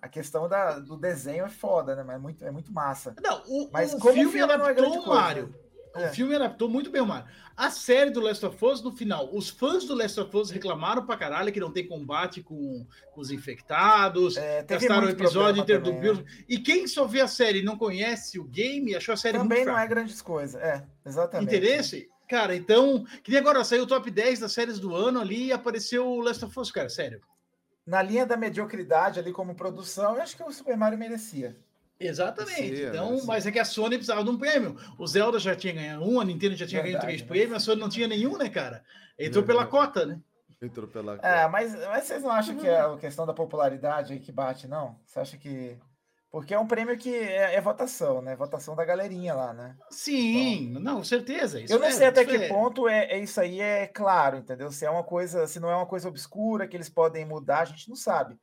a 0.00 0.08
questão 0.08 0.48
da, 0.48 0.78
do 0.78 0.96
desenho 0.96 1.44
é 1.44 1.48
foda, 1.48 1.96
né? 1.96 2.02
Mas 2.02 2.16
é 2.16 2.18
muito, 2.18 2.44
é 2.44 2.50
muito 2.50 2.72
massa. 2.72 3.14
Não, 3.22 3.42
o, 3.46 3.70
Mas 3.72 3.94
o 3.94 3.98
como 3.98 4.14
filme, 4.14 4.32
filme 4.32 4.56
não 4.56 4.68
é 4.68 4.74
grande 4.74 4.98
coisa. 4.98 5.14
Mario. 5.14 5.65
É. 5.96 6.06
O 6.08 6.12
filme 6.12 6.34
adaptou 6.34 6.68
muito 6.68 6.90
bem 6.90 7.00
o 7.00 7.06
Mario. 7.06 7.26
A 7.56 7.70
série 7.70 8.10
do 8.10 8.20
Last 8.20 8.44
of 8.44 8.64
Us, 8.64 8.82
no 8.82 8.92
final, 8.92 9.34
os 9.34 9.48
fãs 9.48 9.84
do 9.84 9.94
Last 9.94 10.20
of 10.20 10.36
Us 10.36 10.50
reclamaram 10.50 11.06
pra 11.06 11.16
caralho 11.16 11.50
que 11.50 11.58
não 11.58 11.72
tem 11.72 11.86
combate 11.86 12.42
com, 12.42 12.86
com 13.12 13.20
os 13.20 13.30
infectados. 13.30 14.36
É, 14.36 14.62
gastaram 14.62 15.06
o 15.06 15.10
episódio 15.10 15.62
inteiro 15.62 15.82
do 15.82 15.92
Bill. 15.94 16.14
É. 16.14 16.44
E 16.48 16.58
quem 16.58 16.86
só 16.86 17.06
vê 17.06 17.22
a 17.22 17.28
série 17.28 17.60
e 17.60 17.64
não 17.64 17.78
conhece 17.78 18.38
o 18.38 18.44
game, 18.44 18.94
achou 18.94 19.14
a 19.14 19.16
série 19.16 19.38
Também 19.38 19.64
não 19.64 19.78
é 19.78 19.86
grandes 19.86 20.20
coisas. 20.20 20.60
É, 20.60 20.84
exatamente. 21.04 21.48
Interesse? 21.48 22.08
Cara, 22.28 22.54
então. 22.54 23.06
Que 23.22 23.30
nem 23.30 23.40
agora 23.40 23.64
saiu 23.64 23.84
o 23.84 23.86
top 23.86 24.10
10 24.10 24.40
das 24.40 24.52
séries 24.52 24.78
do 24.78 24.94
ano 24.94 25.20
ali 25.20 25.46
e 25.46 25.52
apareceu 25.52 26.06
o 26.06 26.20
Last 26.20 26.44
of 26.44 26.60
Us, 26.60 26.70
cara, 26.70 26.88
sério. 26.88 27.20
Na 27.86 28.02
linha 28.02 28.26
da 28.26 28.36
mediocridade 28.36 29.20
ali 29.20 29.32
como 29.32 29.54
produção, 29.54 30.16
eu 30.16 30.22
acho 30.22 30.36
que 30.36 30.42
o 30.42 30.50
Super 30.52 30.76
Mario 30.76 30.98
merecia. 30.98 31.56
Exatamente. 31.98 32.82
então, 32.82 33.24
mas 33.24 33.46
é 33.46 33.52
que 33.52 33.58
a 33.58 33.64
Sony 33.64 33.96
precisava 33.96 34.22
de 34.22 34.30
um 34.30 34.38
prêmio. 34.38 34.76
O 34.98 35.06
Zelda 35.06 35.38
já 35.38 35.56
tinha 35.56 35.72
ganhado 35.72 36.04
um, 36.04 36.20
a 36.20 36.24
Nintendo 36.24 36.54
já 36.54 36.66
tinha 36.66 36.82
Verdade, 36.82 37.06
ganho 37.06 37.08
três 37.08 37.22
né? 37.22 37.26
prêmios, 37.26 37.56
a 37.56 37.60
Sony 37.60 37.80
não 37.80 37.88
tinha 37.88 38.06
nenhum, 38.06 38.36
né, 38.36 38.48
cara? 38.48 38.84
Entrou 39.18 39.44
Verdade. 39.44 39.46
pela 39.46 39.66
cota, 39.66 40.06
né? 40.06 40.20
Entrou 40.60 40.86
pela 40.86 41.16
cota. 41.16 41.26
É, 41.26 41.48
mas, 41.48 41.74
mas 41.74 42.04
vocês 42.04 42.22
não 42.22 42.30
acham 42.30 42.56
que 42.56 42.66
é 42.66 42.80
a 42.80 42.96
questão 42.96 43.26
da 43.26 43.34
popularidade 43.34 44.12
aí 44.12 44.20
que 44.20 44.32
bate, 44.32 44.66
não? 44.66 44.98
Você 45.04 45.20
acha 45.20 45.36
que. 45.36 45.78
Porque 46.30 46.52
é 46.52 46.58
um 46.58 46.66
prêmio 46.66 46.98
que 46.98 47.14
é, 47.14 47.54
é 47.54 47.60
votação, 47.60 48.20
né? 48.20 48.36
Votação 48.36 48.74
da 48.76 48.84
galerinha 48.84 49.32
lá, 49.32 49.54
né? 49.54 49.76
Sim, 49.90 50.70
então, 50.70 50.82
não, 50.82 51.04
certeza. 51.04 51.60
eu 51.66 51.78
não 51.78 51.86
é, 51.86 51.92
sei 51.92 52.08
até 52.08 52.24
que 52.24 52.36
é... 52.36 52.48
ponto 52.48 52.88
é, 52.88 53.04
é 53.12 53.18
isso 53.18 53.40
aí 53.40 53.60
é 53.60 53.86
claro, 53.86 54.36
entendeu? 54.36 54.70
Se 54.70 54.84
é 54.84 54.90
uma 54.90 55.04
coisa, 55.04 55.46
se 55.46 55.58
não 55.58 55.70
é 55.70 55.76
uma 55.76 55.86
coisa 55.86 56.08
obscura 56.08 56.66
que 56.66 56.76
eles 56.76 56.90
podem 56.90 57.24
mudar, 57.24 57.60
a 57.60 57.64
gente 57.64 57.88
não 57.88 57.96
sabe. 57.96 58.36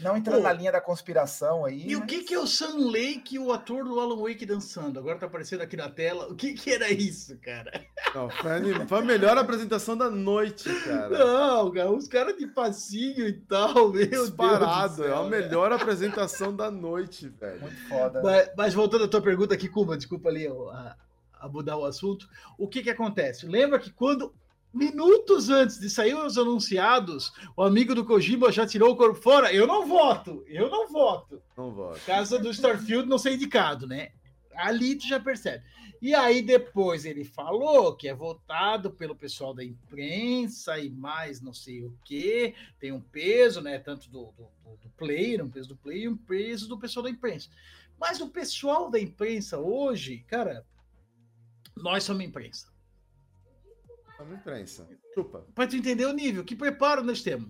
Não 0.00 0.16
entrando 0.16 0.36
Pô, 0.36 0.42
na 0.42 0.52
linha 0.52 0.70
da 0.70 0.80
conspiração 0.80 1.64
aí. 1.64 1.82
E 1.82 1.94
mas... 1.94 2.04
o 2.04 2.06
que, 2.06 2.22
que 2.22 2.34
é 2.34 2.38
o 2.38 2.46
Sam 2.46 2.90
Lake, 2.90 3.38
o 3.38 3.52
ator 3.52 3.84
do 3.84 3.98
Alan 3.98 4.16
Wake 4.22 4.46
dançando? 4.46 4.98
Agora 4.98 5.18
tá 5.18 5.26
aparecendo 5.26 5.62
aqui 5.62 5.76
na 5.76 5.88
tela. 5.88 6.28
O 6.28 6.36
que, 6.36 6.52
que 6.52 6.70
era 6.70 6.90
isso, 6.90 7.36
cara? 7.38 7.84
Não, 8.14 8.30
foi, 8.30 8.98
a, 8.98 9.02
melhor 9.02 9.36
apresentação 9.36 9.96
da 9.96 10.08
noite, 10.08 10.72
cara. 10.84 11.18
Não, 11.18 11.70
cara, 11.72 11.90
os 11.90 12.06
caras 12.06 12.36
de 12.36 12.46
passinho 12.46 13.26
e 13.26 13.32
tal, 13.32 13.90
meu 13.90 14.08
Disparado, 14.08 14.96
Deus. 14.96 15.08
é 15.08 15.14
a 15.14 15.22
melhor 15.24 15.72
apresentação 15.72 16.54
da 16.54 16.70
noite, 16.70 17.28
velho. 17.28 17.60
Muito 17.60 17.88
foda. 17.88 18.22
Mas, 18.22 18.50
mas, 18.56 18.74
voltando 18.74 19.04
à 19.04 19.08
tua 19.08 19.20
pergunta 19.20 19.54
aqui, 19.54 19.68
Kuma, 19.68 19.96
desculpa 19.96 20.28
ali 20.28 20.46
a, 20.46 20.96
a 21.40 21.48
mudar 21.48 21.76
o 21.76 21.84
assunto. 21.84 22.28
O 22.56 22.68
que 22.68 22.82
que 22.82 22.90
acontece? 22.90 23.46
Lembra 23.46 23.78
que 23.78 23.90
quando 23.90 24.32
minutos 24.72 25.48
antes 25.48 25.78
de 25.78 25.88
sair 25.88 26.14
os 26.14 26.36
anunciados, 26.36 27.32
o 27.56 27.62
amigo 27.62 27.94
do 27.94 28.04
Kojima 28.04 28.52
já 28.52 28.66
tirou 28.66 28.92
o 28.92 28.96
corpo 28.96 29.20
fora. 29.20 29.52
Eu 29.52 29.66
não 29.66 29.86
voto, 29.86 30.44
eu 30.46 30.70
não 30.70 30.88
voto. 30.88 31.42
Não 31.56 31.72
voto. 31.72 32.00
Caso 32.04 32.38
do 32.38 32.50
Starfield 32.50 33.08
não 33.08 33.18
ser 33.18 33.34
indicado, 33.34 33.86
né? 33.86 34.10
Ali 34.54 34.96
tu 34.96 35.06
já 35.06 35.18
percebe. 35.20 35.64
E 36.00 36.14
aí 36.14 36.42
depois 36.42 37.04
ele 37.04 37.24
falou 37.24 37.96
que 37.96 38.08
é 38.08 38.14
votado 38.14 38.90
pelo 38.90 39.16
pessoal 39.16 39.52
da 39.52 39.64
imprensa 39.64 40.78
e 40.78 40.88
mais 40.88 41.40
não 41.40 41.52
sei 41.52 41.82
o 41.82 41.92
que, 42.04 42.54
tem 42.78 42.92
um 42.92 43.00
peso, 43.00 43.60
né? 43.60 43.78
Tanto 43.78 44.08
do, 44.08 44.32
do, 44.32 44.48
do 44.80 44.88
player, 44.96 45.44
um 45.44 45.50
peso 45.50 45.70
do 45.70 45.76
player 45.76 46.04
e 46.04 46.08
um 46.08 46.16
peso 46.16 46.68
do 46.68 46.78
pessoal 46.78 47.02
da 47.02 47.10
imprensa. 47.10 47.48
Mas 47.98 48.20
o 48.20 48.28
pessoal 48.28 48.88
da 48.90 49.00
imprensa 49.00 49.58
hoje, 49.58 50.24
cara, 50.28 50.64
nós 51.76 52.04
somos 52.04 52.24
imprensa. 52.24 52.68
Somos 54.18 54.34
imprensa. 54.34 54.86
Chupa. 55.14 55.46
Pra 55.54 55.66
tu 55.66 55.76
entender 55.76 56.04
o 56.04 56.12
nível, 56.12 56.44
que 56.44 56.56
preparo 56.56 57.02
nós 57.02 57.22
temos. 57.22 57.48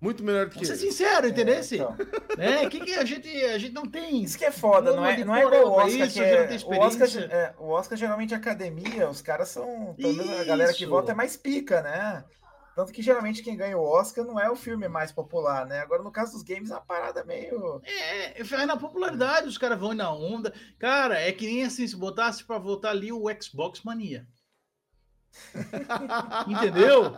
Muito 0.00 0.24
melhor 0.24 0.46
do 0.46 0.50
que 0.50 0.56
Vamos 0.56 0.68
ser 0.68 0.76
sincero, 0.76 1.28
entendeu? 1.28 1.54
É, 1.54 1.60
então. 1.60 1.96
é, 2.36 2.68
que, 2.68 2.80
que 2.80 2.94
a, 2.94 3.04
gente, 3.04 3.28
a 3.28 3.56
gente 3.56 3.72
não 3.72 3.86
tem. 3.86 4.24
Isso 4.24 4.36
que 4.36 4.44
é 4.44 4.50
foda, 4.50 4.96
não 4.96 5.06
é, 5.06 5.24
não 5.24 5.36
é 5.36 5.44
igual 5.44 5.68
o 5.68 5.72
Oscar. 5.74 6.06
Isso, 6.06 6.14
que 6.14 6.20
é, 6.20 6.58
o, 6.66 6.80
Oscar 6.80 7.08
é, 7.30 7.54
o 7.56 7.68
Oscar 7.68 7.96
geralmente 7.96 8.34
é 8.34 8.36
academia, 8.36 9.08
os 9.08 9.22
caras 9.22 9.50
são. 9.50 9.94
A 10.40 10.44
galera 10.44 10.74
que 10.74 10.86
vota 10.86 11.12
é 11.12 11.14
mais 11.14 11.36
pica, 11.36 11.82
né? 11.82 12.24
Tanto 12.74 12.92
que 12.92 13.00
geralmente 13.00 13.44
quem 13.44 13.56
ganha 13.56 13.78
o 13.78 13.84
Oscar 13.84 14.24
não 14.24 14.40
é 14.40 14.50
o 14.50 14.56
filme 14.56 14.88
mais 14.88 15.12
popular, 15.12 15.66
né? 15.66 15.80
Agora, 15.80 16.02
no 16.02 16.10
caso 16.10 16.32
dos 16.32 16.42
games, 16.42 16.70
é 16.70 16.74
uma 16.74 16.80
parada 16.80 17.22
meio. 17.22 17.80
É, 17.84 18.40
é 18.40 18.66
na 18.66 18.76
popularidade, 18.76 19.46
os 19.46 19.58
caras 19.58 19.78
vão 19.78 19.94
na 19.94 20.12
onda. 20.12 20.52
Cara, 20.80 21.20
é 21.20 21.30
que 21.30 21.46
nem 21.46 21.64
assim, 21.64 21.86
se 21.86 21.94
botasse 21.94 22.42
pra 22.42 22.58
votar 22.58 22.90
ali 22.90 23.12
o 23.12 23.26
Xbox 23.40 23.82
Mania. 23.82 24.26
Entendeu? 26.48 27.14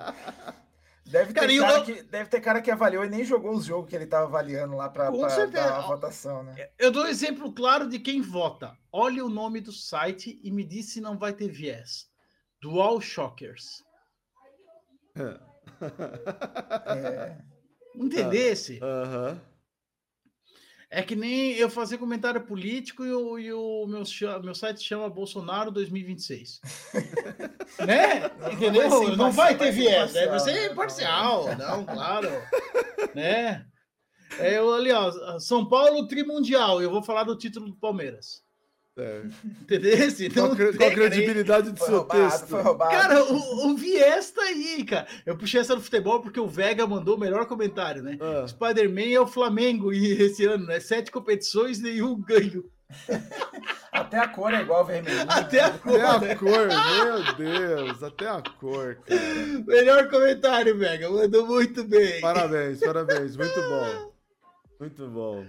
Deve 1.06 1.34
ter, 1.34 1.40
cara, 1.40 1.58
cara 1.58 1.78
eu... 1.78 1.84
que, 1.84 2.02
deve 2.02 2.30
ter 2.30 2.40
cara 2.40 2.62
que 2.62 2.70
avaliou 2.70 3.04
e 3.04 3.08
nem 3.08 3.24
jogou 3.24 3.52
os 3.52 3.66
jogos 3.66 3.90
que 3.90 3.94
ele 3.94 4.04
estava 4.04 4.24
avaliando 4.24 4.74
lá 4.74 4.88
para 4.88 5.10
dar 5.10 5.76
a 5.76 5.80
votação, 5.82 6.42
né? 6.42 6.70
Eu 6.78 6.90
dou 6.90 7.04
um 7.04 7.08
exemplo 7.08 7.52
claro 7.52 7.88
de 7.88 7.98
quem 7.98 8.22
vota. 8.22 8.76
Olha 8.90 9.24
o 9.24 9.28
nome 9.28 9.60
do 9.60 9.72
site 9.72 10.40
e 10.42 10.50
me 10.50 10.64
diz 10.64 10.86
se 10.86 11.00
não 11.00 11.18
vai 11.18 11.32
ter 11.32 11.48
viés. 11.48 12.08
Dual 12.60 13.00
Shockers. 13.00 13.84
É. 15.16 15.38
Entendesse? 17.94 18.80
Aham. 18.82 19.28
Uh 19.28 19.34
-huh. 19.34 19.53
É 20.96 21.02
que 21.02 21.16
nem 21.16 21.54
eu 21.54 21.68
fazer 21.68 21.98
comentário 21.98 22.40
político 22.40 23.04
e 23.04 23.12
o, 23.12 23.36
e 23.36 23.52
o 23.52 23.84
meu, 23.84 24.04
meu 24.44 24.54
site 24.54 24.80
chama 24.80 25.10
Bolsonaro 25.10 25.72
2026. 25.72 26.60
né? 27.84 28.30
Não, 28.40 28.52
Entendeu? 28.52 28.88
Não 28.88 29.00
vai, 29.00 29.16
não 29.16 29.32
vai 29.32 29.58
ter 29.58 29.72
viés, 29.72 30.12
né? 30.12 30.28
Vai 30.28 30.38
ser 30.38 30.70
imparcial, 30.70 31.46
não, 31.56 31.84
claro. 31.84 32.28
né? 33.12 33.66
É, 34.38 34.56
eu, 34.56 34.72
ali, 34.72 34.92
ó, 34.92 35.40
São 35.40 35.68
Paulo 35.68 36.06
Trimundial, 36.06 36.80
eu 36.80 36.92
vou 36.92 37.02
falar 37.02 37.24
do 37.24 37.36
título 37.36 37.66
do 37.66 37.76
Palmeiras. 37.76 38.43
É. 38.96 39.22
Entendeu? 39.44 39.92
Então, 40.20 40.54
qual, 40.54 40.72
qual 40.74 40.88
a 40.88 40.94
credibilidade 40.94 41.72
do 41.72 41.78
seu 41.78 41.98
roubado, 41.98 42.30
texto? 42.30 42.46
Foi 42.46 42.62
roubado. 42.62 42.90
Cara, 42.92 43.24
o, 43.24 43.66
o 43.66 43.76
viés 43.76 44.30
tá 44.30 44.42
aí, 44.42 44.84
cara. 44.84 45.06
Eu 45.26 45.36
puxei 45.36 45.60
essa 45.60 45.74
no 45.74 45.80
futebol 45.80 46.20
porque 46.20 46.38
o 46.38 46.46
Vega 46.46 46.86
mandou 46.86 47.16
o 47.16 47.20
melhor 47.20 47.46
comentário, 47.46 48.02
né? 48.02 48.16
Ah. 48.20 48.46
Spider-Man 48.46 49.12
é 49.12 49.20
o 49.20 49.26
Flamengo 49.26 49.92
e 49.92 50.12
esse 50.12 50.44
ano, 50.44 50.66
né? 50.66 50.78
Sete 50.78 51.10
competições, 51.10 51.80
nenhum 51.80 52.20
ganho. 52.20 52.64
Até 53.90 54.18
a 54.18 54.28
cor 54.28 54.54
é 54.54 54.60
igual 54.60 54.84
vermelho. 54.84 55.24
Até 55.28 55.60
a 55.60 55.70
cor. 55.70 56.00
Até 56.00 56.32
a 56.32 56.36
cor, 56.36 56.68
meu 56.68 57.34
Deus. 57.34 58.02
Até 58.02 58.28
a 58.28 58.42
cor, 58.60 58.96
cara. 59.04 59.20
Melhor 59.66 60.08
comentário, 60.08 60.76
Vega. 60.78 61.10
Mandou 61.10 61.46
muito 61.46 61.82
bem. 61.82 62.20
Parabéns, 62.20 62.78
parabéns. 62.78 63.36
Muito 63.36 63.60
bom. 63.60 64.12
Muito 64.78 65.08
bom. 65.08 65.44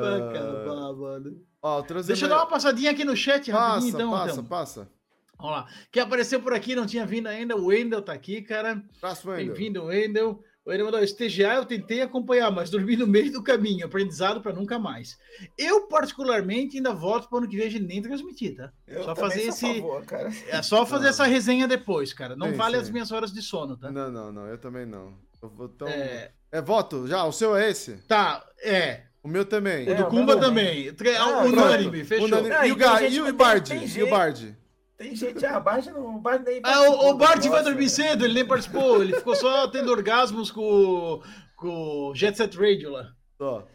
Vai 0.00 0.20
acabar, 0.20 0.92
mano. 0.92 1.40
Ó, 1.62 1.82
Deixa 1.82 2.24
eu 2.24 2.28
dar 2.28 2.38
uma 2.38 2.46
passadinha 2.46 2.90
aqui 2.90 3.04
no 3.04 3.16
chat 3.16 3.50
passa, 3.50 3.68
rapidinho, 3.68 3.94
então. 3.94 4.10
Passa, 4.10 4.32
então. 4.32 4.44
passa. 4.44 4.88
Vamos 5.38 5.56
lá. 5.56 5.66
Quem 5.90 6.02
apareceu 6.02 6.40
por 6.40 6.52
aqui, 6.52 6.74
não 6.74 6.86
tinha 6.86 7.04
vindo 7.04 7.26
ainda, 7.26 7.56
o 7.56 7.66
Wendel 7.66 8.02
tá 8.02 8.12
aqui, 8.12 8.42
cara. 8.42 8.82
Bem-vindo, 9.36 9.84
Wendel. 9.84 10.42
O 10.64 10.70
Wendel 10.70 10.86
mandou, 10.86 11.02
estagiar, 11.02 11.56
eu 11.56 11.64
tentei 11.64 12.00
acompanhar, 12.00 12.48
mas 12.52 12.70
dormi 12.70 12.96
no 12.96 13.06
meio 13.06 13.32
do 13.32 13.42
caminho, 13.42 13.84
aprendizado 13.84 14.40
para 14.40 14.52
nunca 14.52 14.78
mais. 14.78 15.18
Eu, 15.58 15.88
particularmente, 15.88 16.76
ainda 16.76 16.94
volto 16.94 17.28
para 17.28 17.38
ano 17.38 17.48
que 17.48 17.56
vem 17.56 17.66
a 17.66 17.70
gente 17.70 17.84
nem 17.84 18.00
transmitir, 18.00 18.56
tá? 18.56 18.72
Eu 18.86 19.02
só 19.02 19.16
fazer 19.16 19.42
esse. 19.42 19.80
Favor, 19.80 20.04
é 20.48 20.62
só 20.62 20.86
fazer 20.86 21.04
não. 21.04 21.10
essa 21.10 21.24
resenha 21.24 21.66
depois, 21.66 22.12
cara. 22.12 22.36
Não 22.36 22.50
sim, 22.50 22.54
vale 22.54 22.76
sim. 22.76 22.82
as 22.82 22.90
minhas 22.90 23.10
horas 23.10 23.32
de 23.32 23.42
sono, 23.42 23.76
tá? 23.76 23.90
Não, 23.90 24.12
não, 24.12 24.30
não, 24.30 24.46
eu 24.46 24.58
também 24.58 24.86
não. 24.86 25.12
Eu 25.42 25.48
vou 25.48 25.68
tão... 25.68 25.88
é... 25.88 26.30
é 26.52 26.62
voto 26.62 27.08
já? 27.08 27.24
O 27.24 27.32
seu 27.32 27.56
é 27.56 27.68
esse? 27.68 27.96
Tá, 28.06 28.46
é. 28.62 29.06
O 29.22 29.28
meu 29.28 29.44
também. 29.44 29.88
O 29.88 29.96
do 29.96 30.06
Kumba 30.06 30.36
também. 30.36 30.92
Ah, 31.18 31.42
Unânime, 31.44 32.04
fechou. 32.04 32.26
Unânime. 32.26 32.54
Ah, 32.54 32.66
e, 32.66 32.72
o, 32.72 32.74
então 32.74 33.08
e, 33.08 33.20
o 33.20 33.34
Bard? 33.34 33.74
E 33.74 34.02
o 34.02 34.10
Bard? 34.10 34.58
Tem 34.98 35.16
gente, 35.16 35.44
ah, 35.44 35.58
Bard 35.58 35.90
não, 35.90 36.16
o 36.16 36.20
Bard 36.20 36.44
nem 36.44 36.60
Ah, 36.64 36.82
o, 36.82 37.10
o 37.10 37.14
Bard 37.14 37.48
vai 37.48 37.62
dormir 37.62 37.88
cedo, 37.88 38.24
ele 38.24 38.34
nem 38.34 38.44
participou, 38.44 39.02
ele 39.02 39.14
ficou 39.14 39.34
só 39.34 39.66
tendo 39.68 39.90
orgasmos 39.90 40.50
com, 40.50 41.20
com 41.56 42.10
o 42.10 42.14
Jet 42.14 42.36
Set 42.36 42.56
Radio 42.56 42.90
lá. 42.90 43.12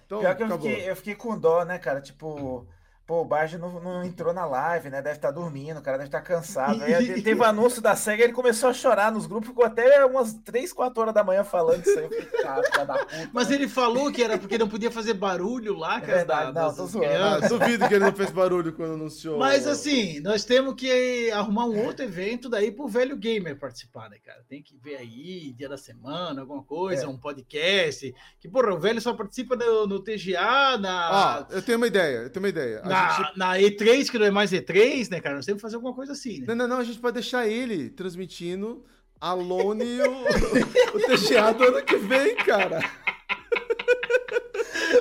Então, 0.05 0.19
Pior 0.19 0.35
que 0.35 0.43
eu 0.43 0.49
fiquei, 0.49 0.89
eu 0.89 0.95
fiquei 0.95 1.15
com 1.15 1.37
dó, 1.37 1.65
né, 1.65 1.77
cara? 1.77 1.99
Tipo, 1.99 2.65
Pô, 3.07 3.21
o 3.21 3.25
Barge 3.25 3.57
não, 3.57 3.79
não, 3.79 4.03
entrou 4.03 4.33
na 4.33 4.45
live, 4.45 4.89
né? 4.89 5.01
Deve 5.01 5.15
estar 5.15 5.29
tá 5.29 5.33
dormindo, 5.33 5.79
o 5.79 5.81
cara 5.81 5.97
deve 5.97 6.09
estar 6.09 6.19
tá 6.19 6.25
cansado. 6.25 6.83
Aí 6.83 7.21
teve 7.21 7.39
o 7.39 7.43
anúncio 7.45 7.81
da 7.81 7.95
SEGA, 7.95 8.25
ele 8.25 8.33
começou 8.33 8.69
a 8.69 8.73
chorar 8.73 9.13
nos 9.13 9.25
grupos, 9.25 9.47
ficou 9.47 9.63
até 9.63 10.05
umas 10.05 10.33
3, 10.33 10.73
4 10.73 11.01
horas 11.01 11.13
da 11.13 11.23
manhã 11.23 11.41
falando 11.45 11.85
isso 11.85 11.97
aí. 11.97 12.09
Puta. 12.09 13.07
Mas 13.31 13.49
ele 13.49 13.69
falou 13.69 14.11
que 14.11 14.21
era 14.21 14.37
porque 14.37 14.57
não 14.57 14.67
podia 14.67 14.91
fazer 14.91 15.13
barulho 15.13 15.77
lá, 15.77 16.01
cara. 16.01 16.11
É 16.11 16.15
verdade, 16.17 16.51
da, 16.51 16.63
não, 16.63 16.75
tô 16.75 16.85
zoando. 16.85 17.45
Ah, 17.45 17.47
duvido 17.47 17.87
que 17.87 17.93
ele 17.93 18.03
não 18.03 18.13
fez 18.13 18.29
barulho 18.29 18.73
quando 18.73 18.95
anunciou. 18.95 19.39
Mas 19.39 19.65
assim, 19.65 20.19
nós 20.19 20.43
temos 20.43 20.73
que 20.73 21.31
arrumar 21.31 21.63
um 21.63 21.85
outro 21.85 22.03
evento 22.03 22.49
daí 22.49 22.73
pro 22.73 22.89
velho 22.89 23.15
gamer 23.15 23.57
participar, 23.57 24.09
né, 24.09 24.17
cara? 24.25 24.43
Tem 24.49 24.61
que 24.61 24.75
ver 24.75 24.97
aí, 24.97 25.53
dia 25.53 25.69
da 25.69 25.77
semana, 25.77 26.41
alguma 26.41 26.61
coisa, 26.61 27.05
é. 27.05 27.07
um 27.07 27.17
podcast. 27.17 28.13
Que, 28.37 28.49
porra, 28.49 28.73
o 28.73 28.79
velho 28.79 28.99
só 28.99 29.13
participa 29.13 29.55
no, 29.55 29.87
no 29.87 30.03
TGA, 30.03 30.77
na. 30.77 31.09
Ah, 31.09 31.47
eu 31.51 31.61
tenho 31.61 31.77
uma 31.77 31.87
ideia, 31.87 32.17
eu 32.17 32.29
tenho 32.29 32.43
uma 32.43 32.49
ideia. 32.49 32.81
Na 32.81 32.96
na, 33.01 33.13
gente... 33.13 33.37
na, 33.37 33.57
E3, 33.57 34.09
que 34.09 34.19
não 34.19 34.25
é 34.25 34.31
mais 34.31 34.51
E3, 34.51 35.11
né, 35.11 35.21
cara? 35.21 35.35
Nós 35.35 35.45
temos 35.45 35.59
que 35.59 35.61
fazer 35.61 35.75
alguma 35.75 35.93
coisa 35.93 36.13
assim, 36.13 36.39
né? 36.39 36.45
Não, 36.47 36.55
não, 36.55 36.67
não, 36.67 36.77
a 36.77 36.83
gente 36.83 36.99
pode 36.99 37.15
deixar 37.15 37.47
ele 37.47 37.89
transmitindo 37.89 38.83
a 39.19 39.33
Lone 39.33 39.85
e 39.85 40.01
o, 40.01 40.11
o 40.95 40.99
TGA 41.05 41.53
do 41.53 41.63
ano 41.63 41.83
que 41.83 41.97
vem, 41.97 42.35
cara. 42.35 42.79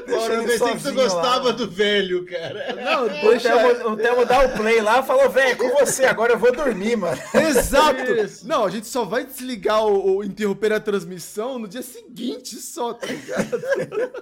Bora, 0.09 0.35
eu 0.35 0.45
pensei 0.45 0.73
que 0.73 0.79
você 0.79 0.93
gostava 0.93 1.47
lá. 1.47 1.53
do 1.53 1.69
velho, 1.69 2.25
cara. 2.25 2.75
Não, 2.75 3.09
deixa 3.09 3.55
o 3.87 3.97
Temo 3.97 4.25
dar 4.25 4.47
o 4.47 4.57
play 4.57 4.81
lá 4.81 5.01
e 5.01 5.03
falou, 5.03 5.31
velho, 5.31 5.51
é 5.51 5.55
com 5.55 5.69
você, 5.71 6.05
agora 6.05 6.33
eu 6.33 6.39
vou 6.39 6.53
dormir, 6.53 6.97
mano. 6.97 7.21
Exato! 7.35 8.13
Isso. 8.13 8.47
Não, 8.47 8.65
a 8.65 8.71
gente 8.71 8.87
só 8.87 9.05
vai 9.05 9.25
desligar 9.25 9.85
o, 9.85 10.17
o, 10.17 10.25
interromper 10.25 10.73
a 10.73 10.81
transmissão 10.81 11.59
no 11.59 11.69
dia 11.69 11.83
seguinte 11.83 12.57
só, 12.57 12.95
tá 12.95 13.07
ligado? 13.07 13.61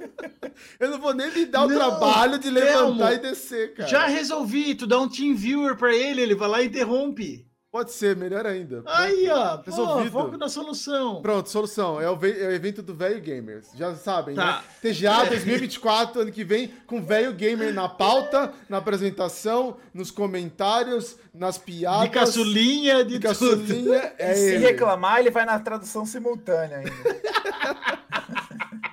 eu 0.81 0.91
não 0.91 0.99
vou 0.99 1.15
nem 1.15 1.31
me 1.31 1.45
dar 1.47 1.65
o 1.65 1.69
não, 1.69 1.77
trabalho 1.77 2.39
de 2.39 2.51
levantar 2.51 3.15
e 3.15 3.19
descer, 3.19 3.75
cara. 3.75 3.89
Já 3.89 4.07
resolvi, 4.07 4.75
tu 4.75 4.87
dá 4.87 4.99
um 4.99 5.09
team 5.09 5.35
viewer 5.35 5.77
pra 5.77 5.95
ele, 5.95 6.23
ele 6.23 6.35
vai 6.35 6.49
lá 6.49 6.63
e 6.63 6.67
interrompe. 6.67 7.47
Pode 7.75 7.91
ser, 7.91 8.15
melhor 8.15 8.47
ainda. 8.47 8.85
Aí, 8.87 9.29
ó, 9.29 9.61
resolvido. 9.61 10.13
Pô, 10.13 10.23
foco 10.23 10.37
na 10.37 10.49
solução. 10.49 11.21
Pronto, 11.21 11.51
solução. 11.51 12.01
É 12.01 12.09
o, 12.09 12.15
é 12.25 12.47
o 12.47 12.53
evento 12.53 12.81
do 12.81 12.95
Velho 12.95 13.21
Gamers. 13.21 13.67
Já 13.75 13.97
sabem, 13.97 14.37
tá. 14.37 14.63
né? 14.81 14.93
TGA 14.93 15.25
2024, 15.25 16.21
ano 16.21 16.31
que 16.31 16.45
vem, 16.45 16.73
com 16.87 17.03
Velho 17.03 17.33
Gamer 17.33 17.75
na 17.75 17.89
pauta, 17.89 18.53
na 18.69 18.77
apresentação, 18.77 19.77
nos 19.93 20.13
comentários, 20.13 21.17
nas 21.35 21.59
piadas. 21.59 22.05
De 22.05 22.11
caçulinha, 22.11 23.05
de, 23.05 23.15
de 23.15 23.19
caçulinha. 23.19 24.13
É 24.19 24.35
se 24.35 24.55
ele. 24.55 24.67
reclamar, 24.67 25.19
ele 25.19 25.33
vai 25.33 25.45
na 25.45 25.59
tradução 25.59 26.07
simultânea 26.07 26.77
ainda. 26.79 26.93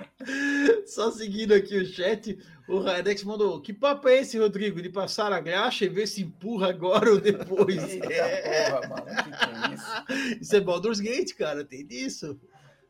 Só 0.86 1.10
seguindo 1.10 1.52
aqui 1.52 1.76
o 1.76 1.86
chat, 1.86 2.38
o 2.68 2.80
Radex 2.80 3.24
mandou: 3.24 3.60
Que 3.60 3.72
papo 3.72 4.08
é 4.08 4.20
esse, 4.20 4.38
Rodrigo? 4.38 4.80
De 4.80 4.88
passar 4.88 5.32
a 5.32 5.40
graxa 5.40 5.84
e 5.84 5.88
ver 5.88 6.06
se 6.06 6.22
empurra 6.22 6.70
agora 6.70 7.10
ou 7.10 7.20
depois? 7.20 7.82
é. 8.02 8.70
Porra, 8.70 8.88
mano, 8.88 9.06
que 9.06 9.30
que 9.30 9.44
é 9.44 9.74
isso? 9.74 10.40
Isso 10.42 10.56
é 10.56 10.60
Baldur's 10.60 11.00
Gate, 11.00 11.34
cara, 11.34 11.64
tem 11.64 11.86
disso. 11.86 12.38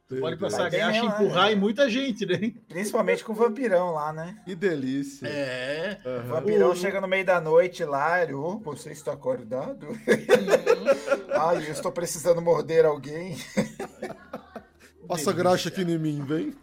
Tu 0.08 0.20
pode 0.20 0.36
passar 0.36 0.66
a 0.66 0.68
graxa 0.68 1.02
e 1.02 1.06
empurrar 1.06 1.46
né? 1.46 1.52
em 1.52 1.56
muita 1.56 1.88
gente, 1.88 2.26
né? 2.26 2.52
Principalmente 2.68 3.24
com 3.24 3.32
o 3.32 3.36
vampirão 3.36 3.92
lá, 3.92 4.12
né? 4.12 4.36
Que 4.44 4.54
delícia. 4.54 5.26
É. 5.26 5.98
Uhum. 6.04 6.18
O 6.18 6.22
vampirão 6.24 6.70
o... 6.70 6.76
chega 6.76 7.00
no 7.00 7.08
meio 7.08 7.24
da 7.24 7.40
noite 7.40 7.82
lá, 7.84 8.22
ele, 8.22 8.34
oh, 8.34 8.58
você 8.58 8.90
está 8.90 9.12
acordado? 9.12 9.86
Uhum. 9.86 9.96
Ai, 11.30 11.56
eu 11.66 11.72
estou 11.72 11.90
precisando 11.90 12.42
morder 12.42 12.84
alguém. 12.84 13.36
Passa 15.12 15.32
graxa 15.32 15.68
aqui 15.68 15.82
em 15.82 15.98
mim, 15.98 16.24
vem. 16.24 16.54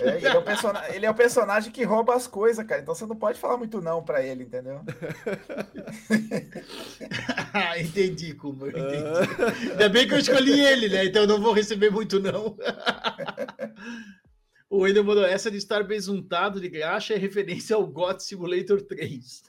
É, 0.00 0.16
ele, 0.16 0.26
é 0.26 0.38
o 0.38 0.42
personagem, 0.42 0.94
ele 0.94 1.06
é 1.06 1.10
o 1.10 1.14
personagem 1.14 1.72
que 1.72 1.84
rouba 1.84 2.14
as 2.14 2.26
coisas, 2.26 2.66
cara. 2.66 2.80
Então 2.80 2.94
você 2.94 3.04
não 3.04 3.16
pode 3.16 3.38
falar 3.38 3.58
muito 3.58 3.80
não 3.80 4.02
pra 4.02 4.22
ele, 4.22 4.44
entendeu? 4.44 4.80
entendi, 7.78 8.34
como 8.34 8.66
entendi. 8.66 9.70
Ainda 9.70 9.88
bem 9.88 10.08
que 10.08 10.14
eu 10.14 10.18
escolhi 10.18 10.60
ele, 10.60 10.88
né? 10.88 11.04
Então 11.04 11.22
eu 11.22 11.28
não 11.28 11.40
vou 11.40 11.52
receber 11.52 11.90
muito 11.90 12.18
não. 12.18 12.56
o 14.70 14.80
Wendel 14.80 15.04
mandou 15.04 15.24
essa 15.24 15.50
de 15.50 15.58
estar 15.58 15.84
besuntado 15.84 16.60
de 16.60 16.68
graxa 16.68 17.14
é 17.14 17.18
referência 17.18 17.76
ao 17.76 17.86
God 17.86 18.20
Simulator 18.20 18.80
3. 18.80 19.42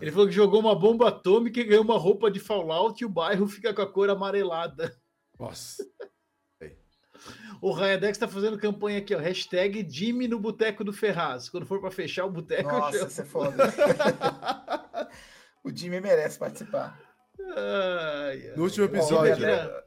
Ele 0.00 0.10
falou 0.10 0.26
que 0.26 0.34
jogou 0.34 0.58
uma 0.58 0.74
bomba 0.74 1.08
atômica 1.08 1.60
e 1.60 1.64
ganhou 1.64 1.84
uma 1.84 1.96
roupa 1.96 2.30
de 2.30 2.40
Fallout 2.40 3.00
e 3.00 3.06
o 3.06 3.10
bairro 3.10 3.46
fica 3.46 3.72
com 3.72 3.82
a 3.82 3.86
cor 3.86 4.10
amarelada. 4.10 4.92
Nossa. 5.38 5.84
O 7.60 7.70
Rayadex 7.72 8.18
tá 8.18 8.28
fazendo 8.28 8.58
campanha 8.58 8.98
aqui, 8.98 9.14
ó. 9.14 9.18
Hashtag 9.18 9.86
Jimmy 9.88 10.28
no 10.28 10.38
Boteco 10.38 10.84
do 10.84 10.92
Ferraz. 10.92 11.48
Quando 11.48 11.66
for 11.66 11.80
para 11.80 11.90
fechar 11.90 12.24
o 12.24 12.30
boteco, 12.30 12.68
Nossa, 12.68 12.96
eu 12.96 13.06
isso 13.06 13.20
é 13.20 13.24
foda. 13.24 13.64
o 15.64 15.74
Jimmy 15.74 16.00
merece 16.00 16.38
participar. 16.38 17.00
Ai, 17.56 18.52
no 18.56 18.64
último 18.64 18.84
episódio. 18.86 19.46
Bom, 19.46 19.86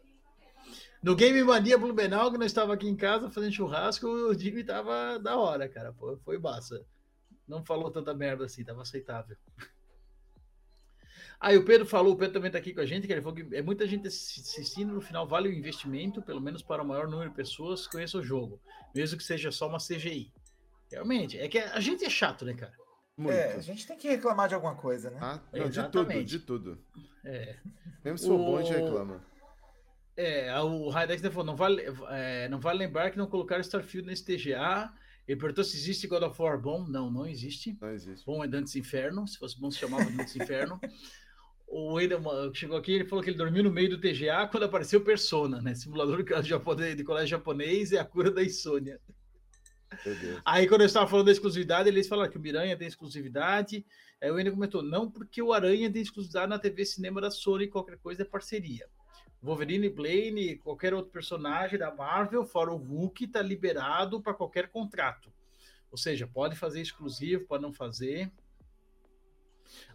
no 1.01 1.15
Game 1.15 1.41
Mania 1.43 1.77
Blumenau, 1.77 2.31
que 2.31 2.37
nós 2.37 2.47
estava 2.47 2.73
aqui 2.73 2.87
em 2.87 2.95
casa 2.95 3.29
fazendo 3.29 3.53
churrasco, 3.53 4.05
o 4.05 4.33
Jimmy 4.33 4.63
tava 4.63 5.17
da 5.17 5.37
hora, 5.37 5.69
cara. 5.69 5.93
Pô, 5.93 6.17
foi 6.25 6.37
massa. 6.37 6.85
Não 7.47 7.63
falou 7.63 7.89
tanta 7.89 8.13
merda 8.13 8.45
assim, 8.45 8.63
tava 8.63 8.81
aceitável. 8.81 9.37
Aí 11.39 11.57
o 11.57 11.63
Pedro 11.63 11.85
falou, 11.85 12.13
o 12.13 12.17
Pedro 12.17 12.33
também 12.33 12.51
tá 12.51 12.57
aqui 12.57 12.73
com 12.73 12.81
a 12.81 12.85
gente, 12.85 13.07
que 13.07 13.13
ele 13.13 13.21
falou 13.21 13.35
que 13.35 13.55
é 13.55 13.61
muita 13.61 13.87
gente 13.87 14.07
assistindo, 14.07 14.93
no 14.93 14.99
final 14.99 15.25
vale 15.25 15.47
o 15.47 15.53
investimento, 15.53 16.21
pelo 16.21 16.41
menos 16.41 16.61
para 16.61 16.83
o 16.83 16.85
maior 16.85 17.07
número 17.07 17.29
de 17.29 17.35
pessoas 17.35 17.85
que 17.85 17.93
conheça 17.93 18.17
o 18.17 18.23
jogo, 18.23 18.59
mesmo 18.93 19.17
que 19.17 19.23
seja 19.23 19.49
só 19.49 19.69
uma 19.69 19.77
CGI. 19.77 20.33
Realmente, 20.91 21.39
é 21.39 21.47
que 21.47 21.57
a 21.57 21.79
gente 21.79 22.03
é 22.03 22.09
chato, 22.09 22.43
né, 22.43 22.53
cara? 22.53 22.73
Muito. 23.15 23.33
É, 23.33 23.53
a 23.53 23.61
gente 23.61 23.87
tem 23.87 23.97
que 23.97 24.09
reclamar 24.09 24.49
de 24.49 24.55
alguma 24.55 24.75
coisa, 24.75 25.09
né? 25.11 25.19
Ah, 25.21 25.39
não, 25.53 25.69
de 25.69 25.89
tudo, 25.89 26.23
de 26.23 26.39
tudo. 26.39 26.79
É. 27.23 27.55
Mesmo 28.03 28.17
se 28.17 28.27
for 28.27 28.33
o... 28.33 28.37
bom, 28.37 28.57
a 28.57 28.63
gente 28.63 28.77
reclama. 28.77 29.23
É, 30.17 30.59
o 30.61 30.89
Hydex 30.89 31.21
falou, 31.21 31.45
não 31.45 31.55
vale, 31.55 31.83
é, 32.09 32.49
não 32.49 32.59
vale 32.59 32.79
lembrar 32.79 33.11
que 33.11 33.17
não 33.17 33.27
colocaram 33.27 33.61
Starfield 33.61 34.05
nesse 34.05 34.25
TGA. 34.25 34.91
Ele 35.25 35.39
perguntou 35.39 35.63
se 35.63 35.77
existe 35.77 36.07
God 36.07 36.23
of 36.23 36.41
War 36.41 36.59
bom. 36.59 36.85
Não, 36.85 37.09
não 37.09 37.25
existe. 37.25 37.77
Não 37.79 37.91
existe. 37.91 38.25
Bom 38.25 38.43
é 38.43 38.47
Dantes 38.47 38.75
Inferno. 38.75 39.27
Se 39.27 39.37
fosse 39.37 39.59
bom, 39.59 39.69
se 39.69 39.77
chamava 39.77 40.03
Dantes 40.11 40.35
Inferno. 40.35 40.79
o 41.69 41.99
Edelman 41.99 42.51
chegou 42.53 42.77
aqui, 42.77 42.93
ele 42.93 43.05
falou 43.05 43.23
que 43.23 43.29
ele 43.29 43.37
dormiu 43.37 43.63
no 43.63 43.71
meio 43.71 43.89
do 43.89 43.99
TGA 43.99 44.47
quando 44.47 44.63
apareceu 44.63 45.01
Persona, 45.01 45.61
né? 45.61 45.75
Simulador 45.75 46.23
de, 46.41 47.03
colégio 47.03 47.27
japonês 47.27 47.91
e 47.91 47.97
a 47.97 48.03
cura 48.03 48.31
da 48.31 48.43
insônia. 48.43 48.99
Aí, 50.45 50.67
quando 50.67 50.81
eu 50.81 50.87
estava 50.87 51.07
falando 51.07 51.27
da 51.27 51.31
exclusividade, 51.31 51.89
eles 51.89 52.07
falaram 52.07 52.29
que 52.29 52.37
o 52.37 52.41
Miranha 52.41 52.77
tem 52.77 52.87
exclusividade. 52.87 53.85
Aí 54.21 54.29
o 54.29 54.39
Ender 54.39 54.53
comentou: 54.53 54.81
não, 54.81 55.09
porque 55.09 55.41
o 55.41 55.53
Aranha 55.53 55.91
tem 55.91 56.01
exclusividade 56.01 56.49
na 56.49 56.59
TV 56.59 56.85
Cinema 56.85 57.21
da 57.21 57.31
Sony, 57.31 57.67
qualquer 57.67 57.97
coisa 57.97 58.21
é 58.23 58.25
parceria. 58.25 58.87
Wolverine, 59.41 59.89
Blaine, 59.89 60.57
qualquer 60.57 60.93
outro 60.93 61.11
personagem 61.11 61.79
da 61.79 61.93
Marvel, 61.93 62.45
fora 62.45 62.71
o 62.71 62.77
Hulk, 62.77 63.23
está 63.23 63.41
liberado 63.41 64.21
para 64.21 64.33
qualquer 64.33 64.67
contrato. 64.67 65.31
Ou 65.91 65.97
seja, 65.97 66.27
pode 66.27 66.55
fazer 66.55 66.81
exclusivo, 66.81 67.45
pode 67.45 67.63
não 67.63 67.71
fazer. 67.71 68.29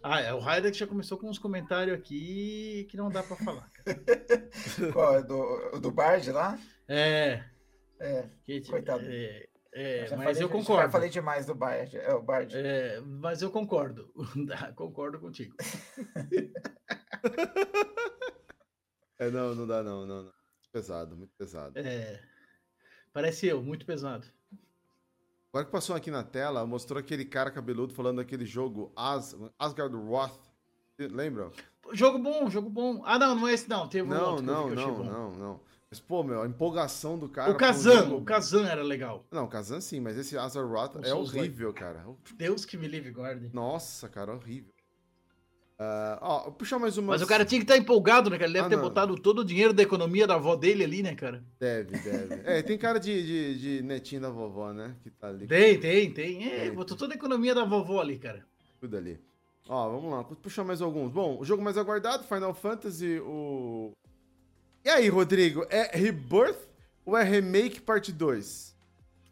Ah, 0.01 0.21
é, 0.21 0.33
o 0.33 0.39
Raider 0.39 0.73
já 0.73 0.87
começou 0.87 1.17
com 1.17 1.29
uns 1.29 1.39
comentários 1.39 1.97
aqui 1.97 2.87
que 2.89 2.97
não 2.97 3.09
dá 3.09 3.23
para 3.23 3.35
falar. 3.37 3.71
Qual? 4.93 5.15
É 5.15 5.23
do, 5.23 5.79
do 5.79 5.91
Bard 5.91 6.31
lá? 6.31 6.57
É. 6.87 7.43
É. 7.99 8.29
Que, 8.45 8.61
coitado. 8.61 9.03
É, 9.05 9.47
é, 9.73 10.11
eu 10.11 10.17
mas 10.17 10.39
eu 10.39 10.49
concordo. 10.49 10.83
Já 10.83 10.89
falei 10.89 11.09
demais 11.09 11.45
do 11.45 11.53
Bard. 11.53 11.97
É, 11.97 12.13
o 12.13 12.21
Bard. 12.21 12.55
É, 12.55 13.01
mas 13.01 13.41
eu 13.41 13.51
concordo. 13.51 14.11
concordo 14.75 15.19
contigo. 15.19 15.55
É, 19.17 19.29
não, 19.29 19.55
não 19.55 19.65
dá, 19.65 19.81
não, 19.81 20.05
não, 20.05 20.23
não. 20.23 20.33
Pesado, 20.73 21.15
muito 21.15 21.33
pesado. 21.37 21.79
É. 21.79 22.21
Parece 23.13 23.47
eu, 23.47 23.63
muito 23.63 23.85
pesado. 23.85 24.27
Agora 25.55 25.67
que 25.67 25.71
passou 25.71 25.95
aqui 25.95 26.11
na 26.11 26.21
tela, 26.21 26.65
mostrou 26.65 26.99
aquele 26.99 27.23
cara 27.23 27.49
cabeludo 27.49 27.93
falando 27.93 28.17
daquele 28.17 28.45
jogo 28.45 28.91
As, 28.93 29.37
Asgard 29.57 29.95
Roth. 29.95 30.37
Lembra? 30.99 31.49
Jogo 31.93 32.19
bom, 32.19 32.49
jogo 32.49 32.69
bom. 32.69 33.01
Ah, 33.05 33.17
não, 33.17 33.35
não 33.35 33.47
é 33.47 33.53
esse 33.53 33.69
não. 33.69 33.87
Teve 33.87 34.05
um 34.05 34.13
não, 34.13 34.35
não, 34.41 34.69
não, 34.69 35.03
não, 35.05 35.31
não. 35.31 35.61
Mas, 35.89 35.97
pô, 35.97 36.23
meu, 36.23 36.41
a 36.41 36.45
empolgação 36.45 37.17
do 37.17 37.29
cara. 37.29 37.53
O 37.53 37.55
Kazan, 37.55 38.03
jogo... 38.03 38.17
o 38.17 38.25
Kazan 38.25 38.67
era 38.67 38.83
legal. 38.83 39.25
Não, 39.31 39.45
o 39.45 39.47
Kazan 39.47 39.79
sim, 39.79 40.01
mas 40.01 40.17
esse 40.17 40.37
Asgard 40.37 40.69
Roth 40.69 40.97
é 41.05 41.13
horrível, 41.13 41.73
cara. 41.73 42.05
Deus 42.35 42.65
que 42.65 42.75
me 42.75 42.89
livre, 42.89 43.11
guarde. 43.11 43.49
Nossa, 43.53 44.09
cara, 44.09 44.33
horrível. 44.33 44.74
Uh, 45.77 46.15
ó, 46.21 46.51
puxar 46.51 46.79
mais 46.79 46.97
uma. 46.97 47.11
Mas 47.11 47.21
o 47.21 47.27
cara 47.27 47.43
tinha 47.43 47.59
que 47.59 47.65
estar 47.65 47.73
tá 47.73 47.79
empolgado, 47.79 48.29
né? 48.29 48.37
Ele 48.37 48.53
deve 48.53 48.67
ah, 48.67 48.69
ter 48.69 48.77
não. 48.77 48.83
botado 48.83 49.13
todo 49.17 49.39
o 49.39 49.45
dinheiro 49.45 49.73
da 49.73 49.83
economia 49.83 50.25
da 50.25 50.35
avó 50.35 50.55
dele 50.55 50.85
ali, 50.85 51.03
né, 51.03 51.13
cara? 51.15 51.43
Deve, 51.59 51.97
deve. 51.97 52.41
é, 52.45 52.61
tem 52.61 52.77
cara 52.77 52.97
de, 52.97 53.25
de, 53.25 53.59
de, 53.59 53.83
netinho 53.83 54.21
da 54.21 54.29
vovó, 54.29 54.71
né? 54.71 54.95
Que 55.03 55.09
tá 55.09 55.27
ali. 55.27 55.45
Tem, 55.45 55.77
tem, 55.77 56.11
tem. 56.11 56.49
É, 56.49 56.71
botou 56.71 56.95
toda 56.95 57.13
a 57.13 57.17
economia 57.17 57.53
da 57.53 57.65
vovó 57.65 57.99
ali, 57.99 58.17
cara. 58.17 58.45
Tudo 58.79 58.95
ali. 58.95 59.19
Ó, 59.67 59.89
vamos 59.89 60.11
lá. 60.11 60.23
Puxar 60.23 60.63
mais 60.63 60.81
alguns. 60.81 61.11
Bom, 61.11 61.37
o 61.39 61.43
jogo 61.43 61.61
mais 61.61 61.77
aguardado, 61.77 62.23
Final 62.23 62.53
Fantasy, 62.53 63.19
o. 63.19 63.91
E 64.85 64.89
aí, 64.89 65.09
Rodrigo? 65.09 65.65
É 65.69 65.97
Rebirth 65.97 66.69
ou 67.05 67.17
é 67.17 67.23
Remake 67.23 67.81
Parte 67.81 68.13
2? 68.13 68.73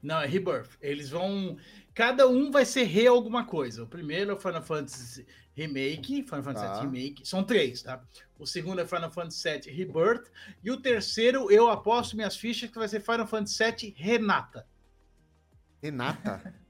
Não, 0.02 0.20
é 0.20 0.26
Rebirth. 0.26 0.72
Eles 0.82 1.10
vão. 1.10 1.56
Cada 1.94 2.28
um 2.28 2.52
vai 2.52 2.66
ser 2.66 2.84
re 2.84 3.08
alguma 3.08 3.46
coisa. 3.46 3.84
O 3.84 3.88
primeiro 3.88 4.32
é 4.32 4.34
o 4.34 4.38
Final 4.38 4.64
Fantasy 4.64 5.26
Remake, 5.56 6.24
Final 6.24 6.44
Fantasy 6.44 6.66
VII 6.66 6.76
tá. 6.76 6.82
Remake, 6.82 7.28
são 7.28 7.44
três, 7.44 7.84
tá? 7.84 8.02
O 8.40 8.46
segundo 8.46 8.82
é 8.82 8.86
Final 8.86 9.12
Fantasy 9.12 9.50
VII 9.50 9.72
Rebirth, 9.72 10.30
e 10.64 10.72
o 10.72 10.78
terceiro, 10.78 11.52
eu 11.52 11.70
aposto 11.70 12.16
minhas 12.16 12.36
fichas 12.36 12.70
que 12.70 12.78
vai 12.78 12.88
ser 12.88 13.02
Final 13.02 13.28
Fantasy 13.28 13.64
VII 13.64 13.96
Renata. 13.98 14.66
Renata? 15.82 16.54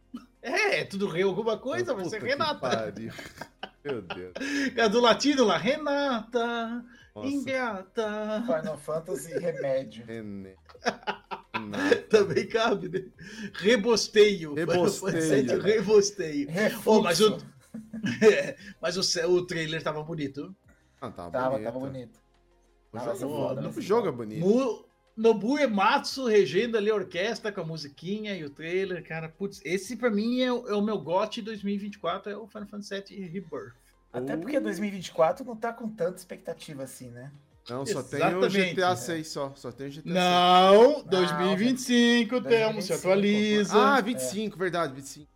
É, 0.46 0.82
é 0.82 0.84
tudo 0.84 1.08
re 1.08 1.22
alguma 1.22 1.58
coisa, 1.58 1.94
vai 1.94 2.04
ser 2.04 2.22
Renata. 2.22 2.94
Meu 3.84 4.02
Deus. 4.02 4.34
É 4.76 4.90
do 4.90 5.00
latino 5.00 5.46
lá, 5.46 5.58
Renata, 5.58 6.84
Nossa. 7.16 7.28
Ingata. 7.30 8.44
Final 8.46 8.78
Fantasy 8.78 9.32
Remédio. 9.40 10.06
René. 10.06 10.56
Também 12.10 12.46
cabe, 12.48 12.90
né? 12.90 13.06
Rebosteio. 13.54 14.54
Rebosteio. 14.54 15.62
Rebosteio. 15.62 16.48
Oh, 16.86 17.02
mas 17.02 17.22
o, 17.22 17.38
mas 18.82 18.98
o, 18.98 19.30
o 19.30 19.46
trailer 19.46 19.82
tava 19.82 20.04
bonito. 20.04 20.56
Ah, 21.02 21.12
tava, 21.12 21.32
tava 21.32 21.58
bonito. 21.58 21.70
Tava 21.70 21.80
bonito. 21.80 22.20
O 22.94 23.00
jogo, 23.00 23.36
foda, 23.36 23.62
no 23.62 23.82
jogo 23.82 24.08
é 24.08 24.12
bonito. 24.12 24.46
Mu, 24.46 24.86
Nobu 25.16 25.58
Ematsu 25.58 26.26
regendo 26.26 26.78
ali 26.78 26.90
a 26.90 26.96
orquestra 26.96 27.52
com 27.52 27.62
a 27.62 27.66
musiquinha 27.66 28.36
e 28.36 28.44
o 28.44 28.50
trailer, 28.50 29.04
cara, 29.08 29.30
putz, 29.30 29.62
esse 29.64 29.96
pra 29.96 30.10
mim 30.10 30.42
é, 30.42 30.48
é 30.48 30.52
o 30.52 30.82
meu 30.82 31.00
GOT 31.00 31.42
2024, 31.42 32.32
é 32.32 32.38
o 32.38 32.48
Final 32.48 32.68
Fantasy 32.68 33.04
VII 33.10 33.28
Rebirth. 33.28 33.74
Até 34.12 34.38
porque 34.38 34.60
2024 34.60 35.44
não 35.44 35.56
tá 35.56 35.74
com 35.74 35.90
tanta 35.90 36.18
expectativa 36.18 36.84
assim, 36.84 37.10
né? 37.10 37.32
Não, 37.68 37.86
só 37.86 38.00
Exatamente. 38.00 38.54
tem 38.54 38.72
o 38.72 38.76
GTA 38.76 38.96
6 38.96 39.28
só. 39.28 39.54
Só 39.56 39.72
tem 39.72 39.88
o 39.88 39.90
GTA 39.90 40.14
Não, 40.14 40.94
6. 40.96 41.04
2025 41.06 42.36
não, 42.36 42.42
temos, 42.44 42.88
2025, 42.88 42.88
se 42.88 42.94
atualiza. 42.94 43.78
Ah, 43.78 44.02
25, 44.02 44.56
é. 44.56 44.60
verdade, 44.60 44.94
25. 44.94 45.33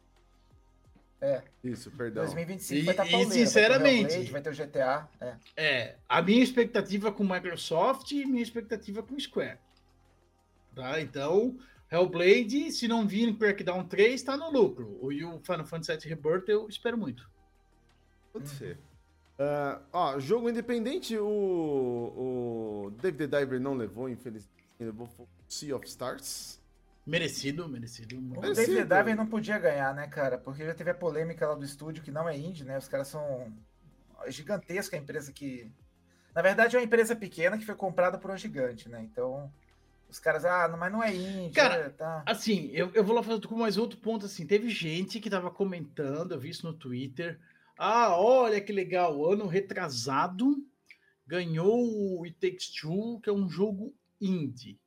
É. 1.20 1.42
Isso, 1.64 1.90
perdão. 1.92 2.24
2025 2.24 2.80
e, 2.80 2.84
vai 2.84 2.94
estar 2.94 3.06
tá 3.06 3.10
E 3.10 3.26
sinceramente, 3.26 4.14
vai 4.14 4.24
ter, 4.24 4.32
vai 4.32 4.42
ter 4.42 4.50
o 4.52 4.56
GTA. 4.56 5.10
É. 5.20 5.36
é. 5.56 5.96
a 6.08 6.22
minha 6.22 6.44
expectativa 6.44 7.12
com 7.12 7.24
Microsoft 7.24 8.12
e 8.12 8.26
minha 8.26 8.44
expectativa 8.44 9.02
com 9.02 9.20
Square. 9.20 9.58
Tá? 10.76 11.02
Então, 11.02 11.58
Hellblade, 11.92 12.72
se 12.72 12.88
não 12.88 13.08
vir 13.08 13.28
em 13.28 13.36
Crackdown 13.36 13.84
3, 13.86 14.22
tá 14.22 14.38
no 14.38 14.52
lucro. 14.52 15.00
O 15.02 15.10
Final 15.10 15.66
Fantasy 15.66 15.98
VII 15.98 16.10
Rebirth 16.10 16.50
eu 16.50 16.70
espero 16.70 16.98
muito. 16.98 17.28
Pode 18.32 18.50
ser. 18.50 18.78
Uh, 19.40 19.82
ó, 19.94 20.20
jogo 20.20 20.50
independente, 20.50 21.18
o, 21.18 21.28
o 22.88 22.92
David 23.02 23.28
the 23.28 23.40
Diver 23.40 23.60
não 23.60 23.76
levou, 23.76 24.10
infelizmente. 24.10 24.58
Levou 24.80 25.10
Sea 25.48 25.76
of 25.76 25.88
Stars. 25.88 26.60
Merecido, 27.08 27.70
merecido. 27.70 28.18
O 28.36 28.42
David 28.42 28.84
Diver 28.84 29.16
não 29.16 29.26
podia 29.26 29.58
ganhar, 29.58 29.96
né, 29.96 30.08
cara? 30.08 30.38
Porque 30.38 30.66
já 30.66 30.74
teve 30.74 30.92
a 30.92 30.94
polêmica 30.94 31.48
lá 31.48 31.56
do 31.56 31.64
estúdio, 31.64 32.04
que 32.04 32.12
não 32.12 32.28
é 32.28 32.38
indie, 32.38 32.66
né? 32.66 32.78
Os 32.78 32.90
caras 32.90 33.08
são 33.08 33.50
gigantesca 34.28 34.98
a 34.98 35.00
empresa 35.00 35.32
que. 35.32 35.72
Na 36.36 36.42
verdade, 36.42 36.76
é 36.76 36.80
uma 36.80 36.86
empresa 36.86 37.16
pequena 37.16 37.58
que 37.58 37.66
foi 37.66 37.76
comprada 37.76 38.18
por 38.18 38.30
um 38.30 38.38
gigante, 38.38 38.90
né? 38.90 39.02
Então, 39.02 39.50
os 40.10 40.20
caras, 40.20 40.44
ah, 40.44 40.68
mas 40.78 40.92
não 40.92 41.02
é 41.02 41.16
indie. 41.16 41.56
Cara, 41.56 41.76
é, 41.76 41.90
tá. 41.90 42.24
assim, 42.26 42.70
eu, 42.74 42.92
eu 42.94 43.06
vou 43.06 43.16
lá 43.16 43.24
fazer 43.24 43.48
com 43.48 43.56
mais 43.56 43.78
outro 43.78 43.98
ponto, 44.00 44.26
assim. 44.26 44.46
Teve 44.46 44.70
gente 44.70 45.22
que 45.22 45.30
tava 45.30 45.50
comentando, 45.50 46.34
eu 46.34 46.40
vi 46.40 46.50
isso 46.50 46.68
no 46.68 46.74
Twitter. 46.74 47.40
Ah, 47.78 48.18
olha 48.18 48.60
que 48.60 48.74
legal, 48.74 49.32
ano 49.32 49.48
retrasado 49.48 50.58
ganhou 51.26 52.20
o 52.20 52.26
It 52.26 52.38
Takes 52.38 52.70
Two, 52.70 53.22
que 53.22 53.30
é 53.30 53.34
um 53.34 53.50
jogo 53.50 53.94
indie. 54.20 54.78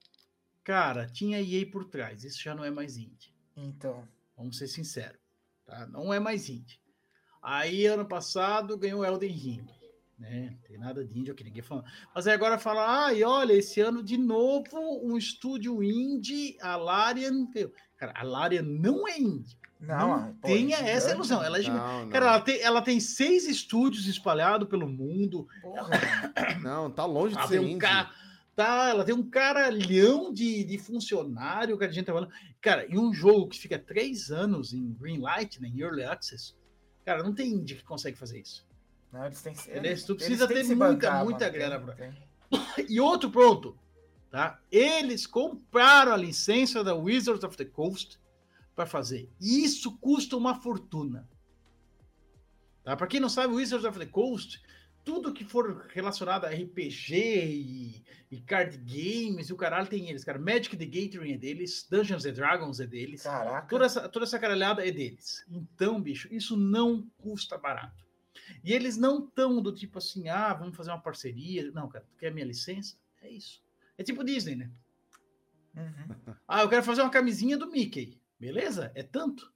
Cara, 0.71 1.05
tinha 1.05 1.41
EA 1.41 1.69
por 1.69 1.85
trás, 1.85 2.23
isso 2.23 2.41
já 2.41 2.55
não 2.55 2.65
é 2.65 2.71
mais 2.71 2.97
indie. 2.97 3.35
Então. 3.57 4.07
Vamos 4.37 4.57
ser 4.57 4.69
sinceros, 4.69 5.19
tá? 5.67 5.85
Não 5.89 6.15
é 6.15 6.21
mais 6.21 6.49
indie. 6.49 6.79
Aí, 7.43 7.87
ano 7.87 8.07
passado, 8.07 8.79
ganhou 8.79 9.05
Elden 9.05 9.33
Ring, 9.33 9.67
né? 10.17 10.57
Tem 10.69 10.79
nada 10.79 11.05
de 11.05 11.19
indie, 11.19 11.35
que 11.35 11.43
ninguém 11.43 11.61
fala. 11.61 11.85
Mas 12.15 12.29
aí 12.29 12.35
agora 12.35 12.57
fala, 12.57 13.07
ah, 13.07 13.13
e 13.13 13.25
olha, 13.25 13.53
esse 13.53 13.81
ano 13.81 14.01
de 14.01 14.17
novo, 14.17 14.65
um 15.03 15.19
estúdio 15.19 15.83
indie, 15.83 16.57
a 16.63 16.77
Larian. 16.77 17.49
Cara, 17.97 18.13
a 18.15 18.23
Larian 18.23 18.63
não 18.63 19.09
é 19.09 19.19
indie. 19.19 19.59
Não, 19.81 20.21
não 20.21 20.35
pô, 20.35 20.47
tenha 20.47 20.77
é 20.77 20.91
essa 20.91 21.11
ilusão. 21.11 21.43
Ela 21.43 21.59
é 21.59 21.63
não, 21.63 22.05
não. 22.05 22.11
Cara, 22.11 22.27
ela 22.27 22.41
tem, 22.41 22.61
ela 22.61 22.81
tem 22.81 23.01
seis 23.01 23.49
estúdios 23.49 24.07
espalhados 24.07 24.69
pelo 24.69 24.89
mundo. 24.89 25.49
Porra. 25.61 25.91
Não, 26.63 26.89
tá 26.89 27.05
longe 27.05 27.35
de 27.35 27.49
ser 27.49 27.59
um 27.59 27.77
cara, 27.77 28.13
tá, 28.61 28.91
ela 28.91 29.05
tem 29.05 29.15
um 29.15 29.23
caralhão 29.23 30.31
de, 30.31 30.63
de 30.65 30.77
funcionário 30.77 31.79
que 31.79 31.85
a 31.85 31.91
gente 31.91 32.05
tá 32.05 32.13
falando. 32.13 32.31
Cara, 32.61 32.85
e 32.87 32.99
um 32.99 33.11
jogo 33.11 33.49
que 33.49 33.59
fica 33.59 33.79
três 33.79 34.31
anos 34.31 34.75
em 34.75 34.93
Greenlight, 34.93 35.63
né, 35.63 35.69
em 35.69 35.81
Early 35.81 36.05
Access, 36.05 36.55
cara, 37.03 37.23
não 37.23 37.35
tem 37.35 37.55
indie 37.55 37.77
que 37.77 37.85
consegue 37.85 38.19
fazer 38.19 38.41
isso. 38.41 38.69
Não, 39.11 39.25
eles 39.25 39.41
têm 39.41 39.55
eles, 39.69 40.05
tu 40.05 40.15
precisa 40.15 40.47
ter 40.47 40.63
muita, 40.63 40.77
bancar, 40.77 41.25
muita 41.25 41.47
mano, 41.47 41.59
grana. 41.59 41.81
Pra... 41.81 42.13
E 42.87 43.01
outro 43.01 43.31
pronto, 43.31 43.79
tá? 44.31 44.61
Eles 44.71 45.27
compraram 45.27 46.13
a 46.13 46.17
licença 46.17 46.85
da 46.85 46.95
Wizards 46.95 47.43
of 47.43 47.57
the 47.57 47.65
Coast 47.65 48.21
para 48.77 48.85
fazer. 48.85 49.31
E 49.41 49.65
isso 49.65 49.97
custa 49.99 50.37
uma 50.37 50.61
fortuna. 50.61 51.27
Tá? 52.85 52.95
Para 52.95 53.07
quem 53.07 53.21
não 53.21 53.29
sabe, 53.31 53.55
Wizards 53.55 53.87
of 53.87 53.99
the 53.99 54.07
Coast, 54.07 54.61
tudo 55.11 55.35
que 55.35 55.45
for 55.45 55.89
relacionado 55.89 56.45
a 56.45 56.51
RPG 56.51 57.17
e, 57.17 58.05
e, 58.31 58.41
card 58.43 58.79
games 58.79 59.49
e 59.49 59.53
o 59.53 59.57
caralho 59.57 59.89
tem 59.89 60.09
eles, 60.09 60.23
cara. 60.23 60.39
Magic 60.39 60.77
the 60.77 60.87
Gathering 60.87 61.33
é 61.33 61.37
deles, 61.37 61.85
Dungeons 61.91 62.25
and 62.25 62.35
Dragons 62.35 62.79
é 62.79 62.87
deles. 62.87 63.25
Caraca. 63.25 63.67
Toda 63.67 63.87
essa, 63.87 64.09
toda 64.09 64.25
essa 64.25 64.39
caralhada 64.39 64.87
é 64.87 64.93
deles. 64.93 65.45
Então, 65.51 66.01
bicho, 66.01 66.33
isso 66.33 66.57
não 66.57 67.11
custa 67.19 67.59
barato. 67.59 68.07
E 68.63 68.73
eles 68.73 68.97
não 68.97 69.25
estão 69.25 69.61
do 69.61 69.75
tipo 69.75 69.99
assim, 69.99 70.29
ah, 70.29 70.55
vamos 70.55 70.77
fazer 70.77 70.91
uma 70.93 71.03
parceria. 71.03 71.73
Não, 71.73 71.89
cara, 71.89 72.05
tu 72.09 72.17
quer 72.17 72.33
minha 72.33 72.47
licença? 72.47 72.97
É 73.21 73.29
isso. 73.29 73.61
É 73.99 74.05
tipo 74.05 74.23
Disney, 74.23 74.55
né? 74.55 74.71
Uhum. 75.75 76.35
Ah, 76.47 76.63
eu 76.63 76.69
quero 76.69 76.85
fazer 76.85 77.03
uma 77.03 77.11
camisinha 77.11 77.59
do 77.59 77.69
Mickey. 77.69 78.17
Beleza? 78.39 78.93
É 78.95 79.03
tanto. 79.03 79.53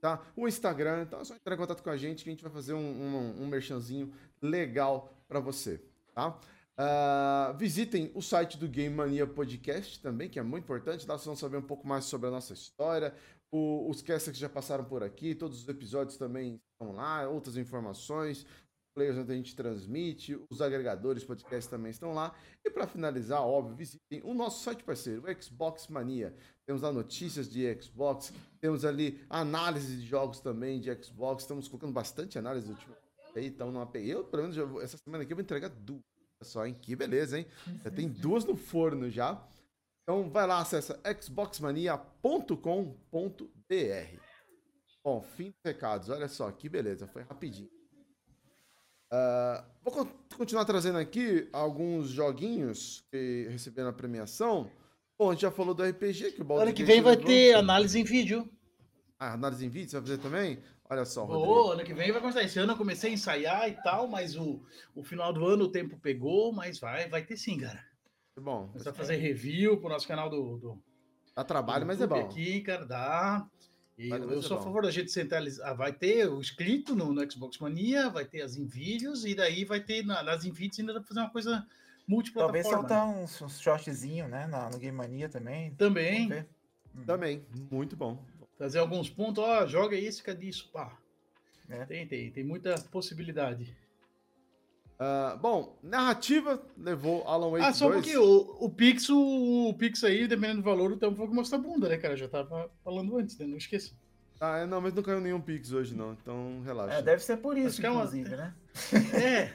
tá? 0.01 0.23
O 0.35 0.49
Instagram. 0.49 1.03
Então 1.03 1.21
é 1.21 1.25
só 1.25 1.35
entrar 1.35 1.55
em 1.55 1.59
contato 1.59 1.83
com 1.83 1.91
a 1.91 1.97
gente 1.97 2.25
que 2.25 2.31
a 2.31 2.33
gente 2.33 2.43
vai 2.43 2.53
fazer 2.53 2.73
um, 2.73 2.79
um, 2.79 3.43
um 3.43 3.47
merchanzinho 3.47 4.13
legal 4.41 5.13
para 5.29 5.39
você, 5.39 5.81
tá? 6.15 6.39
Uh, 6.73 7.57
visitem 7.59 8.11
o 8.15 8.23
site 8.23 8.57
do 8.57 8.67
Game 8.67 8.95
Mania 8.95 9.27
Podcast 9.27 10.01
também, 10.01 10.29
que 10.29 10.39
é 10.39 10.43
muito 10.43 10.65
importante. 10.65 11.07
Lá 11.07 11.17
vocês 11.17 11.27
vão 11.27 11.37
saber 11.37 11.59
um 11.59 11.63
pouco 11.63 11.87
mais 11.87 12.07
sobre 12.07 12.29
a 12.29 12.31
nossa 12.31 12.55
história. 12.55 13.15
O, 13.53 13.91
os 13.91 14.01
casters 14.01 14.35
que 14.35 14.41
já 14.41 14.49
passaram 14.49 14.85
por 14.85 15.03
aqui, 15.03 15.35
todos 15.35 15.63
os 15.63 15.69
episódios 15.69 16.17
também 16.17 16.59
estão 16.73 16.95
lá, 16.95 17.29
outras 17.29 17.57
informações, 17.59 18.47
players 18.95 19.19
onde 19.19 19.33
a 19.33 19.35
gente 19.35 19.55
transmite, 19.55 20.39
os 20.51 20.63
agregadores 20.63 21.23
podcast 21.23 21.69
também 21.69 21.91
estão 21.91 22.15
lá. 22.15 22.35
E 22.65 22.71
para 22.71 22.87
finalizar, 22.87 23.43
óbvio, 23.43 23.77
visitem 23.77 24.23
o 24.25 24.33
nosso 24.33 24.65
site 24.65 24.83
parceiro, 24.83 25.25
o 25.25 25.43
Xbox 25.43 25.89
Mania. 25.89 26.35
Temos 26.67 26.83
lá 26.83 26.91
notícias 26.91 27.51
de 27.51 27.63
Xbox, 27.81 28.33
temos 28.61 28.85
ali 28.85 29.21
análise 29.29 29.97
de 29.97 30.07
jogos 30.07 30.41
também 30.41 30.81
de 30.81 30.93
Xbox. 31.03 31.43
Estamos 31.43 31.69
colocando 31.69 31.93
bastante 31.93 32.39
análise 32.39 32.67
do 32.67 32.73
último 32.73 32.95
aí, 33.35 33.47
então 33.47 33.73
não 33.73 33.89
Eu, 33.95 34.25
pelo 34.25 34.43
menos, 34.43 34.83
essa 34.83 34.97
semana 34.99 35.23
aqui 35.23 35.33
eu 35.33 35.37
vou 35.37 35.43
entregar 35.43 35.69
duas 35.69 36.03
só, 36.43 36.67
hein? 36.67 36.77
Que 36.81 36.95
beleza, 36.97 37.39
hein? 37.39 37.47
Já 37.85 37.91
tem 37.91 38.09
duas 38.09 38.45
no 38.45 38.57
forno 38.57 39.09
já. 39.09 39.43
Então 40.03 40.29
vai 40.29 40.47
lá, 40.47 40.61
acessa 40.61 41.01
xboxmania.com.br. 41.21 44.21
Bom, 45.05 45.23
fim 45.23 45.51
dos 45.51 45.61
recados. 45.65 46.09
Olha 46.09 46.29
só, 46.29 46.51
que 46.51 46.69
beleza. 46.69 47.07
Foi 47.07 47.23
rapidinho. 47.23 47.71
Uh, 49.13 49.63
vou 49.83 50.07
continuar 50.37 50.65
trazendo 50.65 50.99
aqui 50.99 51.49
alguns 51.53 52.09
joguinhos 52.09 53.05
que 53.11 53.47
receberam 53.51 53.91
a 53.91 53.93
premiação. 53.93 54.71
Bom, 55.19 55.31
a 55.31 55.33
gente 55.35 55.43
já 55.43 55.51
falou 55.51 55.75
do 55.75 55.85
RPG, 55.85 56.33
que 56.33 56.43
o 56.43 56.59
Ano 56.59 56.73
que 56.73 56.83
vem 56.83 57.03
vai 57.03 57.17
ter 57.17 57.55
análise 57.55 58.01
em 58.01 58.05
vídeo. 58.05 58.49
Ah, 59.19 59.35
análise 59.35 59.65
em 59.65 59.69
vídeo 59.69 59.91
você 59.91 60.01
vai 60.01 60.07
fazer 60.07 60.19
também? 60.19 60.63
Olha 60.89 61.05
só, 61.05 61.25
Rodrigo. 61.25 61.71
ano 61.71 61.85
que 61.85 61.95
vem 61.95 62.11
vai 62.11 62.21
começar. 62.21 62.43
Esse 62.43 62.59
ano 62.59 62.73
eu 62.73 62.77
comecei 62.77 63.11
a 63.11 63.15
ensaiar 63.15 63.69
e 63.69 63.81
tal, 63.83 64.09
mas 64.09 64.37
o, 64.37 64.65
o 64.95 65.05
final 65.05 65.33
do 65.33 65.47
ano 65.47 65.65
o 65.65 65.71
tempo 65.71 65.99
pegou, 65.99 66.53
mas 66.53 66.81
vai, 66.81 67.09
vai 67.09 67.25
ter 67.25 67.37
sim, 67.37 67.59
cara. 67.59 67.92
É 68.37 68.41
bom. 68.41 68.71
Você 68.73 68.85
vai 68.85 68.93
fazer 68.93 69.17
review 69.17 69.79
pro 69.79 69.89
nosso 69.89 70.07
canal 70.07 70.31
do. 70.31 70.59
do 70.59 70.83
dá 71.35 71.45
trabalho, 71.45 71.85
do 71.85 71.89
mas 71.89 72.01
é 72.01 72.07
bom. 72.07 72.21
Aqui, 72.21 72.61
cara, 72.61 72.85
dá. 72.85 73.47
E 73.99 74.09
eu, 74.09 74.31
eu 74.31 74.43
sou 74.43 74.57
é 74.57 74.61
a 74.61 74.63
favor 74.63 74.83
da 74.83 74.91
gente 74.91 75.13
centralizar. 75.13 75.71
Ah, 75.71 75.75
vai 75.75 75.93
ter 75.93 76.29
o 76.29 76.41
escrito 76.41 76.95
no, 76.95 77.13
no, 77.13 77.31
Xbox 77.31 77.59
Mania, 77.59 78.09
vai 78.09 78.25
ter 78.25 78.43
as 78.43 78.57
envídios, 78.57 79.25
e 79.25 79.35
daí 79.35 79.65
vai 79.65 79.81
ter 79.81 80.05
na, 80.05 80.23
nas 80.23 80.45
envídios 80.45 80.81
ainda 80.81 80.95
dá 80.95 81.01
pra 81.01 81.09
fazer 81.09 81.21
uma 81.21 81.31
coisa 81.31 81.67
multiplataforma. 82.09 82.63
Talvez 82.63 82.89
soltar 82.89 83.07
uns, 83.07 83.43
uns 83.43 83.61
shortzinhos, 83.61 84.31
né? 84.31 84.47
Na, 84.47 84.71
no 84.71 84.79
Game 84.79 84.97
Mania 84.97 85.29
também. 85.29 85.75
Também. 85.75 86.47
Também, 87.07 87.47
muito 87.71 87.97
bom 87.97 88.23
trazer 88.63 88.79
alguns 88.79 89.11
pontos, 89.11 89.43
ó, 89.43 89.67
joga 89.67 89.97
isso, 89.97 90.23
cadê 90.23 90.47
isso? 90.47 90.71
Pá. 90.71 90.97
É. 91.69 91.85
Tem, 91.85 92.07
tem, 92.07 92.31
tem 92.31 92.45
muita 92.45 92.77
possibilidade. 92.93 93.77
Uh, 95.03 95.37
bom, 95.39 95.77
narrativa 95.83 96.63
levou 96.79 97.27
Alan 97.27 97.51
Wake 97.51 97.65
Ah, 97.65 97.73
só 97.73 97.89
2. 97.89 97.97
porque 97.97 98.17
o, 98.17 98.57
o 98.61 98.71
Pix, 98.71 99.09
o, 99.09 99.71
o 99.71 99.75
Pix 99.75 100.05
aí, 100.05 100.29
dependendo 100.29 100.59
do 100.59 100.63
valor, 100.63 100.93
o 100.93 100.97
tempo 100.97 101.17
foi 101.17 101.27
que 101.27 101.35
mostra 101.35 101.59
a 101.59 101.61
bunda, 101.61 101.89
né, 101.89 101.97
cara? 101.97 102.17
Já 102.17 102.29
tava 102.29 102.71
falando 102.85 103.17
antes, 103.19 103.37
né? 103.37 103.45
Não 103.47 103.57
esqueça. 103.57 103.91
Ah, 104.41 104.59
é, 104.59 104.67
não, 104.67 104.81
mas 104.81 104.95
não 104.95 105.03
caiu 105.03 105.21
nenhum 105.21 105.41
Pix 105.41 105.73
hoje, 105.73 105.93
não, 105.93 106.13
então 106.13 106.63
relaxa. 106.65 106.99
É, 106.99 107.03
deve 107.03 107.21
ser 107.23 107.39
por 107.39 107.59
isso, 107.59 107.85
inclusive, 107.85 108.31
é 108.33 108.37
uma... 108.37 108.45
né? 108.45 108.55
É. 109.13 109.53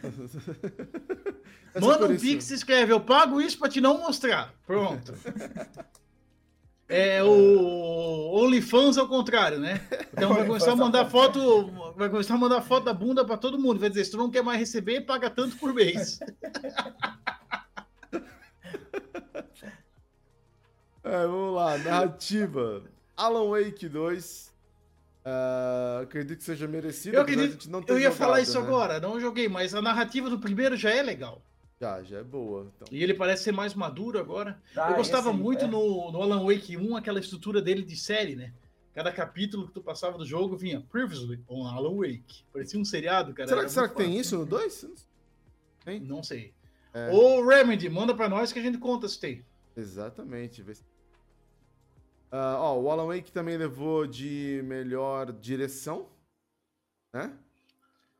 Manda 1.79 2.07
um 2.07 2.17
Pix 2.17 2.51
e 2.51 2.53
escreve, 2.55 2.91
eu 2.91 2.99
pago 2.99 3.39
isso 3.39 3.57
pra 3.57 3.69
te 3.69 3.79
não 3.79 3.99
mostrar. 3.99 4.53
Pronto. 4.65 5.13
É 6.89 7.21
o 7.21 8.31
OnlyFans 8.33 8.97
ao 8.97 9.07
contrário, 9.07 9.59
né? 9.59 9.81
Então 10.13 10.33
vai 10.33 10.45
começar 10.45 10.71
a 10.71 10.75
mandar 10.75 11.05
foto, 11.05 11.69
vai 11.97 12.09
começar 12.09 12.35
a 12.35 12.37
mandar 12.37 12.61
foto 12.61 12.85
da 12.85 12.93
bunda 12.93 13.25
para 13.25 13.35
todo 13.35 13.59
mundo. 13.59 13.79
Vai 13.79 13.89
dizer, 13.89 14.05
se 14.05 14.11
tu 14.11 14.17
não 14.17 14.31
quer 14.31 14.41
mais 14.41 14.57
receber, 14.57 15.01
paga 15.01 15.29
tanto 15.29 15.57
por 15.57 15.73
mês. 15.73 16.19
É, 21.03 21.25
vamos 21.25 21.55
lá, 21.55 21.77
narrativa. 21.77 22.83
Alan 23.15 23.49
Wake 23.49 23.87
2. 23.87 24.53
Uh, 25.25 25.29
é, 25.29 26.03
acredito 26.03 26.39
que 26.39 26.43
seja 26.43 26.67
merecido. 26.67 27.15
Eu, 27.15 27.21
acredito, 27.21 27.69
eu 27.87 27.97
ia 27.99 28.11
falar 28.11 28.41
isso 28.41 28.59
né? 28.59 28.65
agora, 28.65 28.99
não 28.99 29.19
joguei, 29.19 29.47
mas 29.47 29.73
a 29.73 29.81
narrativa 29.81 30.29
do 30.29 30.37
primeiro 30.37 30.75
já 30.75 30.89
é 30.89 31.01
legal. 31.01 31.41
Já, 31.79 32.01
já 32.03 32.19
é 32.19 32.23
boa. 32.23 32.71
Então. 32.75 32.87
E 32.91 33.03
ele 33.03 33.13
parece 33.13 33.43
ser 33.43 33.51
mais 33.51 33.73
maduro 33.73 34.19
agora. 34.19 34.59
Ah, 34.75 34.91
eu 34.91 34.97
gostava 34.97 35.31
muito 35.31 35.65
é. 35.65 35.67
no, 35.67 36.11
no 36.11 36.21
Alan 36.21 36.43
Wake 36.43 36.75
1, 36.75 36.95
aquela 36.97 37.19
estrutura 37.19 37.61
dele 37.61 37.83
de 37.83 37.95
série, 37.95 38.35
né? 38.35 38.53
Cada 38.93 39.11
capítulo 39.11 39.67
que 39.67 39.73
tu 39.73 39.81
passava 39.81 40.17
do 40.17 40.25
jogo 40.25 40.57
vinha 40.57 40.81
Previously 40.89 41.43
on 41.47 41.67
Alan 41.67 41.95
Wake. 41.95 42.43
Parecia 42.51 42.79
um 42.79 42.85
seriado, 42.85 43.31
cara. 43.31 43.47
Será, 43.47 43.69
será 43.69 43.89
que 43.89 43.95
tem 43.95 44.17
isso 44.17 44.35
no 44.35 44.45
2? 44.45 44.87
Tem? 45.85 45.99
Não 45.99 46.23
sei. 46.23 46.51
É. 46.91 47.11
Ô, 47.11 47.47
Remedy, 47.47 47.87
manda 47.89 48.15
pra 48.15 48.27
nós 48.27 48.51
que 48.51 48.57
a 48.57 48.61
gente 48.61 48.79
conta 48.79 49.07
se 49.07 49.19
tem. 49.19 49.45
Exatamente. 49.75 50.63
Uh, 50.63 52.57
ó, 52.57 52.81
o 52.81 52.89
Alan 52.89 53.05
Wake 53.05 53.31
também 53.31 53.55
levou 53.55 54.07
de 54.07 54.61
melhor 54.65 55.31
direção, 55.31 56.09
né? 57.13 57.37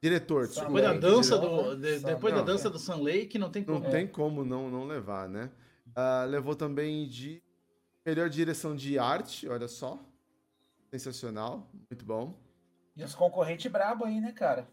Diretor. 0.09 0.47
Depois 0.47 0.83
da 0.83 0.93
dança 0.93 1.37
do, 1.37 1.75
de, 1.75 1.99
depois 1.99 2.33
da 2.33 2.41
dança 2.41 2.69
do 2.69 2.79
Sun 2.79 3.01
Lake, 3.01 3.37
não 3.37 3.49
tem 3.49 3.63
como. 3.63 3.79
Não 3.79 3.89
tem 3.89 4.07
como 4.07 4.45
não, 4.45 4.69
não 4.69 4.85
levar, 4.85 5.27
né? 5.27 5.51
Uh, 5.87 6.27
levou 6.27 6.55
também 6.55 7.07
de 7.07 7.41
melhor 8.05 8.29
direção 8.29 8.75
de 8.75 8.97
arte, 8.97 9.47
olha 9.47 9.67
só. 9.67 9.99
Sensacional, 10.89 11.69
muito 11.89 12.05
bom. 12.05 12.39
E 12.95 13.03
os 13.03 13.13
concorrentes 13.13 13.69
brabo 13.71 14.05
aí, 14.05 14.21
né, 14.21 14.31
cara? 14.31 14.67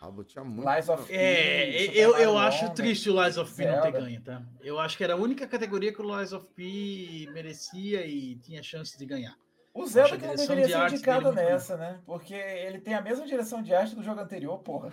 Ah, 0.00 0.12
tinha 0.26 0.44
muito. 0.44 0.68
Lies 0.68 0.88
of 0.88 1.06
P, 1.06 1.14
é, 1.14 1.86
eu, 1.94 2.16
eu 2.16 2.36
acho 2.36 2.70
triste 2.74 3.08
o 3.08 3.22
Lies 3.22 3.38
of 3.38 3.54
P 3.54 3.66
não 3.66 3.80
ter 3.80 3.92
ganho, 3.92 4.20
tá? 4.20 4.42
Eu 4.60 4.78
acho 4.78 4.96
que 4.96 5.04
era 5.04 5.14
a 5.14 5.16
única 5.16 5.46
categoria 5.46 5.92
que 5.92 6.02
o 6.02 6.18
Lies 6.18 6.32
of 6.32 6.46
P 6.54 7.28
merecia 7.32 8.06
e 8.06 8.36
tinha 8.36 8.62
chance 8.62 8.98
de 8.98 9.06
ganhar. 9.06 9.36
O 9.80 9.86
Zelda 9.86 10.16
que 10.18 10.26
não 10.26 10.34
deveria 10.34 10.66
de 10.66 10.72
ser 10.72 10.86
indicado 10.88 11.32
nessa, 11.32 11.76
né? 11.76 12.00
Porque 12.04 12.34
ele 12.34 12.78
tem 12.78 12.94
a 12.94 13.00
mesma 13.00 13.26
direção 13.26 13.62
de 13.62 13.74
arte 13.74 13.94
do 13.94 14.02
jogo 14.02 14.20
anterior, 14.20 14.58
porra. 14.58 14.92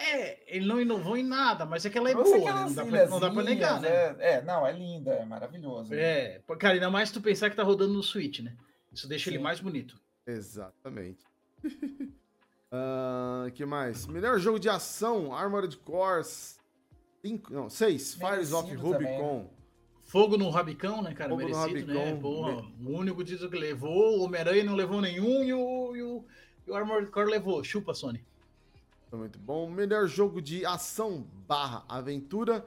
É, 0.00 0.56
ele 0.56 0.64
não 0.64 0.80
inovou 0.80 1.16
em 1.16 1.24
nada, 1.24 1.66
mas 1.66 1.84
é 1.84 1.90
que 1.90 1.98
ela 1.98 2.08
é 2.08 2.14
boa, 2.14 2.38
né? 2.38 2.52
não, 2.52 2.72
dá 2.72 2.84
pra, 2.86 3.06
não 3.08 3.18
dá 3.18 3.30
pra 3.32 3.42
negar, 3.42 3.80
né? 3.80 3.88
É, 3.88 4.16
é, 4.20 4.42
não, 4.42 4.64
é 4.64 4.70
linda, 4.70 5.10
é 5.10 5.24
maravilhoso. 5.24 5.90
Né? 5.90 6.00
É, 6.00 6.42
cara, 6.56 6.74
ainda 6.74 6.88
mais 6.88 7.10
tu 7.10 7.20
pensar 7.20 7.50
que 7.50 7.56
tá 7.56 7.64
rodando 7.64 7.94
no 7.94 8.02
Switch, 8.02 8.38
né? 8.38 8.56
Isso 8.92 9.08
deixa 9.08 9.24
Sim. 9.24 9.36
ele 9.36 9.42
mais 9.42 9.58
bonito. 9.58 10.00
Exatamente. 10.24 11.24
uh, 11.64 13.50
que 13.54 13.66
mais? 13.66 14.06
Melhor 14.06 14.38
jogo 14.38 14.60
de 14.60 14.68
ação, 14.68 15.34
Armored 15.34 15.76
Core 15.78 16.24
5, 16.24 17.52
não, 17.52 17.68
6, 17.68 18.14
Fires 18.14 18.52
of 18.52 18.72
Rubicon. 18.76 19.50
Fogo 20.08 20.38
no 20.38 20.48
Rabicão, 20.48 21.02
né, 21.02 21.12
cara? 21.12 21.28
Fogo 21.28 21.42
Merecido, 21.42 21.92
no 21.92 21.98
Rabicão. 21.98 22.14
né? 22.14 22.20
Porra, 22.20 22.64
o 22.82 22.98
único 22.98 23.22
título 23.22 23.50
que 23.50 23.58
levou, 23.58 24.18
o 24.18 24.24
Homem-Aranha 24.24 24.64
não 24.64 24.74
levou 24.74 25.02
nenhum 25.02 25.44
e 25.44 25.52
o, 25.52 25.94
e 25.94 26.02
o, 26.02 26.24
e 26.66 26.70
o 26.70 26.74
Armored 26.74 27.10
Core 27.10 27.30
levou. 27.30 27.62
Chupa, 27.62 27.92
Sony. 27.92 28.24
Muito 29.12 29.38
bom. 29.38 29.68
Melhor 29.70 30.08
jogo 30.08 30.40
de 30.40 30.64
ação 30.64 31.26
barra 31.46 31.84
aventura, 31.86 32.64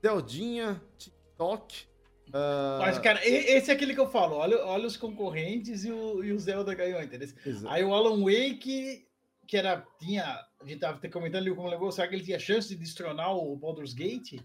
Zeldinha, 0.00 0.80
TikTok. 0.96 1.84
Uh... 2.28 2.78
Mas, 2.80 2.98
cara, 2.98 3.20
esse 3.26 3.70
é 3.70 3.74
aquele 3.74 3.92
que 3.92 4.00
eu 4.00 4.10
falo. 4.10 4.36
Olha, 4.36 4.56
olha 4.64 4.86
os 4.86 4.96
concorrentes 4.96 5.84
e 5.84 5.92
o, 5.92 6.24
e 6.24 6.32
o 6.32 6.38
Zelda 6.38 6.74
ganhou, 6.74 7.02
entendeu? 7.02 7.28
Exato. 7.44 7.72
Aí 7.72 7.84
o 7.84 7.92
Alan 7.92 8.22
Wake, 8.22 9.06
que 9.46 9.56
era, 9.58 9.86
tinha, 9.98 10.24
a 10.24 10.66
gente 10.66 10.80
tava 10.80 11.06
comentando 11.10 11.42
ali 11.42 11.54
como 11.54 11.68
levou, 11.68 11.92
será 11.92 12.08
que 12.08 12.14
ele 12.14 12.24
tinha 12.24 12.38
chance 12.38 12.68
de 12.68 12.76
destronar 12.76 13.34
o 13.36 13.54
Baldur's 13.56 13.92
Gate? 13.92 14.40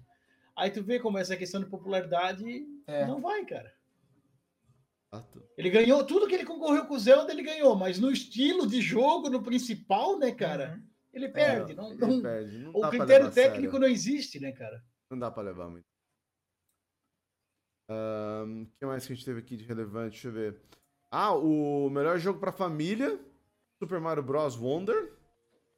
Aí 0.55 0.69
tu 0.69 0.84
vê 0.84 0.99
como 0.99 1.17
essa 1.17 1.35
questão 1.35 1.59
de 1.59 1.69
popularidade 1.69 2.65
é. 2.88 3.05
não 3.05 3.21
vai, 3.21 3.45
cara. 3.45 3.73
Ele 5.57 5.69
ganhou 5.69 6.03
tudo 6.05 6.27
que 6.27 6.34
ele 6.34 6.45
concorreu 6.45 6.85
com 6.85 6.95
o 6.95 6.99
Zelda, 6.99 7.31
ele 7.31 7.43
ganhou, 7.43 7.75
mas 7.75 7.99
no 7.99 8.11
estilo 8.11 8.65
de 8.65 8.81
jogo, 8.81 9.30
no 9.30 9.43
principal, 9.43 10.17
né, 10.17 10.31
cara? 10.31 10.75
Uhum. 10.75 10.88
Ele 11.13 11.30
perde. 11.30 11.73
É, 11.73 11.75
não, 11.75 11.91
ele 11.91 12.01
não, 12.01 12.21
perde. 12.21 12.57
Não 12.57 12.71
o 12.71 12.89
critério 12.89 13.31
técnico 13.31 13.77
não 13.77 13.88
existe, 13.88 14.39
né, 14.39 14.51
cara? 14.51 14.84
Não 15.11 15.19
dá 15.19 15.30
para 15.30 15.43
levar 15.43 15.69
muito. 15.69 15.85
O 17.88 17.93
um, 18.45 18.65
que 18.65 18.85
mais 18.85 19.05
que 19.05 19.13
a 19.13 19.15
gente 19.15 19.25
teve 19.25 19.39
aqui 19.39 19.55
de 19.55 19.65
relevante? 19.65 20.13
Deixa 20.13 20.30
eu 20.30 20.31
ver. 20.31 20.61
Ah, 21.11 21.35
o 21.35 21.89
melhor 21.91 22.17
jogo 22.17 22.39
para 22.39 22.51
família: 22.51 23.19
Super 23.77 23.99
Mario 23.99 24.23
Bros. 24.23 24.57
Wonder. 24.57 25.13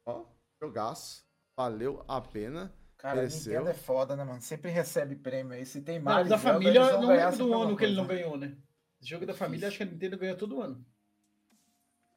Ó, 0.06 0.24
jogaço. 0.62 1.26
Valeu 1.58 2.02
a 2.08 2.20
pena. 2.20 2.72
Cara, 2.98 3.16
Mereceu. 3.16 3.52
Nintendo 3.52 3.70
é 3.70 3.74
foda, 3.74 4.16
né, 4.16 4.24
mano? 4.24 4.40
Sempre 4.40 4.70
recebe 4.70 5.16
prêmio 5.16 5.52
aí. 5.52 5.66
Se 5.66 5.80
tem 5.80 6.00
mais. 6.00 6.28
da 6.28 6.38
família, 6.38 6.92
não 6.92 7.08
lembro 7.08 7.36
do 7.36 7.54
ano 7.54 7.76
que 7.76 7.84
ele 7.84 7.94
não 7.94 8.06
ganhou, 8.06 8.36
né? 8.36 8.56
jogo 9.00 9.24
da 9.24 9.34
família, 9.34 9.68
acho 9.68 9.76
que 9.76 9.82
a 9.82 9.86
Nintendo 9.86 10.18
ganhou 10.18 10.36
todo 10.36 10.60
ano. 10.60 10.84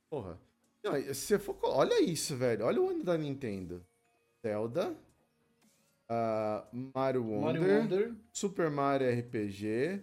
Porra. 0.10 0.40
Não, 0.84 1.14
se 1.14 1.38
for, 1.38 1.60
olha 1.62 2.02
isso, 2.02 2.36
velho. 2.36 2.66
Olha 2.66 2.82
o 2.82 2.90
ano 2.90 3.04
da 3.04 3.18
Nintendo. 3.18 3.86
Zelda. 4.42 4.96
Uh, 6.10 6.92
Mario, 6.96 7.24
Wonder, 7.24 7.62
Mario 7.62 7.82
Wonder. 7.82 8.16
Super 8.32 8.72
Mario 8.72 9.08
RPG. 9.20 10.02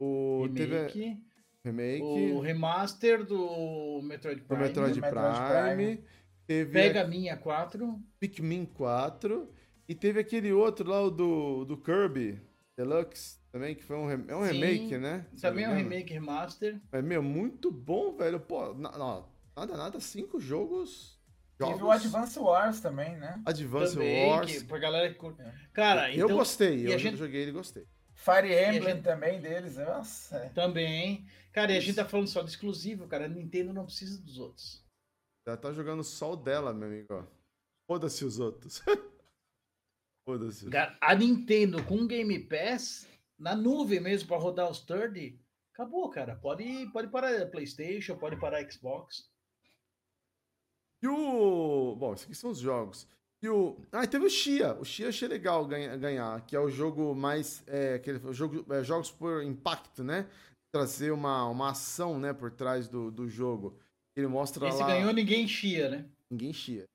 O 0.00 0.46
remake, 0.46 0.92
teve, 0.92 1.22
remake. 1.64 2.02
O 2.02 2.40
remaster 2.40 3.24
do 3.24 4.00
Metroid 4.02 4.40
Prime. 4.40 4.62
Do 4.62 4.66
Metroid, 4.66 5.00
Prime. 5.00 5.76
Prime. 5.76 6.04
Teve 6.46 6.72
Pega 6.72 7.02
a, 7.02 7.06
Minha 7.06 7.36
4. 7.36 8.02
Pikmin 8.18 8.66
4. 8.66 9.48
E 9.88 9.94
teve 9.94 10.20
aquele 10.20 10.52
outro 10.52 10.88
lá, 10.88 11.02
o 11.02 11.10
do, 11.10 11.64
do 11.64 11.76
Kirby 11.76 12.40
Deluxe, 12.76 13.38
também, 13.52 13.74
que 13.74 13.84
foi 13.84 13.96
um, 13.96 14.10
é 14.10 14.36
um 14.36 14.44
Sim, 14.46 14.52
remake, 14.52 14.98
né? 14.98 15.26
Também 15.40 15.64
é 15.64 15.68
um 15.68 15.76
remake, 15.76 16.12
remaster. 16.12 16.80
É, 16.90 17.00
meu, 17.00 17.22
muito 17.22 17.70
bom, 17.70 18.16
velho. 18.16 18.40
Pô, 18.40 18.74
não, 18.74 19.28
nada, 19.56 19.76
nada, 19.76 20.00
cinco 20.00 20.40
jogos. 20.40 21.20
Jogos. 21.58 21.74
Teve 21.74 21.84
o 21.84 21.90
Advance 21.90 22.38
Wars 22.38 22.80
também, 22.80 23.16
né? 23.16 23.40
Advance 23.46 23.94
também, 23.94 24.28
Wars. 24.28 24.52
Que, 24.52 24.64
pra 24.64 24.78
galera 24.78 25.08
que 25.08 25.14
curte. 25.14 25.40
Cara, 25.72 26.10
eu 26.10 26.24
então, 26.24 26.36
gostei, 26.36 26.92
eu 26.92 26.98
gente... 26.98 27.16
joguei 27.16 27.42
ele 27.42 27.52
gostei. 27.52 27.86
Fire 28.12 28.52
Emblem 28.52 28.94
gente... 28.94 29.04
também 29.04 29.40
deles, 29.40 29.76
nossa. 29.76 30.50
Também. 30.54 31.26
Cara, 31.52 31.72
e 31.72 31.76
a 31.76 31.80
gente 31.80 31.94
tá 31.94 32.04
falando 32.04 32.26
só 32.26 32.42
do 32.42 32.48
exclusivo, 32.48 33.06
cara. 33.06 33.26
A 33.26 33.28
Nintendo 33.28 33.72
não 33.72 33.84
precisa 33.84 34.20
dos 34.20 34.38
outros. 34.38 34.84
Ela 35.46 35.56
tá 35.56 35.72
jogando 35.72 36.02
só 36.02 36.32
o 36.32 36.36
dela, 36.36 36.72
meu 36.72 36.88
amigo. 36.88 37.28
Foda-se 37.86 38.24
os 38.24 38.40
outros. 38.40 38.82
Foda-se. 40.24 40.66
A 41.00 41.14
Nintendo 41.14 41.82
com 41.84 42.06
Game 42.06 42.38
Pass, 42.40 43.06
na 43.38 43.54
nuvem 43.54 44.00
mesmo, 44.00 44.28
para 44.28 44.38
rodar 44.38 44.70
os 44.70 44.80
third, 44.80 45.38
acabou, 45.72 46.08
cara. 46.08 46.34
Pode, 46.36 46.90
pode 46.92 47.08
parar 47.08 47.46
PlayStation, 47.50 48.16
pode 48.16 48.36
parar 48.38 48.68
Xbox. 48.70 49.30
E 51.02 51.06
o. 51.06 51.94
Bom, 51.96 52.14
esses 52.14 52.24
aqui 52.24 52.34
são 52.34 52.50
os 52.50 52.58
jogos. 52.58 53.06
E 53.42 53.48
o. 53.48 53.76
Ah, 53.92 54.06
teve 54.06 54.24
o 54.24 54.30
Xia. 54.30 54.74
O 54.80 54.84
Xia 54.84 55.10
achei 55.10 55.28
legal 55.28 55.66
ganhar, 55.66 56.40
que 56.46 56.56
é 56.56 56.60
o 56.60 56.70
jogo 56.70 57.14
mais. 57.14 57.62
É, 57.66 57.94
aquele, 57.94 58.18
jogo, 58.32 58.64
é, 58.72 58.82
jogos 58.82 59.10
por 59.10 59.42
impacto, 59.42 60.02
né? 60.02 60.26
Trazer 60.72 61.12
uma, 61.12 61.46
uma 61.48 61.70
ação 61.70 62.18
né, 62.18 62.32
por 62.32 62.50
trás 62.50 62.88
do, 62.88 63.10
do 63.10 63.28
jogo. 63.28 63.78
Ele 64.16 64.26
mostra 64.26 64.66
Esse 64.68 64.78
lá. 64.78 64.86
ganhou, 64.86 65.12
ninguém 65.12 65.46
chia, 65.46 65.90
né? 65.90 66.08
Ninguém 66.30 66.52
chia. 66.54 66.86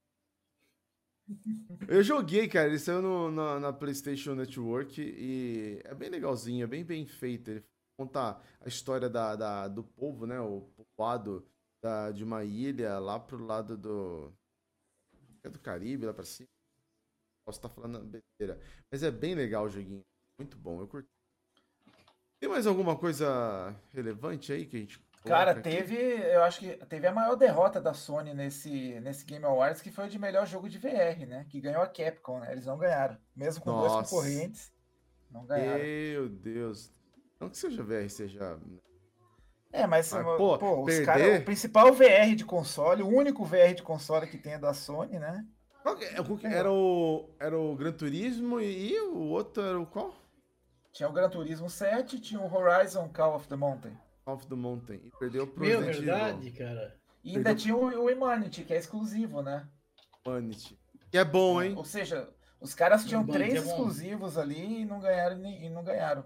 Eu 1.87 2.03
joguei, 2.03 2.47
cara. 2.47 2.67
Ele 2.67 2.79
saiu 2.79 3.01
no, 3.01 3.31
na, 3.31 3.59
na, 3.59 3.73
PlayStation 3.73 4.35
Network 4.35 5.01
e 5.01 5.81
é 5.83 5.93
bem 5.93 6.09
legalzinho, 6.09 6.63
é 6.63 6.67
bem 6.67 6.83
bem 6.83 7.05
feito. 7.05 7.51
Ele 7.51 7.63
conta 7.97 8.41
a 8.59 8.67
história 8.67 9.09
da, 9.09 9.35
da 9.35 9.67
do 9.67 9.83
povo, 9.83 10.25
né? 10.25 10.39
O 10.39 10.61
povoado 10.75 11.45
da, 11.81 12.11
de 12.11 12.23
uma 12.23 12.43
ilha 12.43 12.99
lá 12.99 13.19
pro 13.19 13.45
lado 13.45 13.77
do. 13.77 14.33
É 15.43 15.49
do 15.49 15.59
Caribe, 15.59 16.05
lá 16.05 16.13
pra 16.13 16.25
cima. 16.25 16.49
Posso 17.45 17.59
estar 17.59 17.69
falando 17.69 17.99
besteira. 18.05 18.59
Mas 18.91 19.03
é 19.03 19.11
bem 19.11 19.35
legal 19.35 19.65
o 19.65 19.69
joguinho. 19.69 20.03
Muito 20.37 20.57
bom, 20.57 20.81
eu 20.81 20.87
curti. 20.87 21.09
Tem 22.39 22.49
mais 22.49 22.65
alguma 22.65 22.97
coisa 22.97 23.75
relevante 23.91 24.53
aí 24.53 24.65
que 24.65 24.77
a 24.77 24.79
gente 24.79 24.99
Cara, 25.25 25.53
teve, 25.53 25.95
eu 25.97 26.43
acho 26.43 26.59
que 26.59 26.77
teve 26.85 27.05
a 27.05 27.11
maior 27.11 27.35
derrota 27.35 27.81
da 27.81 27.93
Sony 27.93 28.33
nesse, 28.33 28.99
nesse 29.01 29.25
Game 29.25 29.43
Awards, 29.43 29.81
que 29.81 29.91
foi 29.91 30.05
o 30.05 30.09
de 30.09 30.17
melhor 30.17 30.47
jogo 30.47 30.69
de 30.69 30.77
VR, 30.77 31.25
né? 31.27 31.45
Que 31.49 31.59
ganhou 31.59 31.81
a 31.81 31.87
Capcom, 31.87 32.39
né? 32.39 32.51
Eles 32.51 32.65
não 32.65 32.77
ganharam. 32.77 33.17
Mesmo 33.35 33.63
com 33.63 33.71
Nossa. 33.71 33.95
dois 33.95 34.09
concorrentes, 34.09 34.71
não 35.29 35.45
ganharam. 35.45 35.83
Meu 35.83 36.29
Deus. 36.29 36.93
Não 37.39 37.49
que 37.49 37.57
seja 37.57 37.83
VR, 37.83 38.09
seja. 38.09 38.57
É, 39.71 39.85
mas, 39.85 40.11
mas 40.11 40.25
pô, 40.37 40.57
pô 40.57 40.83
os 40.83 40.99
o 40.99 41.45
principal 41.45 41.93
VR 41.93 42.35
de 42.35 42.45
console, 42.45 43.03
o 43.03 43.07
único 43.07 43.43
VR 43.45 43.73
de 43.75 43.83
console 43.83 44.25
que 44.25 44.37
tem 44.37 44.53
é 44.53 44.57
da 44.57 44.73
Sony, 44.73 45.19
né? 45.19 45.45
É, 46.43 46.55
era 46.55 46.71
o, 46.71 47.29
era 47.39 47.57
o 47.57 47.75
Gran 47.75 47.91
Turismo 47.91 48.59
e 48.59 48.99
o 49.01 49.27
outro 49.27 49.63
era 49.63 49.79
o 49.79 49.85
qual? 49.85 50.13
Tinha 50.91 51.07
o 51.07 51.11
Gran 51.11 51.29
Turismo 51.29 51.69
7 51.69 52.19
tinha 52.19 52.39
o 52.39 52.53
Horizon 52.53 53.09
Call 53.09 53.35
of 53.35 53.47
the 53.47 53.55
Mountain 53.55 53.95
of 54.33 54.47
the 54.47 54.55
Mountain. 54.55 55.01
E 55.03 55.11
perdeu 55.19 55.47
pro 55.47 55.65
Meu, 55.65 55.79
Resident 55.81 56.05
verdade, 56.05 56.47
Evil. 56.47 56.57
cara. 56.57 56.99
E 57.23 57.37
ainda 57.37 57.55
tinha 57.55 57.75
o, 57.75 57.85
o 57.85 58.11
Humanity, 58.11 58.63
que 58.63 58.73
é 58.73 58.77
exclusivo, 58.77 59.41
né? 59.41 59.67
Humanity. 60.25 60.79
Que 61.11 61.17
é 61.17 61.25
bom, 61.25 61.61
hein? 61.61 61.73
Ou 61.75 61.85
seja, 61.85 62.29
os 62.61 62.73
caras 62.73 63.05
tinham 63.05 63.25
três 63.25 63.53
é 63.53 63.57
exclusivos 63.57 64.37
ali 64.37 64.81
e 64.81 64.85
não 64.85 64.99
ganharam 64.99 65.43
e 65.45 65.69
não 65.69 65.83
ganharam. 65.83 66.23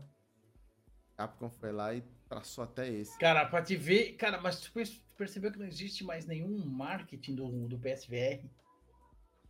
Capcom 1.16 1.50
foi 1.50 1.72
lá 1.72 1.94
e 1.94 2.02
traçou 2.28 2.64
até 2.64 2.90
esse. 2.90 3.18
Cara, 3.20 3.46
pra 3.46 3.62
te 3.62 3.76
ver, 3.76 4.14
cara, 4.14 4.42
mas 4.42 4.60
tu 4.60 4.72
percebeu 5.16 5.52
que 5.52 5.60
não 5.60 5.68
existe 5.68 6.04
mais 6.04 6.26
nenhum 6.26 6.66
marketing 6.66 7.36
do, 7.36 7.68
do 7.68 7.80
PSVR? 7.80 8.44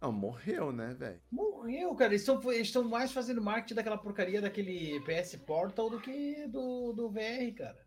Não, 0.02 0.12
morreu, 0.12 0.74
né, 0.74 0.94
velho? 0.94 1.22
Morreu, 1.32 1.96
cara. 1.96 2.14
Eles 2.14 2.28
estão 2.68 2.84
mais 2.84 3.14
fazendo 3.14 3.42
marketing 3.42 3.76
daquela 3.76 3.98
porcaria 3.98 4.42
daquele 4.42 5.00
PS 5.02 5.38
Portal 5.38 5.90
do 5.90 6.02
que 6.02 6.46
do, 6.48 6.92
do 6.92 7.10
VR, 7.10 7.56
cara. 7.58 7.83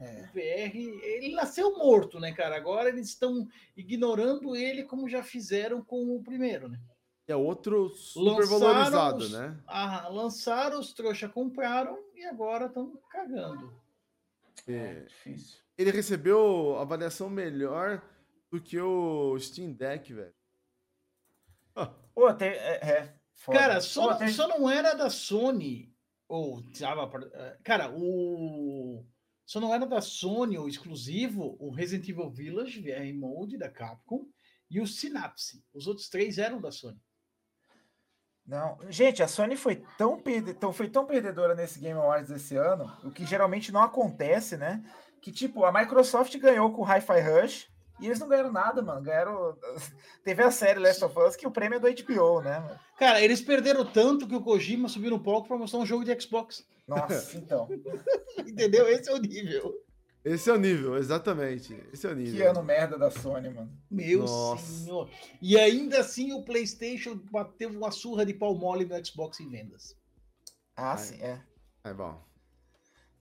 É. 0.00 0.22
O 0.22 0.26
VR, 0.32 0.76
ele 1.02 1.34
nasceu 1.34 1.76
morto, 1.76 2.18
né, 2.18 2.32
cara? 2.32 2.56
Agora 2.56 2.88
eles 2.88 3.08
estão 3.08 3.46
ignorando 3.76 4.56
ele 4.56 4.84
como 4.84 5.08
já 5.08 5.22
fizeram 5.22 5.82
com 5.82 6.16
o 6.16 6.22
primeiro, 6.22 6.68
né? 6.68 6.80
É 7.28 7.36
outro 7.36 7.90
super 7.90 8.46
valorizado, 8.46 9.28
né? 9.28 9.56
Ah, 9.66 10.08
lançaram, 10.08 10.80
os 10.80 10.92
trouxa 10.92 11.28
compraram 11.28 11.96
e 12.14 12.24
agora 12.24 12.66
estão 12.66 12.98
cagando. 13.08 13.72
É, 14.66 15.02
difícil. 15.02 15.60
Ele 15.78 15.90
recebeu 15.90 16.76
avaliação 16.78 17.30
melhor 17.30 18.02
do 18.50 18.60
que 18.60 18.80
o 18.80 19.38
Steam 19.38 19.72
Deck, 19.72 20.12
velho. 20.12 20.34
Pô, 22.14 22.34
tem, 22.34 22.48
é, 22.48 22.90
é 22.90 23.20
Cara, 23.46 23.80
só, 23.80 24.12
Pô, 24.12 24.14
tem... 24.16 24.28
só 24.28 24.46
não 24.48 24.68
era 24.68 24.94
da 24.94 25.08
Sony. 25.08 25.94
Ou, 26.28 26.62
tava, 26.78 27.10
é, 27.32 27.56
cara, 27.64 27.90
o. 27.90 29.04
Só 29.50 29.58
não 29.58 29.74
era 29.74 29.84
da 29.84 30.00
Sony 30.00 30.56
o 30.60 30.68
exclusivo, 30.68 31.56
o 31.58 31.72
Resident 31.72 32.08
Evil 32.08 32.30
Village 32.30 32.80
VR 32.80 33.12
Mode 33.12 33.58
da 33.58 33.68
Capcom 33.68 34.24
e 34.70 34.80
o 34.80 34.86
Synapse. 34.86 35.64
Os 35.74 35.88
outros 35.88 36.08
três 36.08 36.38
eram 36.38 36.60
da 36.60 36.70
Sony. 36.70 37.02
Não, 38.46 38.78
gente, 38.88 39.24
a 39.24 39.26
Sony 39.26 39.56
foi 39.56 39.82
tão, 39.98 40.22
perde... 40.22 40.56
foi 40.72 40.88
tão 40.88 41.04
perdedora 41.04 41.56
nesse 41.56 41.80
Game 41.80 41.98
Awards 41.98 42.30
esse 42.30 42.54
ano, 42.54 42.96
o 43.02 43.10
que 43.10 43.26
geralmente 43.26 43.72
não 43.72 43.82
acontece, 43.82 44.56
né? 44.56 44.84
Que 45.20 45.32
tipo, 45.32 45.64
a 45.64 45.72
Microsoft 45.72 46.32
ganhou 46.38 46.72
com 46.72 46.82
o 46.82 46.86
Hi-Fi 46.86 47.20
Rush, 47.20 47.68
e 48.00 48.06
eles 48.06 48.18
não 48.18 48.28
ganharam 48.28 48.52
nada, 48.52 48.82
mano. 48.82 49.02
Ganharam. 49.02 49.56
Teve 50.24 50.42
a 50.42 50.50
série 50.50 50.78
Last 50.78 51.04
of 51.04 51.18
Us, 51.18 51.36
que 51.36 51.46
o 51.46 51.50
prêmio 51.50 51.76
é 51.76 51.80
do 51.80 52.02
HBO, 52.02 52.40
né? 52.40 52.78
Cara, 52.98 53.20
eles 53.20 53.40
perderam 53.40 53.84
tanto 53.84 54.26
que 54.26 54.34
o 54.34 54.42
Kojima 54.42 54.88
subiu 54.88 55.10
no 55.10 55.22
palco 55.22 55.48
para 55.48 55.56
mostrar 55.56 55.80
um 55.80 55.86
jogo 55.86 56.04
de 56.04 56.20
Xbox. 56.20 56.66
Nossa, 56.86 57.36
então. 57.38 57.68
Entendeu? 58.38 58.88
Esse 58.88 59.10
é 59.10 59.14
o 59.14 59.18
nível. 59.18 59.74
Esse 60.22 60.50
é 60.50 60.52
o 60.52 60.58
nível, 60.58 60.96
exatamente. 60.96 61.74
Esse 61.92 62.06
é 62.06 62.10
o 62.10 62.14
nível. 62.14 62.34
Que 62.34 62.42
ano 62.42 62.62
merda 62.62 62.98
da 62.98 63.10
Sony, 63.10 63.48
mano. 63.48 63.72
Meu 63.90 64.20
Nossa. 64.20 64.66
senhor. 64.66 65.10
E 65.40 65.58
ainda 65.58 66.00
assim 66.00 66.32
o 66.32 66.44
PlayStation 66.44 67.18
bateu 67.30 67.70
uma 67.70 67.90
surra 67.90 68.26
de 68.26 68.34
pau 68.34 68.54
mole 68.54 68.84
no 68.84 69.04
Xbox 69.04 69.40
em 69.40 69.48
vendas. 69.48 69.96
Ah, 70.76 70.96
sim, 70.96 71.22
é. 71.22 71.40
É 71.84 71.94
bom. 71.94 72.22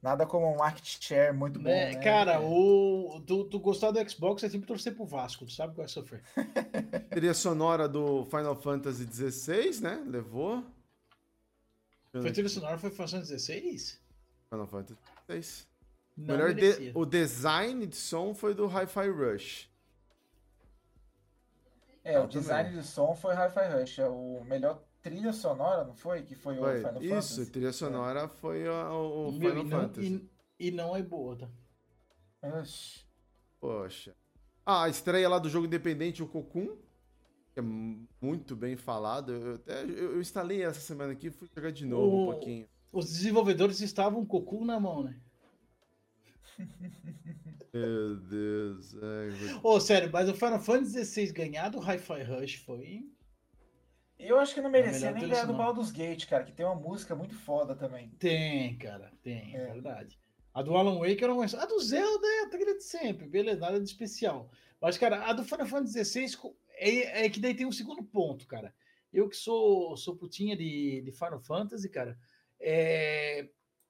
Nada 0.01 0.26
como 0.26 0.49
um 0.49 0.57
market 0.57 1.03
share 1.03 1.34
muito 1.34 1.59
bom. 1.59 1.69
É, 1.69 1.93
né? 1.93 2.01
Cara, 2.01 2.39
o, 2.41 3.21
tu, 3.27 3.43
tu 3.45 3.59
gostar 3.59 3.91
do 3.91 4.09
Xbox 4.09 4.43
é 4.43 4.49
sempre 4.49 4.67
torcer 4.67 4.95
pro 4.95 5.05
Vasco, 5.05 5.45
tu 5.45 5.51
sabe 5.51 5.76
qual 5.76 5.84
é 5.84 5.88
sofrer. 5.88 6.23
Trilha 7.11 7.34
sonora 7.34 7.88
do 7.88 8.23
Final 8.26 8.55
Fantasy 8.55 9.05
XVI, 9.05 9.81
né? 9.81 10.03
Levou. 10.07 10.63
Foi 12.11 12.31
trilha 12.31 12.49
sonora 12.49 12.77
foi 12.77 12.89
Final 12.89 13.07
Fantasy 13.09 13.39
XVI? 13.39 13.99
Final 14.49 14.67
Fantasy 14.67 14.99
XVI. 15.30 15.67
Não 16.17 16.35
Melhor 16.35 16.53
de, 16.53 16.91
o 16.95 17.05
design 17.05 17.85
de 17.85 17.95
som 17.95 18.34
foi 18.34 18.53
do 18.53 18.67
Hi-Fi 18.67 19.09
Rush. 19.09 19.69
É, 22.03 22.19
o 22.19 22.27
design 22.27 22.71
de 22.71 22.84
som 22.85 23.15
foi 23.15 23.34
Hi-Fi 23.35 23.80
Rush. 23.80 23.99
É 23.99 24.07
o 24.07 24.43
melhor 24.43 24.84
trilha 25.10 25.34
sonora, 25.34 25.84
não 25.84 25.95
foi? 25.95 26.22
Que 26.23 26.36
foi, 26.36 26.56
foi. 26.57 26.76
o 26.76 26.77
Final 26.77 27.02
Isso, 27.02 27.10
Fantasy? 27.10 27.41
Isso, 27.41 27.52
trilha 27.52 27.73
sonora 27.73 28.22
é. 28.22 28.27
foi 28.27 28.68
o, 28.68 29.27
o 29.27 29.31
Final 29.34 29.65
e 29.65 29.69
Fantasy. 29.69 30.10
Não, 30.10 30.19
e, 30.60 30.68
e, 30.68 30.72
não 30.72 30.95
é 30.95 31.02
boa, 31.02 31.36
tá? 31.36 31.49
Oxi. 32.60 33.06
Poxa. 33.60 34.15
Ah, 34.65 34.84
a 34.84 34.90
estreia 34.90 35.27
lá 35.27 35.40
do 35.40 35.49
jogo 35.49 35.65
independente, 35.65 36.23
o 36.23 36.27
que 36.27 37.60
é 37.60 37.61
muito 37.61 38.56
bem 38.56 38.76
falado. 38.76 39.34
Eu, 39.34 39.56
até, 39.56 39.84
eu, 39.84 40.14
eu 40.14 40.22
instalei 40.22 40.64
essa 40.64 40.80
semana 40.80 41.14
aqui 41.14 41.27
e 41.27 41.31
fui 41.31 41.48
jogar 41.53 41.72
de 41.72 41.86
novo 41.86 42.15
o, 42.15 42.22
um 42.22 42.31
pouquinho. 42.31 42.68
Os 42.91 43.10
desenvolvedores 43.10 43.81
estavam 43.81 44.26
com 44.26 44.38
o 44.38 44.41
Cocoon 44.44 44.65
na 44.65 44.80
mão, 44.80 45.03
né? 45.03 45.19
Meu 47.73 48.15
Deus. 48.18 48.94
Ô, 49.61 49.76
oh, 49.76 49.80
sério, 49.80 50.10
mas 50.11 50.27
o 50.27 50.34
Final 50.34 50.60
Fantasy 50.60 51.06
XVI 51.06 51.31
ganhar 51.31 51.69
do 51.69 51.80
Hi-Fi 51.80 52.23
Rush 52.23 52.56
foi 52.56 53.06
eu 54.19 54.37
acho 54.37 54.53
que 54.53 54.61
não 54.61 54.69
merecia 54.69 55.11
nem 55.11 55.27
ganhar 55.27 55.45
do 55.45 55.53
Baldur's 55.53 55.91
Gate, 55.91 56.27
cara, 56.27 56.43
que 56.43 56.51
tem 56.51 56.65
uma 56.65 56.75
música 56.75 57.15
muito 57.15 57.35
foda 57.35 57.73
também. 57.73 58.09
Tem, 58.19 58.77
cara, 58.77 59.11
tem, 59.23 59.55
é, 59.55 59.65
verdade. 59.67 60.19
A 60.53 60.61
do 60.61 60.75
Alan 60.75 60.99
Wake 60.99 61.21
eu 61.21 61.29
não 61.29 61.35
conheço. 61.37 61.57
A 61.57 61.65
do 61.65 61.79
Zelda 61.79 62.27
é 62.27 62.41
a 62.43 62.49
trilha 62.49 62.75
de 62.75 62.83
sempre, 62.83 63.27
beleza, 63.27 63.61
nada 63.61 63.79
de 63.79 63.85
especial. 63.85 64.49
Mas, 64.81 64.97
cara, 64.97 65.25
a 65.25 65.33
do 65.33 65.43
Final 65.43 65.67
Fantasy 65.67 66.03
XVI 66.03 66.53
é, 66.75 67.25
é 67.25 67.29
que 67.29 67.39
daí 67.39 67.53
tem 67.53 67.65
um 67.65 67.71
segundo 67.71 68.03
ponto, 68.03 68.45
cara. 68.45 68.73
Eu 69.11 69.29
que 69.29 69.37
sou, 69.37 69.95
sou 69.95 70.15
putinha 70.15 70.55
de, 70.55 71.01
de 71.01 71.11
Final 71.11 71.39
Fantasy, 71.39 71.89
cara, 71.89 72.17
é... 72.59 73.47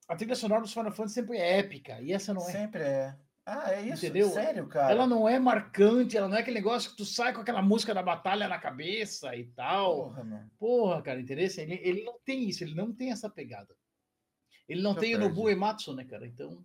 a 0.08 0.16
trilha 0.16 0.36
sonora 0.36 0.62
dos 0.62 0.74
Final 0.74 0.92
Fantasy 0.92 1.16
sempre 1.16 1.38
é 1.38 1.58
épica, 1.58 2.00
e 2.02 2.14
essa 2.14 2.34
não 2.34 2.42
é. 2.42 2.52
Sempre 2.52 2.84
é. 2.84 3.16
Ah, 3.52 3.74
é 3.74 3.82
isso? 3.88 4.06
Entendeu? 4.06 4.30
Sério, 4.30 4.68
cara? 4.68 4.92
Ela 4.92 5.08
não 5.08 5.28
é 5.28 5.40
marcante, 5.40 6.16
ela 6.16 6.28
não 6.28 6.38
é 6.38 6.42
aquele 6.42 6.58
negócio 6.58 6.92
que 6.92 6.98
tu 6.98 7.06
sai 7.06 7.34
com 7.34 7.42
aquela 7.42 7.64
música 7.64 7.96
da 7.96 8.04
batalha 8.04 8.48
na 8.48 8.60
cabeça 8.60 9.36
e 9.36 9.46
tal. 9.48 10.10
Porra, 10.10 10.24
mano. 10.24 10.52
Porra 10.60 11.02
cara, 11.02 11.20
entendeu? 11.20 11.48
Ele, 11.58 11.80
ele 11.82 12.04
não 12.04 12.20
tem 12.20 12.48
isso, 12.48 12.64
ele 12.64 12.76
não 12.76 12.94
tem 12.94 13.12
essa 13.12 13.28
pegada. 13.28 13.76
Ele 14.68 14.84
não 14.84 14.94
Já 14.94 15.00
tem 15.00 15.16
o 15.16 15.20
Nobu 15.20 15.50
Ematsu, 15.50 15.96
né, 15.96 16.06
cara? 16.06 16.28
Então. 16.28 16.64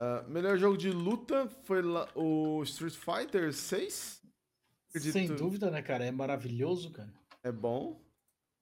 Uh, 0.00 0.28
melhor 0.28 0.58
jogo 0.58 0.76
de 0.76 0.90
luta 0.90 1.48
foi 1.64 1.82
o 2.14 2.62
Street 2.64 2.94
Fighter 2.94 3.52
6. 3.54 4.22
Acredito... 4.90 5.12
Sem 5.12 5.34
dúvida, 5.34 5.70
né, 5.70 5.80
cara? 5.80 6.04
É 6.04 6.10
maravilhoso, 6.10 6.92
cara. 6.92 7.12
É 7.42 7.50
bom. 7.50 7.98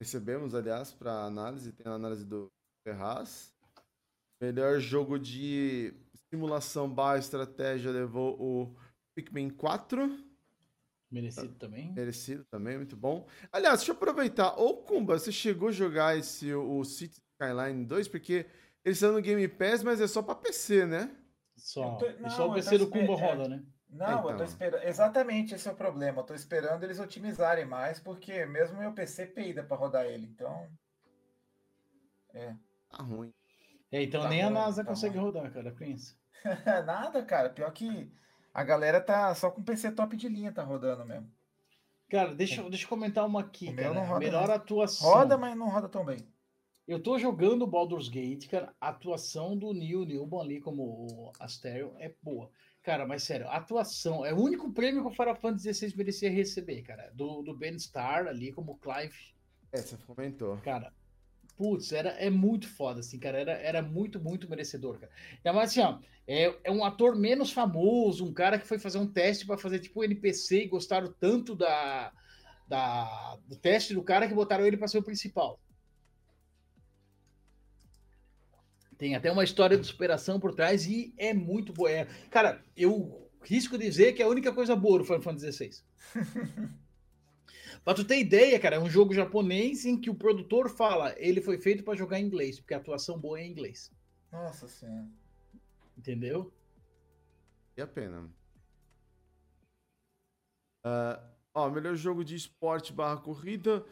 Recebemos, 0.00 0.54
aliás, 0.54 0.92
para 0.92 1.24
análise. 1.24 1.72
Tem 1.72 1.90
a 1.90 1.96
análise 1.96 2.24
do 2.24 2.48
Ferraz. 2.86 3.52
Melhor 4.40 4.78
jogo 4.78 5.18
de 5.18 5.92
simulação 6.36 6.88
barra 6.88 7.18
estratégia 7.18 7.90
levou 7.90 8.36
o 8.38 8.76
Pikmin 9.14 9.48
4. 9.48 10.24
Merecido 11.10 11.54
também. 11.54 11.92
Merecido 11.92 12.44
também, 12.44 12.76
muito 12.76 12.96
bom. 12.96 13.26
Aliás, 13.50 13.78
deixa 13.78 13.92
eu 13.92 13.96
aproveitar. 13.96 14.54
Ô, 14.60 14.74
Kumba, 14.74 15.18
você 15.18 15.32
chegou 15.32 15.68
a 15.68 15.72
jogar 15.72 16.18
esse, 16.18 16.52
o 16.52 16.84
City 16.84 17.22
Skyline 17.32 17.86
2? 17.86 18.08
Porque 18.08 18.46
eles 18.84 18.98
estão 18.98 19.12
no 19.12 19.22
Game 19.22 19.48
Pass, 19.48 19.82
mas 19.82 20.00
é 20.00 20.06
só 20.06 20.20
pra 20.20 20.34
PC, 20.34 20.84
né? 20.84 21.16
Só. 21.56 21.96
Tô... 21.96 22.10
Não, 22.20 22.30
só 22.30 22.50
o 22.50 22.54
PC 22.54 22.78
do 22.78 22.88
Kumba 22.88 23.14
roda, 23.14 23.44
é... 23.44 23.48
né? 23.48 23.64
Não, 23.88 24.06
então. 24.06 24.16
eu 24.16 24.22
tô 24.22 24.32
então. 24.34 24.46
esperando. 24.46 24.82
Exatamente 24.82 25.54
esse 25.54 25.68
é 25.68 25.72
o 25.72 25.76
problema. 25.76 26.20
Eu 26.20 26.24
tô 26.24 26.34
esperando 26.34 26.82
eles 26.82 26.98
otimizarem 26.98 27.64
mais, 27.64 27.98
porque 27.98 28.44
mesmo 28.44 28.78
meu 28.78 28.92
PC 28.92 29.26
peida 29.26 29.62
para 29.62 29.76
rodar 29.76 30.04
ele. 30.04 30.26
Então. 30.26 30.68
É. 32.34 32.54
Tá 32.90 33.02
ruim. 33.02 33.32
É, 33.90 34.02
então 34.02 34.22
tá 34.22 34.28
nem 34.28 34.42
a 34.42 34.50
NASA 34.50 34.82
tá 34.82 34.90
consegue 34.90 35.16
rodar, 35.16 35.50
cara, 35.52 35.70
pensa. 35.70 36.14
Nada, 36.86 37.22
cara. 37.24 37.50
Pior 37.50 37.70
que 37.72 38.10
a 38.52 38.64
galera 38.64 39.00
tá 39.00 39.34
só 39.34 39.50
com 39.50 39.62
PC 39.62 39.92
top 39.92 40.16
de 40.16 40.28
linha, 40.28 40.52
tá 40.52 40.62
rodando 40.62 41.04
mesmo. 41.04 41.30
Cara, 42.08 42.34
deixa, 42.34 42.62
deixa 42.70 42.84
eu 42.84 42.88
comentar 42.88 43.26
uma 43.26 43.40
aqui, 43.40 43.72
cara. 43.74 43.92
Não 43.92 44.04
roda 44.04 44.18
Melhor 44.20 44.50
atuação. 44.50 45.10
Roda, 45.10 45.36
mas 45.36 45.56
não 45.56 45.68
roda 45.68 45.88
tão 45.88 46.04
bem. 46.04 46.18
Eu 46.86 47.02
tô 47.02 47.18
jogando 47.18 47.66
Baldur's 47.66 48.08
Gate, 48.08 48.48
cara. 48.48 48.72
A 48.80 48.90
atuação 48.90 49.58
do 49.58 49.72
Neil 49.72 50.04
Newman 50.04 50.40
ali 50.40 50.60
como 50.60 50.82
o 50.84 51.32
Asterion 51.40 51.90
é 51.98 52.14
boa. 52.22 52.48
Cara, 52.80 53.04
mas 53.04 53.24
sério, 53.24 53.48
a 53.48 53.56
atuação 53.56 54.24
é 54.24 54.32
o 54.32 54.40
único 54.40 54.72
prêmio 54.72 55.02
que 55.02 55.08
o 55.08 55.10
Final 55.10 55.34
Fantasy 55.34 55.74
XVI 55.74 55.96
merecia 55.96 56.30
receber, 56.30 56.82
cara. 56.82 57.10
Do, 57.12 57.42
do 57.42 57.56
Ben 57.56 57.74
Starr 57.74 58.28
ali 58.28 58.52
como 58.52 58.78
Clive. 58.78 59.34
É, 59.72 59.78
você 59.78 59.96
comentou. 60.06 60.56
Cara, 60.58 60.92
putz, 61.56 61.92
era, 61.92 62.10
é 62.10 62.30
muito 62.30 62.68
foda, 62.68 63.00
assim, 63.00 63.18
cara. 63.18 63.38
Era, 63.38 63.52
era 63.52 63.82
muito, 63.82 64.20
muito 64.20 64.48
merecedor, 64.48 64.98
cara. 64.98 65.12
É, 65.42 65.52
mas 65.52 65.70
assim, 65.70 65.80
ó, 65.80 65.98
é, 66.26 66.54
é 66.64 66.70
um 66.70 66.84
ator 66.84 67.16
menos 67.16 67.52
famoso, 67.52 68.24
um 68.24 68.32
cara 68.32 68.58
que 68.58 68.66
foi 68.66 68.78
fazer 68.78 68.98
um 68.98 69.06
teste 69.06 69.46
para 69.46 69.58
fazer 69.58 69.78
tipo 69.78 70.04
NPC 70.04 70.64
e 70.64 70.68
gostaram 70.68 71.14
tanto 71.18 71.54
da, 71.54 72.12
da, 72.68 73.38
do 73.46 73.56
teste 73.56 73.94
do 73.94 74.02
cara 74.02 74.26
que 74.28 74.34
botaram 74.34 74.66
ele 74.66 74.76
para 74.76 74.88
ser 74.88 74.98
o 74.98 75.02
principal. 75.02 75.60
Tem 78.98 79.14
até 79.14 79.30
uma 79.30 79.44
história 79.44 79.76
de 79.76 79.86
superação 79.86 80.40
por 80.40 80.54
trás 80.54 80.86
e 80.86 81.14
é 81.18 81.34
muito 81.34 81.72
boa. 81.72 81.90
É, 81.90 82.06
cara, 82.30 82.64
eu 82.76 83.30
risco 83.42 83.76
dizer 83.76 84.14
que 84.14 84.22
é 84.22 84.24
a 84.24 84.28
única 84.28 84.52
coisa 84.52 84.74
boa 84.74 84.98
do 84.98 85.04
Final 85.04 85.22
Fantasy 85.22 85.52
XVI. 85.52 85.70
Pra 87.86 87.94
tu 87.94 88.04
ter 88.04 88.18
ideia, 88.18 88.58
cara, 88.58 88.74
é 88.74 88.80
um 88.80 88.90
jogo 88.90 89.14
japonês 89.14 89.84
em 89.84 89.96
que 89.96 90.10
o 90.10 90.14
produtor 90.14 90.68
fala 90.68 91.14
ele 91.18 91.40
foi 91.40 91.56
feito 91.56 91.84
para 91.84 91.96
jogar 91.96 92.18
em 92.18 92.24
inglês, 92.24 92.58
porque 92.58 92.74
a 92.74 92.78
atuação 92.78 93.16
boa 93.16 93.38
é 93.38 93.44
em 93.44 93.50
inglês. 93.52 93.92
Nossa 94.32 94.66
senhora. 94.66 95.06
Entendeu? 95.96 96.52
E 97.76 97.80
a 97.80 97.86
pena. 97.86 98.28
Uh, 100.84 101.22
ó, 101.54 101.70
melhor 101.70 101.94
jogo 101.94 102.24
de 102.24 102.34
esporte 102.34 102.92
barra 102.92 103.18
corrida, 103.18 103.86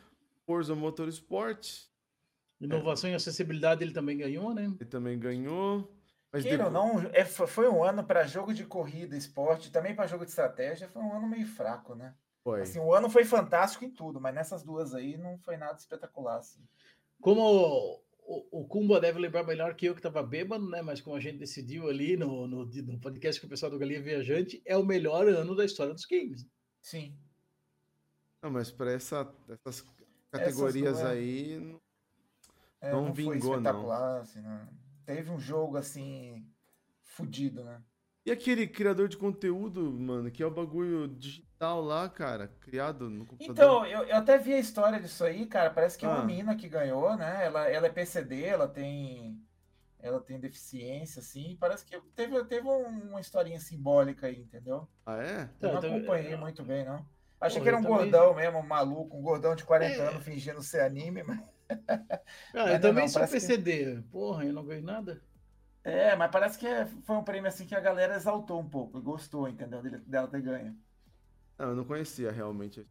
Forza 0.44 0.74
Motorsport. 0.74 1.86
Inovação 2.60 3.10
é. 3.10 3.12
e 3.12 3.16
acessibilidade 3.16 3.84
ele 3.84 3.92
também 3.92 4.18
ganhou, 4.18 4.52
né? 4.52 4.64
Ele 4.64 4.90
também 4.90 5.16
ganhou. 5.16 5.96
Mas 6.32 6.42
depois... 6.42 6.72
não, 6.72 6.98
é, 7.12 7.24
foi 7.24 7.68
um 7.68 7.84
ano 7.84 8.02
para 8.02 8.26
jogo 8.26 8.52
de 8.52 8.66
corrida, 8.66 9.16
esporte, 9.16 9.70
também 9.70 9.94
para 9.94 10.08
jogo 10.08 10.24
de 10.24 10.30
estratégia, 10.30 10.88
foi 10.88 11.00
um 11.00 11.16
ano 11.16 11.28
meio 11.28 11.46
fraco, 11.46 11.94
né? 11.94 12.12
Foi. 12.44 12.60
Assim, 12.60 12.78
o 12.78 12.92
ano 12.92 13.08
foi 13.08 13.24
fantástico 13.24 13.86
em 13.86 13.90
tudo, 13.90 14.20
mas 14.20 14.34
nessas 14.34 14.62
duas 14.62 14.94
aí 14.94 15.16
não 15.16 15.38
foi 15.38 15.56
nada 15.56 15.78
espetacular. 15.78 16.38
Assim. 16.38 16.60
Como 17.18 18.04
o, 18.26 18.60
o 18.60 18.68
Kumba 18.68 19.00
deve 19.00 19.18
lembrar 19.18 19.44
melhor 19.44 19.74
que 19.74 19.86
eu 19.86 19.94
que 19.94 20.00
estava 20.00 20.22
bêbado, 20.22 20.68
né? 20.68 20.82
Mas 20.82 21.00
como 21.00 21.16
a 21.16 21.20
gente 21.20 21.38
decidiu 21.38 21.88
ali 21.88 22.18
no, 22.18 22.46
no, 22.46 22.66
no 22.66 23.00
podcast 23.00 23.40
com 23.40 23.46
o 23.46 23.50
pessoal 23.50 23.72
do 23.72 23.78
Galinha 23.78 24.02
Viajante, 24.02 24.62
é 24.66 24.76
o 24.76 24.84
melhor 24.84 25.26
ano 25.26 25.56
da 25.56 25.64
história 25.64 25.94
dos 25.94 26.04
games. 26.04 26.46
Sim. 26.82 27.16
Não, 28.42 28.50
mas 28.50 28.70
para 28.70 28.92
essa, 28.92 29.26
essas 29.48 29.82
categorias 30.30 30.98
essas 30.98 31.06
aí 31.06 31.58
não, 31.58 31.80
é, 32.82 32.92
não, 32.92 33.04
não 33.06 33.14
vingou, 33.14 33.58
não. 33.58 33.90
Assim, 33.90 34.42
não. 34.42 34.68
teve 35.06 35.30
um 35.30 35.38
jogo 35.38 35.78
assim 35.78 36.46
fudido, 37.00 37.64
né? 37.64 37.82
E 38.26 38.30
aquele 38.30 38.66
criador 38.66 39.08
de 39.08 39.16
conteúdo, 39.16 39.90
mano, 39.92 40.30
que 40.30 40.42
é 40.42 40.46
o 40.46 40.50
bagulho 40.50 41.08
digital 41.64 41.80
lá, 41.80 42.08
cara, 42.08 42.48
criado 42.60 43.08
no 43.08 43.24
computador. 43.24 43.52
Então, 43.52 43.86
eu, 43.86 44.04
eu 44.04 44.16
até 44.16 44.36
vi 44.36 44.52
a 44.52 44.58
história 44.58 45.00
disso 45.00 45.24
aí, 45.24 45.46
cara. 45.46 45.70
Parece 45.70 45.96
que 45.96 46.04
é 46.04 46.08
uma 46.08 46.20
ah. 46.20 46.24
mina 46.24 46.54
que 46.54 46.68
ganhou, 46.68 47.16
né? 47.16 47.44
Ela, 47.44 47.68
ela 47.68 47.86
é 47.86 47.90
PCD, 47.90 48.44
ela 48.44 48.68
tem. 48.68 49.40
Ela 49.98 50.20
tem 50.20 50.38
deficiência, 50.38 51.20
assim. 51.20 51.56
Parece 51.58 51.84
que 51.84 51.98
teve, 52.14 52.44
teve 52.44 52.68
uma 52.68 53.20
historinha 53.20 53.58
simbólica 53.58 54.26
aí, 54.26 54.38
entendeu? 54.38 54.86
Ah, 55.06 55.16
é? 55.16 55.48
Eu 55.62 55.72
não 55.72 55.78
acompanhei 55.78 56.36
muito 56.36 56.62
bem, 56.62 56.84
não. 56.84 57.04
Achei 57.40 57.60
que 57.60 57.68
era 57.68 57.76
um 57.76 57.82
gordão 57.82 58.28
também... 58.28 58.44
mesmo, 58.44 58.58
um 58.58 58.66
maluco, 58.66 59.16
um 59.16 59.22
gordão 59.22 59.54
de 59.54 59.64
40 59.64 59.94
é. 59.94 60.08
anos 60.08 60.22
fingindo 60.22 60.62
ser 60.62 60.80
anime, 60.80 61.22
mas. 61.22 61.40
Ah, 62.54 62.72
eu 62.72 62.80
também 62.80 63.04
não, 63.04 63.08
sou 63.08 63.26
PCD. 63.26 63.96
Que... 63.96 64.02
Porra, 64.02 64.44
eu 64.44 64.52
não 64.52 64.64
ganhei 64.64 64.82
nada. 64.82 65.20
É, 65.82 66.14
mas 66.14 66.30
parece 66.30 66.58
que 66.58 66.66
é, 66.66 66.86
foi 66.86 67.16
um 67.16 67.24
prêmio 67.24 67.48
assim 67.48 67.66
que 67.66 67.74
a 67.74 67.80
galera 67.80 68.14
exaltou 68.14 68.60
um 68.60 68.68
pouco, 68.68 69.00
gostou, 69.00 69.48
entendeu? 69.48 69.82
Dela 70.06 70.28
ter 70.28 70.40
ganho. 70.42 70.76
Não, 71.58 71.68
eu 71.70 71.76
não 71.76 71.84
conhecia 71.84 72.30
realmente. 72.30 72.86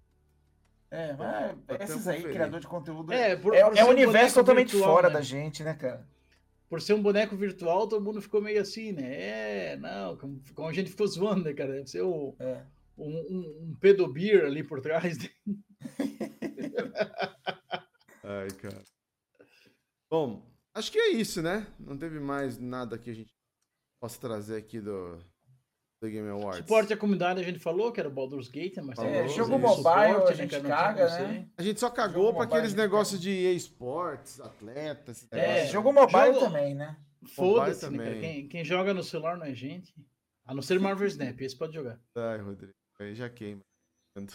É, 0.90 1.14
mas 1.14 1.56
esses 1.82 2.08
aí, 2.08 2.22
criador 2.22 2.60
de 2.60 2.68
conteúdo. 2.68 3.12
É, 3.12 3.36
por, 3.36 3.56
é, 3.56 3.64
por 3.64 3.78
é 3.78 3.84
um 3.84 3.90
universo 3.90 4.36
totalmente 4.36 4.72
virtual, 4.72 4.94
fora 4.94 5.08
né? 5.10 5.16
da 5.16 5.22
gente, 5.22 5.64
né, 5.64 5.74
cara? 5.74 6.08
Por 6.70 6.82
ser 6.82 6.94
um 6.94 7.02
boneco 7.02 7.36
virtual, 7.36 7.88
todo 7.88 8.04
mundo 8.04 8.22
ficou 8.22 8.42
meio 8.42 8.62
assim, 8.62 8.92
né? 8.92 9.72
É, 9.72 9.78
não, 9.78 10.18
como, 10.18 10.42
como 10.54 10.68
a 10.68 10.74
gente 10.74 10.92
ficou 10.92 11.08
zoando, 11.08 11.44
né, 11.44 11.54
cara? 11.54 11.74
Deve 11.74 11.88
ser 11.88 12.02
o, 12.02 12.36
é. 12.40 12.64
um, 12.98 13.10
um, 13.10 13.70
um 13.70 13.76
pedobir 13.80 14.46
ali 14.46 14.64
por 14.64 14.82
trás. 14.82 15.18
Ai, 18.24 18.48
cara. 18.62 18.84
Bom, 20.10 20.44
Acho 20.76 20.92
que 20.92 20.98
é 20.98 21.10
isso, 21.10 21.42
né? 21.42 21.68
Não 21.80 21.96
teve 21.96 22.20
mais 22.20 22.58
nada 22.58 22.98
que 22.98 23.10
a 23.10 23.14
gente 23.14 23.32
possa 24.00 24.20
trazer 24.20 24.58
aqui 24.58 24.82
do, 24.82 25.20
do 26.04 26.10
Game 26.10 26.30
Awards. 26.30 26.58
Suporte 26.58 26.94
à 26.94 26.98
comunidade 26.98 27.40
a 27.40 27.44
gente 27.44 27.60
falou, 27.60 27.92
que 27.92 28.00
era 28.00 28.10
o 28.10 28.12
Baldur's 28.12 28.50
Gate, 28.50 28.78
mas 28.78 29.00
é, 29.00 29.28
jogo 29.30 29.58
mobile 29.58 29.76
suporte, 29.78 30.32
a 30.32 30.36
gente 30.36 30.60
caga, 30.62 31.10
né? 31.20 31.48
A 31.58 31.64
gente 31.64 31.80
só 31.80 31.90
cagou 31.90 32.34
para 32.34 32.44
aqueles 32.44 32.74
negócios 32.74 33.20
de 33.20 33.32
esportes, 33.56 34.42
atletas. 34.42 35.26
É, 35.32 35.66
jogo 35.68 35.94
mobile 35.94 36.34
jogo... 36.34 36.46
também, 36.46 36.76
né? 36.76 36.98
Foda-se, 37.36 37.90
né, 37.90 38.20
quem, 38.20 38.48
quem 38.50 38.66
joga 38.66 38.94
no 38.94 39.02
celular 39.02 39.38
não 39.38 39.46
é 39.46 39.54
gente. 39.54 39.94
A 40.46 40.54
não 40.54 40.62
ser 40.62 40.78
Marvel 40.78 41.08
Snap, 41.08 41.40
esse 41.40 41.58
pode 41.58 41.74
jogar. 41.74 41.98
Ai, 42.18 42.40
Rodrigo, 42.40 42.74
aí 43.00 43.16
já 43.16 43.30
queima. 43.30 43.62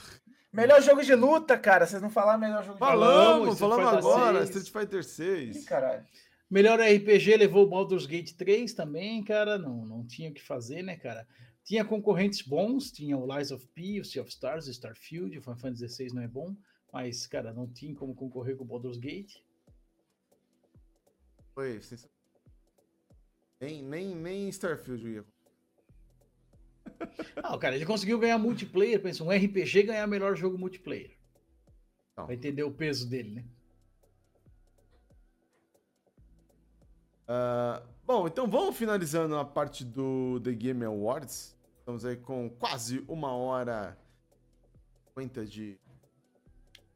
Melhor 0.50 0.80
jogo 0.80 1.02
de 1.02 1.14
luta, 1.14 1.58
cara. 1.58 1.86
Vocês 1.86 2.00
não 2.00 2.08
falaram 2.08 2.40
melhor 2.40 2.64
jogo 2.64 2.78
de 2.78 2.84
luta. 2.84 2.86
Falamos, 2.86 3.58
falamos 3.58 3.86
agora. 3.86 4.42
Street 4.44 4.70
Fighter 4.70 5.04
6. 5.04 5.56
Ih, 5.56 5.64
caralho. 5.66 6.02
Melhor 6.50 6.80
RPG 6.80 7.36
levou 7.36 7.66
o 7.66 7.68
Baldur's 7.68 8.06
Gate 8.06 8.32
3 8.32 8.72
também, 8.72 9.22
cara. 9.22 9.58
Não, 9.58 9.84
não 9.84 10.06
tinha 10.06 10.30
o 10.30 10.32
que 10.32 10.42
fazer, 10.42 10.82
né, 10.82 10.96
cara? 10.96 11.28
Tinha 11.68 11.84
concorrentes 11.84 12.40
bons, 12.40 12.90
tinha 12.90 13.14
o 13.14 13.36
Lies 13.36 13.50
of 13.50 13.66
P, 13.74 14.00
o 14.00 14.04
Sea 14.04 14.22
of 14.22 14.30
Stars, 14.30 14.68
o 14.68 14.70
Starfield, 14.70 15.36
o 15.36 15.42
Final 15.42 15.58
Fantasy 15.58 15.86
XVI 15.86 16.14
não 16.14 16.22
é 16.22 16.26
bom, 16.26 16.56
mas, 16.90 17.26
cara, 17.26 17.52
não 17.52 17.70
tinha 17.70 17.94
como 17.94 18.14
concorrer 18.14 18.56
com 18.56 18.64
o 18.64 18.66
Baldur's 18.66 18.96
Gate. 18.96 19.34
Foi, 21.54 21.78
nem, 23.60 23.82
nem, 23.82 24.16
nem 24.16 24.48
Starfield 24.48 25.06
ia. 25.06 25.24
Não, 27.42 27.58
cara, 27.58 27.76
ele 27.76 27.84
conseguiu 27.84 28.18
ganhar 28.18 28.38
multiplayer, 28.38 29.02
pensa, 29.02 29.22
um 29.22 29.30
RPG 29.30 29.82
ganhar 29.82 30.06
melhor 30.06 30.34
jogo 30.34 30.56
multiplayer. 30.56 31.18
Não. 32.16 32.26
Vai 32.26 32.36
entender 32.36 32.62
o 32.62 32.72
peso 32.72 33.06
dele, 33.06 33.30
né? 33.30 33.44
Uh, 37.28 37.86
bom, 38.06 38.26
então 38.26 38.48
vamos 38.48 38.74
finalizando 38.74 39.36
a 39.36 39.44
parte 39.44 39.84
do 39.84 40.40
The 40.40 40.52
Game 40.52 40.82
Awards. 40.82 41.57
Estamos 41.88 42.04
aí 42.04 42.16
com 42.18 42.50
quase 42.50 43.02
uma 43.08 43.34
hora 43.34 43.96
50 45.14 45.46
de 45.46 45.80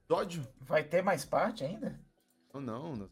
episódio. 0.02 0.46
Vai 0.60 0.84
ter 0.84 1.02
mais 1.02 1.24
parte 1.24 1.64
ainda? 1.64 1.98
Não, 2.52 2.60
não. 2.60 2.96
não. 2.96 3.10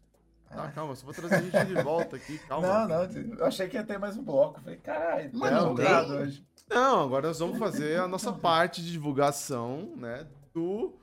Ah, 0.51 0.71
calma, 0.75 0.95
só 0.95 1.05
vou 1.05 1.13
trazer 1.15 1.33
a 1.33 1.41
gente 1.41 1.65
de 1.65 1.73
volta 1.81 2.17
aqui, 2.17 2.37
calma. 2.47 2.87
Não, 2.87 3.07
não, 3.07 3.35
eu 3.35 3.45
achei 3.47 3.67
que 3.67 3.77
ia 3.77 3.83
ter 3.83 3.97
mais 3.97 4.15
um 4.15 4.23
bloco. 4.23 4.61
Falei, 4.61 4.77
caralho, 4.77 5.31
não, 5.33 5.73
não, 5.73 6.17
hoje. 6.17 6.45
Não, 6.69 7.03
agora 7.03 7.29
nós 7.29 7.39
vamos 7.39 7.57
fazer 7.57 7.99
a 7.99 8.07
nossa 8.07 8.31
parte 8.31 8.83
de 8.83 8.91
divulgação, 8.91 9.95
né, 9.95 10.27
do 10.53 10.93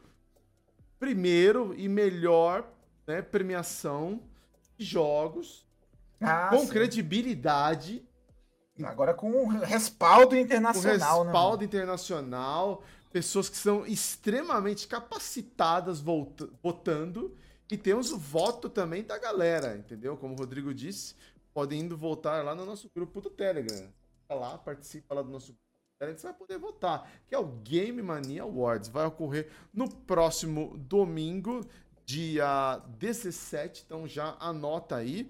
primeiro 0.96 1.74
e 1.76 1.88
melhor 1.88 2.64
né, 3.04 3.20
premiação 3.20 4.22
de 4.76 4.84
jogos 4.84 5.66
ah, 6.20 6.50
com 6.50 6.60
sim. 6.60 6.68
credibilidade. 6.68 8.07
Agora 8.84 9.14
com 9.14 9.46
respaldo 9.48 10.36
internacional. 10.36 11.18
Com 11.18 11.24
né, 11.24 11.30
respaldo 11.30 11.58
né, 11.58 11.64
internacional, 11.64 12.82
pessoas 13.12 13.48
que 13.48 13.56
são 13.56 13.86
extremamente 13.86 14.86
capacitadas 14.86 16.00
votando. 16.00 17.36
E 17.70 17.76
temos 17.76 18.12
o 18.12 18.18
voto 18.18 18.70
também 18.70 19.02
da 19.02 19.18
galera, 19.18 19.76
entendeu? 19.76 20.16
Como 20.16 20.34
o 20.34 20.36
Rodrigo 20.36 20.72
disse, 20.72 21.14
podem 21.52 21.80
indo 21.80 21.98
votar 21.98 22.42
lá 22.42 22.54
no 22.54 22.64
nosso 22.64 22.90
grupo 22.94 23.20
do 23.20 23.28
Telegram. 23.28 23.92
Tá 24.26 24.34
lá, 24.34 24.56
participa 24.56 25.14
lá 25.14 25.20
do 25.20 25.30
nosso 25.30 25.52
grupo 25.52 25.68
você 25.98 26.28
vai 26.28 26.32
poder 26.32 26.58
votar, 26.58 27.10
que 27.26 27.34
é 27.34 27.38
o 27.38 27.44
Game 27.44 28.00
Mania 28.00 28.44
Awards. 28.44 28.88
Vai 28.88 29.04
ocorrer 29.06 29.50
no 29.74 29.90
próximo 29.90 30.78
domingo, 30.78 31.66
dia 32.06 32.80
17. 32.98 33.82
Então 33.84 34.06
já 34.06 34.36
anota 34.38 34.94
aí. 34.94 35.28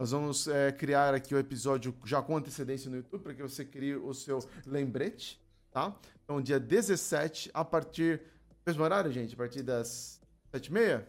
Nós 0.00 0.12
vamos 0.12 0.48
é, 0.48 0.72
criar 0.72 1.12
aqui 1.12 1.34
o 1.34 1.38
episódio 1.38 1.94
já 2.06 2.22
com 2.22 2.34
antecedência 2.34 2.90
no 2.90 2.96
YouTube, 2.96 3.20
para 3.20 3.34
que 3.34 3.42
você 3.42 3.66
crie 3.66 3.96
o 3.96 4.14
seu 4.14 4.38
lembrete, 4.64 5.38
tá? 5.70 5.94
Então, 6.24 6.40
dia 6.40 6.58
17, 6.58 7.50
a 7.52 7.62
partir. 7.62 8.22
Mesmo 8.66 8.82
horário, 8.82 9.12
gente? 9.12 9.34
A 9.34 9.36
partir 9.36 9.62
das 9.62 10.18
7h30? 10.54 11.04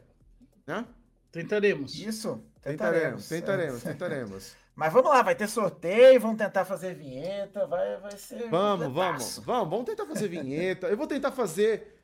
Né? 0.68 0.86
Tentaremos. 1.32 1.96
Isso. 1.98 2.44
Tentaremos, 2.62 3.30
tentaremos, 3.30 3.82
tentaremos. 3.82 4.56
Mas 4.76 4.92
vamos 4.92 5.10
lá, 5.10 5.22
vai 5.22 5.36
ter 5.36 5.48
sorteio, 5.48 6.20
vamos 6.20 6.38
tentar 6.38 6.66
fazer 6.66 6.94
vinheta, 6.94 7.66
vai, 7.68 7.98
vai 7.98 8.18
ser. 8.18 8.50
Vamos, 8.50 8.94
vamos, 8.94 9.38
vamos, 9.38 9.70
vamos 9.70 9.86
tentar 9.86 10.06
fazer 10.06 10.28
vinheta. 10.28 10.88
Eu 10.88 10.98
vou 10.98 11.08
tentar 11.08 11.32
fazer 11.32 11.98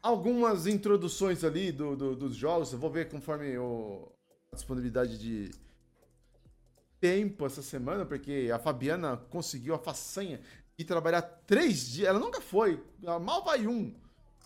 algumas 0.00 0.68
introduções 0.68 1.42
ali 1.42 1.72
do, 1.72 1.96
do 1.96 2.14
dos 2.14 2.36
jogos. 2.36 2.72
Eu 2.72 2.78
vou 2.78 2.88
ver 2.88 3.08
conforme 3.08 3.58
o, 3.58 4.12
a 4.52 4.54
disponibilidade 4.54 5.18
de, 5.18 5.50
tempo 7.00 7.46
essa 7.46 7.62
semana, 7.62 8.04
porque 8.04 8.50
a 8.52 8.58
Fabiana 8.58 9.16
conseguiu 9.16 9.74
a 9.74 9.78
façanha 9.78 10.40
de 10.78 10.84
trabalhar 10.84 11.22
três 11.22 11.88
dias. 11.88 12.08
Ela 12.08 12.18
nunca 12.18 12.40
foi, 12.40 12.82
ela 13.02 13.18
mal 13.18 13.44
vai 13.44 13.66
um. 13.66 13.94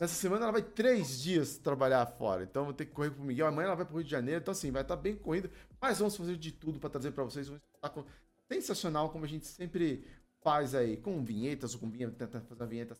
Nessa 0.00 0.14
semana 0.14 0.44
ela 0.44 0.52
vai 0.52 0.62
três 0.62 1.20
dias 1.22 1.56
trabalhar 1.56 2.04
fora. 2.06 2.42
Então 2.42 2.64
vou 2.64 2.72
ter 2.74 2.86
que 2.86 2.92
correr 2.92 3.10
pro 3.10 3.22
Miguel. 3.22 3.46
Amanhã 3.46 3.66
ela 3.66 3.76
vai 3.76 3.84
pro 3.84 3.96
Rio 3.96 4.04
de 4.04 4.10
Janeiro. 4.10 4.40
Então, 4.40 4.52
assim, 4.52 4.70
vai 4.72 4.82
estar 4.82 4.96
tá 4.96 5.02
bem 5.02 5.14
corrida. 5.14 5.50
Mas 5.80 5.98
vamos 5.98 6.16
fazer 6.16 6.36
de 6.36 6.50
tudo 6.50 6.80
para 6.80 6.90
trazer 6.90 7.12
para 7.12 7.22
vocês 7.22 7.48
um 7.48 7.56
espetáculo 7.56 8.06
sensacional, 8.50 9.10
como 9.10 9.24
a 9.24 9.28
gente 9.28 9.46
sempre 9.46 10.04
faz 10.42 10.74
aí, 10.74 10.96
com 10.96 11.22
vinhetas 11.24 11.74
ou 11.74 11.80
com 11.80 11.88
vinheta, 11.88 12.12
tentando 12.12 12.44
fazer 12.46 12.62
uma 12.62 12.68
vinheta. 12.68 12.96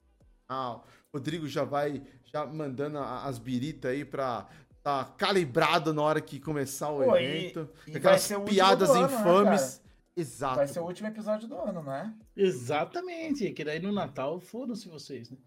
Rodrigo 1.13 1.49
já 1.49 1.65
vai 1.65 2.03
já 2.25 2.47
mandando 2.47 2.99
as 2.99 3.39
biritas 3.39 3.91
aí 3.91 4.05
para 4.05 4.49
tá 4.85 5.07
calibrado 5.17 5.95
na 5.95 6.03
hora 6.03 6.21
que 6.21 6.39
começar 6.39 6.91
o 6.91 7.03
Pô, 7.03 7.17
evento. 7.17 7.69
E, 7.87 7.93
e 7.93 7.97
Aquelas 7.97 8.31
piadas 8.45 8.91
ano, 8.91 9.01
né, 9.01 9.07
infames. 9.07 9.79
Né, 9.79 9.85
Exato. 10.17 10.57
Vai 10.57 10.69
ser 10.69 10.81
o 10.81 10.85
último 10.85 11.09
episódio 11.09 11.49
do 11.49 11.59
ano, 11.59 11.83
né? 11.83 12.15
Exatamente. 12.37 13.51
Que 13.51 13.65
daí 13.65 13.81
no 13.81 13.91
Natal, 13.91 14.39
foram-se 14.39 14.87
vocês, 14.89 15.31
né? 15.31 15.39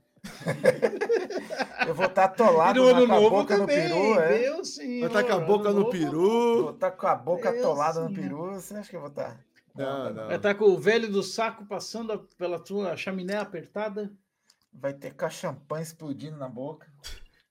Eu 1.87 1.93
vou 1.95 2.07
estar 2.07 2.27
tá 2.27 2.33
atolado 2.33 2.81
no 2.93 3.07
com 3.07 3.13
a 3.13 3.29
boca 3.29 3.57
também, 3.57 3.87
no 3.87 3.95
peru, 3.95 4.19
é? 4.19 4.39
Deus, 4.39 4.75
sim, 4.75 4.99
vou 4.99 5.07
estar 5.07 5.23
tá 5.23 5.29
com 5.29 5.35
a 5.35 5.45
boca 5.45 5.71
no 5.71 5.89
peru. 5.89 6.63
Vou 6.63 6.71
estar 6.71 6.91
tá 6.91 6.97
com 6.97 7.07
a 7.07 7.15
boca 7.15 7.51
Deus 7.51 7.63
atolada 7.63 8.01
no 8.01 8.13
peru. 8.13 8.53
Você 8.55 8.75
acha 8.75 8.89
que 8.89 8.95
eu 8.95 8.99
vou 8.99 9.09
estar? 9.09 9.39
Não, 9.73 10.11
não. 10.11 10.27
Vai 10.27 10.35
estar 10.35 10.55
com 10.55 10.65
o 10.65 10.77
velho 10.77 11.09
do 11.09 11.21
saco 11.21 11.63
passando 11.65 12.27
pela 12.37 12.59
tua 12.59 12.97
chaminé 12.97 13.37
apertada. 13.37 14.11
Vai 14.73 14.93
ter 14.93 15.13
com 15.13 15.25
a 15.25 15.29
champanhe 15.29 15.83
explodindo 15.83 16.37
na 16.37 16.49
boca. 16.49 16.87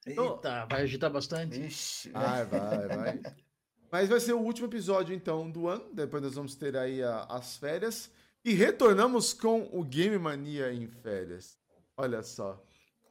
Eita, 0.06 0.66
vai 0.66 0.82
agitar 0.82 1.10
bastante. 1.10 1.60
Ixi. 1.60 2.10
Vai, 2.10 2.44
vai, 2.46 2.88
vai. 2.88 3.20
Mas 3.90 4.08
vai 4.08 4.20
ser 4.20 4.32
o 4.34 4.40
último 4.40 4.68
episódio, 4.68 5.14
então, 5.14 5.50
do 5.50 5.68
ano. 5.68 5.92
Depois 5.92 6.22
nós 6.22 6.34
vamos 6.34 6.54
ter 6.54 6.76
aí 6.76 7.02
a, 7.02 7.24
as 7.24 7.56
férias. 7.56 8.10
E 8.44 8.52
retornamos 8.52 9.32
com 9.32 9.68
o 9.72 9.82
Game 9.84 10.16
Mania 10.18 10.72
em 10.72 10.86
férias. 10.86 11.58
Olha 11.96 12.22
só. 12.22 12.62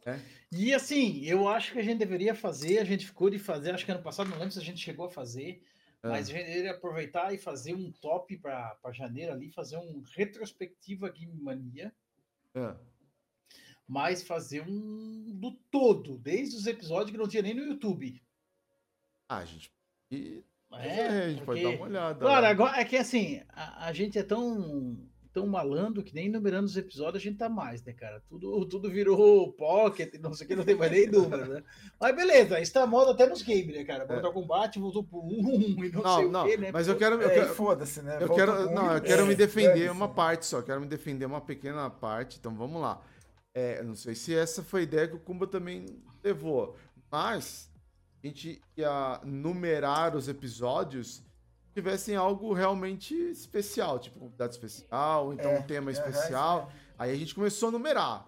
É. 0.05 0.19
E 0.51 0.73
assim, 0.73 1.25
eu 1.25 1.47
acho 1.47 1.73
que 1.73 1.79
a 1.79 1.83
gente 1.83 1.97
deveria 1.97 2.35
fazer, 2.35 2.77
a 2.77 2.83
gente 2.83 3.05
ficou 3.05 3.29
de 3.29 3.39
fazer, 3.39 3.71
acho 3.71 3.83
que 3.83 3.91
ano 3.91 4.03
passado, 4.03 4.29
não 4.29 4.37
lembro 4.37 4.53
se 4.53 4.59
a 4.59 4.63
gente 4.63 4.79
chegou 4.79 5.07
a 5.07 5.09
fazer, 5.09 5.63
é. 6.03 6.07
mas 6.07 6.29
a 6.29 6.31
gente 6.31 6.45
deveria 6.45 6.71
aproveitar 6.71 7.33
e 7.33 7.39
fazer 7.39 7.73
um 7.73 7.91
top 7.91 8.37
para 8.37 8.77
janeiro 8.93 9.33
ali, 9.33 9.49
fazer 9.49 9.77
um 9.77 10.03
retrospectiva 10.15 11.09
Game 11.09 11.41
Mania. 11.41 11.91
É 12.53 12.75
mas 13.87 14.23
fazer 14.23 14.61
um 14.61 15.31
do 15.39 15.51
todo, 15.71 16.17
desde 16.17 16.55
os 16.55 16.67
episódios 16.67 17.11
que 17.11 17.17
não 17.17 17.27
tinha 17.27 17.43
nem 17.43 17.53
no 17.53 17.65
YouTube. 17.65 18.21
Ah, 19.29 19.45
gente. 19.45 19.71
E... 20.11 20.43
É, 20.73 20.87
é 20.87 21.07
a 21.07 21.29
gente 21.29 21.43
porque... 21.43 21.61
pode 21.61 21.63
dar 21.63 21.69
uma 21.69 21.85
olhada. 21.85 22.19
Claro, 22.19 22.41
lá. 22.41 22.49
agora 22.49 22.79
é 22.79 22.85
que 22.85 22.97
assim, 22.97 23.41
a, 23.49 23.87
a 23.87 23.93
gente 23.93 24.17
é 24.17 24.23
tão 24.23 24.97
tão 25.35 25.45
malando 25.45 26.01
que 26.01 26.15
nem 26.15 26.29
numerando 26.29 26.63
os 26.63 26.77
episódios 26.77 27.21
a 27.21 27.23
gente 27.25 27.37
tá 27.37 27.49
mais, 27.49 27.83
né, 27.83 27.91
cara? 27.91 28.23
Tudo, 28.29 28.65
tudo 28.67 28.89
virou 28.89 29.51
pocket, 29.51 30.13
não 30.21 30.33
sei 30.33 30.45
o 30.45 30.47
que, 30.47 30.55
não 30.55 30.63
tem 30.63 30.75
mais 30.75 30.89
nem 30.89 31.07
número, 31.07 31.45
né? 31.45 31.61
Mas 31.99 32.15
beleza, 32.15 32.57
isso 32.61 32.71
tá 32.71 32.87
moda 32.87 33.11
até 33.11 33.27
nos 33.27 33.41
games, 33.41 33.75
né, 33.75 33.83
cara? 33.83 34.07
Mortal 34.07 34.31
é. 34.31 34.33
Kombat 34.33 34.79
voltou 34.79 35.03
pro 35.03 35.19
1 35.19 35.83
e 35.83 35.91
não, 35.91 36.01
não 36.01 36.15
sei 36.15 36.29
não, 36.29 36.43
o 36.45 36.47
quê, 36.47 36.55
né? 36.55 36.71
Mas 36.71 36.87
eu 36.87 36.95
quero. 36.95 37.21
Eu 37.21 37.29
é, 37.29 37.33
quero 37.33 37.53
Foda-se, 37.53 38.01
né? 38.01 38.17
Eu 38.21 38.33
quero, 38.33 38.71
não, 38.71 38.93
eu 38.93 39.01
quero 39.01 39.23
é, 39.23 39.25
me 39.25 39.35
defender 39.35 39.91
uma 39.91 40.07
parte 40.07 40.45
só, 40.45 40.61
quero 40.61 40.79
me 40.79 40.87
defender 40.87 41.25
uma 41.25 41.41
pequena 41.41 41.89
parte, 41.89 42.37
então 42.39 42.55
vamos 42.55 42.81
lá. 42.81 43.01
É, 43.55 43.81
não 43.81 43.95
sei 43.95 44.13
se 44.13 44.35
essa 44.35 44.61
foi 44.61 44.81
a 44.81 44.83
ideia 44.83 45.07
que 45.07 45.15
o 45.15 45.19
Kumba 45.19 45.47
também 45.47 46.03
levou, 46.21 46.75
mas 47.09 47.71
a 48.21 48.27
gente 48.27 48.61
ia 48.75 49.21
numerar 49.23 50.13
os 50.13 50.27
episódios 50.27 51.23
tivessem 51.73 52.15
algo 52.15 52.53
realmente 52.53 53.13
especial, 53.13 53.99
tipo 53.99 54.19
convidado 54.19 54.51
especial, 54.51 55.33
então 55.33 55.51
é, 55.51 55.59
um 55.59 55.63
tema 55.63 55.91
especial. 55.91 56.71
É, 56.81 56.85
Aí 56.97 57.11
a 57.11 57.15
gente 57.15 57.35
começou 57.35 57.69
a 57.69 57.71
numerar. 57.71 58.25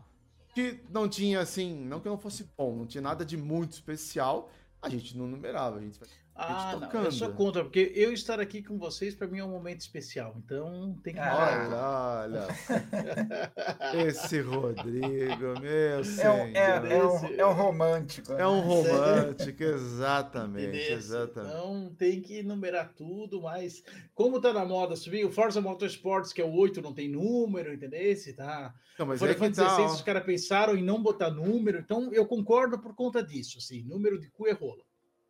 Que 0.53 0.81
não 0.89 1.07
tinha 1.07 1.39
assim, 1.39 1.75
não 1.85 1.99
que 1.99 2.09
não 2.09 2.17
fosse 2.17 2.49
bom, 2.57 2.75
não 2.75 2.85
tinha 2.85 3.01
nada 3.01 3.23
de 3.23 3.37
muito 3.37 3.73
especial, 3.73 4.49
a 4.81 4.89
gente 4.89 5.15
não 5.15 5.27
numerava, 5.27 5.77
a 5.77 5.81
gente 5.81 5.99
ah, 6.39 6.89
não, 6.93 7.03
eu 7.03 7.11
sou 7.11 7.31
contra, 7.33 7.63
porque 7.63 7.91
eu 7.95 8.13
estar 8.13 8.39
aqui 8.39 8.61
com 8.61 8.77
vocês 8.77 9.15
para 9.15 9.27
mim 9.27 9.39
é 9.39 9.43
um 9.43 9.49
momento 9.49 9.81
especial, 9.81 10.35
então 10.37 10.95
tem 11.03 11.15
que. 11.15 11.19
Ah, 11.19 12.23
olha, 12.23 12.45
olha. 12.45 14.05
Esse 14.07 14.41
Rodrigo, 14.41 15.59
meu 15.59 16.01
é 16.19 16.29
um, 16.29 16.55
é, 16.55 16.93
é, 16.93 17.03
um, 17.03 17.25
é 17.39 17.45
um 17.45 17.53
romântico. 17.53 18.33
É 18.33 18.47
um 18.47 18.61
né? 18.61 18.67
romântico, 18.67 19.63
exatamente, 19.63 20.77
exatamente. 20.77 21.53
Então 21.53 21.95
tem 21.97 22.21
que 22.21 22.43
numerar 22.43 22.93
tudo, 22.93 23.41
mas 23.41 23.83
como 24.13 24.39
tá 24.39 24.53
na 24.53 24.63
moda 24.63 24.95
subir, 24.95 25.25
o 25.25 25.31
Forza 25.31 25.59
Motorsports, 25.59 26.31
que 26.31 26.41
é 26.41 26.45
o 26.45 26.53
8, 26.53 26.81
não 26.81 26.93
tem 26.93 27.09
número, 27.09 27.73
entendeu? 27.73 27.99
Esse 27.99 28.33
tá. 28.33 28.75
Não, 28.99 29.05
mas 29.07 29.19
Foi 29.19 29.31
é 29.31 29.33
que 29.33 29.49
16, 29.49 29.77
tá, 29.77 29.85
os 29.85 30.01
caras 30.01 30.23
pensaram 30.23 30.75
em 30.75 30.83
não 30.83 31.01
botar 31.01 31.31
número, 31.31 31.79
então 31.79 32.13
eu 32.13 32.25
concordo 32.25 32.79
por 32.79 32.95
conta 32.95 33.23
disso, 33.23 33.57
assim, 33.57 33.81
número 33.83 34.19
de 34.19 34.29
cu 34.29 34.47
é 34.47 34.53
rola. 34.53 34.86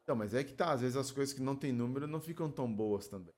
Então, 0.08 0.16
mas 0.16 0.34
é 0.34 0.42
que 0.42 0.54
tá, 0.54 0.72
às 0.72 0.80
vezes 0.80 0.96
as 0.96 1.12
coisas 1.12 1.34
que 1.34 1.42
não 1.42 1.54
tem 1.54 1.74
número 1.74 2.08
não 2.08 2.22
ficam 2.22 2.50
tão 2.50 2.74
boas 2.74 3.10
também. 3.10 3.34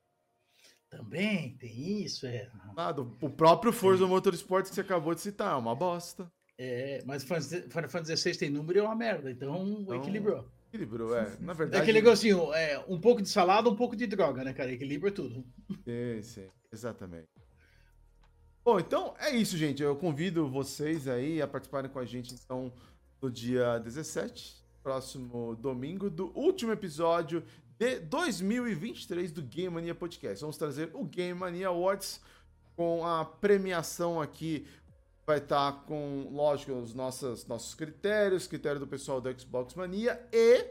Também 0.88 1.58
tem 1.58 2.04
isso, 2.04 2.28
é. 2.28 2.48
Nada, 2.76 3.02
o 3.02 3.30
próprio 3.32 3.74
Forza 3.74 4.06
Motorsport 4.06 4.70
que 4.70 4.76
você 4.76 4.82
acabou 4.82 5.16
de 5.16 5.22
citar, 5.22 5.54
é 5.54 5.56
uma 5.56 5.74
bosta. 5.74 6.32
É, 6.60 7.02
mas 7.08 7.24
Final 7.24 7.90
Fantasy 7.90 8.16
XVI 8.16 8.38
tem 8.38 8.50
número 8.52 8.78
e 8.78 8.82
é 8.82 8.84
uma 8.84 8.96
merda, 8.96 9.32
então, 9.32 9.68
então 9.82 9.96
equilibrou. 9.96 10.48
Equilibrou, 10.68 11.18
é. 11.18 11.36
Na 11.40 11.54
verdade. 11.54 11.78
É 11.78 11.82
aquele 11.82 12.04
negocinho, 12.04 12.54
é, 12.54 12.78
um 12.88 13.02
pouco 13.02 13.20
de 13.20 13.30
salada, 13.30 13.68
um 13.68 13.76
pouco 13.76 13.96
de 13.96 14.06
droga, 14.06 14.44
né, 14.44 14.54
cara? 14.54 14.72
Equilibra 14.72 15.12
tudo. 15.12 15.44
Sim, 15.84 16.22
sim, 16.22 16.48
exatamente. 16.72 17.30
Bom, 18.64 18.80
então 18.80 19.16
é 19.18 19.32
isso, 19.32 19.58
gente. 19.58 19.82
Eu 19.82 19.96
convido 19.96 20.48
vocês 20.48 21.08
aí 21.08 21.42
a 21.42 21.48
participarem 21.48 21.90
com 21.90 21.98
a 21.98 22.06
gente, 22.06 22.36
então, 22.36 22.72
no 23.20 23.32
dia 23.32 23.80
17 23.80 24.59
próximo 24.84 25.56
domingo 25.56 26.10
do 26.10 26.28
último 26.38 26.72
episódio 26.72 27.44
de 27.78 28.00
2023 28.00 29.32
do 29.32 29.42
Game 29.42 29.74
Mania 29.76 29.96
Podcast. 29.96 30.42
Vamos 30.42 30.58
trazer 30.58 30.92
o 30.94 31.04
Game 31.04 31.38
Mania 31.38 31.68
Awards 31.68 32.22
com 32.76 33.06
a 33.06 33.26
premiação 33.26 34.22
aqui. 34.22 34.66
Vai 35.26 35.38
estar 35.38 35.72
tá 35.72 35.80
com, 35.80 36.30
lógico, 36.32 36.74
os 36.74 36.94
nossos, 36.94 37.46
nossos 37.46 37.76
critérios, 37.76 38.48
critério 38.48 38.80
do 38.80 38.88
pessoal 38.88 39.22
do 39.22 39.40
Xbox 39.40 39.76
Mania 39.76 40.20
e, 40.32 40.66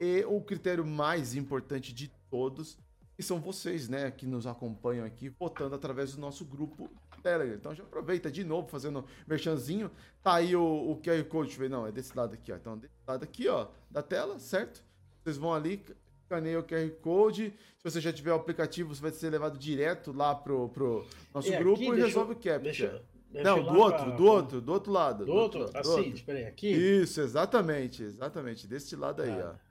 e 0.00 0.24
o 0.24 0.40
critério 0.40 0.86
mais 0.86 1.34
importante 1.34 1.92
de 1.92 2.10
todos, 2.30 2.78
que 3.16 3.22
são 3.22 3.38
vocês, 3.40 3.88
né, 3.88 4.10
que 4.10 4.26
nos 4.26 4.46
acompanham 4.46 5.04
aqui, 5.04 5.28
votando 5.28 5.74
através 5.74 6.14
do 6.14 6.20
nosso 6.20 6.44
grupo 6.44 6.90
Telegram. 7.20 7.56
Então 7.56 7.74
já 7.74 7.82
aproveita 7.82 8.30
de 8.30 8.44
novo, 8.44 8.68
fazendo 8.68 9.04
merchanzinho. 9.26 9.90
Tá 10.22 10.34
aí 10.34 10.54
o, 10.54 10.62
o 10.62 11.00
QR 11.00 11.22
Code, 11.24 11.48
deixa 11.48 11.62
eu 11.62 11.68
ver, 11.68 11.70
não, 11.70 11.86
é 11.86 11.92
desse 11.92 12.16
lado 12.16 12.34
aqui, 12.34 12.52
ó. 12.52 12.56
Então, 12.56 12.76
desse 12.76 12.94
lado 13.06 13.24
aqui, 13.24 13.48
ó, 13.48 13.68
da 13.90 14.02
tela, 14.02 14.38
certo? 14.38 14.84
Vocês 15.22 15.36
vão 15.36 15.54
ali, 15.54 15.84
escaneia 16.22 16.58
o 16.58 16.62
QR 16.62 16.90
Code. 17.02 17.54
Se 17.78 17.84
você 17.84 18.00
já 18.00 18.12
tiver 18.12 18.32
o 18.32 18.36
aplicativo, 18.36 18.94
você 18.94 19.02
vai 19.02 19.10
ser 19.10 19.30
levado 19.30 19.58
direto 19.58 20.12
lá 20.12 20.34
pro, 20.34 20.68
pro 20.68 21.06
nosso 21.34 21.52
é 21.52 21.58
grupo 21.58 21.82
e 21.82 22.00
resolve 22.00 22.32
eu, 22.32 22.36
o 22.36 22.40
captcha. 22.40 22.60
Deixa, 22.60 23.02
deixa 23.30 23.48
não, 23.48 23.62
do 23.62 23.78
outro, 23.78 24.04
pra... 24.04 24.16
do 24.16 24.24
outro, 24.24 24.60
do 24.60 24.72
outro 24.72 24.92
lado. 24.92 25.18
Do, 25.24 25.26
do 25.26 25.32
outro, 25.32 25.60
outro, 25.62 25.78
assim, 25.78 26.10
espera 26.10 26.38
aí, 26.38 26.46
aqui? 26.46 26.68
Isso, 26.68 27.20
exatamente, 27.20 28.02
exatamente, 28.02 28.66
desse 28.66 28.94
lado 28.96 29.22
aí, 29.22 29.30
ah. 29.30 29.54
ó. 29.54 29.69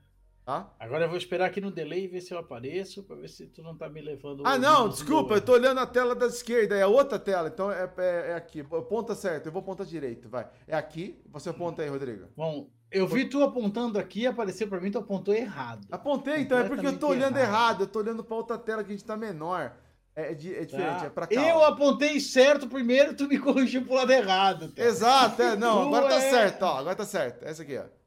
Tá? 0.49 0.67
Agora 0.79 1.05
eu 1.05 1.09
vou 1.09 1.17
esperar 1.19 1.45
aqui 1.45 1.61
no 1.61 1.69
delay 1.69 2.05
e 2.05 2.07
ver 2.07 2.21
se 2.21 2.33
eu 2.33 2.39
apareço, 2.39 3.03
para 3.03 3.15
ver 3.17 3.29
se 3.29 3.45
tu 3.45 3.61
não 3.61 3.77
tá 3.77 3.87
me 3.87 4.01
levando. 4.01 4.41
Ah, 4.47 4.57
não, 4.57 4.89
desculpa, 4.89 5.35
eu 5.35 5.41
tô 5.41 5.53
olhando 5.53 5.79
a 5.79 5.85
tela 5.85 6.15
da 6.15 6.25
esquerda, 6.25 6.75
é 6.75 6.87
outra 6.87 7.19
tela, 7.19 7.49
então 7.49 7.71
é, 7.71 7.87
é, 7.99 8.31
é 8.31 8.33
aqui. 8.33 8.63
Ponta 8.63 9.13
certo, 9.13 9.45
eu 9.45 9.51
vou 9.51 9.61
ponta 9.61 9.85
direito, 9.85 10.27
vai. 10.27 10.49
É 10.67 10.75
aqui, 10.75 11.21
você 11.31 11.49
aponta 11.49 11.83
aí, 11.83 11.89
Rodrigo. 11.89 12.29
Bom, 12.35 12.67
eu 12.89 13.07
vi 13.07 13.29
tu 13.29 13.43
apontando 13.43 13.99
aqui, 13.99 14.25
apareceu 14.25 14.67
para 14.67 14.81
mim, 14.81 14.89
tu 14.89 14.97
apontou 14.97 15.35
errado. 15.35 15.85
Apontei, 15.91 16.37
então, 16.37 16.57
é 16.57 16.63
porque 16.63 16.87
eu 16.87 16.97
tô 16.97 17.09
olhando 17.09 17.37
errado. 17.37 17.53
errado, 17.53 17.83
eu 17.83 17.87
tô 17.87 17.99
olhando 17.99 18.23
para 18.23 18.35
outra 18.35 18.57
tela 18.57 18.83
que 18.83 18.91
a 18.91 18.95
gente 18.95 19.05
tá 19.05 19.15
menor. 19.15 19.77
É, 20.15 20.29
é, 20.29 20.31
é 20.31 20.33
diferente, 20.33 20.99
tá. 20.99 21.05
é 21.05 21.09
pra 21.11 21.27
cá. 21.27 21.35
Eu 21.35 21.63
apontei 21.63 22.19
certo 22.19 22.67
primeiro, 22.67 23.15
tu 23.15 23.27
me 23.27 23.37
corrigiu 23.37 23.85
pro 23.85 23.93
lado 23.93 24.11
errado. 24.11 24.71
Tá? 24.71 24.83
Exato, 24.83 25.39
é, 25.43 25.55
não, 25.55 25.83
agora 25.83 26.07
tá 26.07 26.15
é... 26.15 26.29
certo, 26.31 26.63
ó, 26.63 26.79
agora 26.79 26.95
tá 26.95 27.05
certo. 27.05 27.45
Essa 27.45 27.61
aqui, 27.61 27.77
ó. 27.77 27.98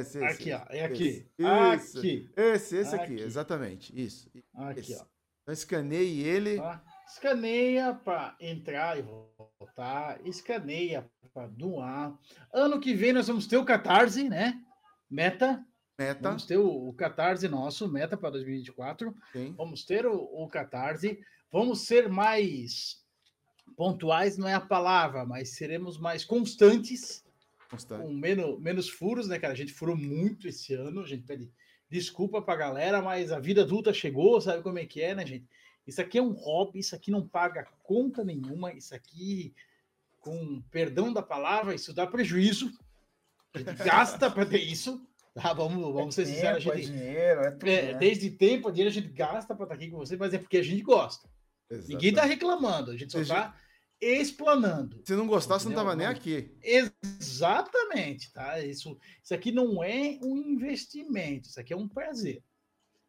Esse, 0.00 0.18
esse, 0.18 0.24
aqui, 0.24 0.52
ó. 0.52 0.60
É 0.68 0.84
aqui. 0.84 1.26
Esse, 1.38 1.98
aqui. 1.98 2.30
Esse, 2.36 2.76
esse 2.76 2.94
aqui. 2.94 3.14
aqui, 3.14 3.22
exatamente. 3.22 4.00
Isso. 4.00 4.30
Aqui, 4.54 4.80
esse. 4.80 4.94
ó. 4.94 5.04
Então 5.42 5.52
escaneie 5.52 6.22
ele. 6.22 6.56
Tá? 6.56 6.82
Escaneia 7.08 7.94
para 7.94 8.36
entrar 8.40 8.98
e 8.98 9.02
voltar. 9.02 10.20
Escaneia 10.26 11.08
para 11.32 11.46
doar. 11.46 12.18
Ano 12.52 12.80
que 12.80 12.94
vem 12.94 13.12
nós 13.12 13.28
vamos 13.28 13.46
ter 13.46 13.56
o 13.56 13.64
Catarse, 13.64 14.28
né? 14.28 14.60
Meta. 15.08 15.64
Meta. 15.98 16.20
Vamos 16.20 16.44
ter 16.44 16.58
o, 16.58 16.88
o 16.88 16.92
Catarse 16.92 17.48
nosso, 17.48 17.88
meta 17.88 18.16
para 18.16 18.30
2024. 18.30 19.14
Sim. 19.32 19.54
Vamos 19.56 19.84
ter 19.84 20.04
o, 20.04 20.16
o 20.16 20.48
Catarse. 20.48 21.18
Vamos 21.50 21.86
ser 21.86 22.08
mais 22.08 23.04
pontuais, 23.76 24.36
não 24.36 24.48
é 24.48 24.54
a 24.54 24.60
palavra, 24.60 25.24
mas 25.24 25.56
seremos 25.56 25.98
mais 25.98 26.24
constantes 26.24 27.25
Constante. 27.70 28.02
com 28.02 28.12
menos, 28.12 28.60
menos 28.60 28.88
furos, 28.88 29.28
né, 29.28 29.38
cara? 29.38 29.52
A 29.52 29.56
gente 29.56 29.72
furou 29.72 29.96
muito 29.96 30.48
esse 30.48 30.74
ano, 30.74 31.02
a 31.02 31.06
gente 31.06 31.24
pede 31.24 31.50
desculpa 31.88 32.42
pra 32.42 32.56
galera, 32.56 33.00
mas 33.00 33.32
a 33.32 33.38
vida 33.38 33.62
adulta 33.62 33.92
chegou, 33.92 34.40
sabe 34.40 34.62
como 34.62 34.78
é 34.78 34.86
que 34.86 35.00
é, 35.00 35.14
né, 35.14 35.24
gente? 35.24 35.46
Isso 35.86 36.00
aqui 36.00 36.18
é 36.18 36.22
um 36.22 36.32
hobby, 36.32 36.80
isso 36.80 36.94
aqui 36.96 37.10
não 37.10 37.26
paga 37.26 37.68
conta 37.84 38.24
nenhuma, 38.24 38.72
isso 38.72 38.94
aqui, 38.94 39.54
com 40.20 40.60
perdão 40.70 41.12
da 41.12 41.22
palavra, 41.22 41.74
isso 41.74 41.94
dá 41.94 42.06
prejuízo. 42.06 42.72
A 43.54 43.58
gente 43.58 43.74
gasta 43.84 44.30
para 44.30 44.44
ter 44.44 44.58
isso. 44.58 45.00
Tá, 45.32 45.52
vamos, 45.52 45.80
vamos 45.92 46.14
ser 46.14 46.26
sinceros. 46.26 46.64
Tempo, 46.64 46.76
gente, 46.76 46.88
é 46.88 46.92
dinheiro, 46.92 47.40
é 47.42 47.50
tudo, 47.50 47.68
é, 47.68 47.92
né? 47.92 47.98
Desde 47.98 48.30
tempo, 48.30 48.72
dinheiro 48.72 48.90
a 48.90 48.94
gente 48.94 49.12
gasta 49.12 49.54
para 49.54 49.64
estar 49.64 49.74
aqui 49.74 49.90
com 49.90 49.98
você, 49.98 50.16
mas 50.16 50.34
é 50.34 50.38
porque 50.38 50.56
a 50.56 50.62
gente 50.62 50.82
gosta. 50.82 51.28
Exatamente. 51.70 51.92
Ninguém 51.92 52.14
tá 52.14 52.24
reclamando, 52.24 52.90
a 52.90 52.96
gente 52.96 53.12
só 53.12 53.20
está 53.20 53.54
explanando. 54.00 55.02
Se 55.04 55.14
não 55.14 55.26
gostasse, 55.26 55.64
não 55.64 55.72
estava 55.72 55.96
nem 55.96 56.06
aqui. 56.06 56.54
Exatamente, 56.62 58.32
tá? 58.32 58.60
Isso, 58.60 58.98
isso 59.22 59.34
aqui 59.34 59.50
não 59.50 59.82
é 59.82 60.18
um 60.22 60.36
investimento, 60.36 61.48
isso 61.48 61.60
aqui 61.60 61.72
é 61.72 61.76
um 61.76 61.88
prazer. 61.88 62.42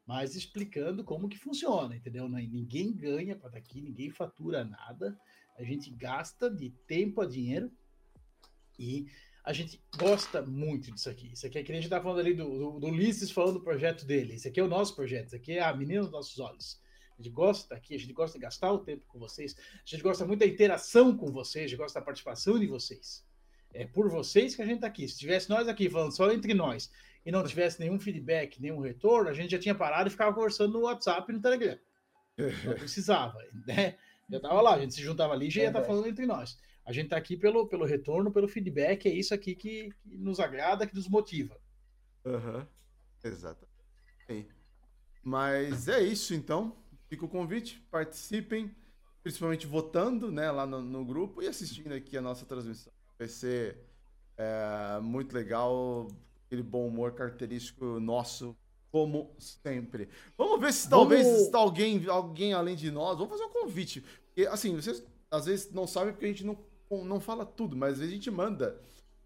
Mas 0.05 0.35
explicando 0.35 1.03
como 1.03 1.27
que 1.27 1.37
funciona, 1.37 1.95
entendeu? 1.95 2.29
Ninguém 2.29 2.93
ganha 2.93 3.35
para 3.35 3.47
estar 3.49 3.59
aqui, 3.59 3.81
ninguém 3.81 4.09
fatura 4.09 4.63
nada. 4.63 5.19
A 5.57 5.63
gente 5.63 5.89
gasta 5.89 6.49
de 6.49 6.69
tempo 6.87 7.19
a 7.19 7.25
dinheiro 7.25 7.69
e 8.79 9.07
a 9.43 9.51
gente 9.51 9.81
gosta 9.97 10.41
muito 10.41 10.91
disso 10.91 11.09
aqui. 11.09 11.31
Isso 11.33 11.45
aqui 11.45 11.57
é 11.57 11.63
que 11.63 11.71
a 11.71 11.75
gente 11.75 11.85
está 11.85 12.01
falando 12.01 12.19
ali 12.19 12.33
do, 12.33 12.45
do, 12.45 12.79
do 12.79 12.87
Ulisses 12.87 13.31
falando 13.31 13.55
do 13.55 13.63
projeto 13.63 14.05
dele. 14.05 14.35
Isso 14.35 14.47
aqui 14.47 14.59
é 14.59 14.63
o 14.63 14.67
nosso 14.67 14.95
projeto, 14.95 15.27
isso 15.27 15.35
aqui 15.35 15.53
é 15.53 15.61
a 15.61 15.75
menina 15.75 16.01
dos 16.01 16.11
nossos 16.11 16.39
olhos. 16.39 16.79
A 17.17 17.21
gente 17.21 17.33
gosta 17.33 17.73
aqui, 17.73 17.95
a 17.95 17.97
gente 17.97 18.13
gosta 18.13 18.37
de 18.37 18.43
gastar 18.43 18.71
o 18.71 18.79
tempo 18.79 19.03
com 19.07 19.17
vocês, 19.17 19.55
a 19.57 19.85
gente 19.85 20.03
gosta 20.03 20.25
muito 20.25 20.39
da 20.39 20.45
interação 20.45 21.17
com 21.17 21.31
vocês, 21.31 21.65
a 21.65 21.67
gente 21.67 21.77
gosta 21.77 21.99
da 21.99 22.05
participação 22.05 22.59
de 22.59 22.67
vocês. 22.67 23.25
É 23.73 23.85
por 23.85 24.09
vocês 24.09 24.55
que 24.55 24.61
a 24.61 24.65
gente 24.65 24.75
está 24.75 24.87
aqui. 24.87 25.07
Se 25.07 25.17
tivesse 25.17 25.49
nós 25.49 25.67
aqui 25.67 25.89
falando 25.89 26.15
só 26.15 26.31
entre 26.31 26.53
nós 26.53 26.91
e 27.25 27.31
não 27.31 27.43
tivesse 27.43 27.79
nenhum 27.79 27.99
feedback, 27.99 28.61
nenhum 28.61 28.79
retorno, 28.79 29.29
a 29.29 29.33
gente 29.33 29.51
já 29.51 29.59
tinha 29.59 29.75
parado 29.75 30.07
e 30.07 30.11
ficava 30.11 30.33
conversando 30.33 30.73
no 30.73 30.85
WhatsApp 30.85 31.29
e 31.31 31.35
no 31.35 31.41
Telegram. 31.41 31.77
Não 32.37 32.73
precisava, 32.77 33.37
né? 33.65 33.97
Já 34.29 34.37
estava 34.37 34.61
lá, 34.61 34.75
a 34.75 34.79
gente 34.79 34.93
se 34.93 35.01
juntava 35.01 35.33
ali 35.33 35.47
e 35.47 35.51
já 35.51 35.61
ia 35.61 35.67
estar 35.67 35.81
tá 35.81 35.87
falando 35.87 36.07
entre 36.07 36.25
nós. 36.25 36.57
A 36.85 36.93
gente 36.93 37.05
está 37.05 37.17
aqui 37.17 37.35
pelo, 37.35 37.67
pelo 37.67 37.85
retorno, 37.85 38.31
pelo 38.31 38.47
feedback, 38.47 39.07
é 39.07 39.11
isso 39.13 39.33
aqui 39.33 39.55
que, 39.55 39.89
que 40.03 40.17
nos 40.17 40.39
agrada, 40.39 40.85
que 40.85 40.95
nos 40.95 41.07
motiva. 41.07 41.59
Uhum. 42.23 42.65
Exato. 43.23 43.67
Mas 45.23 45.89
é 45.89 46.01
isso 46.01 46.33
então. 46.33 46.77
Fica 47.09 47.25
o 47.25 47.29
convite, 47.29 47.81
participem, 47.89 48.75
principalmente 49.23 49.65
votando 49.65 50.31
né, 50.31 50.51
lá 50.51 50.65
no, 50.65 50.81
no 50.81 51.05
grupo 51.05 51.41
e 51.41 51.47
assistindo 51.47 51.93
aqui 51.93 52.17
a 52.17 52.21
nossa 52.21 52.45
transmissão. 52.45 52.91
Vai 53.17 53.27
ser 53.27 53.77
é, 54.37 54.99
muito 55.01 55.33
legal, 55.33 56.07
aquele 56.45 56.63
bom 56.63 56.87
humor 56.87 57.13
característico 57.13 57.99
nosso 57.99 58.55
como 58.91 59.35
sempre. 59.37 60.09
Vamos 60.37 60.59
ver 60.59 60.73
se 60.73 60.89
talvez 60.89 61.27
está 61.27 61.57
alguém, 61.57 62.05
alguém 62.07 62.53
além 62.53 62.75
de 62.75 62.89
nós. 62.89 63.17
Vamos 63.17 63.37
fazer 63.37 63.43
um 63.43 63.53
convite. 63.53 64.03
Porque, 64.27 64.47
assim, 64.47 64.75
vocês 64.75 65.03
às 65.29 65.45
vezes 65.45 65.71
não 65.71 65.85
sabem 65.85 66.13
porque 66.13 66.25
a 66.25 66.29
gente 66.29 66.45
não, 66.45 66.57
não 67.03 67.19
fala 67.19 67.45
tudo, 67.45 67.75
mas 67.75 67.93
às 67.93 67.99
vezes 67.99 68.13
a 68.13 68.15
gente 68.15 68.31
manda. 68.31 68.79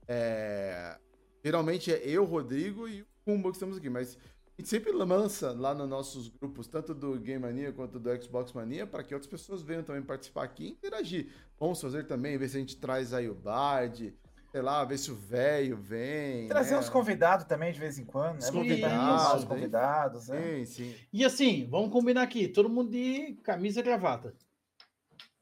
É... 0.08 0.98
Geralmente 1.44 1.92
é 1.92 2.02
eu, 2.06 2.24
Rodrigo 2.26 2.88
e 2.88 3.02
o 3.02 3.08
Kumba 3.26 3.50
que 3.50 3.56
estamos 3.56 3.78
aqui, 3.78 3.90
mas 3.90 4.18
gente 4.62 4.70
sempre 4.70 4.92
lança 4.92 5.52
lá 5.52 5.74
nos 5.74 5.90
nossos 5.90 6.28
grupos, 6.30 6.68
tanto 6.68 6.94
do 6.94 7.20
Game 7.20 7.40
Mania 7.40 7.74
quanto 7.74 8.00
do 8.00 8.24
Xbox 8.24 8.54
Mania, 8.54 8.86
para 8.86 9.04
que 9.04 9.14
outras 9.14 9.30
pessoas 9.30 9.62
venham 9.64 9.84
também 9.84 10.04
participar 10.04 10.44
aqui 10.44 10.66
e 10.66 10.70
interagir. 10.70 11.30
Vamos 11.60 11.82
fazer 11.82 12.06
também, 12.06 12.38
ver 12.38 12.48
se 12.48 12.58
a 12.58 12.60
gente 12.60 12.78
traz 12.78 13.12
aí 13.12 13.28
o 13.28 13.34
Bard, 13.34 14.16
sei 14.52 14.62
lá, 14.62 14.86
ver 14.86 15.00
se 15.00 15.12
o 15.12 15.16
velho 15.16 15.76
vem. 15.78 16.48
Trazer 16.48 16.74
né? 16.74 16.80
uns 16.80 16.90
convidados 16.90 17.46
também 17.46 17.74
de 17.74 17.80
vez 17.80 17.98
em 17.98 18.06
quando, 18.06 18.34
né? 18.34 18.40
Os 18.40 18.50
convidados, 18.52 19.34
os 19.42 19.44
convidados. 19.46 20.24
Sim, 20.26 20.66
sim. 20.66 20.96
E 21.12 21.26
assim, 21.26 21.68
vamos 21.70 21.92
combinar 21.92 22.22
aqui, 22.22 22.48
todo 22.48 22.70
mundo 22.70 22.92
de 22.92 23.34
camisa 23.44 23.80
e 23.80 23.84
gravata. 23.84 24.34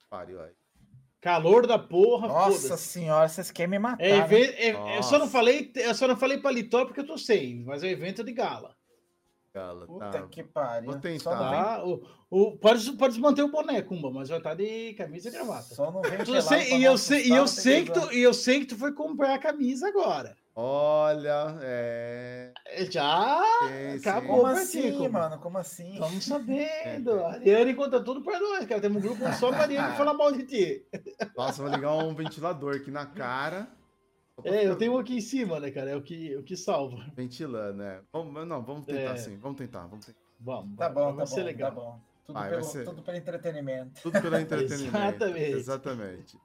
Pariu 0.09 0.41
aí. 0.41 0.51
Calor 1.21 1.67
da 1.67 1.77
porra, 1.77 2.29
Nossa 2.29 2.77
senhora, 2.77 3.27
vocês 3.27 3.51
querem 3.51 3.71
me 3.71 3.79
matar. 3.79 4.01
É, 4.01 4.25
né? 4.25 4.95
é, 4.95 4.97
eu 4.97 5.03
só 5.03 5.19
não 5.19 5.27
falei, 5.27 5.69
eu 5.75 5.93
só 5.93 6.07
não 6.07 6.15
falei 6.15 6.37
paletó 6.37 6.85
porque 6.85 7.01
eu 7.01 7.05
tô 7.05 7.17
sem, 7.17 7.61
mas 7.65 7.83
é 7.83 7.89
evento 7.89 8.23
de 8.23 8.31
gala. 8.31 8.78
Gala, 9.59 9.85
Puta 9.85 10.09
tá. 10.11 10.21
que 10.27 10.43
pariu. 10.43 10.91
Vou 10.91 10.99
tentar. 10.99 11.37
Tá? 11.37 11.83
O, 11.85 12.01
o, 12.29 12.57
pode, 12.57 12.91
pode 12.93 13.19
manter 13.19 13.43
o 13.43 13.51
boné, 13.51 13.81
Kumba, 13.81 14.09
mas 14.09 14.29
vai 14.29 14.37
estar 14.37 14.53
de 14.55 14.93
camisa 14.93 15.27
e 15.29 15.31
gravata. 15.31 15.75
só 15.75 15.91
não 15.91 16.01
vem 16.01 16.13
Eu 16.19 16.41
sei- 16.41 16.65
pra 16.65 16.77
e 16.77 16.83
eu 16.83 16.97
sei, 16.97 17.25
e 17.27 17.31
eu 17.31 17.47
sei 17.47 17.85
que 17.85 17.91
tu, 17.91 18.13
e 18.13 18.21
eu 18.21 18.33
sei 18.33 18.59
que 18.61 18.65
tu 18.67 18.77
foi 18.77 18.93
comprar 18.93 19.33
a 19.33 19.39
camisa 19.39 19.87
agora. 19.87 20.35
Olha, 20.55 21.57
é. 21.61 22.51
Já 22.91 23.41
Sim, 23.67 23.97
acabou. 23.97 24.37
Como 24.41 24.45
assim, 24.47 24.91
Kumba. 24.91 25.19
mano? 25.19 25.39
Como 25.39 25.57
assim? 25.57 25.93
Estamos 25.93 26.25
sabendo. 26.25 27.23
A 27.23 27.31
Ariane 27.39 27.73
conta 27.73 28.01
tudo 28.03 28.21
pra 28.21 28.37
nós, 28.39 28.65
cara. 28.65 28.81
Temos 28.81 28.97
um 29.03 29.07
grupo 29.07 29.23
só 29.39 29.49
pra 29.49 29.61
Ariane 29.61 29.95
falar 29.95 30.13
mal 30.13 30.31
de 30.33 30.43
ti. 30.45 30.85
Nossa, 31.37 31.61
vou 31.63 31.71
ligar 31.71 31.93
um 31.93 32.13
ventilador 32.13 32.75
aqui 32.75 32.91
na 32.91 33.05
cara. 33.05 33.67
É, 34.45 34.67
eu 34.67 34.75
tenho 34.75 34.93
um 34.93 34.97
aqui 34.97 35.15
em 35.17 35.21
cima, 35.21 35.59
né, 35.59 35.71
cara? 35.71 35.91
É 35.91 35.95
o 35.95 36.01
que, 36.01 36.35
o 36.35 36.43
que 36.43 36.55
salva. 36.57 37.03
Ventilando, 37.15 37.77
né? 37.77 38.01
Vamos, 38.11 38.47
não, 38.47 38.61
vamos 38.63 38.85
tentar 38.85 39.13
É. 39.13 39.17
sim. 39.17 39.37
Vamos 39.37 39.57
tentar, 39.57 39.85
vamos 39.87 40.05
tentar. 40.05 40.19
Vamos, 40.39 40.77
Tá 40.77 40.89
bom, 40.89 41.07
tá 41.09 41.11
vai 41.11 41.27
ser 41.27 41.39
bom, 41.41 41.45
legal. 41.45 41.69
tá 41.71 41.75
bom. 41.75 41.99
Tudo, 42.25 42.35
Vai, 42.39 42.49
pelo, 42.49 42.61
vai 42.61 42.71
ser. 42.71 42.85
tudo 42.85 43.01
pelo 43.01 43.17
entretenimento. 43.17 44.01
Tudo 44.01 44.21
pelo 44.21 44.35
entretenimento. 44.37 44.95
Exatamente. 45.25 45.51
Exatamente. 45.51 46.37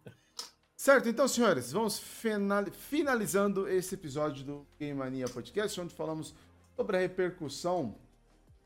Certo, 0.77 1.09
então, 1.09 1.27
senhores, 1.29 1.73
vamos 1.73 1.99
final- 1.99 2.65
finalizando 2.73 3.69
esse 3.69 3.95
episódio 3.95 4.45
do 4.45 4.67
Game 4.79 4.95
Mania 4.99 5.27
Podcast, 5.29 5.81
onde 5.81 5.95
falamos 5.95 6.35
sobre 6.77 6.97
a 6.97 7.01
repercussão 7.01 7.95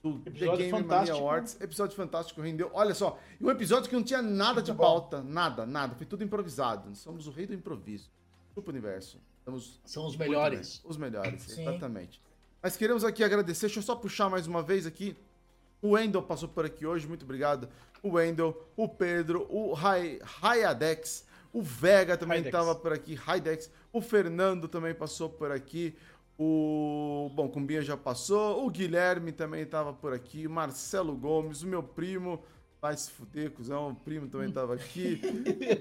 do 0.03 0.19
The 0.21 0.31
Episódio 0.31 0.57
Game 0.59 0.73
Mania 0.73 0.89
fantástico. 0.89 1.19
Awards. 1.19 1.61
Episódio 1.61 1.97
fantástico, 1.97 2.41
rendeu. 2.41 2.71
Olha 2.73 2.95
só, 2.95 3.19
e 3.41 3.45
um 3.45 3.51
episódio 3.51 3.89
que 3.91 3.95
não 3.97 4.03
tinha 4.03 4.23
nada 4.23 4.63
de 4.63 4.73
bom. 4.73 4.83
pauta, 4.83 5.23
nada, 5.23 5.67
nada. 5.67 5.95
Foi 5.95 6.07
tudo 6.07 6.25
improvisado. 6.25 6.95
Somos 6.97 7.27
o 7.27 7.31
rei 7.31 7.47
do 7.47 7.55
improviso. 7.55 8.11
Grupo 8.59 8.71
Universo. 8.73 9.21
Estamos 9.39 9.81
São 9.85 10.05
os 10.07 10.17
melhores. 10.17 10.79
bem. 10.83 10.91
Os 10.91 10.97
melhores, 10.97 11.43
Sim. 11.43 11.63
exatamente. 11.63 12.21
Mas 12.61 12.77
queremos 12.77 13.05
aqui 13.05 13.23
agradecer. 13.23 13.67
Deixa 13.67 13.79
eu 13.79 13.83
só 13.85 13.95
puxar 13.95 14.29
mais 14.29 14.49
uma 14.49 14.63
vez 14.63 14.85
aqui. 14.85 15.17
O 15.81 15.91
Wendel 15.91 16.23
passou 16.25 16.49
por 16.49 16.67
aqui 16.67 16.85
hoje, 16.85 17.07
muito 17.07 17.23
obrigado. 17.25 17.69
O 18.03 18.15
Wendel, 18.15 18.69
o 18.77 18.89
Pedro, 18.89 19.47
o 19.49 19.73
Ray- 19.75 20.19
Rayadex, 20.23 21.25
o 21.53 21.63
Vega 21.63 22.17
também 22.17 22.43
estava 22.43 22.75
por 22.75 22.93
aqui, 22.93 23.15
Raidex. 23.15 23.71
O 23.93 24.01
Fernando 24.01 24.67
também 24.67 24.93
passou 24.93 25.29
por 25.31 25.53
aqui. 25.53 25.97
O. 26.37 27.31
Bom, 27.35 27.49
Cumbinha 27.49 27.83
já 27.83 27.97
passou. 27.97 28.67
O 28.67 28.71
Guilherme 28.71 29.31
também 29.33 29.63
estava 29.63 29.93
por 29.93 30.13
aqui. 30.13 30.47
O 30.47 30.51
Marcelo 30.51 31.15
Gomes, 31.17 31.63
o 31.63 31.67
meu 31.69 31.83
primo. 31.83 32.43
Vai 32.81 32.97
se 32.97 33.11
fuder, 33.11 33.51
cuzão. 33.51 33.91
O 33.91 33.95
primo 33.95 34.29
também 34.29 34.49
estava 34.49 34.75
aqui. 34.75 35.21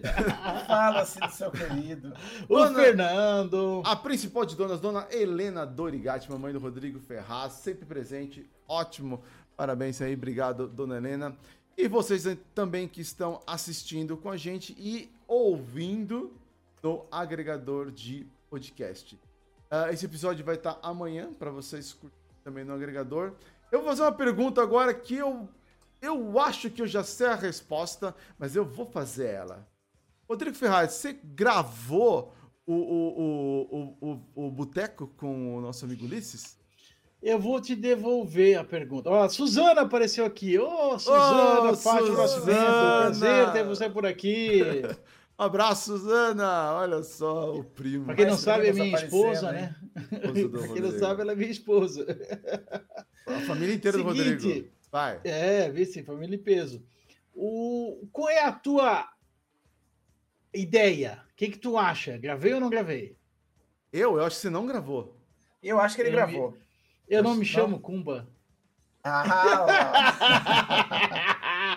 Fala-se 0.65 1.19
do 1.19 1.29
seu 1.31 1.51
querido. 1.51 2.13
O 2.49 2.55
Dona- 2.55 2.75
Fernando. 2.79 3.81
A 3.85 3.95
principal 3.95 4.45
de 4.45 4.55
donas, 4.55 4.79
dona 4.79 5.07
Helena 5.11 5.65
Dorigatti, 5.65 6.29
mamãe 6.31 6.51
do 6.51 6.59
Rodrigo 6.59 6.99
Ferraz, 6.99 7.53
sempre 7.53 7.85
presente, 7.85 8.49
ótimo. 8.67 9.21
Parabéns 9.55 10.01
aí, 10.01 10.13
obrigado, 10.13 10.67
dona 10.67 10.97
Helena. 10.97 11.37
E 11.77 11.87
vocês 11.87 12.25
também 12.55 12.87
que 12.87 13.01
estão 13.01 13.41
assistindo 13.45 14.17
com 14.17 14.31
a 14.31 14.37
gente 14.37 14.75
e 14.79 15.11
ouvindo 15.27 16.33
no 16.81 17.05
agregador 17.11 17.91
de 17.91 18.25
podcast. 18.49 19.19
Ah, 19.69 19.91
esse 19.91 20.05
episódio 20.05 20.43
vai 20.43 20.55
estar 20.55 20.79
amanhã 20.81 21.31
para 21.37 21.51
vocês 21.51 21.93
curtirem 21.93 22.17
também 22.43 22.63
no 22.65 22.73
agregador. 22.73 23.33
Eu 23.71 23.79
vou 23.81 23.89
fazer 23.89 24.01
uma 24.01 24.11
pergunta 24.11 24.61
agora 24.63 24.93
que 24.93 25.15
eu, 25.15 25.47
eu 26.01 26.39
acho 26.39 26.69
que 26.69 26.81
eu 26.81 26.87
já 26.87 27.03
sei 27.03 27.27
a 27.27 27.35
resposta, 27.35 28.15
mas 28.37 28.55
eu 28.55 28.65
vou 28.65 28.85
fazer 28.85 29.27
ela. 29.27 29.67
Rodrigo 30.27 30.55
Ferraz, 30.55 30.93
você 30.93 31.17
gravou 31.23 32.33
o, 32.65 32.73
o, 32.73 33.21
o, 33.21 33.97
o, 34.01 34.21
o, 34.35 34.47
o 34.47 34.51
Boteco 34.51 35.07
com 35.15 35.57
o 35.57 35.61
nosso 35.61 35.85
amigo 35.85 36.05
Ulisses? 36.05 36.57
Eu 37.21 37.39
vou 37.39 37.59
te 37.59 37.75
devolver 37.75 38.59
a 38.59 38.63
pergunta. 38.63 39.09
Ó, 39.09 39.23
a 39.23 39.29
Suzana 39.29 39.81
apareceu 39.81 40.25
aqui. 40.25 40.59
Ô, 40.59 40.99
Suzana, 40.99 41.71
Ô, 41.71 41.77
Pátio 41.77 42.07
Suzana! 42.07 42.17
Nascimento. 42.17 42.45
Prazer 42.45 43.51
ter 43.53 43.63
você 43.63 43.89
por 43.89 44.05
aqui. 44.05 44.61
Um 45.39 45.43
abraço, 45.43 45.97
Suzana! 45.97 46.73
Olha 46.73 47.01
só 47.01 47.55
o 47.55 47.63
primo. 47.63 48.05
Pra 48.05 48.15
quem 48.15 48.27
não 48.27 48.37
sabe, 48.37 48.67
é 48.67 48.73
minha 48.73 48.95
esposa, 48.95 49.51
né? 49.51 49.75
Do 50.11 50.49
Pra 50.59 50.67
quem 50.67 50.81
não 50.81 50.91
sabe, 50.91 51.21
ela 51.21 51.31
é 51.31 51.35
minha 51.35 51.49
esposa. 51.49 52.05
A 53.25 53.39
família 53.41 53.73
inteira 53.73 53.97
do 53.97 54.11
Seguinte. 54.11 54.45
Rodrigo. 54.45 54.76
Vai. 54.91 55.19
É, 55.23 55.69
vice, 55.69 56.03
família 56.03 56.35
em 56.35 56.39
peso. 56.39 56.83
O, 57.35 58.07
qual 58.11 58.29
é 58.29 58.43
a 58.43 58.51
tua 58.51 59.07
ideia? 60.53 61.21
O 61.31 61.35
que, 61.35 61.49
que 61.49 61.57
tu 61.59 61.77
acha? 61.77 62.17
Gravei 62.17 62.53
ou 62.53 62.59
não 62.59 62.69
gravei? 62.69 63.15
Eu? 63.91 64.17
Eu 64.17 64.25
acho 64.25 64.35
que 64.37 64.41
você 64.41 64.49
não 64.49 64.65
gravou. 64.65 65.15
Eu 65.61 65.79
acho 65.79 65.95
que 65.95 66.01
ele 66.01 66.09
Eu 66.09 66.13
gravou. 66.13 66.57
Eu 67.07 67.23
não 67.23 67.31
me 67.33 67.37
Não. 67.39 67.45
chamo 67.45 67.79
Kumba. 67.79 68.27
Ah, 69.03 70.07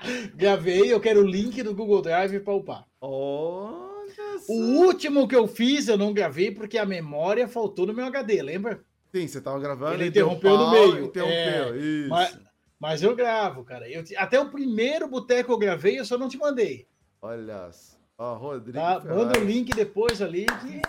Gravei, 0.35 0.93
eu 0.93 1.01
quero 1.01 1.21
o 1.21 1.27
link 1.27 1.63
do 1.63 1.75
Google 1.75 2.03
Drive 2.03 2.41
para 2.41 2.55
upar. 2.55 2.87
Olha. 3.01 4.11
O 4.49 4.55
último 4.85 5.29
que 5.29 5.37
eu 5.37 5.47
fiz, 5.47 5.87
eu 5.87 5.97
não 5.97 6.13
gravei 6.13 6.51
porque 6.51 6.77
a 6.79 6.87
memória 6.87 7.47
faltou 7.47 7.87
no 7.87 7.93
meu 7.95 8.07
HD, 8.07 8.43
lembra? 8.43 8.83
Sim, 9.15 9.29
você 9.29 9.41
tava 9.41 9.61
gravando. 9.61 9.95
Ele 9.95 10.11
deu 10.11 10.27
interrompeu 10.27 10.57
no 10.59 10.71
meio. 10.71 11.05
Interrompeu, 11.05 11.75
É, 11.75 11.77
isso. 11.77 12.09
Mas, 12.09 12.39
mas 12.81 13.03
eu 13.03 13.15
gravo, 13.15 13.63
cara. 13.63 13.89
Eu, 13.89 14.03
até 14.17 14.41
o 14.41 14.51
primeiro 14.51 15.07
boteco 15.07 15.53
eu 15.53 15.59
gravei, 15.59 15.99
eu 15.99 16.05
só 16.05 16.17
não 16.19 16.29
te 16.29 16.39
mandei. 16.39 16.89
Olha. 17.21 17.71
Ó, 18.17 18.35
Rodrigo 18.35 18.79
Tá? 18.79 19.01
Manda 19.01 19.39
o 19.39 19.45
link 19.45 19.71
depois 19.73 20.21
ali 20.21 20.47
que 20.47 20.83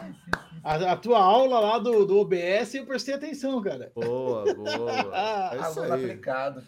a, 0.63 0.93
a 0.93 0.97
tua 0.97 1.19
aula 1.19 1.59
lá 1.59 1.80
do, 1.80 2.05
do 2.05 2.19
OBS 2.19 2.76
eu 2.76 2.85
prestei 2.85 3.13
atenção, 3.15 3.61
cara. 3.61 3.91
Boa, 3.95 4.43
boa. 4.53 5.51
É 5.53 5.59
isso 5.59 5.80
aluno 5.80 5.93
aí. 5.93 6.05
aplicado. 6.05 6.63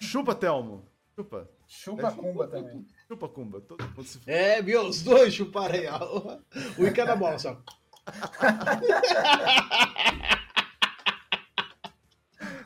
Chupa, 0.00 0.34
Telmo. 0.34 0.84
Chupa. 1.14 1.48
Chupa 1.66 2.10
Cumba 2.12 2.48
também. 2.48 2.86
Chupa, 3.06 3.28
Cumba. 3.28 3.60
Todo 3.60 3.84
mundo 3.84 4.02
se 4.04 4.18
É, 4.26 4.62
viu? 4.62 4.82
Os 4.88 5.02
dois 5.02 5.34
chuparam 5.34 5.74
aí. 5.74 5.86
ó. 5.86 6.38
O 6.78 6.86
em 6.86 6.92
cada 6.92 7.14
bola 7.14 7.38
só. 7.38 7.60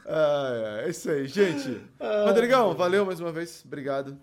Ah, 0.06 0.82
é 0.84 0.90
isso 0.90 1.10
aí, 1.10 1.26
gente. 1.26 1.80
Ah, 1.98 2.24
Rodrigão, 2.26 2.74
valeu 2.74 3.06
mais 3.06 3.20
uma 3.20 3.32
vez. 3.32 3.62
Obrigado. 3.64 4.18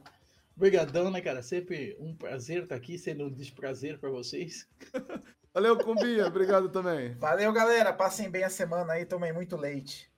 Obrigadão, 0.56 1.10
né, 1.10 1.22
cara? 1.22 1.42
Sempre 1.42 1.96
um 2.00 2.14
prazer 2.14 2.64
estar 2.64 2.76
aqui, 2.76 2.98
sendo 2.98 3.26
um 3.26 3.30
desprazer 3.30 3.98
para 3.98 4.10
vocês. 4.10 4.68
Valeu, 5.54 5.78
Cumbinha. 5.78 6.28
Obrigado 6.28 6.70
também. 6.70 7.16
Valeu, 7.16 7.52
galera. 7.52 7.92
Passem 7.92 8.30
bem 8.30 8.44
a 8.44 8.50
semana 8.50 8.94
aí. 8.94 9.04
Tomem 9.04 9.34
muito 9.34 9.58
leite. 9.58 10.10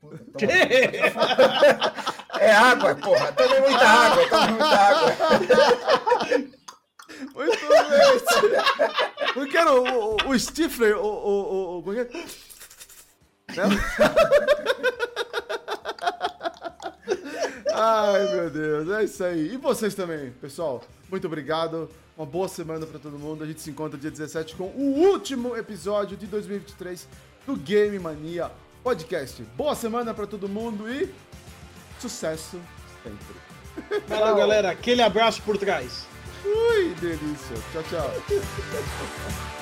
Puta, 0.00 0.22
Que? 0.38 0.46
É 2.38 2.52
água, 2.52 2.94
porra. 2.94 3.32
Tomem 3.32 3.60
muita 3.62 3.84
água. 3.84 4.28
Tomem 4.28 4.50
muita 4.50 4.66
água. 4.66 5.12
Muito 7.34 7.58
bem. 7.68 9.34
Não 9.34 9.48
quero 9.48 9.82
o, 9.82 10.16
o, 10.16 10.30
o 10.30 10.38
Stifler, 10.38 10.96
o. 10.98 11.02
o, 11.02 11.06
o, 11.06 11.78
o 11.78 11.82
como 11.82 11.98
é 11.98 12.04
que 12.04 12.16
é? 12.16 12.20
Né? 12.20 12.26
Ai, 17.72 18.34
meu 18.34 18.50
Deus, 18.50 18.90
é 18.90 19.04
isso 19.04 19.22
aí. 19.22 19.52
E 19.52 19.56
vocês 19.56 19.94
também, 19.94 20.30
pessoal. 20.40 20.82
Muito 21.10 21.26
obrigado. 21.26 21.90
Uma 22.16 22.26
boa 22.26 22.48
semana 22.48 22.86
pra 22.86 22.98
todo 22.98 23.18
mundo. 23.18 23.44
A 23.44 23.46
gente 23.46 23.60
se 23.60 23.68
encontra 23.70 23.98
dia 23.98 24.10
17 24.10 24.56
com 24.56 24.64
o 24.64 24.98
último 25.10 25.54
episódio 25.56 26.16
de 26.16 26.26
2023 26.26 27.06
do 27.46 27.54
Game 27.54 27.98
Mania 27.98 28.50
Podcast. 28.82 29.42
Boa 29.56 29.74
semana 29.74 30.14
pra 30.14 30.26
todo 30.26 30.48
mundo 30.48 30.90
e 30.90 31.12
sucesso 32.00 32.58
sempre. 33.02 34.00
Valeu, 34.08 34.36
galera. 34.36 34.70
Aquele 34.70 35.02
abraço 35.02 35.42
por 35.42 35.58
trás. 35.58 36.06
Ui, 36.44 36.94
delícia. 36.94 37.56
Tchau, 37.72 37.82
tchau. 37.90 38.10